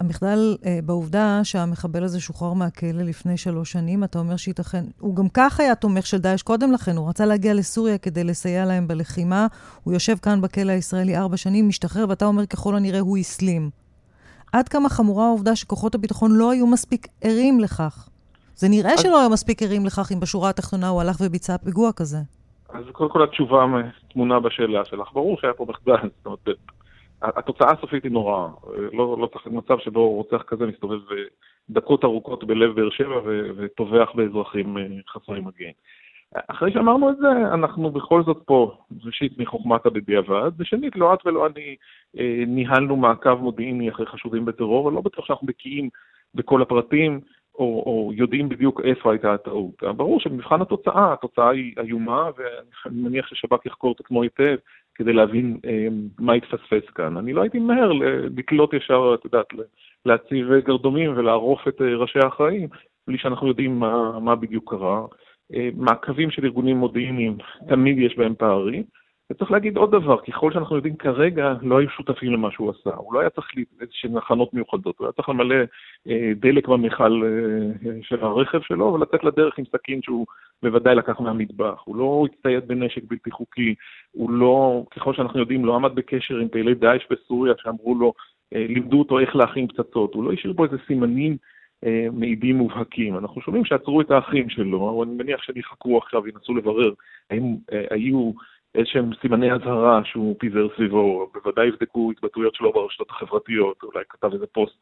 המחדל 0.00 0.56
אה, 0.66 0.78
בעובדה 0.84 1.40
שהמחבל 1.42 2.04
הזה 2.04 2.20
שוחרר 2.20 2.52
מהכלא 2.52 3.02
לפני 3.02 3.36
שלוש 3.36 3.72
שנים, 3.72 4.04
אתה 4.04 4.18
אומר 4.18 4.36
שייתכן, 4.36 4.84
הוא 5.00 5.16
גם 5.16 5.28
כך 5.34 5.60
היה 5.60 5.74
תומך 5.74 6.06
של 6.06 6.18
דאעש 6.18 6.42
קודם 6.42 6.72
לכן, 6.72 6.96
הוא 6.96 7.08
רצה 7.08 7.26
להגיע 7.26 7.54
לסוריה 7.54 7.98
כדי 7.98 8.24
לסייע 8.24 8.64
להם 8.64 8.88
בלחימה, 8.88 9.46
הוא 9.84 9.94
יושב 9.94 10.16
כאן 10.22 10.40
בכלא 10.40 10.72
הישראלי 10.72 11.16
ארבע 11.16 11.36
שנים, 11.36 11.68
משתחרר, 11.68 12.04
ואתה 12.08 12.24
אומר 12.24 12.46
ככל 12.46 12.76
הנראה 12.76 13.00
הוא 13.00 13.18
הסלים. 13.18 13.70
עד 14.52 14.68
כמה 14.68 14.88
חמורה 14.88 15.26
העובדה 15.26 15.56
שכוחות 15.56 15.94
הביטחון 15.94 16.32
לא 16.32 16.50
היו 16.50 16.66
מספיק 16.66 17.06
ערים 17.22 17.60
לכך? 17.60 18.08
זה 18.56 18.68
נראה 18.68 18.92
אז... 18.92 19.00
שלא 19.00 19.20
היו 19.20 19.30
מספיק 19.30 19.62
ערים 19.62 19.86
לכך 19.86 20.12
אם 20.12 20.20
בשורה 20.20 20.50
התחתונה 20.50 20.88
הוא 20.88 21.00
הלך 21.00 21.16
וביצע 21.20 21.56
פיגוע 21.58 21.92
כזה. 21.92 22.18
אז 22.68 22.84
קודם 22.92 23.10
כל 23.10 23.24
התשובה 23.24 23.66
טמונה 24.12 24.40
בשאלה 24.40 24.84
שלך. 24.84 25.12
ברור 25.12 25.36
שהיה 25.40 25.52
פה 25.54 25.66
מחדל, 25.68 26.08
זאת 26.16 26.26
אומרת, 26.26 26.58
התוצאה 27.24 27.70
הסופית 27.70 28.04
היא 28.04 28.12
נוראה. 28.12 28.48
לא, 28.92 29.16
לא 29.20 29.28
צריך 29.32 29.46
מצב 29.46 29.78
שבו 29.78 30.10
רוצח 30.10 30.42
כזה 30.42 30.66
מסתובב 30.66 30.98
דקות 31.70 32.04
ארוכות 32.04 32.44
בלב 32.44 32.74
באר 32.74 32.90
שבע 32.90 33.20
וטובח 33.56 34.10
באזרחים 34.14 34.78
אה, 34.78 34.82
חסרי 35.08 35.40
מגן. 35.40 35.70
אחרי 36.48 36.72
שאמרנו 36.72 37.10
את 37.10 37.16
זה, 37.16 37.28
אנחנו 37.54 37.90
בכל 37.90 38.22
זאת 38.22 38.42
פה, 38.44 38.76
ראשית 39.04 39.38
מחוכמת 39.38 39.86
הבדיעבד, 39.86 40.50
ושנית, 40.58 40.96
לא 40.96 41.14
את 41.14 41.26
ולא 41.26 41.46
אני 41.46 41.76
אה, 42.18 42.44
ניהלנו 42.46 42.96
מעקב 42.96 43.34
מודיעיני 43.34 43.90
אחרי 43.90 44.06
חשודים 44.06 44.44
בטרור, 44.44 44.86
ולא 44.86 45.00
בטוח 45.00 45.26
שאנחנו 45.26 45.46
בקיאים 45.46 45.88
בכל 46.34 46.62
הפרטים, 46.62 47.20
או, 47.54 47.82
או 47.86 48.10
יודעים 48.14 48.48
בדיוק 48.48 48.80
איפה 48.84 49.12
הייתה 49.12 49.34
הטעות. 49.34 49.82
ברור 49.96 50.20
שבמבחן 50.20 50.62
התוצאה, 50.62 51.12
התוצאה 51.12 51.50
היא 51.50 51.74
איומה, 51.78 52.30
ואני 52.36 53.02
מניח 53.02 53.26
ששב"כ 53.26 53.66
יחקור 53.66 53.92
את 53.92 54.00
עצמו 54.00 54.22
היטב 54.22 54.56
כדי 54.94 55.12
להבין 55.12 55.56
אה, 55.64 55.86
מה 56.18 56.32
התפספס 56.32 56.90
כאן. 56.94 57.16
אני 57.16 57.32
לא 57.32 57.42
הייתי 57.42 57.58
מהר 57.58 57.92
לקלוט 58.36 58.74
ישר, 58.74 59.14
את 59.14 59.24
יודעת, 59.24 59.46
להציב 60.06 60.46
גרדומים 60.54 61.12
ולערוף 61.16 61.68
את 61.68 61.82
אה, 61.82 61.96
ראשי 61.96 62.18
האחראים, 62.18 62.68
בלי 63.06 63.18
שאנחנו 63.18 63.48
יודעים 63.48 63.78
מה, 63.78 64.20
מה 64.20 64.36
בדיוק 64.36 64.70
קרה. 64.70 65.06
אה, 65.54 65.68
מעקבים 65.76 66.30
של 66.30 66.44
ארגונים 66.44 66.76
מודיעיניים, 66.76 67.36
תמיד 67.68 67.98
יש 67.98 68.16
בהם 68.18 68.34
פערים. 68.34 68.82
וצריך 69.30 69.50
להגיד 69.50 69.76
עוד 69.76 69.90
דבר, 69.90 70.20
ככל 70.20 70.52
שאנחנו 70.52 70.76
יודעים 70.76 70.96
כרגע, 70.96 71.54
לא 71.62 71.78
היו 71.78 71.90
שותפים 71.90 72.32
למה 72.32 72.50
שהוא 72.50 72.70
עשה. 72.70 72.96
הוא 72.96 73.14
לא 73.14 73.20
היה 73.20 73.30
צריך 73.30 73.50
איזשהן 73.80 74.16
הכנות 74.16 74.54
מיוחדות, 74.54 74.98
הוא 74.98 75.06
היה 75.06 75.12
צריך 75.12 75.28
למלא 75.28 75.56
אה, 76.08 76.32
דלק 76.36 76.68
במכל 76.68 77.22
אה, 77.24 77.90
של 78.02 78.24
הרכב 78.24 78.60
שלו 78.62 78.84
ולצאת 78.84 79.24
לדרך 79.24 79.58
עם 79.58 79.64
סכין 79.64 80.02
שהוא 80.02 80.26
בוודאי 80.62 80.94
לקח 80.94 81.20
מהמטבח. 81.20 81.82
הוא 81.84 81.96
לא 81.96 82.26
הצטייד 82.32 82.68
בנשק 82.68 83.02
בלתי 83.08 83.30
חוקי, 83.30 83.74
הוא 84.12 84.30
לא, 84.30 84.84
ככל 84.90 85.14
שאנחנו 85.14 85.40
יודעים, 85.40 85.64
לא 85.64 85.74
עמד 85.74 85.94
בקשר 85.94 86.36
עם 86.36 86.48
פעילי 86.48 86.74
דאעש 86.74 87.02
בסוריה 87.10 87.54
שאמרו 87.58 87.94
לו, 87.94 88.12
אה, 88.54 88.66
לימדו 88.68 88.98
אותו 88.98 89.18
איך 89.18 89.36
להכין 89.36 89.66
פצצות. 89.68 90.14
הוא 90.14 90.24
לא 90.24 90.32
השאיר 90.32 90.52
בו 90.52 90.64
איזה 90.64 90.76
סימנים 90.86 91.36
אה, 91.84 92.06
מעידים 92.12 92.56
מובהקים. 92.56 93.18
אנחנו 93.18 93.40
שומעים 93.40 93.64
שעצרו 93.64 94.00
את 94.00 94.10
האחים 94.10 94.48
שלו, 94.48 95.02
אני 95.02 95.14
מניח 95.14 95.42
שהם 95.42 95.58
יחקרו 95.58 95.98
עכשיו, 95.98 96.28
ינסו 96.28 96.54
לברר 96.54 96.92
האם 97.30 97.56
אה, 97.72 97.84
היו... 97.90 98.32
איזשהם 98.74 99.10
סימני 99.20 99.52
אזהרה 99.52 100.00
שהוא 100.04 100.36
פיזר 100.38 100.66
סביבו, 100.76 101.30
בוודאי 101.34 101.66
יבדקו 101.66 102.10
התבטאויות 102.10 102.54
שלו 102.54 102.72
ברשתות 102.72 103.10
החברתיות, 103.10 103.82
אולי 103.82 104.04
כתב 104.08 104.32
איזה 104.32 104.46
פוסט 104.46 104.78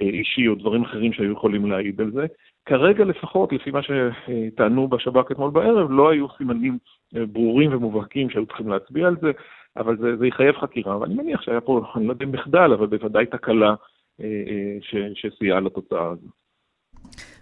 אה, 0.00 0.06
אישי 0.06 0.48
או 0.48 0.54
דברים 0.54 0.84
אחרים 0.84 1.12
שהיו 1.12 1.32
יכולים 1.32 1.70
להעיד 1.70 2.00
על 2.00 2.10
זה. 2.10 2.26
כרגע 2.66 3.04
לפחות, 3.04 3.52
לפי 3.52 3.70
מה 3.70 3.80
שטענו 3.82 4.88
בשב"כ 4.88 5.30
אתמול 5.32 5.50
בערב, 5.50 5.90
לא 5.90 6.10
היו 6.10 6.26
סימנים 6.38 6.78
אה, 7.16 7.26
ברורים 7.26 7.74
ומובהקים 7.74 8.30
שהיו 8.30 8.46
צריכים 8.46 8.68
להצביע 8.68 9.06
על 9.06 9.16
זה, 9.20 9.30
אבל 9.76 9.96
זה, 9.96 10.16
זה 10.16 10.26
יחייב 10.26 10.54
חקירה, 10.56 10.98
ואני 10.98 11.14
מניח 11.14 11.42
שהיה 11.42 11.60
פה, 11.60 11.84
אני 11.96 12.06
לא 12.06 12.12
יודע 12.12 12.24
אם 12.24 12.32
מחדל, 12.32 12.72
אבל 12.72 12.86
בוודאי 12.86 13.26
תקלה 13.26 13.74
אה, 14.20 14.76
שסייעה 15.14 15.60
לתוצאה 15.60 16.08
הזו. 16.10 16.28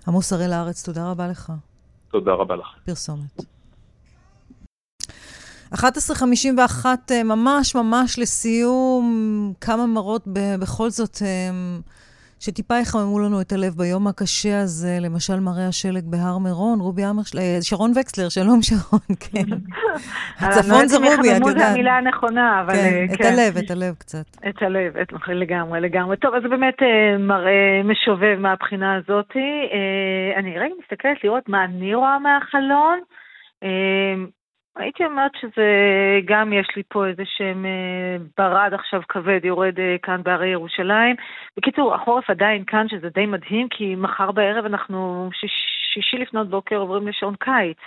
עמוס 0.09 0.33
הראל 0.33 0.53
הארץ, 0.53 0.87
תודה 0.87 1.11
רבה 1.11 1.29
לך. 1.31 1.53
תודה 2.11 2.33
רבה 2.33 2.57
לך. 2.57 2.79
פרסומת. 2.87 3.62
11.51, 5.75 6.87
אה, 7.11 7.25
ממש 7.25 7.75
ממש 7.75 8.19
לסיום, 8.19 9.05
כמה 9.61 9.87
מראות 9.87 10.23
בכל 10.61 10.89
זאת 10.89 11.17
אה, 11.23 11.51
שטיפה 12.41 12.75
יחממו 12.75 13.19
לנו 13.19 13.41
את 13.41 13.53
הלב 13.53 13.73
ביום 13.77 14.07
הקשה 14.07 14.61
הזה, 14.61 14.99
למשל 15.01 15.41
מראה 15.41 15.69
השלג 15.69 16.05
בהר 16.05 16.39
מירון, 16.39 16.81
רובי 16.81 17.03
אמרשל... 17.11 17.39
אה, 17.39 17.59
שרון 17.61 17.91
וקסלר, 17.91 18.29
שלום 18.29 18.63
שרון, 18.69 19.09
כן. 19.21 19.49
הצפון 20.45 20.89
זה 20.89 20.97
רובי, 20.97 21.31
את 21.37 21.47
יודעת. 21.47 21.59
זו 21.59 21.65
המילה 21.65 21.97
הנכונה, 21.97 22.61
אבל 22.61 22.75
כן. 22.75 23.07
את 23.13 23.19
כן. 23.19 23.25
הלב, 23.25 23.57
את 23.57 23.71
הלב 23.71 23.95
קצת. 23.95 24.27
את 24.49 24.63
הלב, 24.63 24.97
את, 24.97 25.09
לגמרי, 25.29 25.81
לגמרי. 25.81 26.17
טוב, 26.17 26.35
אז 26.35 26.43
זה 26.43 26.49
באמת 26.49 26.79
מראה 27.19 27.83
משובב 27.85 28.37
מהבחינה 28.39 28.97
הזאת. 28.97 29.33
אני 30.37 30.59
רגע 30.59 30.75
מסתכלת 30.83 31.25
לראות 31.25 31.49
מה 31.49 31.65
אני 31.65 31.95
רואה 31.95 32.19
מהחלון. 32.19 32.99
הייתי 34.77 35.05
אומרת 35.05 35.31
שזה 35.41 35.67
גם 36.25 36.53
יש 36.53 36.67
לי 36.77 36.83
פה 36.89 37.07
איזה 37.07 37.23
שהם 37.27 37.67
אה, 37.67 38.17
ברד 38.39 38.75
עכשיו 38.75 39.03
כבד 39.09 39.45
יורד 39.45 39.79
אה, 39.79 39.97
כאן 40.03 40.23
בהרי 40.23 40.49
ירושלים. 40.49 41.17
בקיצור, 41.57 41.95
החורף 41.95 42.31
עדיין 42.31 42.65
כאן, 42.65 42.89
שזה 42.89 43.09
די 43.09 43.27
מדהים, 43.27 43.69
כי 43.69 43.95
מחר 43.95 44.31
בערב 44.31 44.65
אנחנו 44.65 45.31
שיש, 45.33 45.53
שישי 45.95 46.19
לפנות 46.19 46.49
בוקר 46.51 46.77
עוברים 46.77 47.09
לשעון 47.09 47.35
קיץ. 47.37 47.79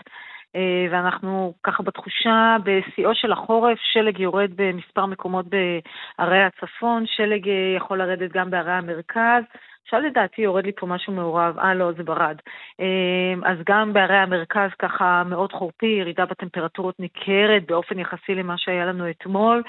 אה, 0.55 0.85
ואנחנו 0.91 1.53
ככה 1.63 1.83
בתחושה, 1.83 2.57
בשיאו 2.63 3.15
של 3.15 3.31
החורף, 3.31 3.77
שלג 3.81 4.19
יורד 4.19 4.51
במספר 4.55 5.05
מקומות 5.05 5.45
בערי 5.45 6.43
הצפון, 6.43 7.03
שלג 7.05 7.49
יכול 7.77 7.97
לרדת 7.97 8.31
גם 8.31 8.49
בערי 8.49 8.71
המרכז. 8.71 9.43
עכשיו 9.85 9.99
לדעתי 9.99 10.41
יורד 10.41 10.65
לי 10.65 10.71
פה 10.71 10.87
משהו 10.87 11.13
מעורב, 11.13 11.59
אה 11.59 11.73
לא, 11.73 11.91
זה 11.97 12.03
ברד. 12.03 12.37
אמ, 12.79 13.43
אז 13.43 13.57
גם 13.69 13.93
בערי 13.93 14.17
המרכז 14.17 14.69
ככה 14.79 15.23
מאוד 15.25 15.51
חורפי, 15.51 15.85
ירידה 15.85 16.25
בטמפרטורות 16.25 16.99
ניכרת 16.99 17.65
באופן 17.67 17.99
יחסי 17.99 18.35
למה 18.35 18.57
שהיה 18.57 18.85
לנו 18.85 19.09
אתמול. 19.09 19.63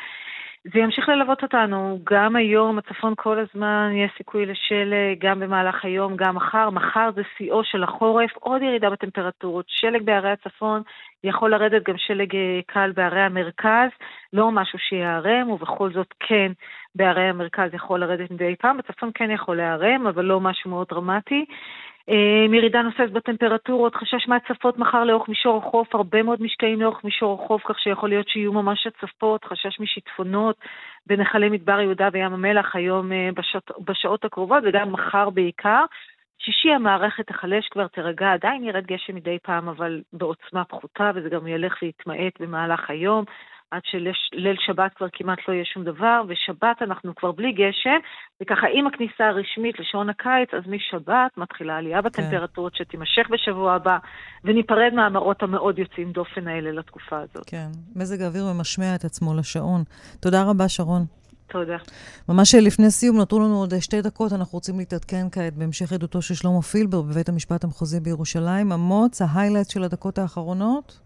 זה 0.72 0.78
ימשיך 0.78 1.08
ללוות 1.08 1.42
אותנו. 1.42 1.98
גם 2.04 2.36
היום, 2.36 2.78
הצפון 2.78 3.14
כל 3.16 3.38
הזמן, 3.38 3.90
יש 3.94 4.10
סיכוי 4.16 4.46
לשלג, 4.46 5.18
גם 5.18 5.40
במהלך 5.40 5.84
היום, 5.84 6.16
גם 6.16 6.34
מחר. 6.34 6.70
מחר 6.70 7.10
זה 7.14 7.22
שיאו 7.36 7.64
של 7.64 7.82
החורף, 7.82 8.30
עוד 8.40 8.62
ירידה 8.62 8.90
בטמפרטורות. 8.90 9.64
שלג 9.68 10.02
בערי 10.02 10.30
הצפון, 10.30 10.82
יכול 11.24 11.50
לרדת 11.50 11.88
גם 11.88 11.94
שלג 11.98 12.36
אה, 12.36 12.60
קל 12.66 12.92
בערי 12.94 13.20
המרכז. 13.20 13.90
לא 14.32 14.50
משהו 14.50 14.78
שיערם, 14.78 15.50
ובכל 15.50 15.92
זאת 15.92 16.14
כן, 16.20 16.52
בערי 16.94 17.28
המרכז 17.28 17.74
יכול 17.74 18.00
לרדת 18.00 18.30
מדי 18.30 18.54
פעם. 18.56 18.76
בצפון 18.76 19.10
כן 19.14 19.30
יכול 19.30 19.56
להיערם, 19.56 20.06
אבל 20.06 20.24
לא 20.24 20.40
משהו 20.40 20.70
מאוד 20.70 20.86
דרמטי. 20.90 21.44
אה, 22.10 22.56
ירידה 22.56 22.82
נוספת 22.82 23.10
בטמפרטורות, 23.12 23.94
חשש 23.94 24.28
מהצפות 24.28 24.78
מחר 24.78 25.04
לאורך 25.04 25.28
מישור 25.28 25.58
החוף, 25.58 25.94
הרבה 25.94 26.22
מאוד 26.22 26.42
משקעים 26.42 26.80
לאורך 26.80 27.04
מישור 27.04 27.44
החוף, 27.44 27.62
כך 27.64 27.78
שיכול 27.78 28.08
להיות 28.08 28.28
שיהיו 28.28 28.52
ממש 28.52 28.86
הצפות, 28.86 29.44
חשש 29.44 29.80
משיטפונות 29.80 30.56
בנחלי 31.06 31.48
מדבר 31.48 31.80
יהודה 31.80 32.08
וים 32.12 32.32
המלח 32.32 32.76
היום 32.76 33.12
אה, 33.12 33.28
בשעות, 33.34 33.70
בשעות 33.84 34.24
הקרובות, 34.24 34.62
וגם 34.66 34.92
מחר 34.92 35.30
בעיקר. 35.30 35.84
שישי 36.38 36.70
המערכת 36.70 37.26
תחלש 37.26 37.68
כבר, 37.68 37.86
תירגע, 37.86 38.32
עדיין 38.32 38.64
ירד 38.64 38.86
גשם 38.86 39.14
מדי 39.14 39.38
פעם, 39.42 39.68
אבל 39.68 40.02
בעוצמה 40.12 40.64
פחותה, 40.64 41.10
וזה 41.14 41.28
גם 41.28 41.46
ילך 41.46 41.82
ויתמעט 41.82 42.40
במהלך 42.40 42.90
היום. 42.90 43.24
עד 43.70 43.82
שליל 43.84 44.56
שבת 44.66 44.94
כבר 44.96 45.06
כמעט 45.12 45.38
לא 45.48 45.54
יהיה 45.54 45.64
שום 45.64 45.84
דבר, 45.84 46.22
ושבת 46.28 46.82
אנחנו 46.82 47.14
כבר 47.14 47.32
בלי 47.32 47.52
גשם, 47.52 47.98
וככה 48.42 48.66
עם 48.74 48.86
הכניסה 48.86 49.28
הרשמית 49.28 49.80
לשעון 49.80 50.08
הקיץ, 50.10 50.48
אז 50.54 50.62
משבת 50.66 51.30
מתחילה 51.36 51.76
עלייה 51.76 52.02
כן. 52.02 52.08
בטמפרטורות 52.08 52.72
כן. 52.72 52.84
שתימשך 52.84 53.26
בשבוע 53.30 53.74
הבא, 53.74 53.98
וניפרד 54.44 54.92
מהמראות 54.94 55.42
המאוד 55.42 55.78
יוצאים 55.78 56.12
דופן 56.12 56.48
האלה 56.48 56.72
לתקופה 56.72 57.18
הזאת. 57.18 57.44
כן, 57.50 57.68
מזג 57.96 58.22
האוויר 58.22 58.44
ממשמע 58.52 58.94
את 58.94 59.04
עצמו 59.04 59.34
לשעון. 59.34 59.82
תודה 60.20 60.42
רבה, 60.42 60.68
שרון. 60.68 61.02
תודה. 61.48 61.76
ממש 62.28 62.54
לפני 62.54 62.90
סיום, 62.90 63.16
נותרו 63.16 63.40
לנו 63.40 63.56
עוד 63.58 63.78
שתי 63.80 64.02
דקות, 64.02 64.32
אנחנו 64.32 64.56
רוצים 64.56 64.78
להתעדכן 64.78 65.26
כעת 65.32 65.54
בהמשך 65.54 65.92
עדותו 65.92 66.22
של 66.22 66.34
שלמה 66.34 66.62
פילבר 66.62 67.02
בבית 67.02 67.28
המשפט 67.28 67.64
המחוזי 67.64 68.00
בירושלים. 68.00 68.72
אמוץ, 68.72 69.22
ההיילייט 69.22 69.70
של 69.70 69.82
הדקות 69.84 70.18
האחרונות? 70.18 71.05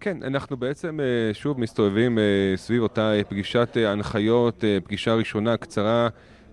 כן, 0.00 0.22
אנחנו 0.22 0.56
בעצם 0.56 1.00
אה, 1.00 1.34
שוב 1.34 1.60
מסתובבים 1.60 2.18
אה, 2.18 2.24
סביב 2.56 2.82
אותה 2.82 3.12
אה, 3.12 3.24
פגישת 3.24 3.76
הנחיות, 3.86 4.64
פגישה 4.84 5.14
ראשונה 5.14 5.56
קצרה 5.56 6.08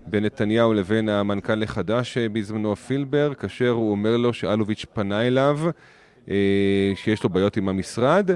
בין 0.06 0.24
נתניהו 0.24 0.72
לבין 0.74 1.08
המנכ"ל 1.08 1.62
החדש 1.62 2.18
בזמנו 2.18 2.76
פילבר, 2.76 3.34
כאשר 3.34 3.68
הוא 3.68 3.90
אומר 3.90 4.16
לו 4.16 4.32
שאלוביץ' 4.32 4.84
פנה 4.92 5.26
אליו, 5.26 5.58
שיש 6.94 7.24
לו 7.24 7.30
בעיות 7.30 7.56
עם 7.56 7.68
המשרד, 7.68 8.30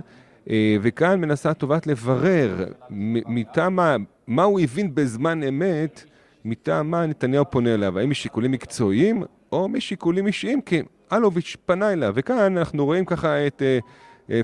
וכאן 0.80 1.20
מנסה 1.20 1.54
טובת 1.54 1.86
לברר 1.86 2.64
מטעם 2.90 3.78
מה 4.26 4.42
הוא 4.42 4.60
הבין 4.60 4.94
בזמן 4.94 5.42
אמת, 5.42 6.04
מטעם 6.44 6.90
מה 6.90 7.06
נתניהו 7.06 7.50
פונה 7.50 7.74
אליו, 7.74 7.98
האם 7.98 8.10
משיקולים 8.10 8.50
מקצועיים 8.50 9.22
או 9.52 9.68
משיקולים 9.68 10.26
אישיים, 10.26 10.60
כי 10.60 10.82
אלוביץ' 11.12 11.56
פנה 11.66 11.92
אליו, 11.92 12.12
וכאן 12.16 12.56
אנחנו 12.56 12.84
רואים 12.84 13.04
ככה 13.04 13.46
את... 13.46 13.62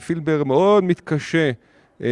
פילבר 0.06 0.44
מאוד 0.44 0.84
מתקשה 0.84 1.50
אה, 2.02 2.08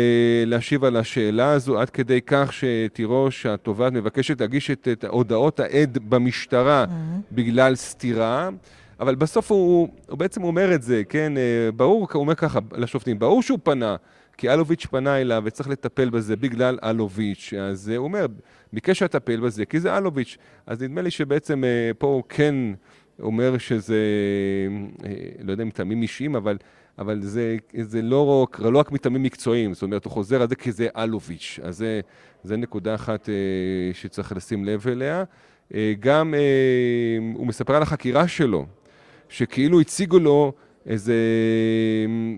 להשיב 0.47 0.85
על 0.85 0.97
השאלה 0.97 1.53
הזו, 1.53 1.81
עד 1.81 1.91
כדי 1.91 2.21
כך 2.27 2.53
שתירוש 2.53 3.47
התובעת 3.47 3.93
מבקשת 3.93 4.41
להגיש 4.41 4.71
את, 4.71 4.89
את 4.93 5.05
הודעות 5.05 5.61
העד 5.61 5.99
במשטרה 6.09 6.85
mm-hmm. 6.85 7.33
בגלל 7.33 7.75
סתירה. 7.75 8.49
אבל 9.01 9.15
בסוף 9.15 9.53
הוא, 9.53 9.89
הוא 10.09 10.19
בעצם 10.19 10.45
אומר 10.45 10.75
את 10.75 10.83
זה, 10.83 11.03
כן? 11.09 11.37
אה, 11.37 11.73
ברור, 11.77 12.09
הוא 12.13 12.21
אומר 12.21 12.35
ככה 12.35 12.59
לשופטים, 12.73 13.19
ברור 13.19 13.43
שהוא 13.43 13.59
פנה, 13.63 13.97
כי 14.39 14.51
אלוביץ' 14.51 14.87
פנה 14.87 15.21
אליו 15.21 15.43
וצריך 15.47 15.69
לטפל 15.69 16.11
בזה 16.11 16.37
בגלל 16.37 16.79
אלוביץ'. 16.85 17.53
אז 17.61 17.89
הוא 17.89 18.05
אומר, 18.05 18.27
ביקש 18.73 19.03
לטפל 19.03 19.41
בזה, 19.41 19.65
כי 19.65 19.81
זה 19.81 19.97
אלוביץ'. 19.97 20.37
אז 20.67 20.83
נדמה 20.83 21.03
לי 21.03 21.11
שבעצם 21.11 21.65
פה 21.99 22.07
הוא 22.07 22.23
כן 22.29 22.55
אומר 23.23 23.59
שזה, 23.59 23.99
לא 25.43 25.53
יודע 25.53 25.63
אם 25.63 25.71
טעמים 25.71 26.03
אישיים, 26.03 26.37
אבל... 26.37 26.57
אבל 26.99 27.21
זה, 27.23 27.57
זה 27.83 28.03
לא, 28.03 28.47
לא 28.59 28.79
רק 28.79 28.93
מטעמים 28.93 29.23
מקצועיים, 29.23 29.75
זאת 29.75 29.83
אומרת, 29.83 30.05
הוא 30.05 30.13
חוזר 30.13 30.43
על 30.43 30.49
זה 30.49 30.55
כי 30.55 30.73
זה 30.73 30.89
אלוביץ', 30.97 31.61
אז 31.63 31.77
זה, 31.77 32.01
זה 32.45 32.57
נקודה 32.57 32.95
אחת 32.95 33.29
אה, 33.29 33.35
שצריך 33.93 34.33
לשים 34.33 34.65
לב 34.65 34.87
אליה. 34.89 35.25
אה, 35.75 35.93
גם 36.01 36.35
אה, 36.35 37.35
הוא 37.35 37.47
מספר 37.47 37.77
על 37.77 37.83
החקירה 37.83 38.29
שלו, 38.29 38.67
שכאילו 39.29 39.81
הציגו 39.81 40.19
לו 40.19 40.53
איזה, 40.87 41.15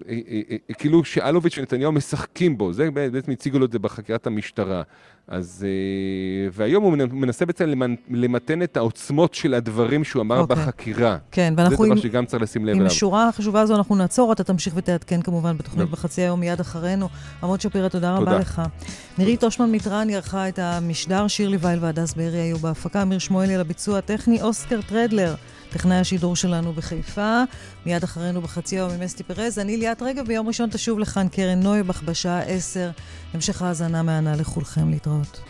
אה, 0.09 0.15
אה, 0.29 0.41
אה, 0.71 0.75
כאילו 0.75 1.05
שאלוביץ' 1.05 1.59
ונתניהו 1.59 1.93
משחקים 1.93 2.59
בו, 2.59 2.73
זה 2.73 2.91
בעצם 2.91 3.33
הציגו 3.33 3.59
לו 3.59 3.67
את 3.67 3.73
זה 3.73 3.79
בחקירת 3.79 4.27
המשטרה. 4.27 4.83
אז, 5.29 5.67
והיום 6.53 6.85
הוא 6.85 6.93
מנסה 7.13 7.47
בעצם 7.47 7.73
למתן 8.11 8.63
את 8.63 8.77
העוצמות 8.77 9.35
של 9.35 9.55
הדברים 9.55 10.05
שהוא 10.05 10.23
אמר 10.23 10.37
okay. 10.37 10.41
אוקיי. 10.41 10.57
בחקירה. 10.57 11.17
כן, 11.31 11.55
ואנחנו... 11.57 11.77
זה 11.77 11.85
דבר 11.85 11.93
עם, 11.93 11.99
שגם 11.99 12.27
צריך 12.27 12.43
לשים 12.43 12.65
לב 12.65 12.69
אליו. 12.69 12.81
עם 12.81 12.87
השורה 12.87 13.29
החשובה 13.29 13.61
הזו 13.61 13.77
אנחנו 13.77 13.97
נעצור, 13.97 14.33
אתה 14.33 14.45
תמשיך 14.45 14.75
ותעדכן 14.77 15.23
כמובן 15.23 15.59
בתוכנית 15.59 15.91
בחצי 15.91 16.23
היום 16.23 16.41
מיד 16.41 16.61
אחרינו. 16.61 17.09
עמוד 17.43 17.61
שפירא, 17.61 17.89
תודה, 17.89 18.17
תודה 18.19 18.33
רבה 18.33 18.39
לך. 18.39 18.63
נירית 19.19 19.45
אושמן 19.45 19.71
מיטרני 19.71 20.15
ערכה 20.15 20.49
את 20.49 20.59
המשדר, 20.59 21.29
שירלי 21.29 21.57
וייל 21.61 21.79
והדס 21.83 22.15
בארי 22.15 22.39
היו 22.39 22.59
בהפקה, 22.59 23.03
אמיר 23.03 23.19
שמואלי 23.19 23.55
על 23.55 23.61
הביצוע 23.61 23.99
הטכני, 23.99 24.43
אוסקר 24.43 24.81
טרדלר. 24.89 25.35
טכנאי 25.75 25.97
השידור 25.97 26.37
שלנו 26.37 26.73
בחיפה. 26.73 27.43
מיד 27.87 28.03
אחרינו 28.03 28.41
בחצי 28.43 28.77
היום 28.77 28.91
עם 28.91 29.03
אסתי 29.03 29.23
פרז. 29.23 29.59
אני 29.59 29.77
ליאת 29.77 30.03
רגב, 30.03 30.27
ביום 30.27 30.49
ראשון 30.49 30.71
תשוב 30.71 30.99
לכאן 30.99 31.29
קרן 31.29 31.63
נויבך 31.63 32.03
בשעה 32.03 32.43
10. 32.43 32.91
המשך 33.35 33.63
ההאזנה 33.63 34.03
מהנה 34.03 34.37
לכולכם 34.37 34.91
להתראות. 34.91 35.41